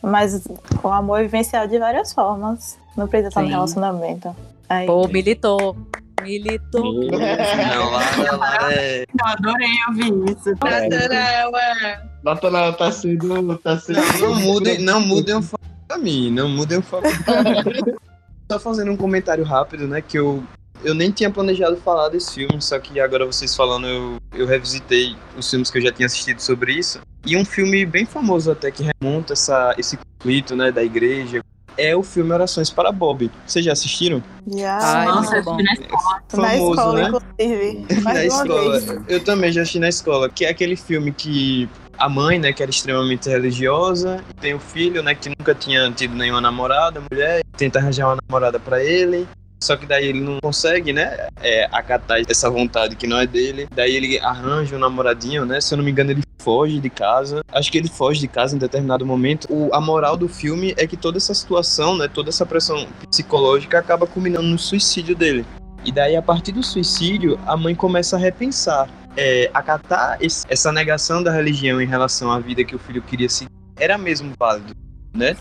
Mas 0.02 0.46
o 0.82 0.88
amor 0.88 1.20
é 1.20 1.22
vivenciado 1.22 1.70
de 1.70 1.78
várias 1.78 2.12
formas. 2.12 2.78
Não 2.96 3.08
precisa 3.08 3.28
estar 3.28 3.42
no 3.42 3.48
relacionamento. 3.48 4.34
Aí, 4.68 4.86
Pô, 4.86 5.08
militou. 5.08 5.76
Militou. 6.22 6.94
Não, 7.10 7.90
Lara, 7.90 8.36
Lara 8.36 8.74
é... 8.74 9.02
Eu 9.02 9.26
adorei 9.26 9.68
ouvir 9.88 10.30
isso. 10.30 10.50
Nathanael, 10.50 11.56
é. 11.56 12.02
Natanael 12.22 12.72
tá 12.72 12.90
sendo. 12.90 13.58
Tá 13.58 13.78
sendo... 13.78 14.00
Não, 14.00 14.30
não 14.30 14.34
mudem, 14.40 14.78
não 14.78 15.00
mudem 15.00 15.34
o 15.34 15.42
foco 15.42 15.64
pra 15.86 15.98
mim, 15.98 16.30
não 16.30 16.48
mudem 16.48 16.78
o 16.78 16.82
foco 16.82 17.08
pra 17.24 17.42
mim. 17.42 17.96
Só 18.50 18.58
fazendo 18.58 18.90
um 18.90 18.96
comentário 18.96 19.44
rápido, 19.44 19.88
né, 19.88 20.02
que 20.02 20.18
eu, 20.18 20.42
eu 20.84 20.94
nem 20.94 21.10
tinha 21.10 21.30
planejado 21.30 21.76
falar 21.78 22.10
desse 22.10 22.34
filme, 22.34 22.60
só 22.60 22.78
que 22.78 23.00
agora 23.00 23.24
vocês 23.26 23.56
falando, 23.56 23.86
eu, 23.86 24.18
eu 24.34 24.46
revisitei 24.46 25.16
os 25.36 25.48
filmes 25.48 25.70
que 25.70 25.78
eu 25.78 25.82
já 25.82 25.90
tinha 25.90 26.06
assistido 26.06 26.40
sobre 26.40 26.72
isso. 26.74 27.00
E 27.26 27.36
um 27.36 27.44
filme 27.44 27.84
bem 27.86 28.04
famoso 28.04 28.52
até, 28.52 28.70
que 28.70 28.84
remonta 29.00 29.32
essa, 29.32 29.74
esse 29.78 29.96
conflito, 29.96 30.54
né, 30.54 30.70
da 30.70 30.82
igreja, 30.82 31.42
é 31.76 31.96
o 31.96 32.02
filme 32.02 32.32
Orações 32.32 32.70
para 32.70 32.92
Bob. 32.92 33.30
Vocês 33.46 33.64
já 33.64 33.72
assistiram? 33.72 34.22
já 34.54 34.78
Ai, 34.78 35.06
Nossa, 35.06 35.42
bom. 35.42 35.56
na 35.56 35.72
escola. 35.72 36.22
na 36.32 36.48
Famoso, 36.48 36.70
escola, 36.74 37.00
né? 37.00 37.08
inclusive. 37.08 38.02
Na 38.02 38.24
escola. 38.24 38.80
vez. 38.80 39.02
Eu 39.08 39.24
também 39.24 39.50
já 39.52 39.62
assisti 39.62 39.78
na 39.78 39.88
escola, 39.88 40.28
que 40.28 40.44
é 40.44 40.50
aquele 40.50 40.76
filme 40.76 41.12
que 41.12 41.68
a 41.98 42.08
mãe, 42.08 42.38
né, 42.38 42.52
que 42.52 42.62
era 42.62 42.70
extremamente 42.70 43.28
religiosa, 43.28 44.22
tem 44.40 44.54
o 44.54 44.60
filho, 44.60 45.02
né, 45.02 45.14
que 45.14 45.28
nunca 45.28 45.54
tinha 45.54 45.90
tido 45.92 46.14
nenhuma 46.14 46.40
namorada, 46.40 47.00
mulher, 47.10 47.42
tenta 47.56 47.78
arranjar 47.78 48.06
uma 48.08 48.18
namorada 48.28 48.58
pra 48.60 48.82
ele. 48.82 49.26
Só 49.62 49.76
que 49.76 49.86
daí 49.86 50.06
ele 50.06 50.20
não 50.20 50.38
consegue, 50.42 50.92
né, 50.92 51.28
é, 51.42 51.64
acatar 51.72 52.20
essa 52.28 52.50
vontade 52.50 52.96
que 52.96 53.06
não 53.06 53.18
é 53.18 53.26
dele. 53.26 53.66
Daí 53.74 53.94
ele 53.94 54.18
arranja 54.20 54.76
um 54.76 54.78
namoradinho, 54.78 55.46
né, 55.46 55.60
se 55.60 55.72
eu 55.72 55.78
não 55.78 55.84
me 55.84 55.90
engano 55.90 56.10
ele 56.10 56.22
foge 56.42 56.78
de 56.78 56.90
casa. 56.90 57.42
Acho 57.50 57.72
que 57.72 57.78
ele 57.78 57.88
foge 57.88 58.20
de 58.20 58.28
casa 58.28 58.54
em 58.54 58.58
determinado 58.58 59.06
momento. 59.06 59.46
O, 59.50 59.74
a 59.74 59.80
moral 59.80 60.16
do 60.16 60.28
filme 60.28 60.74
é 60.76 60.86
que 60.86 60.96
toda 60.96 61.16
essa 61.16 61.32
situação, 61.32 61.96
né, 61.96 62.06
toda 62.08 62.28
essa 62.28 62.44
pressão 62.44 62.86
psicológica 63.10 63.78
acaba 63.78 64.06
culminando 64.06 64.46
no 64.46 64.58
suicídio 64.58 65.16
dele. 65.16 65.46
E 65.84 65.90
daí, 65.92 66.16
a 66.16 66.22
partir 66.22 66.52
do 66.52 66.62
suicídio, 66.62 67.38
a 67.46 67.56
mãe 67.56 67.74
começa 67.74 68.16
a 68.16 68.18
repensar. 68.18 68.88
É, 69.16 69.48
acatar 69.54 70.18
esse- 70.20 70.44
essa 70.48 70.72
negação 70.72 71.22
da 71.22 71.30
religião 71.30 71.80
em 71.80 71.86
relação 71.86 72.32
à 72.32 72.40
vida 72.40 72.64
que 72.64 72.74
o 72.74 72.78
filho 72.80 73.00
queria 73.00 73.28
seguir 73.28 73.48
era 73.78 73.96
mesmo 73.96 74.32
válido, 74.36 74.74
né? 75.16 75.36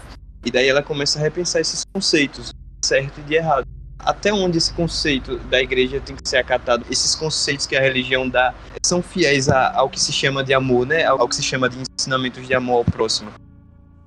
E 0.46 0.52
daí 0.52 0.68
ela 0.68 0.84
começa 0.84 1.18
a 1.18 1.22
repensar 1.22 1.60
esses 1.60 1.84
conceitos, 1.92 2.52
certo 2.86 3.20
e 3.20 3.24
de 3.24 3.34
errado. 3.34 3.66
Até 4.00 4.34
onde 4.34 4.58
esse 4.58 4.74
conceito 4.74 5.38
da 5.38 5.62
igreja 5.62 6.02
tem 6.02 6.16
que 6.16 6.28
ser 6.28 6.38
acatado? 6.38 6.86
Esses 6.92 7.16
conceitos 7.16 7.66
que 7.66 7.76
a 7.76 7.82
religião 7.82 8.28
dá 8.28 8.54
são 8.82 9.02
fiéis 9.02 9.48
ao 9.50 9.90
que 9.90 10.00
se 10.00 10.12
chama 10.12 10.44
de 10.44 10.54
amor, 10.54 10.86
né? 10.86 11.06
Ao 11.06 11.28
que 11.28 11.36
se 11.36 11.44
chama 11.44 11.70
de 11.70 11.78
ensinamentos 11.80 12.46
de 12.46 12.54
amor 12.54 12.78
ao 12.78 12.86
próximo. 12.86 13.32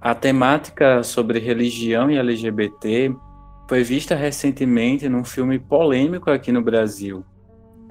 A 0.01 0.15
temática 0.15 1.03
sobre 1.03 1.39
religião 1.39 2.11
e 2.11 2.19
LGBT 2.19 3.15
foi 3.69 3.83
vista 3.83 4.15
recentemente 4.15 5.09
num 5.09 5.25
filme 5.25 5.59
polêmico 5.59 6.31
aqui 6.31 6.53
no 6.53 6.63
Brasil. 6.63 7.25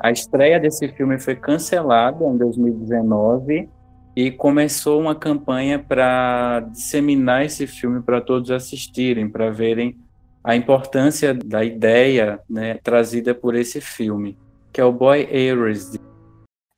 A 0.02 0.12
estreia 0.12 0.60
desse 0.60 0.88
filme 0.89 1.20
foi 1.20 1.36
cancelada 1.36 2.24
em 2.24 2.38
2019 2.38 3.70
e 4.16 4.32
começou 4.32 5.02
uma 5.02 5.16
campanha 5.16 5.78
para 5.78 6.62
disseminar 6.72 7.43
esse 7.43 7.68
filme 7.68 8.02
para 8.02 8.22
todos 8.22 8.52
assistirem, 8.52 9.28
para 9.28 9.50
verem 9.50 9.98
a 10.46 10.56
importância 10.56 11.34
da 11.34 11.66
ideia 11.66 12.39
né, 12.48 12.76
trazida 12.84 13.34
por 13.34 13.56
esse 13.56 13.82
filme, 13.82 14.38
que 14.72 14.80
é 14.80 14.86
o 14.86 14.91
Boy 14.91 15.28
Erased, 15.32 16.00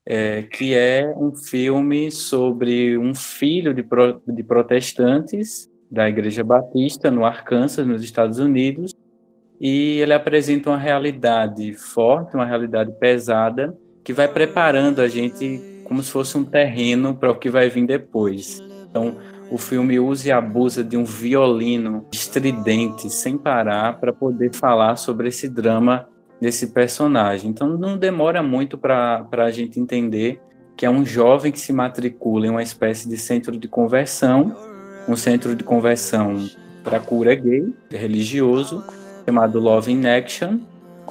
é, 0.05 0.43
que 0.43 0.74
é 0.74 1.13
um 1.18 1.36
filme 1.36 2.09
sobre 2.09 2.97
um 2.97 3.13
filho 3.13 3.74
de, 3.74 3.84
pro, 3.84 4.22
de 4.26 4.41
protestantes 4.41 5.70
da 5.91 6.07
Igreja 6.07 6.45
Batista 6.45 7.11
no 7.11 7.26
Arkansas, 7.26 7.86
nos 7.86 8.01
Estados 8.01 8.39
Unidos, 8.39 8.93
e 9.59 9.99
ele 9.99 10.13
apresenta 10.13 10.70
uma 10.70 10.78
realidade 10.78 11.74
forte, 11.74 12.36
uma 12.36 12.45
realidade 12.45 12.93
pesada, 12.97 13.78
que 14.01 14.13
vai 14.13 14.30
preparando 14.30 15.01
a 15.01 15.09
gente 15.09 15.84
como 15.84 16.01
se 16.01 16.09
fosse 16.09 16.38
um 16.38 16.45
terreno 16.45 17.13
para 17.15 17.32
o 17.32 17.36
que 17.36 17.49
vai 17.49 17.70
vir 17.70 17.86
depois. 17.86 18.61
Então, 18.89 19.18
o 19.50 19.58
filme 19.58 20.00
usa 20.00 20.28
e 20.28 20.32
abusa 20.32 20.84
de 20.84 20.98
um 20.98 21.06
violino 21.06 22.06
estridente, 22.12 23.10
sem 23.10 23.38
parar, 23.38 24.00
para 24.00 24.12
poder 24.12 24.54
falar 24.54 24.95
sobre 24.98 25.30
esse 25.30 25.48
drama 25.48 26.08
desse 26.39 26.68
personagem. 26.68 27.50
Então, 27.50 27.78
não 27.78 27.98
demora 27.98 28.43
muito 28.43 28.78
para 28.78 29.26
a 29.32 29.52
gente 29.52 29.80
entender 29.80 30.41
que 30.76 30.86
é 30.86 30.89
um 30.89 31.06
jovem 31.06 31.52
que 31.52 31.60
se 31.60 31.74
matricula 31.74 32.45
em 32.45 32.50
uma 32.50 32.62
espécie 32.62 33.10
de 33.10 33.18
centro 33.18 33.58
de 33.58 33.68
conversão, 33.68 34.56
um 35.08 35.16
centro 35.16 35.56
de 35.56 35.64
conversão 35.64 36.48
para 36.84 37.00
cura 37.00 37.34
gay, 37.34 37.74
religioso, 37.89 38.84
chamado 39.26 39.60
Love 39.60 39.91
in 39.91 40.06
Action, 40.06 40.60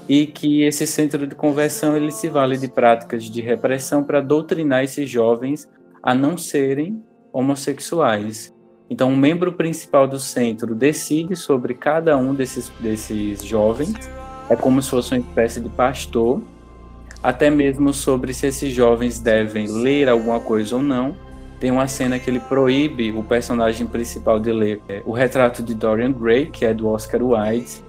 e 0.09 0.27
que 0.27 0.63
esse 0.63 0.87
centro 0.87 1.27
de 1.27 1.35
conversão 1.35 1.97
ele 1.97 2.13
se 2.13 2.29
vale 2.29 2.57
de 2.57 2.69
práticas 2.69 3.25
de 3.25 3.41
repressão 3.41 4.05
para 4.05 4.21
doutrinar 4.21 4.85
esses 4.85 5.11
jovens 5.11 5.69
a 6.01 6.15
não 6.15 6.39
serem 6.39 7.03
homossexuais. 7.37 8.55
Então, 8.89 9.11
um 9.11 9.17
membro 9.17 9.53
principal 9.53 10.07
do 10.07 10.19
centro 10.19 10.75
decide 10.75 11.37
sobre 11.37 11.75
cada 11.75 12.17
um 12.17 12.35
desses, 12.35 12.71
desses 12.81 13.45
jovens, 13.45 13.95
é 14.49 14.57
como 14.57 14.81
se 14.81 14.91
fosse 14.91 15.13
uma 15.13 15.21
espécie 15.21 15.61
de 15.61 15.69
pastor, 15.69 16.41
até 17.23 17.51
mesmo 17.51 17.93
sobre 17.93 18.33
se 18.33 18.47
esses 18.47 18.73
jovens 18.73 19.19
devem 19.19 19.67
ler 19.67 20.09
alguma 20.09 20.41
coisa 20.41 20.77
ou 20.77 20.83
não. 20.83 21.17
Tem 21.59 21.71
uma 21.71 21.89
cena 21.89 22.19
que 22.19 22.31
ele 22.31 22.41
proíbe 22.41 23.11
o 23.13 23.23
personagem 23.23 23.87
principal 23.87 24.39
de 24.39 24.53
ler 24.53 24.81
é, 24.89 25.03
o 25.05 25.13
retrato 25.13 25.63
de 25.63 25.75
Dorian 25.75 26.13
Gray, 26.13 26.47
que 26.47 26.65
é 26.65 26.73
do 26.73 26.89
Oscar 26.89 27.23
Wilde, 27.23 27.83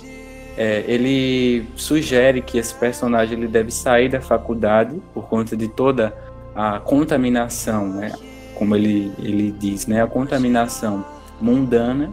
é, 0.57 0.83
ele 0.87 1.67
sugere 1.75 2.41
que 2.41 2.57
esse 2.57 2.73
personagem 2.73 3.37
ele 3.37 3.47
deve 3.47 3.69
sair 3.69 4.09
da 4.09 4.19
faculdade 4.19 4.99
por 5.13 5.27
conta 5.27 5.55
de 5.55 5.67
toda 5.67 6.11
a 6.55 6.79
contaminação, 6.79 7.87
né? 7.87 8.11
Como 8.57 8.75
ele, 8.75 9.11
ele 9.19 9.51
diz, 9.51 9.85
né? 9.87 10.01
a 10.01 10.07
contaminação 10.07 11.05
mundana, 11.39 12.11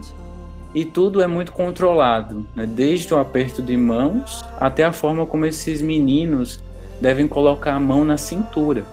e 0.73 0.85
tudo 0.85 1.21
é 1.21 1.27
muito 1.27 1.51
controlado, 1.51 2.45
né? 2.55 2.65
desde 2.65 3.13
o 3.13 3.17
aperto 3.17 3.61
de 3.61 3.75
mãos 3.75 4.45
até 4.59 4.83
a 4.83 4.91
forma 4.91 5.25
como 5.25 5.45
esses 5.45 5.81
meninos 5.81 6.61
devem 7.01 7.27
colocar 7.27 7.75
a 7.75 7.79
mão 7.79 8.05
na 8.05 8.17
cintura, 8.17 8.85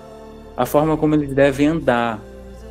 a 0.57 0.65
forma 0.65 0.97
como 0.97 1.15
eles 1.15 1.35
devem 1.35 1.67
andar. 1.69 2.21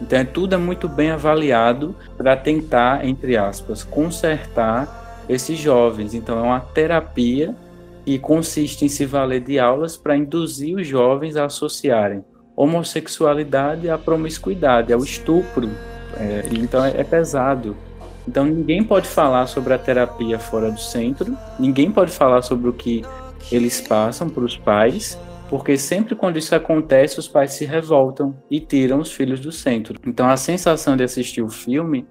Então, 0.02 0.18
é 0.18 0.24
tudo 0.24 0.56
é 0.56 0.58
muito 0.58 0.90
bem 0.90 1.12
avaliado 1.12 1.96
para 2.18 2.36
tentar, 2.36 3.06
entre 3.06 3.38
aspas, 3.38 3.84
consertar 3.84 5.24
esses 5.30 5.60
jovens. 5.60 6.16
Então, 6.16 6.40
é 6.40 6.42
uma 6.42 6.60
terapia 6.60 7.56
que 8.04 8.18
consiste 8.18 8.84
em 8.84 8.90
se 8.90 9.06
valer 9.06 9.42
de 9.42 9.60
aulas 9.60 9.96
para 9.96 10.18
induzir 10.18 10.76
os 10.76 10.88
jovens 10.88 11.36
a 11.36 11.46
associarem 11.46 12.24
homossexualidade 12.56 13.89
à 13.89 13.97
promiscuidade, 13.97 14.93
ao 14.93 15.04
estupro. 15.04 15.70
É, 16.18 16.43
então, 16.52 16.84
é, 16.84 16.99
é 16.99 17.04
pesado. 17.04 17.76
Então, 18.28 18.45
ninguém 18.45 18.84
pode 18.84 19.08
falar 19.08 19.47
sobre 19.47 19.74
a 19.74 19.78
terapia 19.78 20.38
fora 20.38 20.72
do 20.72 20.80
centro, 20.80 21.36
ninguém 21.60 21.91
pode 21.91 22.12
falar 22.12 22.41
sobre 22.41 22.70
o 22.70 22.74
que 22.74 23.04
eles 23.52 23.82
passam 23.82 24.30
para 24.30 24.43
os 24.43 24.56
pais, 24.56 25.18
porque 25.49 25.78
sempre 25.78 26.16
quando 26.16 26.38
isso 26.38 26.54
acontece, 26.54 27.20
os 27.20 27.28
pais 27.28 27.54
se 27.54 27.66
revoltam 27.66 28.36
e 28.49 28.60
tiram 28.60 28.99
os 28.99 29.12
filhos 29.12 29.39
do 29.39 29.52
centro. 29.52 29.99
Então, 30.06 30.30
a 30.30 30.38
sensação 30.38 30.95
de 30.95 31.04
assistir 31.04 31.41
o 31.41 31.49
filme 31.49 32.06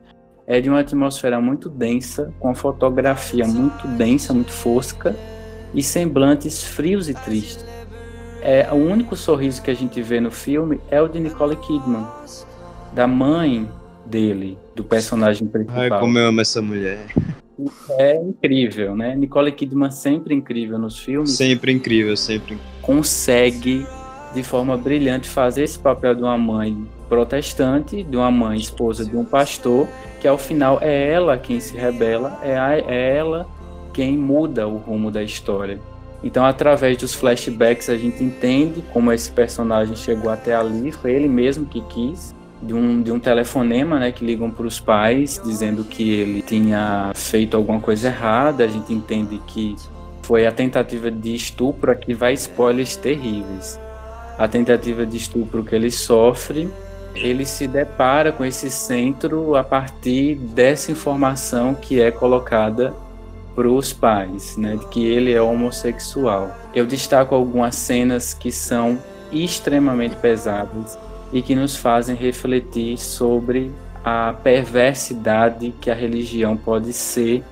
é 0.47 0.61
de 0.61 0.69
uma 0.69 0.81
atmosfera 0.81 1.41
muito 1.41 1.69
densa, 1.69 2.35
com 2.41 2.55
fotografia 2.55 3.47
muito 3.47 3.87
densa, 3.87 4.35
muito 4.35 4.51
fosca 4.51 5.15
e 5.73 5.83
semblantes 5.83 6.65
frios 6.65 7.09
e 7.09 7.15
tristes. 7.15 7.70
É, 8.43 8.69
o 8.73 8.77
único 8.77 9.17
sorriso 9.17 9.63
que 9.63 9.71
a 9.71 9.75
gente 9.75 10.01
vê 10.03 10.21
no 10.21 10.31
filme 10.31 10.81
é 10.91 11.01
o 11.01 11.09
de 11.09 11.21
Nicole 11.21 11.57
Kidman, 11.57 12.07
da 12.93 13.07
mãe 13.07 13.69
dele, 14.07 14.59
do 14.75 14.83
personagem 14.83 15.47
principal. 15.47 15.81
Ai, 15.81 16.01
como 16.01 16.19
eu 16.19 16.29
amo 16.29 16.41
essa 16.41 16.61
mulher. 16.61 17.07
É 17.99 18.17
incrível, 18.17 18.97
né? 18.97 19.15
Nicole 19.15 19.53
Kidman 19.53 19.91
sempre 19.91 20.35
incrível 20.35 20.79
nos 20.79 20.99
filmes. 20.99 21.33
Sempre 21.33 21.73
incrível, 21.73 22.17
sempre. 22.17 22.57
Consegue 22.81 23.87
de 24.35 24.43
forma 24.43 24.77
brilhante 24.77 25.29
fazer 25.29 25.65
esse 25.65 25.79
papel 25.79 26.15
de 26.15 26.23
uma 26.23 26.39
mãe 26.39 26.87
protestante, 27.09 28.03
de 28.03 28.17
uma 28.17 28.31
mãe 28.31 28.59
esposa 28.59 29.05
de 29.05 29.17
um 29.17 29.25
pastor, 29.25 29.89
que 30.21 30.29
ao 30.29 30.39
final 30.39 30.79
é 30.81 31.13
ela 31.13 31.37
quem 31.37 31.59
se 31.59 31.77
rebela, 31.77 32.39
é, 32.43 32.57
a, 32.57 32.79
é 32.79 33.17
ela 33.17 33.47
quem 33.93 34.17
muda 34.17 34.69
o 34.69 34.77
rumo 34.77 35.11
da 35.11 35.23
história. 35.23 35.79
Então, 36.23 36.45
através 36.45 36.97
dos 36.97 37.15
flashbacks, 37.15 37.89
a 37.89 37.97
gente 37.97 38.23
entende 38.23 38.83
como 38.93 39.13
esse 39.13 39.31
personagem 39.31 39.97
chegou 39.97 40.31
até 40.31 40.55
ali, 40.55 40.93
foi 40.93 41.13
ele 41.13 41.29
mesmo 41.29 41.65
que 41.67 41.81
quis, 41.83 42.35
de 42.63 42.75
um, 42.75 43.03
de 43.03 43.11
um 43.11 43.19
telefonema 43.19 43.99
né, 43.99 44.13
que 44.13 44.25
ligam 44.25 44.51
para 44.51 44.67
os 44.67 44.79
pais, 44.79 45.41
dizendo 45.43 45.83
que 45.83 46.11
ele 46.11 46.43
tinha 46.43 47.11
feito 47.15 47.57
alguma 47.57 47.81
coisa 47.81 48.09
errada. 48.09 48.65
A 48.65 48.69
gente 48.69 48.93
entende 48.93 49.41
que 49.47 49.75
foi 50.23 50.47
a 50.47 50.53
tentativa 50.53 51.11
de 51.11 51.35
estupro, 51.35 51.91
aqui 51.91 52.13
vai 52.13 52.35
spoilers 52.35 52.97
terríveis. 52.97 53.81
A 54.39 54.47
tentativa 54.47 55.07
de 55.07 55.17
estupro 55.17 55.65
que 55.65 55.75
ele 55.75 55.91
sofre 55.91 56.69
ele 57.15 57.45
se 57.45 57.67
depara 57.67 58.33
com 58.33 58.45
esse 58.45 58.71
centro 58.71 59.57
a 59.57 59.65
partir 59.65 60.37
dessa 60.37 60.93
informação 60.93 61.75
que 61.75 62.01
é 62.01 62.11
colocada 62.11 62.95
para 63.55 63.69
os 63.69 63.93
pais, 63.93 64.57
né, 64.57 64.77
de 64.77 64.87
que 64.87 65.05
ele 65.05 65.33
é 65.33 65.43
homossexual. 65.43 66.57
Eu 66.75 66.87
destaco 66.87 67.35
algumas 67.35 67.75
cenas 67.75 68.33
que 68.35 68.51
são 68.51 68.99
extremamente 69.33 70.17
pesadas 70.17 70.99
e 71.33 71.43
que 71.43 71.55
nos 71.55 71.77
fazem 71.77 72.17
refletir 72.17 72.99
sobre 72.99 73.71
a 74.05 74.35
perversidade 74.43 75.75
que 75.81 75.91
a 75.91 75.95
religião 75.95 76.57
pode 76.57 76.93
ser 76.93 77.45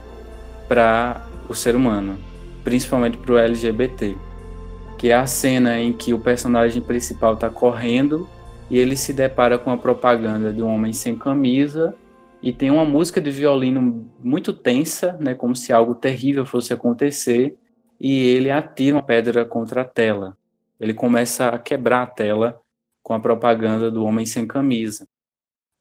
para 0.66 1.26
o 1.48 1.54
ser 1.54 1.76
humano, 1.76 2.18
principalmente 2.64 3.16
para 3.16 3.32
o 3.32 3.38
LGBT. 3.38 4.16
Que 4.96 5.10
é 5.10 5.14
a 5.14 5.26
cena 5.26 5.78
em 5.78 5.92
que 5.92 6.12
o 6.12 6.18
personagem 6.18 6.82
principal 6.82 7.34
está 7.34 7.48
correndo 7.48 8.28
e 8.68 8.78
ele 8.78 8.96
se 8.96 9.12
depara 9.12 9.58
com 9.58 9.70
a 9.70 9.76
propaganda 9.76 10.52
de 10.52 10.62
um 10.62 10.74
homem 10.74 10.92
sem 10.92 11.16
camisa 11.16 11.94
e 12.42 12.52
tem 12.52 12.70
uma 12.70 12.84
música 12.84 13.20
de 13.20 13.30
violino 13.30 14.10
muito 14.22 14.52
tensa, 14.52 15.16
né, 15.20 15.34
como 15.34 15.56
se 15.56 15.72
algo 15.72 15.94
terrível 15.94 16.46
fosse 16.46 16.72
acontecer, 16.72 17.56
e 18.00 18.26
ele 18.28 18.50
atira 18.50 18.96
uma 18.96 19.02
pedra 19.02 19.44
contra 19.44 19.82
a 19.82 19.84
tela. 19.84 20.36
Ele 20.78 20.94
começa 20.94 21.48
a 21.48 21.58
quebrar 21.58 22.02
a 22.02 22.06
tela 22.06 22.60
com 23.02 23.12
a 23.12 23.20
propaganda 23.20 23.90
do 23.90 24.04
homem 24.04 24.24
sem 24.24 24.46
camisa. 24.46 25.06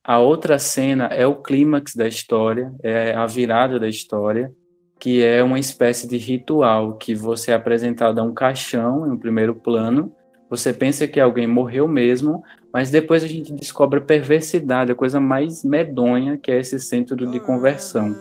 A 0.03 0.20
outra 0.20 0.58
cena 0.58 1.05
é 1.08 1.28
o 1.28 1.36
clímax 1.36 1.95
da 1.95 2.08
história, 2.08 2.74
é 2.82 3.14
a 3.14 3.26
virada 3.28 3.80
da 3.80 3.88
história, 3.88 4.51
que 4.99 5.24
é 5.24 5.43
uma 5.43 5.60
espécie 5.60 6.07
de 6.07 6.18
ritual 6.18 6.95
que 6.95 7.14
você 7.14 7.52
é 7.52 7.53
apresentado 7.53 8.19
a 8.19 8.23
um 8.23 8.34
caixão 8.34 9.06
em 9.06 9.11
um 9.11 9.18
primeiro 9.18 9.53
plano, 9.53 10.15
você 10.49 10.73
pensa 10.73 11.07
que 11.07 11.19
alguém 11.19 11.45
morreu 11.45 11.88
mesmo, 11.88 12.41
mas 12.78 12.91
depois 12.91 13.24
a 13.24 13.28
gente 13.28 13.52
descobre 13.52 13.98
a 13.98 14.04
perversidade, 14.04 14.91
a 14.91 14.95
coisa 14.95 15.20
mais 15.20 15.64
medonha 15.64 16.38
que 16.38 16.52
é 16.52 16.60
esse 16.60 16.80
centro 16.80 17.16
de 17.16 17.40
conversão. 17.40 18.16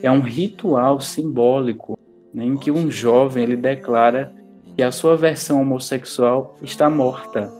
É 0.00 0.08
um 0.08 0.20
ritual 0.20 1.00
simbólico 1.00 1.98
né, 2.32 2.44
em 2.44 2.56
que 2.56 2.70
um 2.70 2.88
jovem 2.88 3.42
ele 3.42 3.56
declara 3.56 4.32
que 4.76 4.82
a 4.84 4.92
sua 4.92 5.16
versão 5.16 5.60
homossexual 5.60 6.56
está 6.62 6.88
morta. 6.88 7.52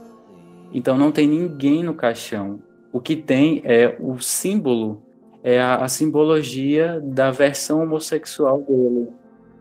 Então 0.71 0.97
não 0.97 1.11
tem 1.11 1.27
ninguém 1.27 1.83
no 1.83 1.93
caixão. 1.93 2.61
O 2.93 3.01
que 3.01 3.17
tem 3.17 3.61
é 3.65 3.97
o 3.99 4.17
símbolo, 4.19 5.03
é 5.43 5.59
a, 5.59 5.83
a 5.83 5.89
simbologia 5.89 7.01
da 7.03 7.29
versão 7.29 7.83
homossexual 7.83 8.61
dele. 8.61 9.09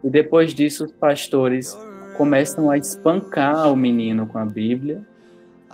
E 0.05 0.09
depois 0.09 0.55
disso 0.55 0.85
os 0.85 0.93
pastores 0.93 1.77
começam 2.17 2.71
a 2.71 2.79
espancar 2.79 3.73
o 3.73 3.75
menino 3.75 4.29
com 4.29 4.39
a 4.39 4.45
Bíblia 4.45 5.05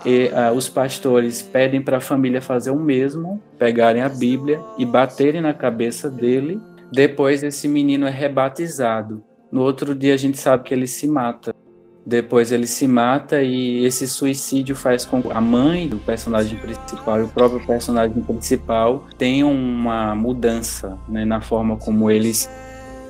e 0.05 0.27
uh, 0.27 0.53
os 0.53 0.67
pastores 0.67 1.41
pedem 1.41 1.81
para 1.81 1.97
a 1.97 2.01
família 2.01 2.41
fazer 2.41 2.71
o 2.71 2.79
mesmo, 2.79 3.41
pegarem 3.57 4.01
a 4.01 4.09
Bíblia 4.09 4.61
e 4.77 4.85
baterem 4.85 5.41
na 5.41 5.53
cabeça 5.53 6.09
dele. 6.09 6.59
Depois 6.91 7.43
esse 7.43 7.67
menino 7.67 8.05
é 8.05 8.09
rebatizado. 8.09 9.23
No 9.51 9.61
outro 9.61 9.95
dia 9.95 10.13
a 10.13 10.17
gente 10.17 10.37
sabe 10.37 10.63
que 10.63 10.73
ele 10.73 10.87
se 10.87 11.07
mata. 11.07 11.53
Depois 12.05 12.51
ele 12.51 12.67
se 12.67 12.85
mata 12.85 13.41
e 13.41 13.85
esse 13.85 14.07
suicídio 14.07 14.75
faz 14.75 15.05
com 15.05 15.21
que 15.21 15.31
a 15.31 15.39
mãe 15.39 15.87
do 15.87 15.97
personagem 15.97 16.59
principal 16.59 17.19
e 17.19 17.23
o 17.23 17.29
próprio 17.29 17.65
personagem 17.65 18.21
principal 18.21 19.05
tenham 19.17 19.53
uma 19.53 20.13
mudança 20.13 20.97
né, 21.07 21.23
na 21.23 21.39
forma 21.39 21.77
como 21.77 22.11
eles 22.11 22.49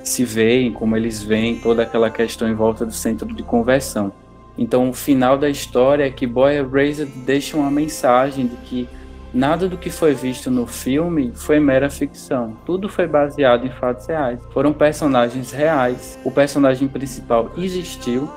se 0.03 0.23
veem, 0.23 0.71
como 0.71 0.95
eles 0.95 1.23
veem 1.23 1.59
toda 1.59 1.81
aquela 1.81 2.11
questão 2.11 2.47
em 2.47 2.53
volta 2.53 2.85
do 2.85 2.91
centro 2.91 3.33
de 3.33 3.41
conversão. 3.41 4.11
Então, 4.57 4.89
o 4.89 4.93
final 4.93 5.37
da 5.37 5.49
história 5.49 6.05
é 6.05 6.09
que 6.09 6.27
Boy 6.27 6.55
Erased 6.57 7.11
deixa 7.25 7.57
uma 7.57 7.71
mensagem 7.71 8.47
de 8.47 8.55
que 8.57 8.89
nada 9.33 9.67
do 9.67 9.77
que 9.77 9.89
foi 9.89 10.13
visto 10.13 10.51
no 10.51 10.67
filme 10.67 11.31
foi 11.33 11.59
mera 11.59 11.89
ficção. 11.89 12.55
Tudo 12.65 12.87
foi 12.87 13.07
baseado 13.07 13.65
em 13.65 13.71
fatos 13.71 14.05
reais. 14.05 14.39
Foram 14.51 14.71
personagens 14.71 15.51
reais. 15.51 16.19
O 16.23 16.29
personagem 16.29 16.87
principal 16.87 17.51
existiu. 17.57 18.29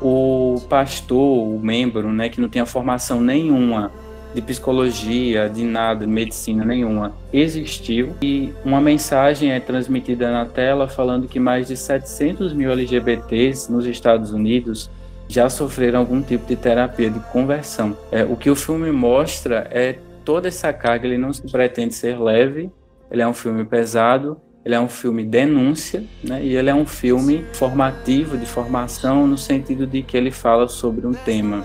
O 0.00 0.62
pastor, 0.68 1.46
o 1.46 1.60
membro, 1.62 2.10
né, 2.10 2.30
que 2.30 2.40
não 2.40 2.48
tinha 2.48 2.64
formação 2.64 3.20
nenhuma 3.20 3.92
de 4.34 4.40
psicologia, 4.40 5.48
de 5.48 5.64
nada, 5.64 6.06
de 6.06 6.10
medicina 6.10 6.64
nenhuma, 6.64 7.12
existiu 7.32 8.14
e 8.22 8.52
uma 8.64 8.80
mensagem 8.80 9.50
é 9.50 9.60
transmitida 9.60 10.30
na 10.30 10.46
tela 10.46 10.88
falando 10.88 11.28
que 11.28 11.40
mais 11.40 11.68
de 11.68 11.76
700 11.76 12.52
mil 12.52 12.70
LGBTs 12.70 13.70
nos 13.70 13.86
Estados 13.86 14.32
Unidos 14.32 14.88
já 15.30 15.48
sofreram 15.48 16.00
algum 16.00 16.20
tipo 16.20 16.44
de 16.44 16.56
terapia 16.56 17.08
de 17.08 17.20
conversão. 17.20 17.96
É, 18.10 18.24
o 18.24 18.36
que 18.36 18.50
o 18.50 18.56
filme 18.56 18.90
mostra 18.90 19.68
é 19.70 19.96
toda 20.24 20.48
essa 20.48 20.72
carga, 20.72 21.06
ele 21.06 21.16
não 21.16 21.32
se 21.32 21.42
pretende 21.48 21.94
ser 21.94 22.20
leve, 22.20 22.68
ele 23.08 23.22
é 23.22 23.28
um 23.28 23.32
filme 23.32 23.64
pesado, 23.64 24.40
ele 24.64 24.74
é 24.74 24.80
um 24.80 24.88
filme 24.88 25.24
denúncia, 25.24 26.02
né? 26.22 26.44
E 26.44 26.56
ele 26.56 26.68
é 26.68 26.74
um 26.74 26.84
filme 26.84 27.44
formativo, 27.52 28.36
de 28.36 28.44
formação, 28.44 29.24
no 29.24 29.38
sentido 29.38 29.86
de 29.86 30.02
que 30.02 30.16
ele 30.16 30.32
fala 30.32 30.66
sobre 30.66 31.06
um 31.06 31.12
tema 31.12 31.64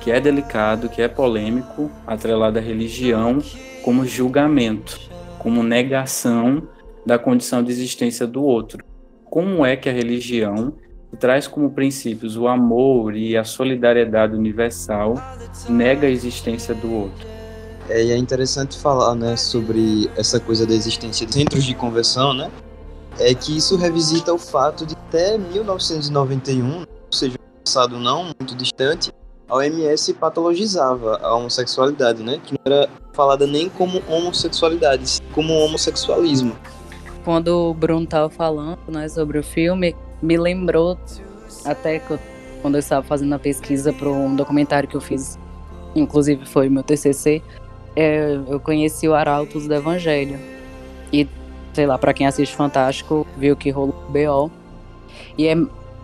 que 0.00 0.10
é 0.10 0.18
delicado, 0.18 0.88
que 0.88 1.02
é 1.02 1.06
polêmico, 1.06 1.90
atrelado 2.06 2.58
à 2.58 2.62
religião, 2.62 3.38
como 3.84 4.06
julgamento, 4.06 4.98
como 5.38 5.62
negação 5.62 6.66
da 7.04 7.18
condição 7.18 7.62
de 7.62 7.70
existência 7.70 8.26
do 8.26 8.42
outro. 8.42 8.82
Como 9.26 9.66
é 9.66 9.76
que 9.76 9.88
a 9.88 9.92
religião 9.92 10.72
traz 11.16 11.46
como 11.46 11.70
princípios 11.70 12.36
o 12.36 12.48
amor 12.48 13.16
e 13.16 13.36
a 13.36 13.44
solidariedade 13.44 14.34
universal 14.34 15.14
nega 15.68 16.06
a 16.06 16.10
existência 16.10 16.74
do 16.74 16.92
outro? 16.92 17.26
É, 17.88 18.04
e 18.04 18.12
é 18.12 18.16
interessante 18.16 18.78
falar, 18.78 19.14
né, 19.14 19.36
sobre 19.36 20.10
essa 20.16 20.40
coisa 20.40 20.66
da 20.66 20.72
existência 20.72 21.26
de 21.26 21.34
centros 21.34 21.64
de 21.64 21.74
conversão, 21.74 22.32
né? 22.32 22.50
É 23.18 23.34
que 23.34 23.56
isso 23.56 23.76
revisita 23.76 24.32
o 24.32 24.38
fato 24.38 24.86
de 24.86 24.94
até 24.94 25.36
1991, 25.36 26.78
ou 26.80 26.86
seja, 27.10 27.36
um 27.36 27.64
passado 27.64 27.98
não 27.98 28.24
muito 28.24 28.56
distante, 28.56 29.12
a 29.48 29.56
OMS 29.56 30.14
patologizava 30.14 31.18
a 31.22 31.34
homossexualidade, 31.34 32.22
né? 32.22 32.40
Que 32.42 32.54
não 32.54 32.60
era 32.64 32.88
falada 33.12 33.46
nem 33.46 33.68
como 33.68 34.02
homossexualidade, 34.08 35.20
como 35.34 35.52
homossexualismo. 35.52 36.56
Quando 37.22 37.48
o 37.48 37.74
Bruno 37.74 38.04
estava 38.04 38.30
falando 38.30 38.78
né, 38.88 39.06
sobre 39.08 39.38
o 39.38 39.42
filme, 39.42 39.94
me 40.22 40.36
lembrou 40.36 40.96
até 41.64 41.98
que 41.98 42.12
eu, 42.12 42.18
quando 42.62 42.76
eu 42.76 42.78
estava 42.78 43.04
fazendo 43.04 43.34
a 43.34 43.38
pesquisa 43.38 43.92
para 43.92 44.08
um 44.08 44.34
documentário 44.36 44.88
que 44.88 44.96
eu 44.96 45.00
fiz, 45.00 45.38
inclusive 45.94 46.46
foi 46.46 46.68
meu 46.68 46.82
TCC, 46.82 47.42
é, 47.94 48.38
eu 48.48 48.60
conheci 48.60 49.08
o 49.08 49.14
Arautos 49.14 49.66
do 49.66 49.74
Evangelho. 49.74 50.38
E, 51.12 51.28
sei 51.72 51.86
lá, 51.86 51.98
para 51.98 52.14
quem 52.14 52.26
assiste 52.26 52.54
Fantástico, 52.54 53.26
viu 53.36 53.56
que 53.56 53.70
rolou 53.70 53.94
BO. 54.08 54.50
E 55.36 55.46
é 55.46 55.54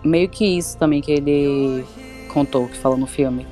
meio 0.03 0.29
que 0.29 0.45
isso 0.45 0.77
também 0.77 1.01
que 1.01 1.11
ele 1.11 1.83
contou, 2.31 2.67
que 2.67 2.77
falou 2.77 2.97
no 2.97 3.07
filme. 3.07 3.47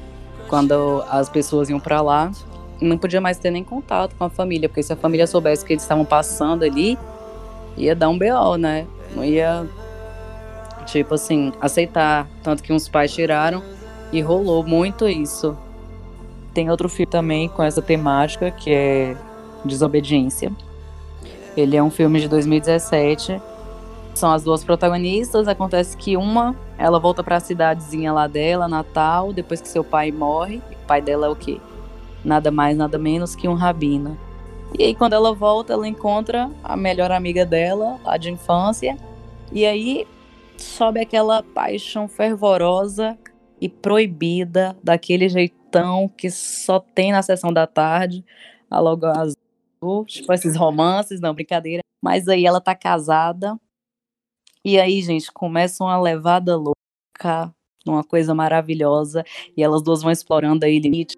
Quando 0.48 1.03
as 1.10 1.30
pessoas 1.30 1.69
iam 1.69 1.80
para 1.80 2.02
lá, 2.02 2.31
não 2.80 2.98
podia 2.98 3.19
mais 3.19 3.38
ter 3.38 3.52
nem 3.52 3.64
contato 3.64 4.15
com 4.15 4.23
a 4.23 4.30
família, 4.30 4.69
porque 4.69 4.84
se 4.84 4.94
a 4.94 4.95
família 4.95 5.26
soubesse 5.26 5.65
que 5.65 5.73
eles 5.73 5.84
estavam 5.84 6.06
passando 6.06 6.64
ali, 6.64 6.98
ia 7.76 7.95
dar 7.95 8.10
um 8.10 8.18
BO, 8.18 8.56
né? 8.57 8.85
Não 9.15 9.23
ia, 9.23 9.68
tipo 10.88 11.14
assim, 11.14 11.53
aceitar. 11.61 12.27
Tanto 12.41 12.64
que 12.64 12.73
uns 12.73 12.89
pais 12.89 13.14
tiraram 13.14 13.61
e 14.11 14.22
rolou 14.22 14.64
muito 14.64 15.07
isso. 15.07 15.55
Tem 16.53 16.69
outro 16.72 16.89
filme 16.89 17.11
também 17.11 17.47
com 17.47 17.61
essa 17.61 17.81
temática, 17.81 18.49
que 18.49 18.72
é 18.72 19.15
Desobediência. 19.64 20.51
Ele 21.55 21.76
é 21.76 21.84
um 21.84 21.89
filme 21.89 22.19
de 22.19 22.27
2017 22.27 23.39
são 24.18 24.31
as 24.31 24.43
duas 24.43 24.64
protagonistas. 24.64 25.47
Acontece 25.47 25.95
que 25.95 26.18
uma, 26.18 26.55
ela 26.77 26.99
volta 26.99 27.23
para 27.23 27.38
a 27.38 27.39
cidadezinha 27.39 28.11
lá 28.11 28.27
dela, 28.27 28.68
Natal, 28.68 29.31
depois 29.31 29.61
que 29.61 29.68
seu 29.68 29.84
pai 29.84 30.11
morre. 30.11 30.57
O 30.57 30.88
pai 30.88 31.01
dela 31.01 31.27
é 31.27 31.30
o 31.30 31.35
quê? 31.35 31.61
Nada 32.26 32.51
mais, 32.51 32.76
nada 32.76 32.97
menos 32.97 33.35
que 33.35 33.47
um 33.47 33.53
rabino. 33.53 34.18
E 34.77 34.84
aí, 34.84 34.95
quando 34.95 35.14
ela 35.14 35.34
volta, 35.34 35.72
ela 35.72 35.88
encontra 35.88 36.49
a 36.64 36.76
melhor 36.76 37.11
amiga 37.11 37.45
dela, 37.45 37.99
lá 38.03 38.18
de 38.18 38.31
infância. 38.31 38.97
E 39.51 39.65
aí 39.65 40.05
sobe 40.57 40.99
aquela 40.99 41.43
paixão 41.43 42.07
fervorosa 42.07 43.17
e 43.59 43.67
proibida, 43.67 44.77
daquele 44.84 45.27
jeitão 45.29 46.07
que 46.07 46.29
só 46.29 46.79
tem 46.79 47.11
na 47.11 47.21
sessão 47.21 47.51
da 47.51 47.65
tarde, 47.65 48.23
a 48.69 48.79
logo 48.79 49.05
azul, 49.05 50.05
tipo 50.05 50.31
esses 50.34 50.55
romances, 50.55 51.19
não, 51.19 51.34
brincadeira. 51.34 51.81
Mas 52.01 52.27
aí 52.27 52.45
ela 52.45 52.61
tá 52.61 52.75
casada 52.75 53.57
e 54.69 54.77
aí, 54.77 55.01
gente, 55.01 55.31
começa 55.31 55.81
uma 55.81 55.97
levada 55.97 56.57
louca, 56.57 57.55
uma 57.88 58.03
coisa 58.03 58.35
maravilhosa, 58.35 59.23
e 59.55 59.63
elas 59.63 59.81
duas 59.81 60.01
vão 60.01 60.11
explorando 60.11 60.65
aí 60.65 60.77
limite, 60.77 61.15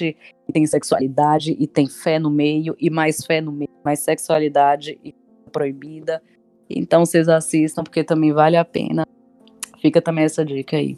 e 0.00 0.16
tem 0.52 0.64
sexualidade, 0.64 1.56
e 1.58 1.66
tem 1.66 1.88
fé 1.88 2.20
no 2.20 2.30
meio, 2.30 2.76
e 2.78 2.88
mais 2.90 3.26
fé 3.26 3.40
no 3.40 3.50
meio, 3.50 3.70
mais 3.84 3.98
sexualidade 3.98 4.96
e 5.02 5.12
proibida. 5.50 6.22
Então 6.68 7.04
vocês 7.04 7.28
assistam, 7.28 7.82
porque 7.84 8.02
também 8.02 8.32
vale 8.32 8.56
a 8.56 8.64
pena. 8.64 9.06
Fica 9.80 10.00
também 10.00 10.24
essa 10.24 10.44
dica 10.44 10.76
aí. 10.76 10.96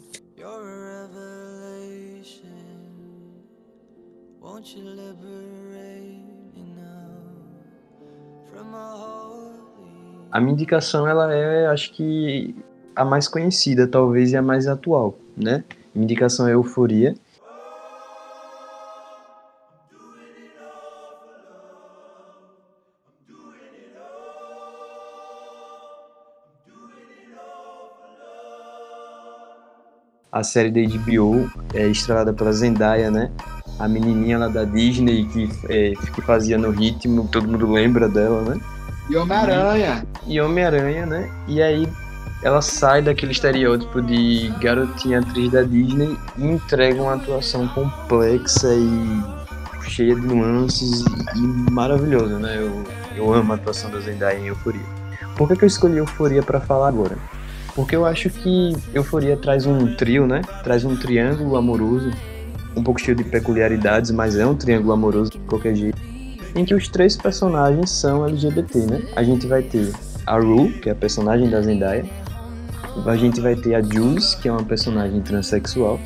A 10.31 10.39
minha 10.39 10.53
indicação, 10.53 11.07
ela 11.07 11.33
é, 11.33 11.67
acho 11.67 11.93
que, 11.93 12.55
a 12.95 13.03
mais 13.03 13.27
conhecida, 13.27 13.87
talvez, 13.87 14.31
e 14.31 14.37
a 14.37 14.41
mais 14.41 14.67
atual, 14.67 15.17
né? 15.35 15.63
Minha 15.95 16.03
indicação 16.03 16.47
é 16.47 16.53
Euforia. 16.53 17.15
A 30.31 30.43
série 30.43 30.69
da 30.69 30.95
HBO 30.97 31.49
é 31.73 31.87
estrelada 31.87 32.33
pela 32.33 32.51
Zendaya, 32.51 33.09
né? 33.09 33.31
A 33.79 33.87
menininha 33.87 34.37
lá 34.37 34.47
da 34.47 34.63
Disney 34.63 35.25
que, 35.25 35.49
é, 35.69 35.93
que 36.13 36.21
fazia 36.21 36.57
no 36.57 36.71
ritmo, 36.71 37.27
todo 37.31 37.47
mundo 37.47 37.71
lembra 37.71 38.09
dela, 38.09 38.41
né? 38.41 38.61
E 39.09 39.15
Homem-Aranha. 39.15 40.05
E 40.25 40.41
Homem-Aranha, 40.41 41.05
né? 41.05 41.31
E 41.47 41.61
aí 41.61 41.87
ela 42.43 42.61
sai 42.61 43.01
daquele 43.01 43.31
estereótipo 43.31 44.01
de 44.01 44.53
garotinha 44.59 45.19
atriz 45.19 45.51
da 45.51 45.63
Disney 45.63 46.17
e 46.37 46.45
entrega 46.45 47.01
uma 47.01 47.15
atuação 47.15 47.67
complexa 47.69 48.73
e 48.73 49.89
cheia 49.89 50.13
de 50.13 50.21
nuances 50.21 51.05
e 51.35 51.71
maravilhosa, 51.71 52.37
né? 52.37 52.57
Eu, 52.57 52.83
eu 53.15 53.33
amo 53.33 53.53
a 53.53 53.55
atuação 53.55 53.89
da 53.89 53.99
Zendaya 53.99 54.37
em 54.37 54.47
Euforia. 54.47 54.85
Por 55.37 55.47
que, 55.47 55.55
que 55.55 55.63
eu 55.63 55.67
escolhi 55.67 55.97
Euforia 55.97 56.43
para 56.43 56.59
falar 56.59 56.89
agora? 56.89 57.17
Porque 57.77 57.95
eu 57.95 58.05
acho 58.05 58.29
que 58.29 58.75
Euforia 58.93 59.37
traz 59.37 59.65
um 59.65 59.95
trio, 59.95 60.27
né? 60.27 60.41
Traz 60.65 60.83
um 60.83 60.97
triângulo 60.97 61.55
amoroso, 61.55 62.11
um 62.75 62.83
pouco 62.83 62.99
cheio 62.99 63.15
de 63.15 63.23
peculiaridades, 63.23 64.11
mas 64.11 64.35
é 64.35 64.45
um 64.45 64.55
triângulo 64.55 64.91
amoroso 64.91 65.31
de 65.31 65.39
qualquer 65.39 65.73
jeito 65.75 66.07
em 66.55 66.65
que 66.65 66.73
os 66.73 66.87
três 66.87 67.15
personagens 67.15 67.91
são 67.91 68.25
LGBT, 68.25 68.79
né? 68.79 69.01
A 69.15 69.23
gente 69.23 69.45
vai 69.45 69.61
ter 69.61 69.93
a 70.25 70.39
Rue, 70.39 70.71
que 70.73 70.89
é 70.89 70.91
a 70.91 70.95
personagem 70.95 71.49
da 71.49 71.61
Zendaya, 71.61 72.03
a 73.05 73.15
gente 73.15 73.39
vai 73.39 73.55
ter 73.55 73.75
a 73.75 73.81
Jules, 73.81 74.33
que 74.33 74.47
é 74.47 74.51
uma 74.51 74.63
personagem 74.63 75.21
transexual, 75.21 75.99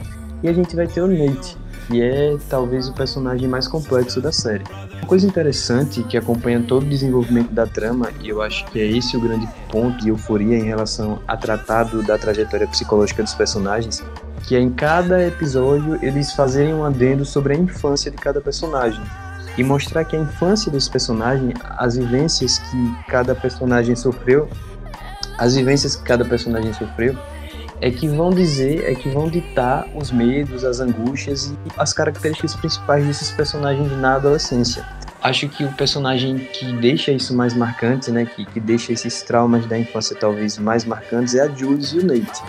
e 0.44 0.50
a 0.50 0.54
gente 0.54 0.76
vai 0.76 0.88
ter 0.88 1.02
o 1.02 1.08
Nate, 1.08 1.58
que 1.92 2.02
é 2.02 2.38
talvez 2.50 2.88
o 2.88 2.94
personagem 2.94 3.50
mais 3.50 3.68
complexo 3.68 4.22
da 4.22 4.32
série. 4.32 4.64
Uma 4.94 5.08
coisa 5.08 5.28
interessante 5.28 6.02
que 6.04 6.18
acompanha 6.18 6.64
todo 6.66 6.84
o 6.84 6.90
desenvolvimento 6.90 7.52
da 7.52 7.68
trama, 7.68 8.10
e 8.22 8.30
eu 8.30 8.42
acho 8.42 8.66
que 8.68 8.80
é 8.80 8.88
esse 8.88 9.18
o 9.18 9.20
grande 9.20 9.46
ponto 9.70 10.02
de 10.02 10.08
euforia 10.08 10.58
em 10.58 10.64
relação 10.64 11.22
a 11.28 11.36
tratado 11.36 12.02
da 12.02 12.18
trajetória 12.18 12.66
psicológica 12.66 13.22
dos 13.22 13.34
personagens, 13.34 14.02
que 14.48 14.56
é 14.56 14.60
em 14.60 14.70
cada 14.70 15.22
episódio 15.28 16.00
eles 16.02 16.32
fazerem 16.32 16.74
um 16.74 16.86
adendo 16.86 17.26
sobre 17.26 17.54
a 17.54 17.58
infância 17.58 18.10
de 18.10 18.16
cada 18.16 18.40
personagem 18.40 19.04
e 19.58 19.64
mostrar 19.64 20.06
que 20.06 20.16
a 20.16 20.20
infância 20.20 20.72
dos 20.72 20.88
personagens, 20.88 21.54
as 21.78 21.98
vivências 21.98 22.58
que 22.58 22.96
cada 23.10 23.36
personagem 23.36 23.98
sofreu, 23.98 24.48
as 25.38 25.56
vivências 25.56 25.98
que 25.98 26.04
cada 26.04 26.24
personagem 26.24 26.72
sofreu, 26.72 27.18
é 27.82 27.90
que 27.90 28.08
vão 28.08 28.30
dizer, 28.30 28.86
é 28.86 28.94
que 28.94 29.10
vão 29.10 29.28
ditar 29.28 29.88
os 29.96 30.12
medos, 30.12 30.64
as 30.64 30.80
angústias 30.80 31.48
e 31.48 31.56
as 31.78 31.92
características 31.92 32.56
principais 32.56 33.06
desses 33.06 33.32
personagens 33.32 33.92
na 34.00 34.16
adolescência. 34.16 34.86
acho 35.24 35.48
que 35.50 35.64
o 35.64 35.72
personagem 35.74 36.38
que 36.38 36.72
deixa 36.74 37.12
isso 37.12 37.36
mais 37.36 37.54
marcante, 37.54 38.10
né, 38.12 38.26
que, 38.26 38.46
que 38.46 38.60
deixa 38.60 38.92
esses 38.92 39.22
traumas 39.22 39.66
da 39.68 39.78
infância 39.78 40.16
talvez 40.16 40.58
mais 40.58 40.86
marcantes 40.86 41.36
é 41.36 41.42
a 41.42 41.48
Jules 41.48 41.92
e 41.94 42.00
o 42.00 42.06
Nate. 42.06 42.42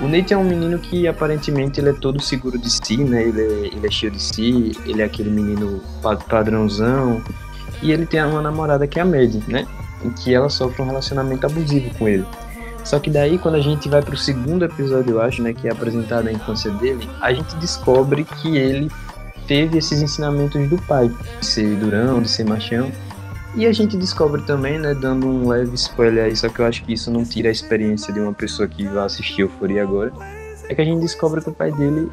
O 0.00 0.06
Nate 0.06 0.32
é 0.32 0.36
um 0.36 0.44
menino 0.44 0.78
que 0.78 1.08
aparentemente 1.08 1.80
ele 1.80 1.90
é 1.90 1.92
todo 1.92 2.20
seguro 2.22 2.56
de 2.56 2.70
si, 2.70 2.98
né? 2.98 3.20
Ele 3.20 3.40
é, 3.40 3.66
ele 3.66 3.84
é 3.84 3.90
cheio 3.90 4.12
de 4.12 4.22
si, 4.22 4.70
ele 4.86 5.02
é 5.02 5.04
aquele 5.04 5.28
menino 5.28 5.80
padrãozão. 6.28 7.20
E 7.82 7.90
ele 7.90 8.06
tem 8.06 8.22
uma 8.24 8.40
namorada 8.40 8.86
que 8.86 9.00
é 9.00 9.02
a 9.02 9.04
Maddie, 9.04 9.42
né? 9.48 9.66
Em 10.04 10.10
que 10.10 10.32
ela 10.32 10.48
sofre 10.48 10.82
um 10.82 10.86
relacionamento 10.86 11.46
abusivo 11.46 11.92
com 11.98 12.08
ele. 12.08 12.24
Só 12.88 12.98
que 12.98 13.10
daí, 13.10 13.36
quando 13.36 13.56
a 13.56 13.60
gente 13.60 13.86
vai 13.86 14.00
pro 14.00 14.16
segundo 14.16 14.64
episódio, 14.64 15.10
eu 15.10 15.20
acho, 15.20 15.42
né? 15.42 15.52
Que 15.52 15.68
é 15.68 15.70
apresentado 15.70 16.26
a 16.26 16.32
infância 16.32 16.70
dele, 16.70 17.06
a 17.20 17.34
gente 17.34 17.54
descobre 17.56 18.24
que 18.24 18.56
ele 18.56 18.90
teve 19.46 19.76
esses 19.76 20.00
ensinamentos 20.00 20.66
do 20.70 20.78
pai. 20.78 21.10
De 21.38 21.46
ser 21.46 21.76
durão, 21.76 22.22
de 22.22 22.30
ser 22.30 22.46
machão. 22.46 22.90
E 23.54 23.66
a 23.66 23.72
gente 23.72 23.94
descobre 23.94 24.40
também, 24.40 24.78
né, 24.78 24.94
dando 24.94 25.26
um 25.26 25.48
leve 25.48 25.74
spoiler 25.74 26.24
aí, 26.24 26.36
só 26.36 26.48
que 26.48 26.60
eu 26.60 26.64
acho 26.64 26.82
que 26.82 26.94
isso 26.94 27.10
não 27.10 27.24
tira 27.24 27.50
a 27.50 27.52
experiência 27.52 28.10
de 28.10 28.20
uma 28.20 28.32
pessoa 28.32 28.66
que 28.66 28.86
vai 28.86 29.04
assistir 29.04 29.42
Euforia 29.42 29.82
agora, 29.82 30.10
é 30.68 30.74
que 30.74 30.80
a 30.80 30.84
gente 30.84 31.00
descobre 31.00 31.42
que 31.42 31.50
o 31.50 31.52
pai 31.52 31.72
dele 31.72 32.10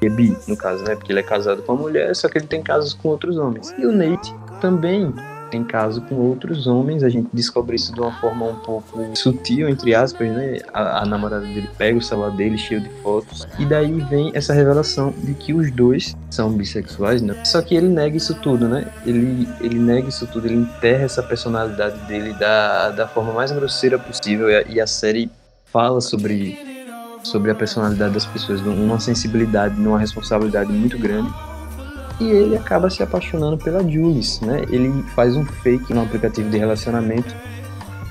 é 0.00 0.08
bi, 0.08 0.36
no 0.48 0.56
caso, 0.56 0.82
né, 0.84 0.96
porque 0.96 1.12
ele 1.12 1.20
é 1.20 1.24
casado 1.24 1.62
com 1.62 1.72
uma 1.72 1.82
mulher, 1.82 2.14
só 2.16 2.28
que 2.28 2.38
ele 2.38 2.46
tem 2.46 2.62
casos 2.62 2.94
com 2.94 3.08
outros 3.10 3.36
homens. 3.36 3.74
E 3.78 3.84
o 3.84 3.92
Nate 3.92 4.34
também 4.60 5.12
tem 5.50 5.64
caso 5.64 6.00
com 6.02 6.14
outros 6.16 6.66
homens, 6.66 7.02
a 7.02 7.08
gente 7.08 7.28
descobre 7.32 7.76
isso 7.76 7.92
de 7.92 8.00
uma 8.00 8.12
forma 8.20 8.46
um 8.46 8.56
pouco 8.56 9.16
sutil, 9.16 9.68
entre 9.68 9.94
aspas, 9.94 10.28
né? 10.28 10.60
A, 10.72 11.02
a, 11.02 11.06
namorada 11.06 11.46
dele 11.46 11.68
pega 11.76 11.98
o 11.98 12.02
celular 12.02 12.30
dele 12.30 12.58
cheio 12.58 12.80
de 12.80 12.88
fotos, 13.02 13.46
e 13.58 13.64
daí 13.64 13.92
vem 14.10 14.30
essa 14.34 14.52
revelação 14.52 15.12
de 15.22 15.34
que 15.34 15.52
os 15.52 15.70
dois 15.70 16.16
são 16.30 16.52
bissexuais, 16.52 17.22
né? 17.22 17.34
Só 17.44 17.62
que 17.62 17.74
ele 17.74 17.88
nega 17.88 18.16
isso 18.16 18.34
tudo, 18.34 18.68
né? 18.68 18.86
Ele, 19.04 19.48
ele 19.60 19.78
nega 19.78 20.08
isso 20.08 20.26
tudo, 20.26 20.46
ele 20.46 20.56
enterra 20.56 21.04
essa 21.04 21.22
personalidade 21.22 21.98
dele 22.06 22.32
da, 22.34 22.90
da 22.90 23.08
forma 23.08 23.32
mais 23.32 23.52
grosseira 23.52 23.98
possível, 23.98 24.50
e 24.50 24.56
a, 24.56 24.62
e 24.62 24.80
a 24.80 24.86
série 24.86 25.30
fala 25.66 26.00
sobre, 26.00 26.58
sobre 27.22 27.50
a 27.50 27.54
personalidade 27.54 28.14
das 28.14 28.26
pessoas, 28.26 28.60
uma 28.60 29.00
sensibilidade, 29.00 29.74
uma 29.80 29.98
responsabilidade 29.98 30.72
muito 30.72 30.98
grande 30.98 31.32
e 32.20 32.28
ele 32.28 32.56
acaba 32.56 32.88
se 32.88 33.02
apaixonando 33.02 33.58
pela 33.58 33.82
Jules, 33.82 34.40
né? 34.40 34.64
Ele 34.70 35.02
faz 35.14 35.36
um 35.36 35.44
fake 35.44 35.92
no 35.92 36.02
aplicativo 36.02 36.48
de 36.48 36.56
relacionamento 36.56 37.34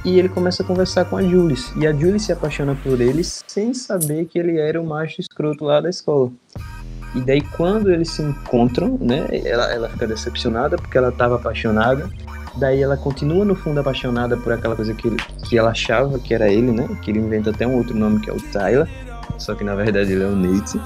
e 0.04 0.20
ele 0.20 0.30
começa 0.30 0.62
a 0.62 0.66
conversar 0.66 1.06
com 1.06 1.18
a 1.18 1.24
Jules. 1.24 1.74
E 1.76 1.88
a 1.88 1.92
Jules 1.92 2.24
se 2.24 2.32
apaixona 2.32 2.76
por 2.76 3.02
ele 3.02 3.24
sem 3.24 3.74
saber 3.74 4.26
que 4.26 4.38
ele 4.38 4.60
era 4.60 4.80
o 4.80 4.86
macho 4.86 5.20
escroto 5.20 5.66
lá 5.66 5.82
da 5.82 5.90
escola. 5.90 6.32
E 7.16 7.22
daí 7.22 7.42
quando 7.42 7.92
eles 7.92 8.12
se 8.12 8.22
encontram, 8.22 8.98
né? 9.02 9.28
Ela, 9.44 9.72
ela 9.74 9.90
fica 9.90 10.06
decepcionada 10.06 10.78
porque 10.78 10.98
ela 10.98 11.10
estava 11.10 11.36
apaixonada. 11.36 12.08
Daí 12.58 12.82
ela 12.82 12.96
continua 12.96 13.44
no 13.44 13.56
fundo 13.56 13.80
apaixonada 13.80 14.38
por 14.38 14.54
aquela 14.54 14.76
coisa 14.76 14.94
que, 14.94 15.08
ele, 15.08 15.18
que 15.44 15.58
ela 15.58 15.72
achava 15.72 16.20
que 16.20 16.34
era 16.34 16.48
ele, 16.48 16.72
né? 16.72 16.88
Que 17.02 17.10
ele 17.10 17.20
inventa 17.20 17.50
até 17.50 17.66
um 17.66 17.76
outro 17.76 17.98
nome 17.98 18.20
que 18.20 18.30
é 18.30 18.34
o 18.34 18.40
Tyler. 18.52 18.88
Só 19.40 19.56
que 19.56 19.64
na 19.64 19.76
verdade 19.76 20.12
ele 20.12 20.24
é 20.24 20.28
o 20.28 20.36
Nate 20.36 20.80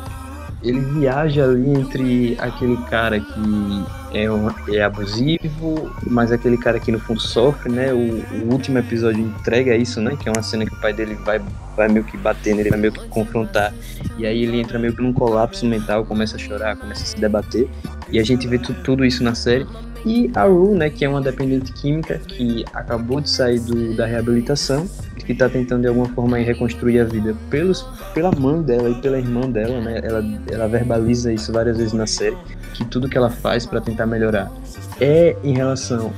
ele 0.62 0.80
viaja 0.80 1.46
ali 1.46 1.70
entre 1.70 2.38
aquele 2.40 2.76
cara 2.88 3.20
que 3.20 3.86
é, 4.14 4.30
um, 4.30 4.50
é 4.70 4.82
abusivo, 4.82 5.92
mas 6.06 6.32
aquele 6.32 6.58
cara 6.58 6.80
que 6.80 6.92
no 6.92 7.00
fundo 7.00 7.20
sofre, 7.20 7.72
né? 7.72 7.94
O, 7.94 7.98
o, 7.98 8.52
último 8.52 8.78
episódio 8.78 9.22
entrega 9.22 9.76
isso, 9.76 10.02
né? 10.02 10.18
Que 10.20 10.28
é 10.28 10.32
uma 10.32 10.42
cena 10.44 10.66
que 10.66 10.74
o 10.74 10.82
pai 10.82 10.92
dele 10.92 11.16
vai, 11.16 11.40
vai 11.78 11.88
meio 11.88 12.04
que 12.04 12.18
bater 12.18 12.56
nele, 12.56 12.70
vai 12.70 12.80
meio 12.80 12.92
que 12.92 13.08
confrontar. 13.08 13.74
E 14.18 14.26
aí 14.26 14.44
ele 14.44 14.60
entra 14.60 14.78
meio 14.78 14.94
que 14.94 15.02
num 15.02 15.14
colapso 15.14 15.66
mental, 15.66 16.06
começa 16.06 16.36
a 16.36 16.40
chorar, 16.40 16.76
começa 16.76 17.04
a 17.04 17.06
se 17.06 17.20
debater. 17.20 17.70
E 18.12 18.20
a 18.20 18.24
gente 18.24 18.48
vê 18.48 18.58
tu, 18.58 18.74
tudo 18.74 19.06
isso 19.06 19.24
na 19.24 19.36
série. 19.36 19.66
E 20.06 20.32
a 20.34 20.44
Ru, 20.44 20.76
né, 20.76 20.90
que 20.90 21.04
é 21.04 21.10
uma 21.10 21.22
dependente 21.22 21.74
química 21.74 22.20
que 22.20 22.66
acabou 22.74 23.20
de 23.20 23.30
sair 23.30 23.60
do, 23.60 23.96
da 23.96 24.06
reabilitação, 24.06 24.90
que 25.30 25.34
está 25.34 25.48
tentando 25.48 25.84
de 25.84 25.88
alguma 25.88 26.10
forma 26.10 26.40
reconstruir 26.40 27.02
a 27.02 27.04
vida 27.04 27.36
pelos, 27.52 27.84
pela 28.16 28.32
mãe 28.32 28.64
dela 28.64 28.90
e 28.90 28.96
pela 28.96 29.20
irmã 29.20 29.48
dela, 29.48 29.80
né? 29.80 30.02
Ela, 30.04 30.26
ela 30.52 30.68
verbaliza 30.68 31.32
isso 31.32 31.54
várias 31.54 31.78
vezes 31.78 31.94
na 31.94 32.08
série, 32.08 32.36
que 32.74 32.84
tudo 32.84 33.08
que 33.08 33.16
ela 33.16 33.30
faz 33.30 33.64
para 33.64 33.80
tentar 33.80 34.08
melhorar 34.08 34.52
é 35.00 35.36
em 35.44 35.54
relação 35.54 36.12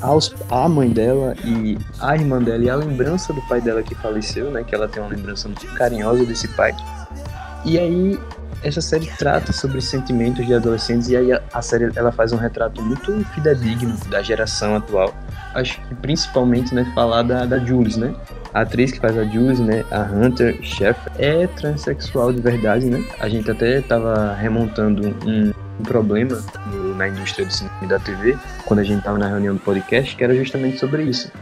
aos, 0.00 0.32
à 0.48 0.68
mãe 0.68 0.88
dela 0.88 1.34
e 1.44 1.76
à 1.98 2.14
irmã 2.14 2.40
dela 2.40 2.62
e 2.62 2.70
à 2.70 2.76
lembrança 2.76 3.32
do 3.32 3.42
pai 3.48 3.60
dela 3.60 3.82
que 3.82 3.92
faleceu, 3.96 4.52
né? 4.52 4.62
Que 4.62 4.72
ela 4.72 4.86
tem 4.86 5.02
uma 5.02 5.10
lembrança 5.10 5.48
muito 5.48 5.66
carinhosa 5.74 6.24
desse 6.24 6.46
pai. 6.46 6.72
E 7.64 7.76
aí 7.76 8.20
essa 8.62 8.80
série 8.80 9.10
trata 9.18 9.52
sobre 9.52 9.80
sentimentos 9.80 10.46
de 10.46 10.54
adolescentes 10.54 11.08
e 11.08 11.16
aí 11.16 11.32
a, 11.32 11.42
a, 11.52 11.60
série 11.60 11.90
ela 11.96 12.12
faz 12.12 12.32
um 12.32 12.36
retrato 12.36 12.80
muito 12.80 13.12
fidedigno 13.34 13.96
da 14.08 14.22
geração 14.22 14.76
atual. 14.76 15.12
Acho 15.54 15.80
que 15.88 15.94
principalmente, 15.96 16.72
né, 16.72 16.88
falar 16.94 17.22
da, 17.22 17.44
da 17.46 17.58
Jules, 17.58 17.96
né? 17.96 18.14
A 18.54 18.60
atriz 18.60 18.92
que 18.92 19.00
faz 19.00 19.18
a 19.18 19.24
Jules, 19.24 19.58
né, 19.58 19.84
a 19.90 20.02
Hunter 20.02 20.62
Chef, 20.62 20.96
é 21.18 21.46
transexual 21.48 22.32
de 22.32 22.40
verdade, 22.40 22.86
né? 22.86 23.04
A 23.18 23.28
gente 23.28 23.50
até 23.50 23.80
tava 23.80 24.32
remontando 24.34 25.08
um, 25.26 25.52
um 25.80 25.82
problema 25.82 26.40
no, 26.72 26.94
na 26.94 27.08
indústria 27.08 27.44
do 27.44 27.52
cinema 27.52 27.76
e 27.82 27.86
da 27.86 27.98
TV, 27.98 28.38
quando 28.64 28.78
a 28.78 28.84
gente 28.84 29.02
tava 29.02 29.18
na 29.18 29.26
reunião 29.26 29.54
do 29.54 29.60
podcast, 29.60 30.14
que 30.14 30.22
era 30.22 30.34
justamente 30.36 30.78
sobre 30.78 31.02
isso 31.02 31.32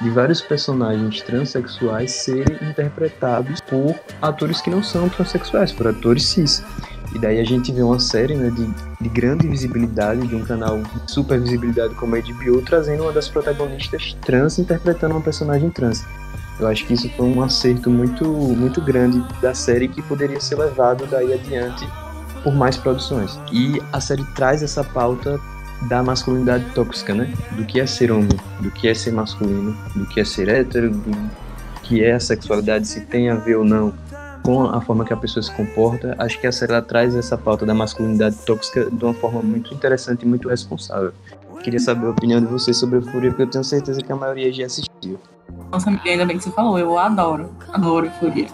de 0.00 0.10
vários 0.10 0.40
personagens 0.40 1.22
transexuais 1.22 2.12
serem 2.12 2.58
interpretados 2.68 3.60
por 3.60 3.94
atores 4.20 4.60
que 4.60 4.70
não 4.70 4.82
são 4.82 5.08
transexuais, 5.08 5.72
por 5.72 5.86
atores 5.86 6.24
cis. 6.24 6.62
E 7.14 7.18
daí 7.18 7.38
a 7.38 7.44
gente 7.44 7.72
vê 7.72 7.82
uma 7.82 8.00
série 8.00 8.34
né, 8.34 8.50
de, 8.50 8.66
de 9.00 9.08
grande 9.08 9.46
visibilidade, 9.46 10.26
de 10.26 10.34
um 10.34 10.44
canal 10.44 10.82
de 10.82 11.10
super 11.10 11.40
visibilidade 11.40 11.94
como 11.94 12.16
a 12.16 12.18
HBO, 12.18 12.60
trazendo 12.62 13.04
uma 13.04 13.12
das 13.12 13.28
protagonistas 13.28 14.16
trans 14.22 14.58
interpretando 14.58 15.12
uma 15.12 15.20
personagem 15.20 15.70
trans. 15.70 16.04
Eu 16.58 16.68
acho 16.68 16.86
que 16.86 16.94
isso 16.94 17.08
foi 17.16 17.26
um 17.26 17.42
acerto 17.42 17.90
muito, 17.90 18.24
muito 18.24 18.80
grande 18.80 19.22
da 19.40 19.54
série 19.54 19.88
que 19.88 20.00
poderia 20.02 20.40
ser 20.40 20.56
levado 20.56 21.06
daí 21.06 21.32
adiante 21.32 21.86
por 22.42 22.54
mais 22.54 22.76
produções. 22.76 23.38
E 23.50 23.82
a 23.92 24.00
série 24.00 24.24
traz 24.34 24.62
essa 24.62 24.84
pauta 24.84 25.40
da 25.88 26.02
masculinidade 26.02 26.64
tóxica, 26.74 27.14
né? 27.14 27.32
Do 27.52 27.64
que 27.64 27.80
é 27.80 27.86
ser 27.86 28.12
homem, 28.12 28.38
do 28.60 28.70
que 28.70 28.86
é 28.86 28.94
ser 28.94 29.12
masculino, 29.12 29.76
do 29.96 30.06
que 30.06 30.20
é 30.20 30.24
ser 30.24 30.48
hétero, 30.48 30.90
do 30.90 31.30
que 31.82 32.04
é 32.04 32.12
a 32.12 32.20
sexualidade, 32.20 32.86
se 32.86 33.00
tem 33.02 33.28
a 33.28 33.34
ver 33.34 33.56
ou 33.56 33.64
não 33.64 33.92
com 34.42 34.62
a 34.62 34.80
forma 34.80 35.04
que 35.04 35.12
a 35.12 35.16
pessoa 35.16 35.42
se 35.42 35.50
comporta. 35.52 36.14
Acho 36.18 36.38
que 36.38 36.46
a 36.46 36.52
série 36.52 36.80
traz 36.82 37.16
essa 37.16 37.36
pauta 37.36 37.64
da 37.64 37.74
masculinidade 37.74 38.36
tóxica 38.46 38.90
de 38.90 39.04
uma 39.04 39.14
forma 39.14 39.42
muito 39.42 39.72
interessante 39.72 40.22
e 40.22 40.26
muito 40.26 40.48
responsável. 40.48 41.12
Queria 41.62 41.80
saber 41.80 42.06
a 42.06 42.10
opinião 42.10 42.42
de 42.42 42.46
vocês 42.46 42.76
sobre 42.76 42.98
a 42.98 43.02
Fúria, 43.02 43.30
porque 43.30 43.42
eu 43.42 43.50
tenho 43.50 43.64
certeza 43.64 44.02
que 44.02 44.12
a 44.12 44.16
maioria 44.16 44.52
já 44.52 44.66
assistiu. 44.66 45.18
Nossa, 45.74 45.90
ainda 45.90 46.24
bem 46.24 46.38
que 46.38 46.44
você 46.44 46.52
falou, 46.52 46.78
eu 46.78 46.96
adoro, 46.96 47.50
adoro 47.72 48.08
Fúria. 48.20 48.46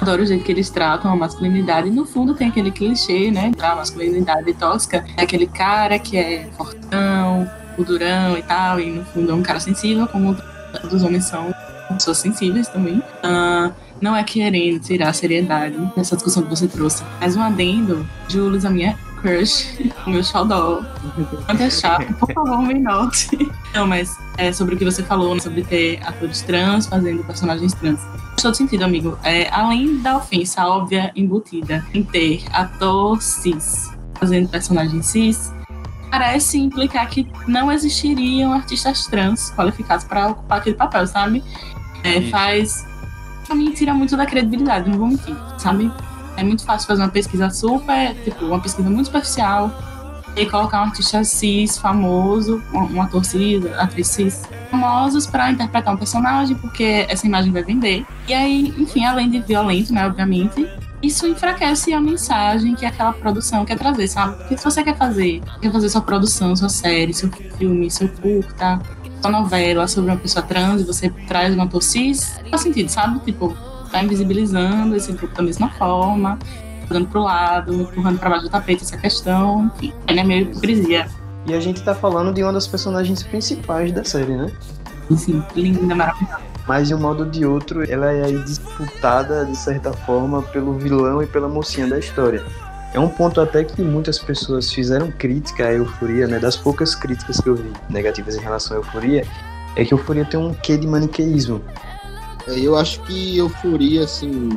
Adoro 0.00 0.22
o 0.22 0.26
jeito 0.26 0.44
que 0.44 0.52
eles 0.52 0.70
tratam 0.70 1.10
a 1.10 1.16
masculinidade. 1.16 1.88
E 1.88 1.90
no 1.90 2.06
fundo 2.06 2.32
tem 2.32 2.46
aquele 2.46 2.70
clichê, 2.70 3.28
né? 3.28 3.50
Da 3.56 3.74
masculinidade 3.74 4.54
tóxica. 4.54 5.04
É 5.16 5.22
aquele 5.22 5.48
cara 5.48 5.98
que 5.98 6.16
é 6.16 6.48
fortão, 6.56 7.50
durão 7.76 8.38
e 8.38 8.42
tal. 8.42 8.78
E 8.78 8.88
no 8.88 9.04
fundo 9.04 9.32
é 9.32 9.34
um 9.34 9.42
cara 9.42 9.58
sensível, 9.58 10.06
como 10.06 10.36
os 10.92 11.02
homens 11.02 11.24
são 11.24 11.52
pessoas 11.88 12.18
sensíveis 12.18 12.68
também. 12.68 12.98
Uh, 12.98 13.74
não 14.00 14.14
é 14.14 14.22
querendo 14.22 14.78
tirar 14.78 15.08
a 15.08 15.12
seriedade 15.12 15.76
dessa 15.96 16.14
discussão 16.14 16.44
que 16.44 16.50
você 16.50 16.68
trouxe. 16.68 17.02
Mas 17.20 17.34
um 17.34 17.42
adendo, 17.42 18.06
Jules, 18.28 18.64
a 18.64 18.70
minha 18.70 18.96
crush, 19.20 19.92
o 20.06 20.10
meu 20.10 20.24
xodó. 20.24 20.82
Quanto 21.46 21.62
é 21.62 21.70
chato, 21.70 22.12
por 22.14 22.32
favor, 22.32 22.62
me 22.62 22.74
note. 22.74 23.28
Não, 23.74 23.86
mas 23.86 24.16
é 24.36 24.52
sobre 24.52 24.74
o 24.74 24.78
que 24.78 24.84
você 24.84 25.02
falou, 25.02 25.34
né, 25.34 25.40
sobre 25.40 25.62
ter 25.62 26.00
atores 26.04 26.42
trans 26.42 26.86
fazendo 26.86 27.22
personagens 27.24 27.72
trans. 27.74 28.00
Faz 28.00 28.42
todo 28.42 28.54
sentido, 28.54 28.82
amigo. 28.82 29.18
É, 29.22 29.48
além 29.50 29.98
da 29.98 30.16
ofensa 30.16 30.66
óbvia 30.66 31.12
embutida 31.14 31.84
em 31.92 32.02
ter 32.02 32.42
ator 32.52 33.20
cis 33.20 33.90
fazendo 34.18 34.48
personagens 34.48 35.06
cis, 35.06 35.52
parece 36.10 36.58
implicar 36.58 37.08
que 37.08 37.26
não 37.46 37.72
existiriam 37.72 38.52
artistas 38.52 39.06
trans 39.06 39.50
qualificados 39.54 40.04
para 40.04 40.28
ocupar 40.28 40.58
aquele 40.58 40.76
papel, 40.76 41.06
sabe? 41.06 41.42
É, 42.04 42.20
faz. 42.22 42.86
Pra 43.46 43.54
mim, 43.54 43.72
tira 43.72 43.94
muito 43.94 44.16
da 44.16 44.26
credibilidade, 44.26 44.88
não 44.88 44.98
vou 44.98 45.08
mentir, 45.08 45.36
sabe? 45.58 45.90
É 46.40 46.42
muito 46.42 46.64
fácil 46.64 46.86
fazer 46.86 47.02
uma 47.02 47.10
pesquisa 47.10 47.50
super, 47.50 48.14
tipo, 48.24 48.46
uma 48.46 48.58
pesquisa 48.58 48.88
muito 48.88 49.04
superficial 49.04 49.70
e 50.34 50.46
colocar 50.46 50.80
um 50.80 50.84
artista 50.84 51.22
cis 51.22 51.76
famoso, 51.76 52.62
um, 52.72 52.94
um 52.94 53.02
ator 53.02 53.22
cis, 53.26 53.62
atriz 53.78 54.08
cis, 54.08 54.42
famosos 54.70 55.26
para 55.26 55.50
interpretar 55.50 55.92
um 55.92 55.98
personagem, 55.98 56.56
porque 56.56 57.04
essa 57.10 57.26
imagem 57.26 57.52
vai 57.52 57.62
vender. 57.62 58.06
E 58.26 58.32
aí, 58.32 58.74
enfim, 58.78 59.04
além 59.04 59.28
de 59.28 59.40
violento, 59.40 59.92
né, 59.92 60.06
obviamente, 60.06 60.66
isso 61.02 61.26
enfraquece 61.26 61.92
a 61.92 62.00
mensagem 62.00 62.74
que 62.74 62.86
aquela 62.86 63.12
produção 63.12 63.62
quer 63.66 63.76
trazer, 63.76 64.08
sabe? 64.08 64.38
Porque 64.38 64.56
se 64.56 64.64
você 64.64 64.82
quer 64.82 64.96
fazer, 64.96 65.42
quer 65.60 65.70
fazer 65.70 65.90
sua 65.90 66.00
produção, 66.00 66.56
sua 66.56 66.70
série, 66.70 67.12
seu 67.12 67.30
filme, 67.58 67.90
seu 67.90 68.08
curta, 68.08 68.80
sua 69.20 69.30
novela 69.30 69.86
sobre 69.86 70.10
uma 70.10 70.16
pessoa 70.16 70.42
trans 70.42 70.80
e 70.80 70.84
você 70.84 71.10
traz 71.28 71.54
um 71.54 71.60
ator 71.60 71.82
cis, 71.82 72.40
faz 72.48 72.62
sentido, 72.62 72.88
sabe? 72.88 73.18
Tipo, 73.26 73.54
tá 73.90 74.02
invisibilizando 74.02 74.96
esse 74.96 75.12
grupo 75.12 75.34
da 75.34 75.42
mesma 75.42 75.70
forma, 75.70 76.38
jogando 76.86 77.08
pro 77.08 77.22
lado, 77.22 77.72
empurrando 77.72 78.18
para 78.18 78.30
baixo 78.30 78.44
do 78.44 78.50
tapete 78.50 78.82
essa 78.82 78.96
questão, 78.96 79.70
enfim, 79.76 79.92
é 80.06 80.24
meio 80.24 80.42
hipocrisia. 80.42 81.06
E 81.46 81.54
a 81.54 81.60
gente 81.60 81.82
tá 81.82 81.94
falando 81.94 82.32
de 82.32 82.42
uma 82.42 82.52
das 82.52 82.66
personagens 82.66 83.22
principais 83.22 83.92
da 83.92 84.04
série, 84.04 84.36
né? 84.36 84.52
Sim, 85.16 85.42
linda, 85.56 85.94
maravilhosa. 85.94 86.50
Mas 86.66 86.88
de 86.88 86.94
um 86.94 86.98
modo 86.98 87.24
ou 87.24 87.30
de 87.30 87.44
outro, 87.44 87.90
ela 87.90 88.12
é 88.12 88.24
aí 88.24 88.38
disputada, 88.44 89.44
de 89.44 89.56
certa 89.56 89.92
forma, 89.92 90.42
pelo 90.42 90.74
vilão 90.74 91.22
e 91.22 91.26
pela 91.26 91.48
mocinha 91.48 91.86
da 91.88 91.98
história. 91.98 92.44
É 92.92 93.00
um 93.00 93.08
ponto 93.08 93.40
até 93.40 93.64
que 93.64 93.82
muitas 93.82 94.18
pessoas 94.18 94.72
fizeram 94.72 95.10
crítica 95.10 95.66
à 95.66 95.72
euforia, 95.72 96.26
né? 96.26 96.38
Das 96.38 96.56
poucas 96.56 96.94
críticas 96.94 97.40
que 97.40 97.48
eu 97.48 97.56
vi 97.56 97.72
negativas 97.88 98.36
em 98.36 98.40
relação 98.40 98.76
à 98.76 98.80
euforia, 98.80 99.24
é 99.76 99.84
que 99.84 99.94
euforia 99.94 100.24
tem 100.24 100.38
um 100.38 100.52
quê 100.52 100.76
de 100.76 100.86
maniqueísmo. 100.86 101.60
Eu 102.56 102.76
acho 102.76 103.00
que 103.02 103.38
Euforia, 103.38 104.04
assim, 104.04 104.50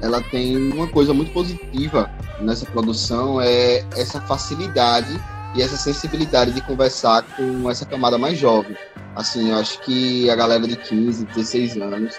ela 0.00 0.20
tem 0.22 0.56
uma 0.72 0.86
coisa 0.86 1.12
muito 1.12 1.32
positiva 1.32 2.10
nessa 2.40 2.66
produção, 2.66 3.40
é 3.40 3.84
essa 3.96 4.20
facilidade 4.22 5.20
e 5.54 5.62
essa 5.62 5.76
sensibilidade 5.76 6.52
de 6.52 6.60
conversar 6.60 7.22
com 7.36 7.70
essa 7.70 7.84
camada 7.86 8.18
mais 8.18 8.38
jovem. 8.38 8.76
Assim, 9.14 9.50
eu 9.50 9.56
acho 9.56 9.80
que 9.82 10.28
a 10.28 10.34
galera 10.34 10.66
de 10.66 10.76
15, 10.76 11.24
16 11.26 11.76
anos 11.76 12.14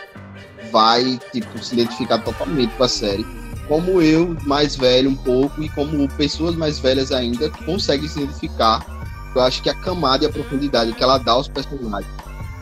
vai, 0.71 1.19
tipo, 1.31 1.63
se 1.63 1.73
identificar 1.73 2.19
totalmente 2.19 2.73
com 2.75 2.83
a 2.83 2.87
série. 2.87 3.25
Como 3.67 4.01
eu, 4.01 4.37
mais 4.43 4.75
velho 4.75 5.09
um 5.09 5.15
pouco, 5.15 5.61
e 5.61 5.69
como 5.69 6.07
pessoas 6.09 6.55
mais 6.55 6.79
velhas 6.79 7.11
ainda 7.11 7.49
conseguem 7.49 8.07
se 8.07 8.21
identificar. 8.21 8.85
Eu 9.35 9.41
acho 9.41 9.61
que 9.61 9.69
a 9.69 9.73
camada 9.73 10.23
e 10.23 10.27
a 10.27 10.31
profundidade 10.31 10.93
que 10.93 11.03
ela 11.03 11.17
dá 11.17 11.33
aos 11.33 11.47
personagens 11.47 12.13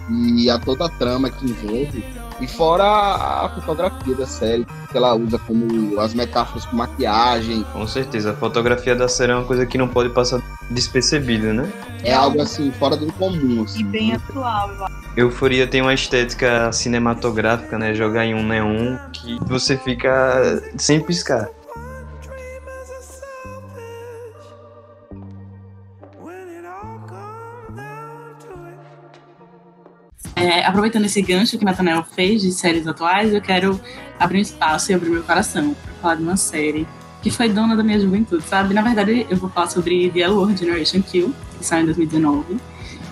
e 0.10 0.50
a 0.50 0.58
toda 0.58 0.86
a 0.86 0.90
trama 0.90 1.30
que 1.30 1.46
envolve 1.46 2.04
e 2.44 2.48
fora 2.48 2.84
a, 2.84 3.46
a 3.46 3.50
fotografia 3.50 4.16
da 4.16 4.28
série, 4.28 4.66
que 4.92 4.98
ela 4.98 5.14
usa 5.16 5.40
como 5.40 6.00
as 6.00 6.14
metáforas 6.14 6.66
com 6.66 6.76
maquiagem. 6.76 7.64
Com 7.72 7.88
certeza, 7.88 8.32
a 8.32 8.36
fotografia 8.36 8.96
da 8.96 9.08
série 9.08 9.32
é 9.32 9.36
uma 9.36 9.46
coisa 9.46 9.66
que 9.66 9.78
não 9.78 9.88
pode 9.88 10.10
passar 10.10 10.42
despercebida, 10.70 11.54
né? 11.54 11.72
É 12.04 12.14
algo 12.14 12.42
assim, 12.42 12.72
fora 12.72 12.98
do 12.98 13.12
comum. 13.14 13.64
Assim. 13.64 13.80
E 13.80 13.84
bem 13.84 14.14
atual, 14.14 14.70
eu 14.70 14.86
acho. 14.86 15.04
Euforia 15.16 15.68
tem 15.68 15.82
uma 15.82 15.94
estética 15.94 16.72
cinematográfica, 16.72 17.78
né? 17.78 17.94
Jogar 17.94 18.26
em 18.26 18.34
um 18.34 18.44
neon 18.44 18.98
que 19.12 19.38
você 19.46 19.78
fica 19.78 20.62
sem 20.78 21.00
piscar. 21.00 21.48
É, 30.44 30.66
aproveitando 30.66 31.06
esse 31.06 31.22
gancho 31.22 31.58
que 31.58 31.64
Nathaniel 31.64 32.04
fez 32.04 32.42
de 32.42 32.52
séries 32.52 32.86
atuais, 32.86 33.34
eu 33.34 33.40
quero 33.40 33.80
abrir 34.20 34.40
um 34.40 34.42
espaço 34.42 34.92
e 34.92 34.94
abrir 34.94 35.10
meu 35.10 35.24
coração 35.24 35.74
para 35.74 35.94
falar 36.02 36.16
de 36.16 36.24
uma 36.24 36.36
série 36.36 36.86
que 37.22 37.32
foi 37.32 37.48
dona 37.48 37.78
da 37.78 37.82
minha 37.82 37.98
juventude, 37.98 38.44
sabe? 38.44 38.74
Na 38.74 38.82
verdade, 38.82 39.26
eu 39.30 39.38
vou 39.38 39.50
falar 39.50 39.68
sobre 39.68 40.10
The 40.10 40.20
L 40.20 40.34
Word 40.34 40.60
Generation 40.60 41.02
Q, 41.02 41.34
que 41.58 41.66
saiu 41.66 41.84
em 41.84 41.86
2019, 41.86 42.58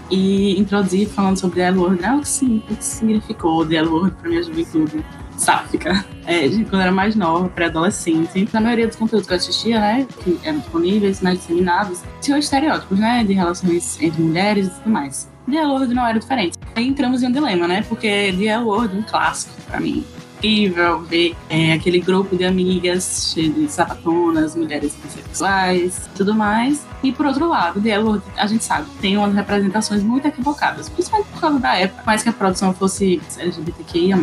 e 0.10 0.60
introduzir 0.60 1.08
falando 1.08 1.40
sobre 1.40 1.62
The 1.62 1.68
L 1.68 1.78
Word, 1.80 2.02
né? 2.02 2.20
que, 2.20 2.28
sim, 2.28 2.62
o 2.70 2.76
que 2.76 2.84
significou 2.84 3.66
The 3.66 3.76
L 3.78 3.88
Word 3.88 4.16
para 4.18 4.30
minha 4.30 4.44
juventude 4.44 5.06
sáfica. 5.38 6.04
É, 6.26 6.50
de 6.50 6.66
quando 6.66 6.74
eu 6.74 6.82
era 6.82 6.92
mais 6.92 7.16
nova, 7.16 7.48
pré-adolescente. 7.48 8.50
Na 8.52 8.60
maioria 8.60 8.88
dos 8.88 8.98
conteúdos 8.98 9.26
que 9.26 9.32
eu 9.32 9.38
assistia, 9.38 9.80
né, 9.80 10.06
que 10.22 10.38
eram 10.44 10.60
disponíveis, 10.60 11.22
né, 11.22 11.34
disseminados, 11.34 12.02
tinham 12.20 12.38
estereótipos, 12.38 13.00
né, 13.00 13.24
de 13.24 13.32
relações 13.32 13.98
entre 14.02 14.22
mulheres 14.22 14.68
e 14.68 14.70
tudo 14.72 14.90
mais. 14.90 15.31
The 15.50 15.58
L 15.58 15.72
Word 15.72 15.94
não 15.94 16.06
era 16.06 16.20
diferente. 16.20 16.58
Aí 16.76 16.88
entramos 16.88 17.24
em 17.24 17.28
um 17.28 17.32
dilema, 17.32 17.68
né, 17.68 17.84
porque 17.88 18.34
The 18.38 18.46
L 18.46 18.66
Word 18.66 18.96
é 18.96 19.00
um 19.00 19.04
clássico 19.04 19.54
para 19.64 19.80
mim. 19.80 20.06
Incrível 20.38 21.02
ver 21.02 21.36
é, 21.50 21.74
aquele 21.74 22.00
grupo 22.00 22.36
de 22.36 22.44
amigas 22.44 23.32
cheio 23.32 23.54
de 23.54 23.72
sapatonas, 23.72 24.56
mulheres 24.56 24.98
bissexuais 25.04 26.10
tudo 26.16 26.34
mais. 26.34 26.86
E 27.04 27.12
por 27.12 27.26
outro 27.26 27.48
lado, 27.48 27.82
The 27.82 27.90
L 27.90 28.04
Word, 28.06 28.24
a 28.38 28.48
gente 28.48 28.64
sabe, 28.64 28.88
tem 29.00 29.18
umas 29.18 29.34
representações 29.34 30.02
muito 30.02 30.28
equivocadas, 30.28 30.90
principalmente 30.90 31.30
por 31.30 31.42
causa 31.42 31.60
da 31.60 31.76
época, 31.76 32.04
mais 32.06 32.24
que 32.24 32.30
a 32.30 32.34
produção 32.34 32.74
fosse 32.74 33.22
LGBTQIA+. 33.38 34.18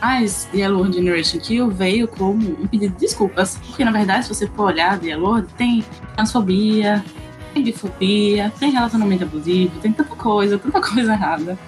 Mas 0.00 0.48
The 0.50 0.68
World 0.68 0.96
Generation 0.96 1.38
Kill 1.38 1.70
veio 1.70 2.08
como 2.08 2.34
um 2.34 2.66
pedido 2.66 2.94
de 2.94 3.00
desculpas. 3.00 3.56
Porque, 3.66 3.84
na 3.84 3.92
verdade, 3.92 4.24
se 4.24 4.34
você 4.34 4.48
for 4.48 4.64
olhar 4.64 4.98
The 4.98 5.16
World, 5.16 5.46
tem 5.56 5.84
transfobia, 6.16 7.04
tem 7.52 7.62
bifobia, 7.62 8.52
tem 8.58 8.70
relacionamento 8.70 9.24
abusivo, 9.24 9.78
tem 9.80 9.92
tanta 9.92 10.14
coisa, 10.14 10.58
tanta 10.58 10.80
coisa 10.82 11.12
errada. 11.12 11.58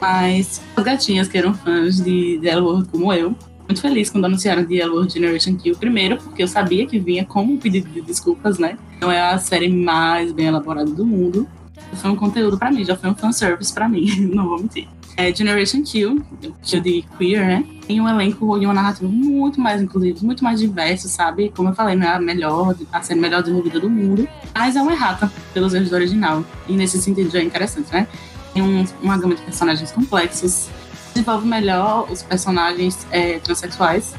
Mas 0.00 0.60
as 0.76 0.84
gatinhas 0.84 1.28
que 1.28 1.38
eram 1.38 1.54
fãs 1.54 2.02
de 2.02 2.38
The 2.42 2.58
World 2.58 2.88
como 2.88 3.12
eu, 3.12 3.34
muito 3.66 3.80
feliz 3.80 4.10
quando 4.10 4.26
anunciaram 4.26 4.64
The 4.64 4.86
World 4.86 5.12
Generation 5.12 5.56
Kill. 5.56 5.76
Primeiro, 5.76 6.18
porque 6.18 6.42
eu 6.42 6.48
sabia 6.48 6.86
que 6.86 6.98
vinha 6.98 7.24
como 7.24 7.52
um 7.54 7.58
pedido 7.58 7.88
de 7.88 8.00
desculpas, 8.00 8.58
né? 8.58 8.76
Não 9.00 9.10
é 9.10 9.20
a 9.20 9.38
série 9.38 9.68
mais 9.68 10.32
bem 10.32 10.46
elaborada 10.46 10.90
do 10.90 11.04
mundo. 11.04 11.48
Foi 11.94 12.10
um 12.10 12.16
conteúdo 12.16 12.58
pra 12.58 12.70
mim, 12.70 12.84
já 12.84 12.96
foi 12.96 13.10
um 13.10 13.14
fanservice 13.14 13.72
pra 13.72 13.88
mim, 13.88 14.06
não 14.32 14.48
vou 14.48 14.58
mentir. 14.58 14.88
É 15.16 15.32
Generation 15.32 15.82
Kill, 15.82 16.22
Kill 16.62 16.80
de 16.80 17.04
Queer, 17.16 17.46
né? 17.46 17.64
Tem 17.86 18.00
um 18.00 18.08
elenco 18.08 18.58
e 18.58 18.64
uma 18.64 18.74
narrativa 18.74 19.08
muito 19.08 19.60
mais 19.60 19.80
inclusiva, 19.80 20.18
muito 20.22 20.42
mais 20.42 20.58
diverso, 20.58 21.08
sabe? 21.08 21.52
Como 21.54 21.68
eu 21.68 21.74
falei, 21.74 21.94
não 21.94 22.06
é 22.06 22.14
a 22.14 22.20
melhor, 22.20 22.74
a 22.92 23.02
série 23.02 23.20
melhor 23.20 23.42
desenvolvida 23.42 23.78
do 23.78 23.88
mundo, 23.88 24.28
mas 24.52 24.74
é 24.74 24.82
uma 24.82 24.92
errata 24.92 25.30
pelos 25.52 25.72
erros 25.72 25.90
do 25.90 25.94
original. 25.94 26.44
E 26.68 26.72
nesse 26.72 27.00
sentido 27.00 27.36
é 27.36 27.42
interessante, 27.42 27.92
né? 27.92 28.08
Tem 28.52 28.62
um, 28.62 28.84
uma 29.02 29.16
gama 29.16 29.34
de 29.34 29.42
personagens 29.42 29.92
complexos, 29.92 30.68
desenvolve 31.12 31.46
melhor 31.46 32.10
os 32.10 32.22
personagens 32.22 33.06
é, 33.10 33.38
transexuais, 33.38 34.14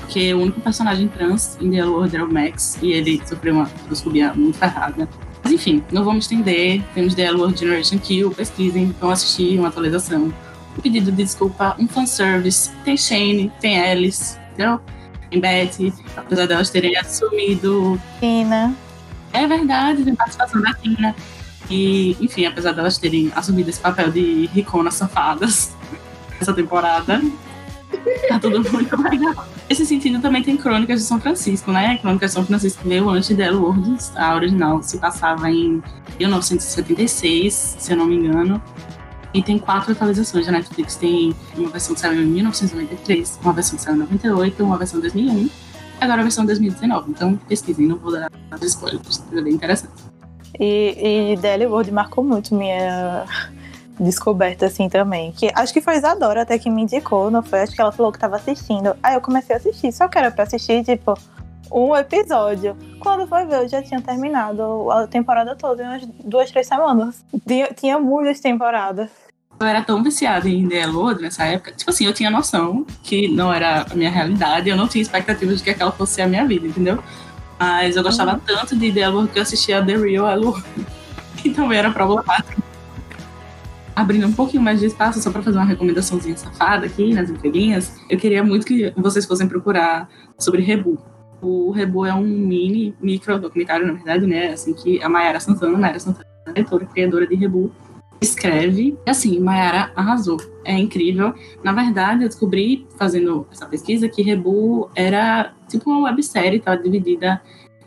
porque 0.00 0.32
o 0.32 0.40
único 0.40 0.60
personagem 0.62 1.08
trans 1.08 1.58
em 1.60 1.70
The 1.70 1.84
Lord 1.84 2.14
era 2.14 2.24
o 2.24 2.32
Max, 2.32 2.78
e 2.80 2.92
ele 2.92 3.20
sofreu 3.26 3.54
uma 3.54 3.66
transfobia 3.66 4.32
muito 4.32 4.56
ferrada. 4.56 5.06
Mas 5.48 5.54
enfim, 5.54 5.82
não 5.90 6.04
vamos 6.04 6.26
estender. 6.26 6.82
Temos 6.94 7.14
The 7.14 7.32
World 7.32 7.58
Generation 7.58 7.98
Kill, 7.98 8.30
pesquisem, 8.32 8.94
vão 9.00 9.08
assistir 9.08 9.58
uma 9.58 9.68
atualização. 9.68 10.30
Um 10.76 10.80
pedido 10.82 11.10
de 11.10 11.22
desculpa, 11.22 11.74
um 11.78 11.88
fanservice. 11.88 12.70
Tem 12.84 12.98
Shane, 12.98 13.50
tem 13.58 13.80
Alice, 13.80 14.36
entendeu? 14.52 14.78
Tem 15.30 15.40
Betty, 15.40 15.90
apesar 16.14 16.44
delas 16.44 16.68
terem 16.68 16.98
assumido. 16.98 17.98
Tina. 18.20 18.74
É 19.32 19.46
verdade, 19.46 20.04
tem 20.04 20.14
participação 20.14 20.60
da 20.60 20.74
Tina. 20.74 21.16
E, 21.70 22.14
enfim, 22.20 22.44
apesar 22.44 22.72
delas 22.72 22.98
terem 22.98 23.32
assumido 23.34 23.70
esse 23.70 23.80
papel 23.80 24.10
de 24.10 24.50
riconas 24.52 24.96
safadas 24.96 25.74
essa 26.38 26.52
temporada, 26.52 27.22
tá 28.28 28.38
tudo 28.38 28.60
muito 28.72 29.02
legal. 29.02 29.46
Nesse 29.68 29.86
sentido, 29.86 30.20
também 30.20 30.42
tem 30.42 30.56
Crônicas 30.56 31.00
de 31.00 31.06
São 31.06 31.20
Francisco, 31.20 31.72
né? 31.72 31.98
Crônicas 31.98 32.30
de 32.30 32.34
São 32.34 32.44
Francisco 32.44 32.88
veio 32.88 33.08
antes 33.08 33.34
de 33.34 33.42
Elo 33.42 33.62
Worlds. 33.62 34.12
A 34.16 34.34
original 34.34 34.82
se 34.82 34.98
passava 34.98 35.50
em 35.50 35.82
1976, 36.18 37.76
se 37.78 37.92
eu 37.92 37.96
não 37.96 38.06
me 38.06 38.16
engano. 38.16 38.62
E 39.34 39.42
tem 39.42 39.58
quatro 39.58 39.92
atualizações 39.92 40.46
da 40.46 40.52
Netflix. 40.52 40.96
Tem 40.96 41.34
uma 41.56 41.68
versão 41.68 41.94
que 41.94 42.00
saiu 42.00 42.22
em 42.22 42.26
1993, 42.26 43.38
uma 43.42 43.52
versão 43.52 43.76
que 43.76 43.82
saiu 43.82 43.96
em 43.96 44.00
98, 44.00 44.64
uma 44.64 44.78
versão 44.78 44.98
em 44.98 45.02
2001 45.02 45.50
e 46.00 46.04
agora 46.04 46.20
a 46.20 46.24
versão 46.24 46.46
2019. 46.46 47.10
Então 47.10 47.36
pesquisem, 47.48 47.86
não 47.86 47.96
vou 47.96 48.12
dar 48.12 48.30
spoilers, 48.62 49.22
é 49.32 49.40
bem 49.40 49.54
interessante. 49.54 49.92
E, 50.58 51.32
e 51.32 51.36
Daily 51.36 51.66
World 51.66 51.92
marcou 51.92 52.24
muito 52.24 52.54
minha 52.54 53.24
descoberta, 53.98 54.66
assim, 54.66 54.88
também. 54.88 55.32
Que 55.32 55.50
acho 55.54 55.72
que 55.72 55.80
foi 55.80 55.96
Isadora 55.96 56.42
até 56.42 56.58
que 56.58 56.70
me 56.70 56.82
indicou, 56.82 57.30
não 57.30 57.42
foi? 57.42 57.60
Acho 57.62 57.74
que 57.74 57.80
ela 57.80 57.92
falou 57.92 58.12
que 58.12 58.18
tava 58.18 58.36
assistindo. 58.36 58.96
Aí 59.02 59.14
eu 59.14 59.20
comecei 59.20 59.54
a 59.54 59.58
assistir, 59.58 59.92
só 59.92 60.08
que 60.08 60.18
era 60.18 60.30
pra 60.30 60.44
assistir, 60.44 60.84
tipo, 60.84 61.14
um 61.70 61.94
episódio. 61.96 62.76
Quando 63.00 63.26
foi 63.26 63.44
ver, 63.44 63.62
eu 63.64 63.68
já 63.68 63.82
tinha 63.82 64.00
terminado 64.00 64.90
a 64.90 65.06
temporada 65.06 65.54
toda 65.56 65.82
em 65.82 65.86
umas 65.86 66.06
duas, 66.24 66.50
três 66.50 66.66
semanas. 66.66 67.24
Tinha, 67.46 67.66
tinha 67.68 67.98
muitas 67.98 68.40
temporadas. 68.40 69.10
Eu 69.60 69.66
era 69.66 69.82
tão 69.82 70.02
viciada 70.02 70.48
em 70.48 70.68
The 70.68 70.86
Lord 70.86 71.20
nessa 71.20 71.44
época. 71.44 71.72
Tipo 71.72 71.90
assim, 71.90 72.06
eu 72.06 72.12
tinha 72.14 72.30
noção 72.30 72.86
que 73.02 73.26
não 73.28 73.52
era 73.52 73.84
a 73.90 73.94
minha 73.94 74.10
realidade. 74.10 74.68
Eu 74.68 74.76
não 74.76 74.86
tinha 74.86 75.02
expectativas 75.02 75.58
de 75.58 75.64
que 75.64 75.70
aquela 75.70 75.90
fosse 75.90 76.22
a 76.22 76.28
minha 76.28 76.46
vida, 76.46 76.66
entendeu? 76.66 77.02
Mas 77.58 77.96
eu 77.96 78.04
gostava 78.04 78.34
Uhum. 78.34 78.40
tanto 78.46 78.76
de 78.76 78.92
The 78.92 79.08
Lord 79.08 79.32
que 79.32 79.38
eu 79.38 79.42
assistia 79.42 79.80
a 79.80 79.84
The 79.84 79.96
Real 79.96 80.28
Elo. 80.28 80.54
Que 81.38 81.50
também 81.50 81.78
era 81.78 81.92
problemático. 81.92 82.60
Abrindo 83.98 84.28
um 84.28 84.32
pouquinho 84.32 84.62
mais 84.62 84.78
de 84.78 84.86
espaço, 84.86 85.20
só 85.20 85.28
para 85.28 85.42
fazer 85.42 85.58
uma 85.58 85.64
recomendaçãozinha 85.64 86.36
safada 86.36 86.86
aqui 86.86 87.12
nas 87.12 87.28
entrelinhas, 87.30 87.98
eu 88.08 88.16
queria 88.16 88.44
muito 88.44 88.64
que 88.64 88.92
vocês 88.96 89.26
fossem 89.26 89.48
procurar 89.48 90.08
sobre 90.38 90.62
Rebu. 90.62 90.96
O 91.42 91.72
Rebu 91.72 92.06
é 92.06 92.14
um 92.14 92.22
mini, 92.22 92.94
micro 93.00 93.40
documentário, 93.40 93.84
na 93.84 93.94
verdade, 93.94 94.24
né? 94.24 94.52
Assim 94.52 94.72
que 94.72 95.02
a 95.02 95.08
Mayara 95.08 95.40
Santana, 95.40 95.76
Mayara 95.76 95.98
Santana, 95.98 96.24
e 96.54 96.86
criadora 96.86 97.26
de 97.26 97.34
Rebu, 97.34 97.72
escreve. 98.20 98.96
E 99.04 99.10
assim, 99.10 99.40
Mayara 99.40 99.90
arrasou. 99.96 100.36
É 100.64 100.78
incrível. 100.78 101.34
Na 101.64 101.72
verdade, 101.72 102.22
eu 102.22 102.28
descobri, 102.28 102.86
fazendo 102.96 103.48
essa 103.50 103.66
pesquisa, 103.66 104.08
que 104.08 104.22
Rebu 104.22 104.88
era 104.94 105.54
tipo 105.68 105.90
uma 105.90 106.08
websérie, 106.08 106.60
estava 106.60 106.80
dividida 106.80 107.42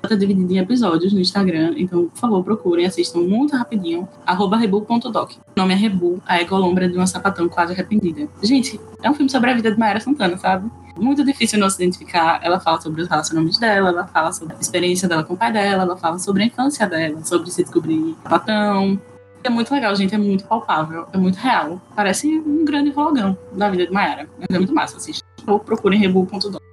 tá 0.10 0.16
dividida 0.16 0.54
em 0.54 0.58
episódios 0.58 1.14
no 1.14 1.20
Instagram, 1.20 1.74
então, 1.78 2.08
por 2.08 2.18
favor, 2.18 2.44
procurem, 2.44 2.86
assistam 2.86 3.20
muito 3.20 3.56
rapidinho, 3.56 4.08
arroba 4.26 4.58
rebu.doc. 4.58 5.32
O 5.34 5.38
nome 5.56 5.74
é 5.74 5.78
Rebu, 5.78 6.22
a 6.26 6.42
ecolombra 6.42 6.88
de 6.90 6.98
uma 6.98 7.08
sapatão 7.08 7.48
quase 7.48 7.74
arrependida. 7.74 8.28
Gente, 8.42 8.80
é 9.02 9.10
um 9.10 9.14
filme 9.14 9.30
sobre 9.30 9.52
a 9.52 9.54
vida 9.54 9.72
de 9.72 9.78
Mayara 9.78 10.00
Santana, 10.00 10.38
sabe? 10.38 10.70
muito 10.98 11.24
difícil 11.24 11.60
não 11.60 11.70
se 11.70 11.82
identificar. 11.82 12.40
Ela 12.44 12.60
fala 12.60 12.80
sobre 12.80 13.02
os 13.02 13.08
relacionamentos 13.08 13.58
dela, 13.58 13.90
ela 13.90 14.08
fala 14.08 14.32
sobre 14.32 14.56
a 14.56 14.60
experiência 14.60 15.08
dela 15.08 15.24
com 15.24 15.34
o 15.34 15.38
pai 15.38 15.52
dela, 15.52 15.84
ela 15.84 15.98
fala 15.98 16.20
sobre 16.20 16.44
a 16.44 16.46
infância 16.46 16.88
dela, 16.88 17.24
sobre 17.24 17.50
se 17.50 17.64
descobrir 17.64 18.16
patão. 18.24 19.00
É 19.44 19.50
muito 19.50 19.74
legal, 19.74 19.96
gente, 19.96 20.14
é 20.14 20.18
muito 20.18 20.46
palpável, 20.46 21.08
é 21.12 21.18
muito 21.18 21.38
real. 21.38 21.82
Parece 21.96 22.28
um 22.28 22.64
grande 22.64 22.92
vlogão 22.92 23.36
da 23.54 23.70
vida 23.70 23.88
de 23.88 23.92
Mayara. 23.92 24.30
É 24.48 24.58
muito 24.58 24.74
massa, 24.74 24.98
assiste. 24.98 25.24
Ou 25.48 25.60
procurem 25.60 26.00
rebu.com. 26.00 26.71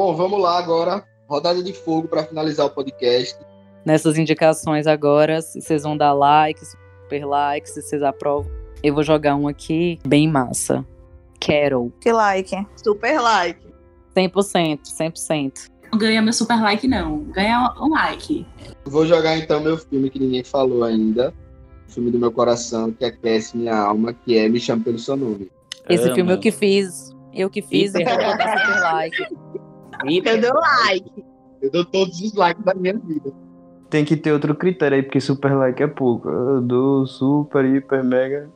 Bom, 0.00 0.16
vamos 0.16 0.40
lá 0.40 0.56
agora. 0.56 1.04
Rodada 1.28 1.62
de 1.62 1.74
fogo 1.74 2.08
para 2.08 2.24
finalizar 2.24 2.64
o 2.64 2.70
podcast. 2.70 3.36
Nessas 3.84 4.16
indicações 4.16 4.86
agora, 4.86 5.42
se 5.42 5.60
vocês 5.60 5.82
vão 5.82 5.94
dar 5.94 6.14
like, 6.14 6.58
super 6.64 7.26
like, 7.26 7.68
se 7.68 7.82
vocês 7.82 8.02
aprovam. 8.02 8.50
Eu 8.82 8.94
vou 8.94 9.02
jogar 9.02 9.36
um 9.36 9.46
aqui 9.46 9.98
bem 10.06 10.26
massa. 10.26 10.86
Carol. 11.38 11.92
Que 12.00 12.10
like. 12.12 12.66
Super 12.82 13.20
like. 13.20 13.60
100%, 14.16 14.80
100%. 14.84 15.68
Não 15.92 15.98
ganha 15.98 16.22
meu 16.22 16.32
super 16.32 16.62
like, 16.62 16.88
não. 16.88 17.18
Ganha 17.24 17.70
um 17.78 17.90
like. 17.90 18.46
Vou 18.86 19.04
jogar 19.04 19.36
então 19.36 19.60
meu 19.60 19.76
filme 19.76 20.08
que 20.08 20.18
ninguém 20.18 20.42
falou 20.42 20.82
ainda. 20.82 21.34
O 21.86 21.92
filme 21.92 22.10
do 22.10 22.18
meu 22.18 22.32
coração, 22.32 22.90
que 22.90 23.04
aquece 23.04 23.54
minha 23.54 23.76
alma, 23.76 24.14
que 24.14 24.38
é 24.38 24.48
Me 24.48 24.58
Chame 24.58 24.82
Pelo 24.82 24.98
Seu 24.98 25.14
Nome. 25.14 25.50
Esse 25.90 26.04
Amo. 26.04 26.14
filme 26.14 26.32
eu 26.32 26.40
que 26.40 26.50
fiz. 26.50 27.14
Eu 27.34 27.50
que 27.50 27.60
fiz, 27.60 27.94
então 27.94 28.14
eu 28.14 28.28
vou 28.28 28.38
dar 28.38 28.58
super 28.58 28.80
like. 28.80 29.49
Eu 30.04 30.40
dou 30.40 30.60
like. 30.60 31.24
Eu 31.62 31.70
dou 31.70 31.84
todos 31.84 32.20
os 32.20 32.34
likes 32.34 32.64
da 32.64 32.74
minha 32.74 32.96
vida. 32.98 33.32
Tem 33.90 34.04
que 34.04 34.16
ter 34.16 34.32
outro 34.32 34.54
critério 34.54 34.96
aí, 34.96 35.02
porque 35.02 35.20
super 35.20 35.52
like 35.56 35.82
é 35.82 35.86
pouco. 35.86 36.28
Eu 36.28 36.60
dou 36.60 37.06
super, 37.06 37.64
hiper, 37.64 38.04
mega. 38.04 38.48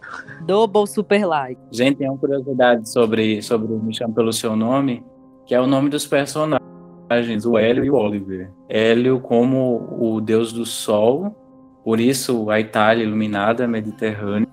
Double 0.46 0.86
super 0.86 1.26
like. 1.26 1.60
Gente, 1.72 1.96
tem 1.98 2.08
uma 2.08 2.16
curiosidade 2.16 2.88
sobre, 2.88 3.42
sobre 3.42 3.72
o 3.72 3.78
Me 3.80 3.92
Chame 3.92 4.14
Pelo 4.14 4.32
Seu 4.32 4.54
Nome, 4.54 5.04
que 5.44 5.54
é 5.54 5.60
o 5.60 5.66
nome 5.66 5.90
dos 5.90 6.06
personagens, 6.06 7.44
o 7.44 7.58
Hélio 7.58 7.84
e 7.84 7.90
o 7.90 7.96
Oliver. 7.96 8.50
Hélio 8.68 9.18
como 9.18 9.88
o 9.98 10.20
deus 10.20 10.52
do 10.52 10.64
sol, 10.64 11.34
por 11.82 11.98
isso 11.98 12.48
a 12.48 12.60
Itália 12.60 13.02
iluminada, 13.02 13.66
mediterrânea, 13.66 14.46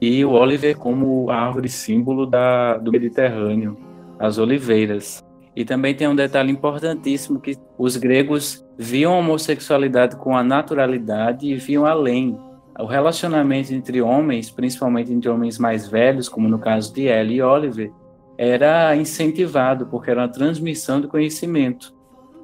e 0.00 0.24
o 0.24 0.30
Oliver 0.30 0.76
como 0.76 1.30
a 1.30 1.36
árvore 1.36 1.68
símbolo 1.68 2.26
da, 2.26 2.78
do 2.78 2.90
Mediterrâneo, 2.90 3.76
as 4.18 4.38
oliveiras. 4.38 5.22
E 5.54 5.64
também 5.64 5.94
tem 5.94 6.08
um 6.08 6.16
detalhe 6.16 6.50
importantíssimo 6.50 7.40
que 7.40 7.58
os 7.76 7.96
gregos 7.96 8.64
viam 8.78 9.14
a 9.14 9.18
homossexualidade 9.18 10.16
com 10.16 10.36
a 10.36 10.42
naturalidade 10.42 11.46
e 11.46 11.56
viam 11.56 11.84
além. 11.84 12.38
O 12.78 12.86
relacionamento 12.86 13.74
entre 13.74 14.00
homens, 14.00 14.50
principalmente 14.50 15.12
entre 15.12 15.28
homens 15.28 15.58
mais 15.58 15.86
velhos, 15.86 16.28
como 16.28 16.48
no 16.48 16.58
caso 16.58 16.92
de 16.94 17.02
Ellie 17.02 17.36
e 17.36 17.42
Oliver, 17.42 17.92
era 18.38 18.96
incentivado, 18.96 19.86
porque 19.86 20.10
era 20.10 20.22
uma 20.22 20.28
transmissão 20.28 21.00
do 21.00 21.08
conhecimento. 21.08 21.94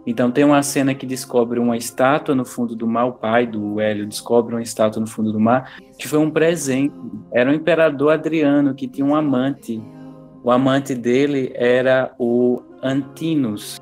Então 0.06 0.30
tem 0.30 0.44
uma 0.44 0.62
cena 0.62 0.94
que 0.94 1.06
descobre 1.06 1.59
uma 1.59 1.76
estátua 1.76 2.35
no 2.35 2.44
fundo 2.44 2.76
do 2.76 2.86
mar, 2.86 3.06
o 3.06 3.12
pai 3.12 3.47
do 3.47 3.80
Hélio 3.80 4.06
descobre 4.06 4.55
uma 4.55 4.62
estátua 4.62 5.01
no 5.01 5.06
fundo 5.06 5.32
do 5.32 5.40
mar, 5.40 5.72
que 5.98 6.06
foi 6.06 6.18
um 6.18 6.30
presente. 6.30 6.94
Era 7.32 7.51
o 7.51 7.55
imperador 7.55 8.12
Adriano, 8.12 8.74
que 8.74 8.86
tinha 8.86 9.06
um 9.06 9.14
amante. 9.14 9.82
O 10.43 10.51
amante 10.51 10.94
dele 10.94 11.52
era 11.55 12.14
o 12.18 12.62
Antinous, 12.82 13.80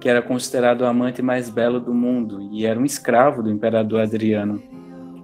que 0.00 0.08
era 0.08 0.22
considerado 0.22 0.82
o 0.82 0.86
amante 0.86 1.22
mais 1.22 1.50
belo 1.50 1.80
do 1.80 1.92
mundo, 1.92 2.48
e 2.52 2.64
era 2.64 2.78
um 2.78 2.84
escravo 2.84 3.42
do 3.42 3.50
imperador 3.50 4.00
Adriano. 4.00 4.62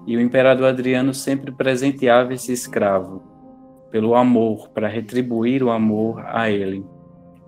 E 0.07 0.17
o 0.17 0.21
imperador 0.21 0.67
Adriano 0.67 1.15
sempre 1.15 1.53
presenteava 1.53 2.35
esse 2.35 2.53
escravo 2.53 3.23
pelo 3.91 4.17
amor, 4.17 4.71
para 4.71 4.89
retribuir 4.89 5.63
o 5.63 5.71
amor 5.71 6.21
a 6.27 6.51
ele. 6.51 6.85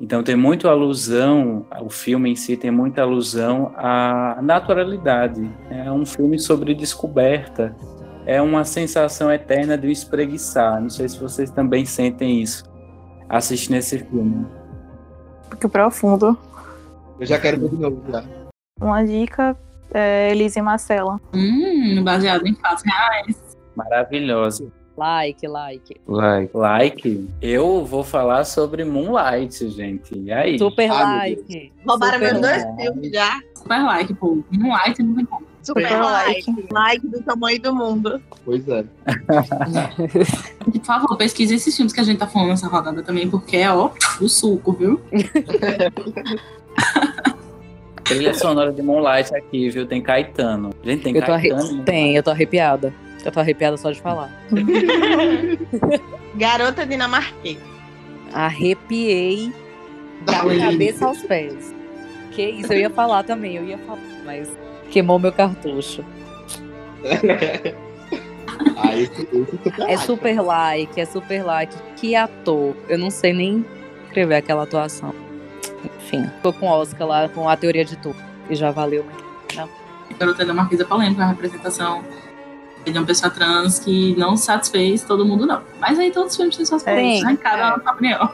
Então 0.00 0.22
tem 0.22 0.36
muita 0.36 0.70
alusão, 0.70 1.66
o 1.80 1.88
filme 1.88 2.30
em 2.30 2.36
si 2.36 2.56
tem 2.56 2.70
muita 2.70 3.02
alusão 3.02 3.72
à 3.76 4.38
naturalidade. 4.42 5.50
É 5.70 5.90
um 5.90 6.06
filme 6.06 6.38
sobre 6.38 6.74
descoberta. 6.74 7.74
É 8.26 8.40
uma 8.40 8.64
sensação 8.64 9.32
eterna 9.32 9.76
de 9.76 9.90
espreguiçar. 9.90 10.80
Não 10.80 10.90
sei 10.90 11.08
se 11.08 11.18
vocês 11.18 11.50
também 11.50 11.84
sentem 11.84 12.42
isso 12.42 12.64
assistindo 13.28 13.76
esse 13.76 13.98
filme. 13.98 14.46
Que 15.60 15.68
profundo. 15.68 16.36
Eu 17.18 17.26
já 17.26 17.38
quero 17.38 17.60
ver 17.60 17.70
de 17.70 17.76
novo 17.76 18.02
já. 18.10 18.24
Uma 18.80 19.02
dica 19.04 19.56
é 19.92 20.30
Elise 20.30 20.58
e 20.58 20.62
Marcela. 20.62 21.20
Hum, 21.34 22.02
baseado 22.04 22.46
em 22.46 22.54
fatos 22.54 22.84
reais. 22.84 23.56
Maravilhosa. 23.74 24.70
Like, 24.96 25.46
like. 25.46 26.00
Like. 26.06 26.56
Like, 26.56 27.28
eu 27.42 27.84
vou 27.84 28.02
falar 28.02 28.44
sobre 28.44 28.82
Moonlight, 28.84 29.68
gente. 29.68 30.18
E 30.18 30.32
aí? 30.32 30.58
Super 30.58 30.90
Ah, 30.90 31.18
like. 31.18 31.72
Roubaram 31.86 32.18
meus 32.18 32.40
dois 32.40 32.64
filmes 32.76 33.10
já. 33.12 33.38
Super 33.54 33.82
like, 33.82 34.14
pô. 34.14 34.42
Like 34.58 35.02
não 35.02 35.14
tem 35.14 35.24
como. 35.26 35.46
Super, 35.66 35.88
Super 35.88 36.00
like. 36.00 36.48
like. 36.48 36.72
like. 36.72 37.06
do 37.08 37.20
tamanho 37.22 37.60
do 37.60 37.74
mundo. 37.74 38.22
Pois 38.44 38.68
é. 38.68 38.84
Por 40.62 40.84
favor, 40.84 41.16
pesquise 41.16 41.56
esses 41.56 41.74
filmes 41.74 41.92
que 41.92 41.98
a 42.00 42.04
gente 42.04 42.18
tá 42.18 42.26
falando 42.28 42.50
nessa 42.50 42.68
rodada 42.68 43.02
também, 43.02 43.28
porque 43.28 43.56
é, 43.56 43.68
ó, 43.72 43.90
o 44.20 44.28
suco, 44.28 44.72
viu? 44.72 45.00
Trilha 48.04 48.32
sonora 48.32 48.72
de 48.72 48.80
Moonlight 48.80 49.34
aqui, 49.34 49.68
viu? 49.68 49.84
Tem 49.88 50.00
Caetano. 50.00 50.70
Gente, 50.84 51.02
tem 51.02 51.16
Eu 51.16 51.24
tô 51.24 51.32
arre... 51.32 51.48
Caetano. 51.48 51.78
né? 51.78 51.82
Tem, 51.84 52.14
eu 52.14 52.22
tô 52.22 52.30
arrepiada. 52.30 52.94
Eu 53.24 53.32
tô 53.32 53.40
arrepiada 53.40 53.76
só 53.76 53.90
de 53.90 54.00
falar. 54.00 54.30
Garota 56.36 56.86
dinamarquesa. 56.86 57.58
Arrepiei 58.32 59.52
da 60.24 60.44
cabeça 60.44 61.06
aos 61.06 61.20
pés. 61.22 61.74
Que 62.30 62.50
isso, 62.50 62.72
eu 62.72 62.78
ia 62.78 62.90
falar 62.90 63.24
também, 63.24 63.56
eu 63.56 63.64
ia 63.64 63.78
falar, 63.78 63.98
mas 64.24 64.48
queimou 64.96 65.18
meu 65.18 65.30
cartucho. 65.32 66.02
Ah, 68.78 68.94
esse, 68.96 69.22
esse 69.22 69.50
super 69.62 69.90
É 69.90 69.96
super 69.96 70.40
like, 70.42 71.00
é 71.00 71.04
super 71.04 71.42
like. 71.44 71.74
Que 71.96 72.14
ator. 72.14 72.74
Eu 72.88 72.98
não 72.98 73.10
sei 73.10 73.32
nem 73.32 73.64
escrever 74.06 74.36
aquela 74.36 74.62
atuação. 74.64 75.14
Enfim, 75.84 76.26
ficou 76.36 76.52
com 76.52 76.66
o 76.66 76.70
Oscar 76.70 77.06
lá, 77.06 77.28
com 77.28 77.48
a 77.48 77.56
teoria 77.56 77.84
de 77.84 77.96
tudo. 77.96 78.16
E 78.48 78.54
já 78.54 78.70
valeu. 78.70 79.04
Garota 80.18 80.44
da 80.44 80.54
Marquesa 80.54 80.84
polêmica, 80.84 81.22
a 81.24 81.28
representação 81.28 82.02
de 82.84 82.92
uma 82.92 83.04
pessoa 83.06 83.30
trans 83.30 83.78
que 83.78 84.14
não 84.18 84.36
satisfez 84.36 85.02
todo 85.02 85.24
mundo, 85.24 85.46
não. 85.46 85.62
Mas 85.80 85.98
aí 85.98 86.10
todos 86.10 86.30
os 86.32 86.36
filmes 86.36 86.56
têm 86.56 86.64
suas 86.66 86.86
É, 86.86 86.90
polêmicas, 86.94 87.22
né? 87.24 87.30
sim, 87.30 87.36
Cada 87.36 87.62
é. 87.62 87.74
um 87.74 87.82
na 87.82 87.92
opinião. 87.92 88.30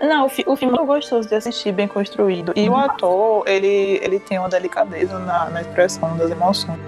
Não, 0.00 0.26
o, 0.26 0.28
fi- 0.28 0.44
o 0.46 0.56
filme 0.56 0.74
é 0.74 0.76
muito 0.78 0.86
gostoso 0.92 1.28
de 1.28 1.34
assistir, 1.34 1.72
bem 1.72 1.88
construído. 1.88 2.52
E 2.54 2.68
o 2.68 2.76
ator, 2.76 3.44
ele, 3.46 3.98
ele 4.02 4.18
tem 4.20 4.38
uma 4.38 4.48
delicadeza 4.48 5.18
na, 5.18 5.48
na 5.50 5.60
expressão 5.62 6.16
das 6.16 6.30
emoções. 6.30 6.78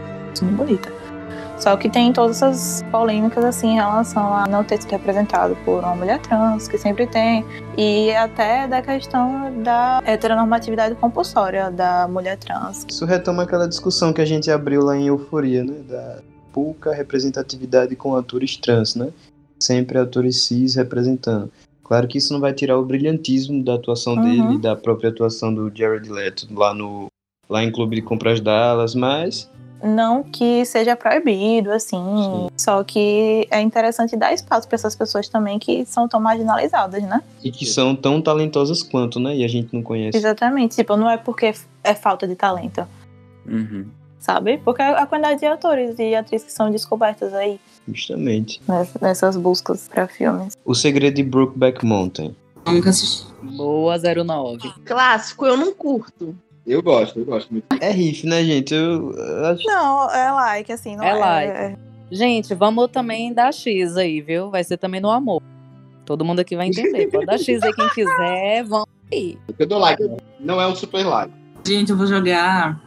É 0.40 0.44
muito 0.44 0.56
bonita. 0.56 0.92
Só 1.58 1.76
que 1.76 1.90
tem 1.90 2.12
todas 2.12 2.40
essas 2.40 2.84
polêmicas, 2.92 3.44
assim, 3.44 3.70
em 3.70 3.74
relação 3.74 4.32
a 4.32 4.46
não 4.46 4.62
ter 4.62 4.80
sido 4.80 4.92
representado 4.92 5.56
por 5.64 5.82
uma 5.82 5.96
mulher 5.96 6.20
trans, 6.20 6.68
que 6.68 6.78
sempre 6.78 7.04
tem. 7.06 7.44
E 7.76 8.14
até 8.14 8.68
da 8.68 8.80
questão 8.80 9.52
da 9.62 10.00
heteronormatividade 10.04 10.94
compulsória 10.94 11.68
da 11.70 12.06
mulher 12.06 12.36
trans. 12.36 12.86
Isso 12.88 13.04
retoma 13.04 13.42
aquela 13.42 13.66
discussão 13.66 14.12
que 14.12 14.20
a 14.20 14.24
gente 14.24 14.48
abriu 14.50 14.82
lá 14.84 14.96
em 14.96 15.08
Euforia, 15.08 15.64
né? 15.64 15.74
Da 15.88 16.18
pouca 16.52 16.92
representatividade 16.92 17.96
com 17.96 18.14
atores 18.14 18.56
trans, 18.56 18.94
né? 18.94 19.08
Sempre 19.60 19.98
atores 19.98 20.44
cis 20.44 20.76
representando. 20.76 21.50
Claro 21.88 22.06
que 22.06 22.18
isso 22.18 22.32
não 22.34 22.40
vai 22.40 22.52
tirar 22.52 22.78
o 22.78 22.84
brilhantismo 22.84 23.64
da 23.64 23.74
atuação 23.74 24.14
Uhum. 24.14 24.22
dele, 24.22 24.54
e 24.54 24.58
da 24.58 24.76
própria 24.76 25.08
atuação 25.10 25.52
do 25.52 25.72
Jared 25.74 26.08
Leto 26.08 26.46
lá 26.54 26.74
no 26.74 27.08
lá 27.48 27.64
em 27.64 27.72
Clube 27.72 27.96
de 27.96 28.02
Compras 28.02 28.40
Dallas, 28.42 28.94
mas 28.94 29.50
Não 29.82 30.22
que 30.22 30.64
seja 30.66 30.94
proibido, 30.96 31.70
assim. 31.70 31.96
Sim. 31.96 32.48
Só 32.56 32.82
que 32.84 33.46
é 33.50 33.60
interessante 33.60 34.16
dar 34.16 34.34
espaço 34.34 34.66
para 34.68 34.74
essas 34.74 34.94
pessoas 34.94 35.28
também 35.28 35.58
que 35.58 35.86
são 35.86 36.06
tão 36.08 36.20
marginalizadas, 36.20 37.02
né? 37.04 37.22
e 37.42 37.50
que 37.50 37.64
são 37.64 37.94
tão 37.96 38.20
talentosas 38.20 38.82
quanto, 38.82 39.18
né? 39.20 39.34
E 39.36 39.44
a 39.44 39.48
gente 39.48 39.72
não 39.72 39.82
conhece. 39.82 40.18
Exatamente. 40.18 40.74
Tipo, 40.76 40.94
não 40.96 41.08
é 41.08 41.16
porque 41.16 41.54
é 41.84 41.94
falta 41.94 42.26
de 42.28 42.34
talento, 42.34 42.86
Uhum. 43.46 43.86
sabe? 44.18 44.58
Porque 44.58 44.82
a 44.82 45.06
quantidade 45.06 45.40
de 45.40 45.46
atores 45.46 45.98
e 45.98 46.14
atrizes 46.14 46.48
que 46.48 46.52
são 46.52 46.70
descobertas 46.70 47.32
aí 47.32 47.58
Justamente. 47.92 48.60
ness- 48.68 48.94
nessas 49.00 49.36
buscas 49.36 49.88
para 49.88 50.06
filmes. 50.08 50.54
O 50.64 50.74
segredo 50.74 51.14
de 51.14 51.22
Brookback 51.22 51.84
Mountain. 51.84 52.34
Nunca 52.66 52.90
assisti. 52.90 53.26
Boa 53.56 53.96
09. 53.98 54.72
Clássico, 54.84 55.46
eu 55.46 55.56
não 55.56 55.72
curto. 55.72 56.36
Eu 56.66 56.82
gosto, 56.82 57.18
eu 57.18 57.24
gosto 57.24 57.50
muito. 57.50 57.64
É 57.80 57.90
riff, 57.90 58.26
né, 58.26 58.44
gente? 58.44 58.74
Eu, 58.74 59.12
eu 59.12 59.46
acho 59.46 59.64
Não, 59.66 60.10
é 60.10 60.30
like, 60.32 60.70
assim, 60.72 60.96
não 60.96 61.04
É 61.04 61.10
é. 61.10 61.14
like. 61.14 61.78
Gente, 62.10 62.54
vamos 62.54 62.88
também 62.90 63.32
dar 63.32 63.52
X 63.54 63.96
aí, 63.96 64.20
viu? 64.20 64.50
Vai 64.50 64.64
ser 64.64 64.76
também 64.76 65.00
no 65.00 65.10
amor. 65.10 65.42
Todo 66.04 66.24
mundo 66.24 66.40
aqui 66.40 66.56
vai 66.56 66.66
entender. 66.68 67.06
Pode 67.08 67.26
dar 67.26 67.38
X 67.38 67.62
aí 67.62 67.72
quem 67.72 67.88
quiser, 67.90 68.64
vamos 68.64 68.86
aí. 69.12 69.38
Eu 69.58 69.66
dou 69.66 69.78
like. 69.78 70.02
Não 70.40 70.60
é 70.60 70.66
um 70.66 70.74
super 70.74 71.04
like. 71.06 71.32
Gente, 71.66 71.90
eu 71.90 71.96
vou 71.96 72.06
jogar 72.06 72.80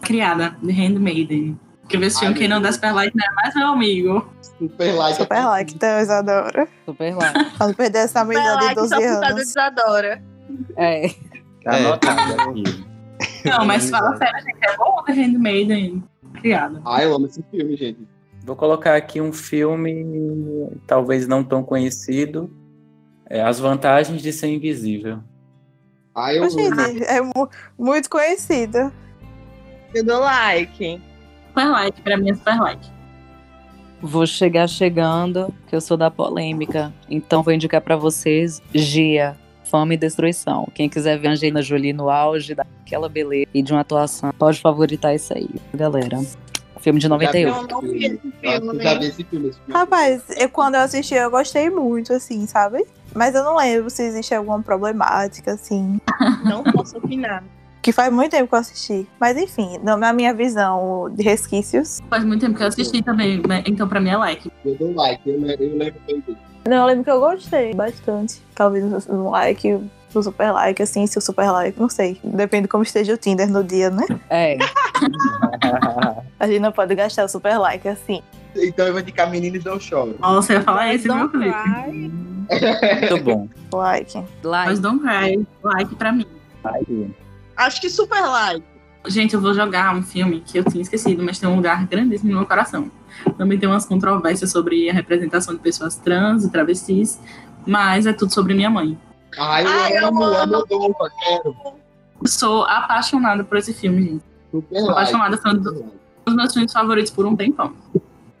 Criada, 0.00 0.56
The 0.64 0.72
Handmaiden. 0.72 1.58
Filme, 1.88 2.06
Ai, 2.06 2.34
quem 2.34 2.48
não 2.48 2.60
dá 2.60 2.70
super 2.72 2.92
like 2.92 3.16
não 3.16 3.26
é 3.26 3.34
mais 3.34 3.54
meu 3.54 3.66
amigo. 3.68 4.32
Super 4.42 4.92
like. 4.94 5.16
Super 5.18 5.44
like, 5.46 5.74
então, 5.74 6.00
Isadora. 6.00 6.68
Super 6.84 7.14
like. 7.16 7.44
Pra 7.56 7.66
não 7.66 7.74
perder 7.74 7.98
essa 7.98 8.20
amizade 8.20 8.58
de 8.58 8.64
like, 8.64 8.74
12 8.74 8.88
só 8.88 8.96
por 8.96 9.02
causa 9.02 9.20
do 9.20 9.26
anos. 9.32 9.42
Isadora. 9.50 10.22
É. 10.76 11.08
Tá 11.64 11.76
É. 11.78 11.84
anotado. 11.86 12.88
Não, 13.44 13.64
mas 13.64 13.88
fala 13.90 14.16
sério, 14.16 14.40
gente. 14.40 14.58
É 14.62 14.76
bom 14.76 15.02
The 15.04 15.12
Handmaiden 15.12 16.04
criada. 16.40 16.80
Ah, 16.84 17.02
eu 17.02 17.14
amo 17.14 17.26
esse 17.26 17.42
filme, 17.50 17.76
gente. 17.76 18.06
Vou 18.44 18.56
colocar 18.56 18.94
aqui 18.96 19.20
um 19.20 19.32
filme 19.32 20.68
talvez 20.86 21.26
não 21.28 21.42
tão 21.44 21.62
conhecido. 21.62 22.50
É 23.28 23.42
As 23.42 23.58
Vantagens 23.58 24.22
de 24.22 24.32
Ser 24.32 24.48
Invisível. 24.48 25.18
Ah, 26.14 26.32
eu 26.34 26.48
gente, 26.50 27.04
é 27.04 27.20
mu- 27.20 27.48
muito 27.78 28.08
conhecido. 28.08 28.90
Eu 29.94 30.04
dou 30.04 30.20
like. 30.20 31.00
Super 31.58 31.70
like, 31.72 32.00
pra 32.02 32.16
mim 32.16 32.30
é 32.30 32.34
super 32.34 32.60
like. 32.60 32.88
Vou 34.00 34.24
chegar 34.26 34.68
chegando, 34.68 35.52
que 35.66 35.74
eu 35.74 35.80
sou 35.80 35.96
da 35.96 36.08
polêmica. 36.08 36.92
Então 37.10 37.42
vou 37.42 37.52
indicar 37.52 37.80
pra 37.80 37.96
vocês 37.96 38.62
Gia, 38.72 39.36
Fome 39.64 39.96
e 39.96 39.98
Destruição. 39.98 40.68
Quem 40.72 40.88
quiser 40.88 41.18
ver 41.18 41.28
a 41.28 41.30
Angelina 41.32 41.60
Jolie 41.60 41.92
no 41.92 42.08
auge 42.08 42.54
daquela 42.54 43.08
beleza 43.08 43.48
e 43.52 43.60
de 43.60 43.72
uma 43.72 43.80
atuação, 43.80 44.32
pode 44.38 44.60
favoritar 44.60 45.16
isso 45.16 45.34
aí, 45.34 45.48
galera. 45.74 46.20
Filme 46.80 47.00
de 47.00 47.08
98. 47.08 47.48
Eu 47.56 47.66
não 47.66 47.80
vi 47.80 48.04
esse 48.04 48.20
Eu 48.40 48.60
filme. 48.60 48.82
já 48.84 48.94
vi 48.94 49.06
esse 49.06 49.24
filme. 49.24 49.48
Esse 49.48 49.58
filme. 49.58 49.72
Rapaz, 49.72 50.22
eu, 50.38 50.48
quando 50.48 50.76
eu 50.76 50.82
assisti, 50.82 51.14
eu 51.14 51.28
gostei 51.28 51.68
muito, 51.68 52.12
assim, 52.12 52.46
sabe? 52.46 52.86
Mas 53.12 53.34
eu 53.34 53.42
não 53.42 53.56
lembro 53.56 53.90
se 53.90 54.04
existe 54.04 54.32
alguma 54.32 54.62
problemática, 54.62 55.54
assim. 55.54 56.00
Não 56.44 56.62
posso 56.62 56.98
opinar. 56.98 57.42
Que 57.80 57.92
faz 57.92 58.12
muito 58.12 58.32
tempo 58.32 58.48
que 58.48 58.54
eu 58.54 58.58
assisti. 58.58 59.06
Mas 59.20 59.36
enfim, 59.36 59.78
na 59.82 60.12
minha 60.12 60.34
visão 60.34 61.08
de 61.14 61.22
resquícios. 61.22 62.00
Faz 62.10 62.24
muito 62.24 62.40
tempo 62.40 62.56
que 62.56 62.62
eu 62.62 62.66
assisti 62.68 63.02
também, 63.02 63.40
né? 63.46 63.62
então 63.66 63.88
pra 63.88 64.00
mim 64.00 64.10
é 64.10 64.16
like. 64.16 64.50
Eu 64.64 64.74
dou 64.74 64.94
like, 64.94 65.20
eu, 65.28 65.40
le- 65.40 65.56
eu 65.58 65.76
lembro 65.76 66.00
bem. 66.06 66.22
Não, 66.68 66.76
eu 66.78 66.86
lembro 66.86 67.04
que 67.04 67.10
eu 67.10 67.20
gostei 67.20 67.72
bastante. 67.74 68.42
Talvez 68.54 68.84
um 69.08 69.30
like, 69.30 69.72
um 70.14 70.22
super 70.22 70.50
like, 70.52 70.82
assim, 70.82 71.06
se 71.06 71.16
o 71.16 71.20
super 71.20 71.50
like, 71.50 71.80
não 71.80 71.88
sei. 71.88 72.20
Depende 72.22 72.62
de 72.64 72.68
como 72.68 72.82
esteja 72.82 73.14
o 73.14 73.16
Tinder 73.16 73.48
no 73.50 73.64
dia, 73.64 73.88
né? 73.90 74.04
É. 74.28 74.58
A 76.38 76.46
gente 76.46 76.60
não 76.60 76.72
pode 76.72 76.94
gastar 76.94 77.24
o 77.24 77.28
super 77.28 77.58
like 77.58 77.86
assim. 77.88 78.22
Então 78.56 78.86
eu 78.86 78.92
vou 78.92 79.00
indicar 79.00 79.30
Meninos 79.30 79.64
Não 79.64 79.78
Choram. 79.78 80.14
Nossa, 80.18 80.52
eu 80.52 80.58
ia 80.58 80.64
falar 80.64 80.94
esse, 80.94 81.08
meu 81.08 81.28
cry. 81.28 81.50
Muito 82.50 83.24
bom. 83.24 83.48
Like. 83.72 84.16
Mas 84.18 84.34
Like. 84.44 84.80
Don't 84.80 85.00
Cry, 85.02 85.46
like 85.62 85.94
pra 85.96 86.12
mim. 86.12 86.26
Aí. 86.64 87.10
Acho 87.58 87.80
que 87.80 87.90
super 87.90 88.20
like. 88.20 88.64
Gente, 89.08 89.34
eu 89.34 89.40
vou 89.40 89.52
jogar 89.52 89.94
um 89.94 90.02
filme 90.02 90.40
que 90.40 90.58
eu 90.58 90.64
tinha 90.64 90.80
esquecido, 90.80 91.22
mas 91.24 91.38
tem 91.38 91.48
um 91.48 91.56
lugar 91.56 91.84
grandíssimo 91.86 92.30
no 92.30 92.38
meu 92.38 92.46
coração. 92.46 92.88
Também 93.36 93.58
tem 93.58 93.68
umas 93.68 93.84
controvérsias 93.84 94.52
sobre 94.52 94.88
a 94.88 94.92
representação 94.92 95.54
de 95.54 95.60
pessoas 95.60 95.96
trans 95.96 96.44
e 96.44 96.50
travestis, 96.50 97.18
mas 97.66 98.06
é 98.06 98.12
tudo 98.12 98.32
sobre 98.32 98.54
minha 98.54 98.70
mãe. 98.70 98.96
Ai, 99.36 99.64
eu 99.64 99.68
Ai, 99.68 99.98
eu 99.98 100.06
amo, 100.08 100.22
amo. 100.22 100.36
amo, 100.36 100.66
Dom, 100.66 100.92
quero. 101.18 101.56
Eu 102.22 102.28
sou 102.28 102.62
apaixonada 102.64 103.42
por 103.42 103.58
esse 103.58 103.74
filme, 103.74 104.02
gente. 104.02 104.24
Super 104.52 104.78
Sou 104.78 104.86
like. 104.88 104.92
apaixonada, 104.92 105.36
foi 105.36 105.50
um 105.52 105.58
dos 106.24 106.34
meus 106.34 106.52
filmes 106.52 106.72
favoritos 106.72 107.10
por 107.10 107.26
um 107.26 107.34
tempão. 107.36 107.74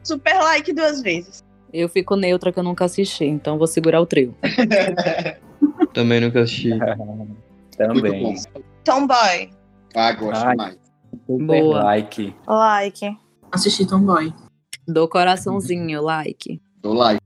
Super 0.04 0.34
like 0.42 0.72
duas 0.72 1.02
vezes. 1.02 1.44
Eu 1.72 1.88
fico 1.88 2.14
neutra 2.16 2.52
que 2.52 2.58
eu 2.58 2.62
nunca 2.62 2.84
assisti, 2.84 3.24
então 3.24 3.58
vou 3.58 3.66
segurar 3.66 4.00
o 4.00 4.06
trio. 4.06 4.34
Também 5.92 6.20
nunca 6.20 6.40
assisti. 6.40 6.70
Muito 6.78 7.76
Também. 7.76 8.34
Tomboy. 8.88 9.50
Ah, 9.94 10.12
gosto 10.12 10.44
Ai. 10.46 10.56
mais. 10.56 10.76
Boa. 11.28 11.82
like. 11.84 12.34
Like. 12.46 13.16
Assisti 13.52 13.84
Tomboy. 13.86 14.32
Dou 14.86 15.06
coraçãozinho, 15.06 16.00
like. 16.02 16.60
Dou 16.80 16.94
like. 16.94 17.20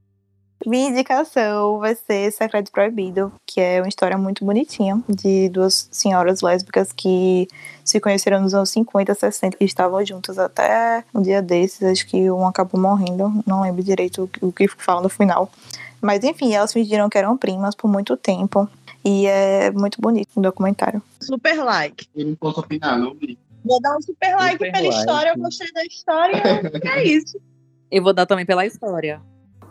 Minha 0.67 0.91
indicação 0.91 1.79
vai 1.79 1.95
ser 1.97 2.31
Secreto 2.33 2.71
Proibido, 2.71 3.33
que 3.47 3.61
é 3.61 3.81
uma 3.81 3.89
história 3.89 4.17
muito 4.19 4.45
bonitinha 4.45 5.01
de 5.09 5.49
duas 5.49 5.89
senhoras 5.91 6.41
lésbicas 6.41 6.93
que 6.93 7.49
se 7.85 7.99
conheceram 8.01 8.41
nos 8.41 8.55
anos 8.55 8.71
50, 8.71 9.13
60 9.15 9.57
e 9.61 9.65
estavam 9.65 10.05
juntas 10.07 10.39
até 10.39 11.05
um 11.15 11.21
dia 11.23 11.43
desses. 11.43 11.83
Acho 11.83 12.07
que 12.07 12.31
um 12.31 12.47
acabou 12.47 12.81
morrendo, 12.81 13.33
não 13.47 13.63
lembro 13.63 13.83
direito 13.83 14.25
o 14.25 14.29
que- 14.29 14.45
o 14.45 14.53
que 14.53 14.69
fala 14.69 15.01
no 15.01 15.09
final. 15.09 15.51
Mas 16.01 16.23
enfim, 16.25 16.53
elas 16.55 16.73
fingiram 16.73 17.09
que 17.09 17.19
eram 17.19 17.37
primas 17.37 17.75
por 17.77 17.89
muito 17.89 18.17
tempo. 18.17 18.69
E 19.05 19.27
é 19.27 19.71
muito 19.71 20.01
bonito 20.01 20.29
o 20.37 20.41
documentário. 20.41 21.03
Super 21.21 21.63
like. 21.65 22.07
Eu 22.15 22.27
não 22.27 22.35
posso 22.35 22.61
opinar, 22.61 22.99
não 22.99 23.15
vi. 23.15 23.39
Vou 23.65 23.81
dar 23.81 23.97
um 23.97 24.03
super 24.03 24.35
like 24.35 24.53
Super 24.53 24.73
pela 24.73 24.85
like. 24.85 24.99
história. 24.99 25.29
Eu 25.31 25.39
gostei 25.39 25.73
da 25.73 25.85
história. 25.85 26.43
é 26.85 27.05
isso. 27.05 27.41
Eu 27.91 28.03
vou 28.03 28.13
dar 28.13 28.27
também 28.27 28.47
pela 28.47 28.67
história. 28.67 29.21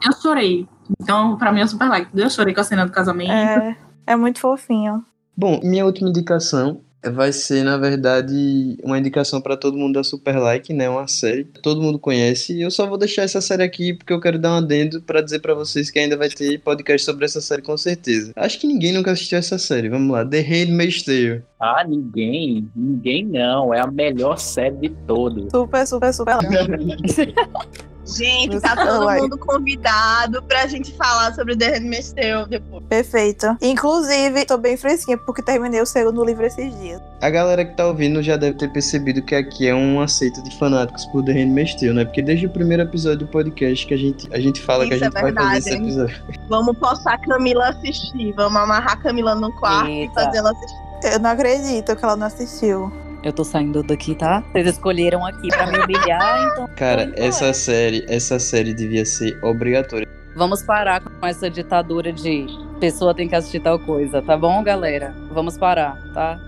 Eu 0.03 0.13
chorei. 0.21 0.67
Então, 0.99 1.37
pra 1.37 1.51
mim 1.51 1.61
é 1.61 1.67
super 1.67 1.87
like. 1.87 2.09
Eu 2.13 2.29
chorei 2.29 2.53
com 2.53 2.61
a 2.61 2.63
cena 2.63 2.85
do 2.85 2.91
casamento. 2.91 3.31
É, 3.31 3.77
é 4.07 4.15
muito 4.15 4.39
fofinho. 4.39 5.05
Bom, 5.35 5.59
minha 5.63 5.85
última 5.85 6.09
indicação 6.09 6.81
vai 7.09 7.31
ser, 7.33 7.63
na 7.63 7.77
verdade, 7.77 8.77
uma 8.83 8.97
indicação 8.97 9.41
para 9.41 9.57
todo 9.57 9.77
mundo 9.77 9.95
da 9.95 10.03
Super 10.03 10.37
Like, 10.37 10.73
né? 10.73 10.89
Uma 10.89 11.07
série 11.07 11.45
que 11.45 11.61
todo 11.61 11.81
mundo 11.81 11.97
conhece. 11.97 12.53
E 12.53 12.61
eu 12.61 12.69
só 12.69 12.87
vou 12.87 12.97
deixar 12.97 13.23
essa 13.23 13.41
série 13.41 13.63
aqui 13.63 13.93
porque 13.93 14.13
eu 14.13 14.19
quero 14.19 14.37
dar 14.37 14.51
um 14.51 14.57
adendo 14.57 15.01
para 15.01 15.21
dizer 15.21 15.39
para 15.39 15.53
vocês 15.53 15.89
que 15.89 15.99
ainda 15.99 16.17
vai 16.17 16.29
ter 16.29 16.59
podcast 16.59 17.05
sobre 17.05 17.25
essa 17.25 17.41
série 17.41 17.61
com 17.61 17.75
certeza. 17.77 18.31
Acho 18.35 18.59
que 18.59 18.67
ninguém 18.67 18.93
nunca 18.93 19.11
assistiu 19.11 19.37
essa 19.37 19.57
série. 19.57 19.89
Vamos 19.89 20.11
lá, 20.11 20.25
The 20.25 20.41
Handmaid's 20.41 21.03
Tale. 21.03 21.43
Ah, 21.61 21.83
ninguém. 21.87 22.67
Ninguém 22.75 23.23
não. 23.25 23.71
É 23.73 23.79
a 23.79 23.87
melhor 23.87 24.37
série 24.39 24.75
de 24.77 24.89
todos. 24.89 25.51
Super, 25.51 25.85
super, 25.85 26.13
super. 26.13 26.37
Gente, 28.17 28.59
tá 28.59 28.75
todo 28.75 29.05
like. 29.05 29.21
mundo 29.21 29.37
convidado 29.37 30.41
pra 30.43 30.65
gente 30.65 30.91
falar 30.93 31.33
sobre 31.33 31.53
o 31.53 31.57
The 31.57 31.77
Handmaid's 31.77 32.11
Tale 32.11 32.49
depois. 32.49 32.83
Perfeito. 32.89 33.55
Inclusive, 33.61 34.43
tô 34.45 34.57
bem 34.57 34.75
fresquinha 34.75 35.17
porque 35.17 35.41
terminei 35.41 35.79
o 35.79 35.85
segundo 35.85 36.25
livro 36.25 36.45
esses 36.45 36.75
dias. 36.79 36.99
A 37.21 37.29
galera 37.29 37.63
que 37.63 37.75
tá 37.77 37.85
ouvindo 37.85 38.21
já 38.23 38.35
deve 38.35 38.57
ter 38.57 38.69
percebido 38.73 39.21
que 39.21 39.35
aqui 39.35 39.67
é 39.67 39.75
um 39.75 40.01
aceito 40.01 40.43
de 40.43 40.57
fanáticos 40.57 41.05
por 41.05 41.23
The 41.23 41.31
Handmaid's 41.31 41.75
Tale, 41.75 41.93
né? 41.93 42.03
Porque 42.05 42.21
desde 42.21 42.47
o 42.47 42.49
primeiro 42.49 42.83
episódio 42.83 43.19
do 43.19 43.27
podcast 43.27 43.85
que 43.85 43.93
a 43.93 43.97
gente, 43.97 44.27
a 44.33 44.39
gente 44.39 44.59
fala 44.61 44.85
que 44.87 44.93
a 44.93 44.95
Isso 44.97 45.05
é 45.05 45.07
gente 45.07 45.21
vai 45.21 45.33
fazer 45.33 45.57
esse 45.59 45.69
hein? 45.69 45.83
episódio. 45.83 46.23
Vamos 46.49 46.77
postar 46.79 47.13
a 47.13 47.17
Camila 47.19 47.69
assistir. 47.69 48.33
Vamos 48.33 48.59
amarrar 48.59 48.93
a 48.93 48.97
Camila 48.97 49.35
no 49.35 49.51
quarto 49.53 49.87
Eita. 49.89 50.11
e 50.11 50.15
fazer 50.25 50.37
ela 50.39 50.51
assistir. 50.51 50.80
Eu 51.03 51.19
não 51.19 51.31
acredito 51.31 51.95
que 51.95 52.05
ela 52.05 52.15
não 52.15 52.27
assistiu. 52.27 52.91
Eu 53.23 53.31
tô 53.31 53.43
saindo 53.43 53.83
daqui, 53.83 54.15
tá? 54.15 54.43
Vocês 54.51 54.67
escolheram 54.67 55.25
aqui 55.25 55.47
pra 55.49 55.67
me 55.67 55.77
humilhar, 55.77 56.49
então. 56.53 56.67
Cara, 56.75 57.11
essa 57.15 57.53
série, 57.53 58.05
essa 58.09 58.39
série 58.39 58.73
devia 58.73 59.05
ser 59.05 59.37
obrigatória. 59.43 60.07
Vamos 60.35 60.63
parar 60.63 61.01
com 61.01 61.27
essa 61.27 61.49
ditadura 61.49 62.11
de 62.11 62.47
pessoa 62.79 63.13
tem 63.13 63.29
que 63.29 63.35
assistir 63.35 63.59
tal 63.59 63.77
coisa, 63.77 64.21
tá 64.23 64.35
bom, 64.35 64.63
galera? 64.63 65.13
Vamos 65.31 65.55
parar, 65.55 66.01
tá? 66.13 66.39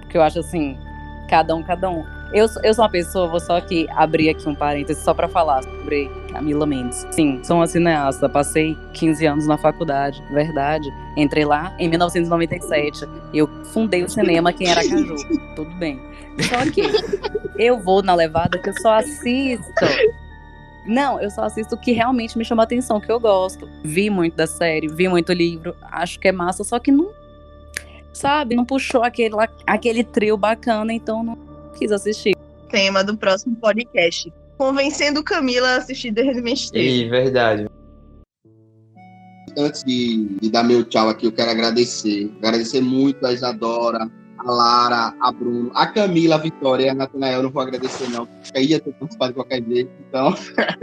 Porque 0.00 0.18
eu 0.18 0.22
acho 0.22 0.40
assim, 0.40 0.76
cada 1.28 1.54
um, 1.54 1.62
cada 1.62 1.88
um. 1.88 2.04
Eu, 2.32 2.46
sou- 2.48 2.62
eu 2.62 2.72
sou 2.72 2.84
uma 2.84 2.90
pessoa, 2.90 3.26
vou 3.26 3.40
só 3.40 3.56
aqui 3.56 3.86
abrir 3.90 4.28
aqui 4.30 4.48
um 4.48 4.54
parênteses 4.54 5.02
só 5.02 5.12
pra 5.12 5.28
falar 5.28 5.62
sobre 5.64 6.08
Camila 6.32 6.64
Mendes. 6.66 7.06
Sim, 7.10 7.40
sou 7.42 7.56
uma 7.56 7.66
cineasta, 7.66 8.28
passei 8.28 8.76
15 8.94 9.26
anos 9.26 9.46
na 9.46 9.58
faculdade, 9.58 10.22
verdade. 10.32 10.88
Entrei 11.16 11.44
lá 11.44 11.74
em 11.78 11.88
1997. 11.88 13.04
Eu 13.34 13.48
fundei 13.72 14.04
o 14.04 14.08
cinema 14.08 14.52
quem 14.52 14.68
era 14.68 14.80
Caju. 14.88 15.14
Tudo 15.56 15.70
bem. 15.76 16.00
Só 16.40 16.70
que 16.70 16.82
eu 17.60 17.78
vou 17.80 18.02
na 18.02 18.14
levada 18.14 18.58
que 18.58 18.68
eu 18.70 18.74
só 18.80 18.94
assisto 18.94 19.64
não, 20.86 21.20
eu 21.20 21.30
só 21.30 21.42
assisto 21.44 21.74
o 21.74 21.78
que 21.78 21.92
realmente 21.92 22.38
me 22.38 22.44
chama 22.44 22.62
atenção, 22.62 22.96
o 22.96 23.00
que 23.00 23.12
eu 23.12 23.20
gosto. 23.20 23.68
Vi 23.84 24.08
muito 24.08 24.34
da 24.34 24.46
série, 24.46 24.88
vi 24.88 25.08
muito 25.08 25.30
livro, 25.32 25.76
acho 25.82 26.18
que 26.18 26.26
é 26.28 26.32
massa, 26.32 26.64
só 26.64 26.78
que 26.78 26.90
não. 26.90 27.10
Sabe, 28.14 28.54
não 28.56 28.64
puxou 28.64 29.02
aquele, 29.04 29.34
aquele 29.66 30.02
trio 30.02 30.36
bacana, 30.38 30.92
então 30.92 31.22
não 31.22 31.36
quis 31.78 31.92
assistir. 31.92 32.36
Tema 32.70 33.02
do 33.02 33.16
próximo 33.16 33.56
podcast. 33.56 34.32
Convencendo 34.56 35.22
Camila 35.22 35.68
a 35.68 35.76
assistir 35.76 36.12
The 36.12 36.22
Handmaid's 36.22 36.70
Tale. 36.70 37.08
Verdade. 37.08 37.66
Antes 39.56 39.82
de, 39.82 40.28
de 40.40 40.50
dar 40.50 40.62
meu 40.62 40.84
tchau 40.84 41.08
aqui, 41.08 41.26
eu 41.26 41.32
quero 41.32 41.50
agradecer. 41.50 42.30
Agradecer 42.38 42.80
muito 42.80 43.26
a 43.26 43.32
Isadora, 43.32 44.10
a 44.44 44.50
Lara, 44.50 45.14
a 45.20 45.32
Bruno, 45.32 45.70
a 45.74 45.86
Camila, 45.86 46.36
a 46.36 46.38
Vitória 46.38 46.86
e 46.86 46.88
a 46.88 46.94
Natanael. 46.94 47.38
Eu 47.38 47.42
não 47.44 47.50
vou 47.50 47.62
agradecer, 47.62 48.08
não, 48.08 48.26
porque 48.26 48.58
aí 48.58 48.66
ia 48.66 48.80
ter 48.80 48.92
participado 48.94 49.32
de 49.32 49.34
qualquer 49.34 49.62
jeito. 49.62 49.90
Então, 50.08 50.34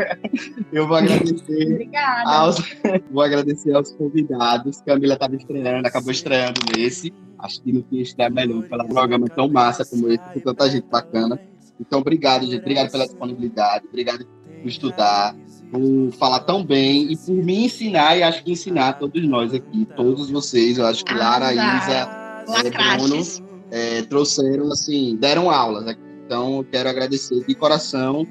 eu 0.72 0.88
vou 0.88 0.98
agradecer 0.98 1.72
Obrigada. 1.74 2.30
aos, 2.30 2.58
vou 3.12 3.24
agradecer 3.24 3.74
aos 3.74 3.92
convidados. 3.94 4.82
Camila 4.82 5.16
estava 5.16 5.36
estreando, 5.36 5.88
acabou 5.88 6.12
estreando 6.12 6.62
nesse. 6.76 7.14
Acho 7.40 7.62
que 7.62 7.72
não 7.72 7.82
tinha 7.82 8.02
estreia 8.04 8.30
melhor 8.30 8.64
pelo 8.64 8.88
programa 8.88 9.28
tão 9.28 9.48
massa 9.48 9.86
como 9.86 10.08
esse, 10.10 10.24
com 10.34 10.40
tanta 10.40 10.70
gente 10.70 10.88
bacana. 10.88 11.40
Então, 11.80 12.00
obrigado, 12.00 12.46
gente. 12.46 12.60
Obrigado 12.60 12.92
pela 12.92 13.06
disponibilidade. 13.06 13.86
Obrigado 13.88 14.26
por 14.62 14.68
estudar, 14.68 15.36
por 15.72 16.12
falar 16.14 16.40
tão 16.42 16.64
bem 16.64 17.12
e 17.12 17.18
por 17.18 17.36
me 17.36 17.66
ensinar 17.66 18.18
e 18.18 18.24
acho 18.24 18.44
que 18.44 18.52
ensinar 18.52 18.94
todos 18.94 19.24
nós 19.28 19.54
aqui, 19.54 19.88
todos 19.96 20.30
vocês. 20.30 20.78
Eu 20.78 20.86
acho 20.86 21.06
que 21.06 21.14
Lara, 21.14 21.54
Isa, 21.54 22.27
Lacraches. 22.48 23.42
é, 23.72 24.02
trouxeram, 24.04 24.72
assim, 24.72 25.16
deram 25.18 25.50
aulas 25.50 25.88
aqui. 25.88 26.02
Então, 26.26 26.58
eu 26.58 26.64
quero 26.66 26.90
agradecer 26.90 27.46
de 27.46 27.56
coração 27.56 28.28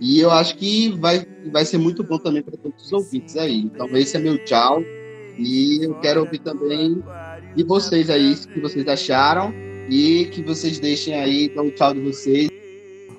E 0.00 0.20
eu 0.20 0.30
acho 0.30 0.56
que 0.56 0.90
vai, 0.98 1.26
vai 1.50 1.64
ser 1.64 1.78
muito 1.78 2.04
bom 2.04 2.18
também 2.18 2.42
para 2.42 2.56
todos 2.56 2.84
os 2.84 2.92
ouvintes 2.92 3.36
aí. 3.36 3.58
Então, 3.58 3.88
esse 3.96 4.16
é 4.16 4.20
meu 4.20 4.38
tchau. 4.44 4.82
E 5.36 5.84
eu 5.84 5.94
quero 6.00 6.20
ouvir 6.20 6.38
também 6.40 7.02
de 7.56 7.64
vocês 7.64 8.10
aí, 8.10 8.34
o 8.34 8.48
que 8.48 8.60
vocês 8.60 8.86
acharam. 8.86 9.52
E 9.88 10.26
que 10.26 10.42
vocês 10.42 10.78
deixem 10.78 11.14
aí, 11.14 11.44
então, 11.46 11.66
o 11.66 11.70
tchau 11.70 11.94
de 11.94 12.00
vocês. 12.00 12.50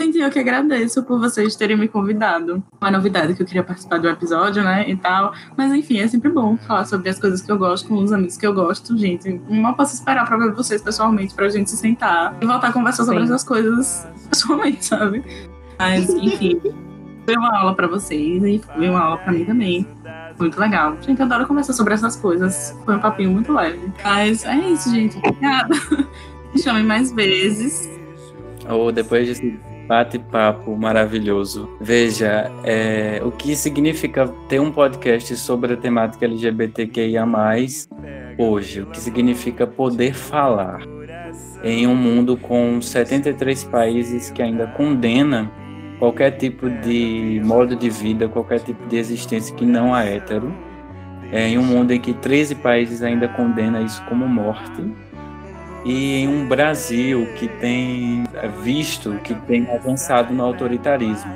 Gente, 0.01 0.17
eu 0.17 0.29
que 0.29 0.39
agradeço 0.39 1.03
por 1.03 1.19
vocês 1.19 1.57
terem 1.57 1.75
me 1.75 1.89
convidado. 1.89 2.63
Uma 2.79 2.89
novidade 2.89 3.33
que 3.33 3.41
eu 3.41 3.45
queria 3.45 3.63
participar 3.63 3.99
do 3.99 4.07
episódio, 4.07 4.63
né, 4.63 4.89
e 4.89 4.95
tal. 4.95 5.33
Mas 5.57 5.73
enfim, 5.73 5.99
é 5.99 6.07
sempre 6.07 6.31
bom 6.31 6.55
falar 6.55 6.85
sobre 6.85 7.09
as 7.09 7.19
coisas 7.19 7.41
que 7.41 7.51
eu 7.51 7.57
gosto 7.57 7.89
com 7.89 7.95
os 7.95 8.13
amigos 8.13 8.37
que 8.37 8.47
eu 8.47 8.53
gosto, 8.53 8.97
gente. 8.97 9.41
Não 9.49 9.73
posso 9.73 9.95
esperar 9.95 10.25
pra 10.25 10.37
ver 10.37 10.53
vocês 10.53 10.81
pessoalmente, 10.81 11.33
pra 11.33 11.49
gente 11.49 11.69
se 11.69 11.75
sentar 11.75 12.33
e 12.39 12.45
voltar 12.45 12.69
a 12.69 12.71
conversar 12.71 13.03
sobre 13.03 13.23
essas 13.23 13.43
coisas 13.43 14.07
pessoalmente, 14.31 14.85
sabe? 14.85 15.21
Mas, 15.77 16.09
enfim, 16.09 16.61
foi 17.25 17.35
uma 17.35 17.59
aula 17.59 17.75
pra 17.75 17.87
vocês 17.87 18.41
e 18.41 18.61
foi 18.73 18.89
uma 18.89 19.01
aula 19.01 19.17
pra 19.17 19.33
mim 19.33 19.43
também. 19.43 19.85
Muito 20.39 20.57
legal. 20.57 20.95
Gente, 21.01 21.21
adoro 21.21 21.45
conversar 21.45 21.73
sobre 21.73 21.93
essas 21.93 22.15
coisas. 22.15 22.73
Foi 22.85 22.95
um 22.95 22.99
papinho 22.99 23.31
muito 23.31 23.51
leve. 23.51 23.91
Mas 24.01 24.45
é 24.45 24.55
isso, 24.55 24.89
gente. 24.89 25.17
Obrigada. 25.17 25.75
Me 26.55 26.61
chamem 26.61 26.85
mais 26.85 27.11
vezes. 27.11 27.89
Ou 28.69 28.91
depois 28.91 29.27
desse 29.27 29.59
bate-papo 29.89 30.77
maravilhoso. 30.77 31.67
Veja, 31.81 32.51
é, 32.63 33.19
o 33.25 33.31
que 33.31 33.55
significa 33.55 34.27
ter 34.47 34.61
um 34.61 34.71
podcast 34.71 35.35
sobre 35.35 35.73
a 35.73 35.77
temática 35.77 36.25
LGBTQIA+, 36.25 37.25
hoje, 38.37 38.81
o 38.83 38.85
que 38.85 38.99
significa 38.99 39.65
poder 39.65 40.13
falar 40.13 40.81
em 41.63 41.87
um 41.87 41.95
mundo 41.95 42.37
com 42.37 42.79
73 42.79 43.63
países 43.63 44.29
que 44.29 44.43
ainda 44.43 44.67
condena 44.67 45.51
qualquer 45.97 46.37
tipo 46.37 46.69
de 46.69 47.41
modo 47.43 47.75
de 47.75 47.89
vida, 47.89 48.29
qualquer 48.29 48.59
tipo 48.59 48.87
de 48.87 48.95
existência 48.95 49.55
que 49.55 49.65
não 49.65 49.97
é 49.97 50.17
hétero, 50.17 50.53
é, 51.31 51.47
em 51.49 51.57
um 51.57 51.63
mundo 51.63 51.91
em 51.91 51.99
que 51.99 52.13
13 52.13 52.55
países 52.55 53.01
ainda 53.01 53.27
condena 53.27 53.81
isso 53.81 54.03
como 54.05 54.27
morte, 54.27 54.83
e 55.85 56.15
em 56.15 56.27
um 56.27 56.47
Brasil 56.47 57.27
que 57.35 57.47
tem 57.47 58.23
visto, 58.61 59.13
que 59.23 59.33
tem 59.33 59.67
avançado 59.73 60.33
no 60.33 60.43
autoritarismo, 60.43 61.33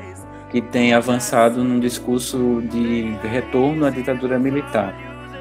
que 0.50 0.62
tem 0.62 0.94
avançado 0.94 1.64
num 1.64 1.80
discurso 1.80 2.62
de 2.70 3.16
retorno 3.28 3.86
à 3.86 3.90
ditadura 3.90 4.38
militar, 4.38 4.94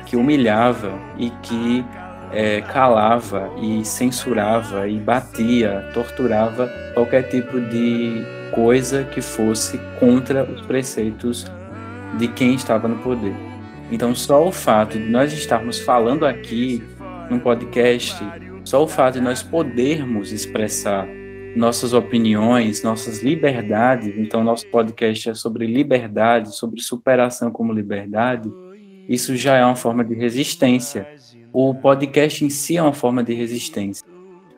que 0.06 0.16
humilhava 0.16 0.92
e 1.18 1.30
que 1.42 1.84
é, 2.32 2.60
calava 2.62 3.50
e 3.60 3.84
censurava 3.84 4.88
e 4.88 4.98
batia, 4.98 5.90
torturava 5.92 6.68
qualquer 6.94 7.24
tipo 7.24 7.60
de 7.60 8.24
coisa 8.54 9.04
que 9.04 9.20
fosse 9.20 9.78
contra 9.98 10.44
os 10.44 10.62
preceitos 10.62 11.46
de 12.18 12.28
quem 12.28 12.54
estava 12.54 12.88
no 12.88 12.96
poder. 12.98 13.34
Então, 13.90 14.14
só 14.14 14.46
o 14.46 14.52
fato 14.52 14.98
de 14.98 15.10
nós 15.10 15.32
estarmos 15.32 15.78
falando 15.80 16.24
aqui 16.24 16.82
num 17.28 17.38
podcast 17.38 18.22
só 18.64 18.82
o 18.82 18.88
fato 18.88 19.14
de 19.14 19.20
nós 19.20 19.42
podermos 19.42 20.32
expressar 20.32 21.06
nossas 21.54 21.92
opiniões, 21.92 22.82
nossas 22.82 23.22
liberdades, 23.22 24.16
então 24.16 24.42
nosso 24.42 24.66
podcast 24.68 25.30
é 25.30 25.34
sobre 25.34 25.66
liberdade, 25.66 26.54
sobre 26.54 26.80
superação 26.80 27.50
como 27.50 27.72
liberdade, 27.72 28.50
isso 29.08 29.36
já 29.36 29.56
é 29.56 29.64
uma 29.64 29.76
forma 29.76 30.04
de 30.04 30.14
resistência. 30.14 31.06
O 31.52 31.74
podcast 31.74 32.44
em 32.44 32.48
si 32.48 32.76
é 32.76 32.82
uma 32.82 32.94
forma 32.94 33.22
de 33.22 33.34
resistência. 33.34 34.06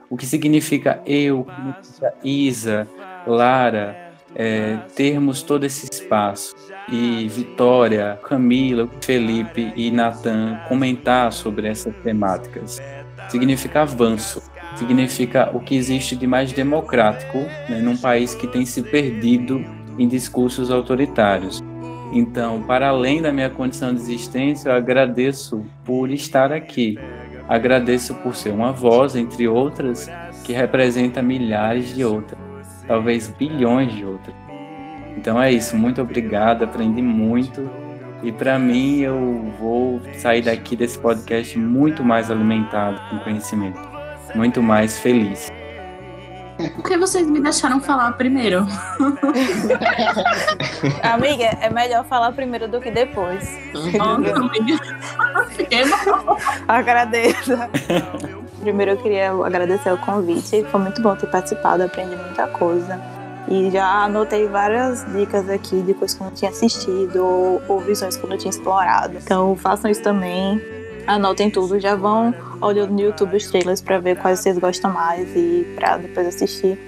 O 0.09 0.17
que 0.17 0.27
significa 0.27 1.03
eu, 1.05 1.47
Isa, 2.23 2.87
Lara, 3.27 4.13
é, 4.35 4.77
termos 4.95 5.43
todo 5.43 5.65
esse 5.65 5.89
espaço 5.91 6.55
e 6.89 7.27
Vitória, 7.29 8.19
Camila, 8.23 8.89
Felipe 9.01 9.73
e 9.75 9.91
Natan 9.91 10.61
comentar 10.69 11.33
sobre 11.33 11.69
essas 11.69 11.95
temáticas 12.03 12.81
significa 13.29 13.83
avanço, 13.83 14.43
significa 14.77 15.51
o 15.53 15.61
que 15.61 15.77
existe 15.77 16.17
de 16.17 16.27
mais 16.27 16.53
democrático 16.53 17.39
né, 17.69 17.81
num 17.81 17.97
país 17.97 18.35
que 18.35 18.47
tem 18.47 18.65
se 18.65 18.83
perdido 18.83 19.65
em 19.99 20.09
discursos 20.09 20.71
autoritários. 20.71 21.63
Então, 22.13 22.63
para 22.63 22.89
além 22.89 23.21
da 23.21 23.33
minha 23.33 23.51
condição 23.51 23.93
de 23.93 24.01
existência, 24.01 24.69
eu 24.69 24.75
agradeço 24.75 25.65
por 25.85 26.11
estar 26.11 26.53
aqui. 26.53 26.99
Agradeço 27.49 28.15
por 28.17 28.35
ser 28.35 28.51
uma 28.51 28.73
voz, 28.73 29.17
entre 29.17 29.49
outras, 29.49 30.09
que 30.45 30.53
representa 30.53 31.21
milhares 31.21 31.95
de 31.95 32.05
outras, 32.05 32.39
talvez 32.87 33.29
bilhões 33.29 33.93
de 33.93 34.05
outras. 34.05 34.35
Então 35.17 35.41
é 35.41 35.53
isso, 35.53 35.77
muito 35.77 36.01
obrigado, 36.01 36.65
aprendi 36.65 37.03
muito 37.03 37.69
e 38.25 38.33
para 38.33 38.59
mim, 38.59 39.01
eu 39.01 39.53
vou 39.61 40.01
sair 40.17 40.41
daqui 40.41 40.75
desse 40.75 40.99
podcast 40.99 41.59
muito 41.59 42.03
mais 42.03 42.31
alimentado 42.31 42.99
com 43.11 43.19
conhecimento, 43.19 43.79
muito 44.35 44.63
mais 44.63 44.99
feliz. 44.99 45.53
Por 46.75 46.85
que 46.85 46.97
vocês 46.97 47.27
me 47.27 47.39
deixaram 47.41 47.81
falar 47.81 48.13
primeiro? 48.13 48.61
amiga, 51.03 51.45
é 51.61 51.69
melhor 51.69 52.07
falar 52.07 52.33
primeiro 52.33 52.67
do 52.67 52.81
que 52.81 52.91
depois. 52.91 53.47
Mal. 53.99 54.17
Agradeço. 56.67 57.53
Primeiro 58.61 58.93
eu 58.93 58.97
queria 58.97 59.33
agradecer 59.33 59.93
o 59.93 59.99
convite. 59.99 60.65
Foi 60.71 60.81
muito 60.81 61.03
bom 61.03 61.15
ter 61.17 61.27
participado, 61.27 61.83
aprendi 61.83 62.17
muita 62.17 62.47
coisa. 62.47 62.99
E 63.49 63.71
já 63.71 64.05
anotei 64.05 64.49
várias 64.49 65.05
dicas 65.13 65.49
aqui 65.51 65.83
de 65.83 65.93
coisas 65.93 66.17
que 66.17 66.23
eu 66.23 66.27
não 66.27 66.35
tinha 66.35 66.51
assistido 66.51 67.17
ou, 67.17 67.63
ou 67.69 67.81
visões 67.81 68.17
que 68.17 68.25
eu 68.25 68.31
não 68.31 68.39
tinha 68.39 68.51
explorado. 68.51 69.19
Então 69.23 69.55
façam 69.57 69.91
isso 69.91 70.03
também. 70.03 70.61
Anotem 71.07 71.51
tudo, 71.51 71.79
já 71.79 71.95
vão 71.95 72.35
olhando 72.61 72.93
no 72.93 73.01
YouTube 73.01 73.37
os 73.37 73.47
trailers 73.47 73.83
para 73.83 73.99
ver 73.99 74.17
quais 74.17 74.41
vocês 74.41 74.59
gostam 74.59 74.91
mais 74.91 75.29
e 75.37 75.67
para 75.75 75.99
depois 75.99 76.27
assistir. 76.27 76.79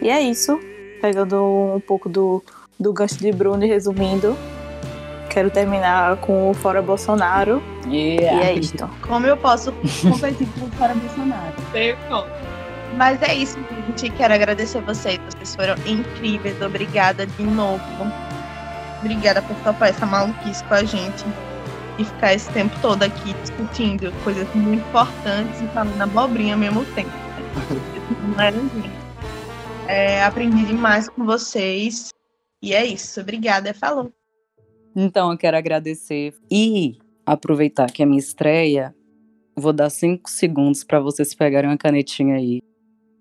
E 0.00 0.08
é 0.08 0.20
isso. 0.20 0.58
Pegando 1.00 1.36
um 1.76 1.80
pouco 1.80 2.08
do, 2.08 2.42
do 2.78 2.92
gancho 2.92 3.18
de 3.18 3.30
Bruno 3.30 3.64
e 3.64 3.68
resumindo, 3.68 4.36
quero 5.30 5.50
terminar 5.50 6.16
com 6.16 6.50
o 6.50 6.54
Fora 6.54 6.82
Bolsonaro. 6.82 7.62
Yeah. 7.86 8.44
E 8.44 8.48
é 8.48 8.54
isto. 8.54 8.88
Como 9.06 9.26
eu 9.26 9.36
posso 9.36 9.72
competir 10.02 10.48
com 10.58 10.66
o 10.66 10.70
Fora 10.72 10.94
Bolsonaro? 10.94 11.54
Mas 12.96 13.20
é 13.22 13.34
isso, 13.34 13.58
gente. 13.86 14.10
Quero 14.10 14.34
agradecer 14.34 14.80
vocês. 14.82 15.18
Vocês 15.30 15.54
foram 15.54 15.74
incríveis. 15.86 16.60
Obrigada 16.60 17.26
de 17.26 17.42
novo. 17.42 17.82
Obrigada 19.00 19.42
por 19.42 19.56
topar 19.56 19.88
essa 19.88 20.06
maluquice 20.06 20.62
com 20.64 20.74
a 20.74 20.84
gente 20.84 21.24
e 21.98 22.04
ficar 22.04 22.34
esse 22.34 22.50
tempo 22.52 22.74
todo 22.80 23.02
aqui 23.02 23.34
discutindo 23.34 24.12
coisas 24.22 24.48
muito 24.54 24.86
importantes 24.88 25.60
e 25.60 25.66
falando 25.68 26.00
abobrinha 26.00 26.54
ao 26.54 26.60
mesmo 26.60 26.84
tempo. 26.94 27.10
É, 29.88 30.22
aprendi 30.24 30.64
demais 30.64 31.06
com 31.06 31.26
vocês. 31.26 32.10
E 32.62 32.72
é 32.72 32.86
isso. 32.86 33.20
Obrigada. 33.20 33.74
Falou. 33.74 34.10
Então, 34.96 35.30
eu 35.30 35.36
quero 35.36 35.56
agradecer 35.56 36.32
e 36.50 36.96
aproveitar 37.26 37.90
que 37.90 38.02
é 38.02 38.06
minha 38.06 38.18
estreia. 38.18 38.94
Vou 39.54 39.72
dar 39.72 39.90
cinco 39.90 40.30
segundos 40.30 40.82
para 40.82 40.98
vocês 40.98 41.34
pegarem 41.34 41.68
uma 41.68 41.76
canetinha 41.76 42.36
aí 42.36 42.62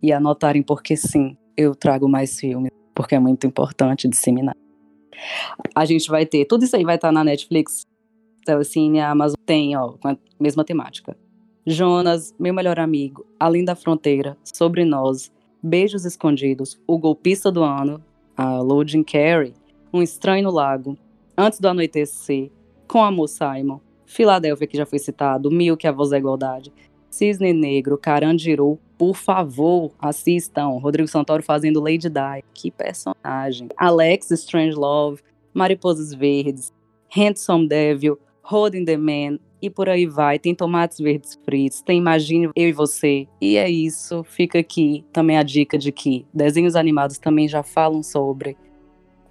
e 0.01 0.11
anotarem 0.11 0.63
porque 0.63 0.95
sim, 0.95 1.37
eu 1.55 1.75
trago 1.75 2.07
mais 2.07 2.39
filmes, 2.39 2.71
porque 2.95 3.15
é 3.15 3.19
muito 3.19 3.45
importante 3.45 4.07
disseminar. 4.07 4.55
A 5.75 5.85
gente 5.85 6.09
vai 6.09 6.25
ter, 6.25 6.45
tudo 6.45 6.63
isso 6.65 6.75
aí 6.75 6.83
vai 6.83 6.95
estar 6.95 7.11
na 7.11 7.23
Netflix, 7.23 7.85
Telecine, 8.45 8.99
Amazon 8.99 9.35
tem, 9.45 9.77
ó, 9.77 9.93
com 9.93 10.07
a 10.09 10.17
mesma 10.39 10.63
temática. 10.63 11.15
Jonas, 11.65 12.33
meu 12.39 12.53
melhor 12.53 12.79
amigo, 12.79 13.25
Além 13.39 13.63
da 13.63 13.75
Fronteira, 13.75 14.35
Sobre 14.43 14.83
Nós, 14.83 15.31
Beijos 15.61 16.05
Escondidos, 16.05 16.79
O 16.87 16.97
Golpista 16.97 17.51
do 17.51 17.63
Ano, 17.63 18.03
a 18.35 18.59
Loading 18.59 19.03
Carey, 19.03 19.53
Um 19.93 20.01
Estranho 20.01 20.45
no 20.45 20.51
Lago, 20.51 20.97
Antes 21.37 21.59
do 21.59 21.67
Anoitecer, 21.67 22.51
Com 22.87 23.03
Amor 23.03 23.27
Simon, 23.27 23.79
Filadélfia, 24.05 24.67
que 24.67 24.77
já 24.77 24.85
foi 24.85 24.97
citado, 24.97 25.51
Mil, 25.51 25.77
que 25.77 25.87
a 25.87 25.91
Voz 25.91 26.09
da 26.09 26.17
Igualdade, 26.17 26.73
Cisne 27.11 27.53
Negro, 27.53 27.97
Carandiru, 27.97 28.79
por 29.01 29.15
favor, 29.15 29.91
assistam. 29.97 30.77
Rodrigo 30.77 31.07
Santoro 31.07 31.41
fazendo 31.41 31.81
Lady 31.81 32.07
Di. 32.07 32.43
Que 32.53 32.69
personagem. 32.69 33.67
Alex 33.75 34.29
Strangelove, 34.29 35.23
Mariposas 35.51 36.13
Verdes, 36.13 36.71
Handsome 37.09 37.67
Devil, 37.67 38.19
Holding 38.43 38.85
the 38.85 38.97
Man, 38.97 39.39
e 39.59 39.71
por 39.71 39.89
aí 39.89 40.05
vai. 40.05 40.37
Tem 40.37 40.53
tomates 40.53 40.99
verdes 40.99 41.39
fritos, 41.43 41.81
tem 41.81 41.97
Imagine 41.97 42.51
Eu 42.55 42.69
e 42.69 42.71
Você. 42.71 43.27
E 43.41 43.57
é 43.57 43.67
isso. 43.67 44.23
Fica 44.23 44.59
aqui 44.59 45.03
também 45.11 45.35
a 45.35 45.41
dica 45.41 45.79
de 45.79 45.91
que 45.91 46.23
desenhos 46.31 46.75
animados 46.75 47.17
também 47.17 47.47
já 47.47 47.63
falam 47.63 48.03
sobre. 48.03 48.55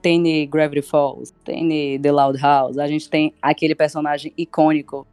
Tem 0.03 0.49
Gravity 0.49 0.83
Falls, 0.83 1.33
tem 1.45 2.01
The 2.01 2.11
Loud 2.11 2.41
House. 2.41 2.77
A 2.77 2.89
gente 2.89 3.09
tem 3.09 3.33
aquele 3.41 3.77
personagem 3.77 4.33
icônico 4.37 5.07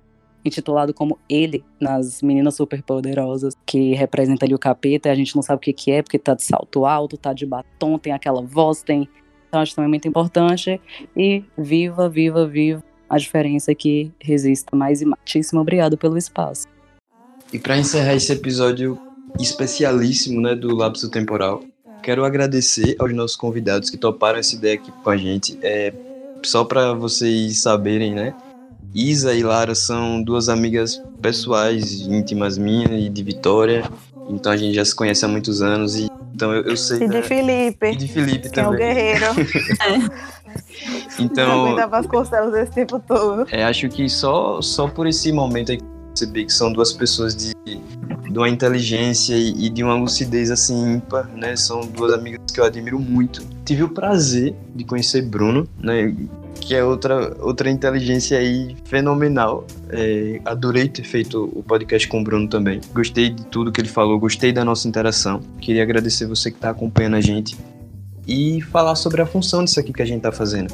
intitulado 0.47 0.93
como 0.93 1.19
Ele 1.29 1.63
nas 1.79 2.21
Meninas 2.21 2.55
Superpoderosas, 2.55 3.53
que 3.65 3.93
representa 3.93 4.45
ali 4.45 4.55
o 4.55 4.59
capeta, 4.59 5.11
a 5.11 5.15
gente 5.15 5.35
não 5.35 5.43
sabe 5.43 5.57
o 5.57 5.61
que, 5.61 5.73
que 5.73 5.91
é, 5.91 6.01
porque 6.01 6.17
tá 6.17 6.33
de 6.33 6.43
salto 6.43 6.85
alto, 6.85 7.17
tá 7.17 7.33
de 7.33 7.45
batom, 7.45 7.97
tem 7.97 8.13
aquela 8.13 8.41
voz, 8.41 8.81
tem 8.81 9.07
Então 9.47 9.61
acho 9.61 9.75
também 9.75 9.89
muito 9.89 10.07
importante. 10.07 10.79
E 11.15 11.43
viva, 11.57 12.09
viva, 12.09 12.47
viva 12.47 12.83
a 13.09 13.17
diferença 13.17 13.73
que 13.73 14.11
resista 14.19 14.75
mais 14.75 15.01
e 15.01 15.05
muitíssimo 15.05 15.61
obrigado 15.61 15.97
pelo 15.97 16.17
espaço. 16.17 16.67
E 17.51 17.57
para 17.57 17.77
encerrar 17.77 18.15
esse 18.15 18.31
episódio 18.33 18.99
especialíssimo, 19.39 20.41
né, 20.41 20.55
do 20.55 20.75
Lapso 20.75 21.09
Temporal, 21.09 21.63
quero 22.03 22.25
agradecer 22.25 22.95
aos 22.99 23.13
nossos 23.13 23.37
convidados 23.37 23.89
que 23.89 23.97
toparam 23.97 24.39
essa 24.39 24.55
ideia 24.55 24.75
aqui 24.75 24.91
com 24.91 25.09
a 25.09 25.17
gente. 25.17 25.57
É, 25.61 25.93
só 26.43 26.63
para 26.63 26.93
vocês 26.93 27.61
saberem, 27.61 28.13
né? 28.13 28.35
Isa 28.93 29.33
e 29.33 29.43
Lara 29.43 29.75
são 29.75 30.21
duas 30.21 30.49
amigas 30.49 31.01
pessoais, 31.21 32.01
íntimas 32.01 32.57
minhas 32.57 32.91
e 32.91 33.09
de 33.09 33.23
Vitória. 33.23 33.83
Então 34.29 34.51
a 34.51 34.57
gente 34.57 34.73
já 34.73 34.83
se 34.83 34.95
conhece 34.95 35.23
há 35.23 35.27
muitos 35.27 35.61
anos 35.61 35.95
e 35.95 36.09
então 36.37 36.53
eu, 36.53 36.61
eu 36.65 36.77
sei. 36.77 37.01
E 37.01 37.07
de 37.07 37.21
Felipe. 37.23 37.87
E 37.87 37.95
de 37.95 38.07
Felipe 38.07 38.49
que 38.49 38.53
também. 38.53 38.69
é 38.69 38.75
o 38.75 38.77
guerreiro. 38.77 39.25
então. 41.17 41.65
aguentava 41.65 41.97
as 41.97 42.05
costelas 42.05 42.53
esse 42.53 42.71
tempo 42.73 42.99
todo. 42.99 43.47
É, 43.51 43.63
acho 43.63 43.89
que 43.89 44.07
só, 44.07 44.61
só 44.61 44.87
por 44.87 45.07
esse 45.07 45.31
momento 45.31 45.71
aí 45.71 45.77
que 45.77 45.83
eu 45.83 46.07
percebi 46.09 46.45
que 46.45 46.53
são 46.53 46.71
duas 46.71 46.93
pessoas 46.93 47.35
de, 47.35 47.55
de 47.65 48.37
uma 48.37 48.47
inteligência 48.47 49.33
e, 49.33 49.65
e 49.65 49.69
de 49.69 49.83
uma 49.83 49.95
lucidez 49.95 50.51
assim 50.51 50.93
ímpar, 50.93 51.27
né? 51.35 51.55
São 51.55 51.81
duas 51.81 52.13
amigas 52.13 52.39
que 52.53 52.59
eu 52.59 52.65
admiro 52.65 52.99
muito. 52.99 53.43
Tive 53.65 53.81
o 53.81 53.89
prazer 53.89 54.55
de 54.75 54.83
conhecer 54.83 55.23
Bruno, 55.23 55.67
né? 55.79 56.15
Que 56.59 56.75
é 56.75 56.83
outra, 56.83 57.35
outra 57.39 57.69
inteligência 57.69 58.37
aí 58.37 58.75
fenomenal. 58.85 59.65
É, 59.89 60.41
adorei 60.45 60.89
ter 60.89 61.03
feito 61.03 61.49
o 61.53 61.63
podcast 61.63 62.07
com 62.07 62.21
o 62.21 62.23
Bruno 62.23 62.47
também. 62.47 62.81
Gostei 62.93 63.29
de 63.29 63.45
tudo 63.45 63.71
que 63.71 63.79
ele 63.79 63.89
falou, 63.89 64.19
gostei 64.19 64.51
da 64.51 64.65
nossa 64.65 64.87
interação. 64.87 65.41
Queria 65.59 65.83
agradecer 65.83 66.25
você 66.25 66.51
que 66.51 66.57
está 66.57 66.69
acompanhando 66.69 67.15
a 67.15 67.21
gente 67.21 67.57
e 68.27 68.61
falar 68.61 68.95
sobre 68.95 69.21
a 69.21 69.25
função 69.25 69.63
disso 69.63 69.79
aqui 69.79 69.93
que 69.93 70.01
a 70.01 70.05
gente 70.05 70.17
está 70.17 70.31
fazendo. 70.31 70.73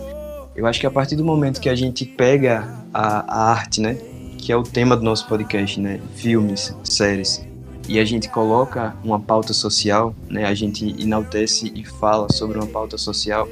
Eu 0.55 0.65
acho 0.65 0.79
que 0.79 0.87
a 0.87 0.91
partir 0.91 1.15
do 1.15 1.23
momento 1.23 1.59
que 1.59 1.69
a 1.69 1.75
gente 1.75 2.05
pega 2.05 2.67
a, 2.93 3.19
a 3.27 3.51
arte, 3.51 3.81
né, 3.81 3.97
que 4.37 4.51
é 4.51 4.57
o 4.57 4.63
tema 4.63 4.95
do 4.95 5.03
nosso 5.03 5.27
podcast, 5.27 5.79
né, 5.79 5.99
filmes, 6.15 6.75
séries, 6.83 7.45
e 7.87 7.99
a 7.99 8.05
gente 8.05 8.29
coloca 8.29 8.95
uma 9.03 9.19
pauta 9.19 9.53
social, 9.53 10.15
né, 10.29 10.45
a 10.45 10.53
gente 10.53 10.95
enaltece 11.01 11.71
e 11.75 11.83
fala 11.83 12.31
sobre 12.31 12.57
uma 12.57 12.67
pauta 12.67 12.97
social, 12.97 13.47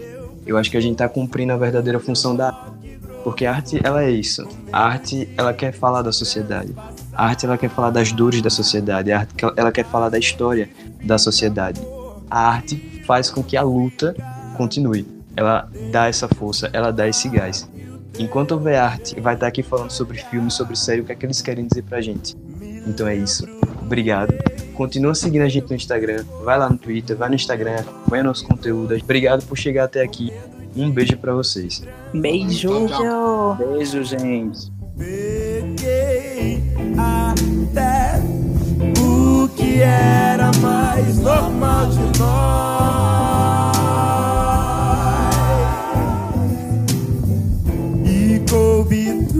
eu 0.52 0.58
acho 0.58 0.70
que 0.70 0.78
a 0.78 0.82
gente 0.82 0.94
está 0.94 1.08
cumprindo 1.08 1.54
a 1.54 1.58
verdadeira 1.58 2.00
função 2.00 2.36
da 2.36 2.50
arte. 2.50 3.00
Porque 3.24 3.46
a 3.46 3.54
arte, 3.54 3.80
ela 3.84 4.04
é 4.04 4.10
isso. 4.10 4.48
A 4.72 4.86
arte, 4.86 5.30
ela 5.38 5.54
quer 5.54 5.72
falar 5.72 6.02
da 6.02 6.12
sociedade. 6.12 6.76
A 7.14 7.28
arte, 7.28 7.46
ela 7.46 7.58
quer 7.58 7.70
falar 7.70 7.92
das 7.92 8.12
dores 8.12 8.42
da 8.42 8.50
sociedade. 8.50 9.12
A 9.12 9.20
arte, 9.20 9.34
ela 9.56 9.72
quer 9.72 9.86
falar 9.86 10.10
da 10.10 10.18
história 10.18 10.70
da 11.04 11.18
sociedade. 11.18 11.82
A 12.30 12.48
arte 12.48 13.04
faz 13.06 13.30
com 13.30 13.44
que 13.44 13.56
a 13.56 13.62
luta 13.62 14.16
continue. 14.58 15.06
Ela 15.36 15.70
dá 15.92 16.08
essa 16.08 16.28
força, 16.28 16.70
ela 16.74 16.92
dá 16.92 17.08
esse 17.08 17.30
gás. 17.30 17.70
Enquanto 18.20 18.52
houver 18.52 18.78
arte, 18.78 19.20
vai 19.20 19.36
estar 19.36 19.48
aqui 19.48 19.64
falando 19.64 19.92
sobre 19.92 20.18
filme, 20.18 20.52
sobre 20.52 20.76
série, 20.76 21.02
o 21.02 21.06
que 21.06 21.12
é 21.12 21.16
que 21.16 21.26
eles 21.26 21.42
querem 21.42 21.66
dizer 21.66 21.84
pra 21.84 22.02
gente. 22.02 22.36
Então 22.86 23.08
é 23.08 23.16
isso 23.16 23.61
obrigado. 23.92 24.34
Continua 24.74 25.14
seguindo 25.14 25.42
a 25.42 25.50
gente 25.50 25.70
no 25.70 25.76
Instagram, 25.76 26.24
vai 26.44 26.58
lá 26.58 26.70
no 26.70 26.78
Twitter, 26.78 27.16
vai 27.16 27.28
no 27.28 27.36
Instagram, 27.36 27.76
acompanha 27.76 28.24
nosso 28.24 28.48
conteúdo. 28.48 28.96
Obrigado 28.96 29.46
por 29.46 29.58
chegar 29.58 29.84
até 29.84 30.02
aqui. 30.02 30.32
Um 30.76 30.90
beijo 30.90 31.18
para 31.18 31.34
vocês. 31.34 31.84
Beijo. 32.14 32.88
Beijo, 33.58 34.04
gente. 34.06 34.72
Peguei 34.98 36.64
até 36.98 38.22
o 39.02 39.50
que 39.50 39.82
era 39.82 40.52
mais 40.62 41.18
normal 41.18 41.88
de 41.90 42.20
nós. 42.20 43.02
E 48.06 48.40
convidou. 48.50 49.31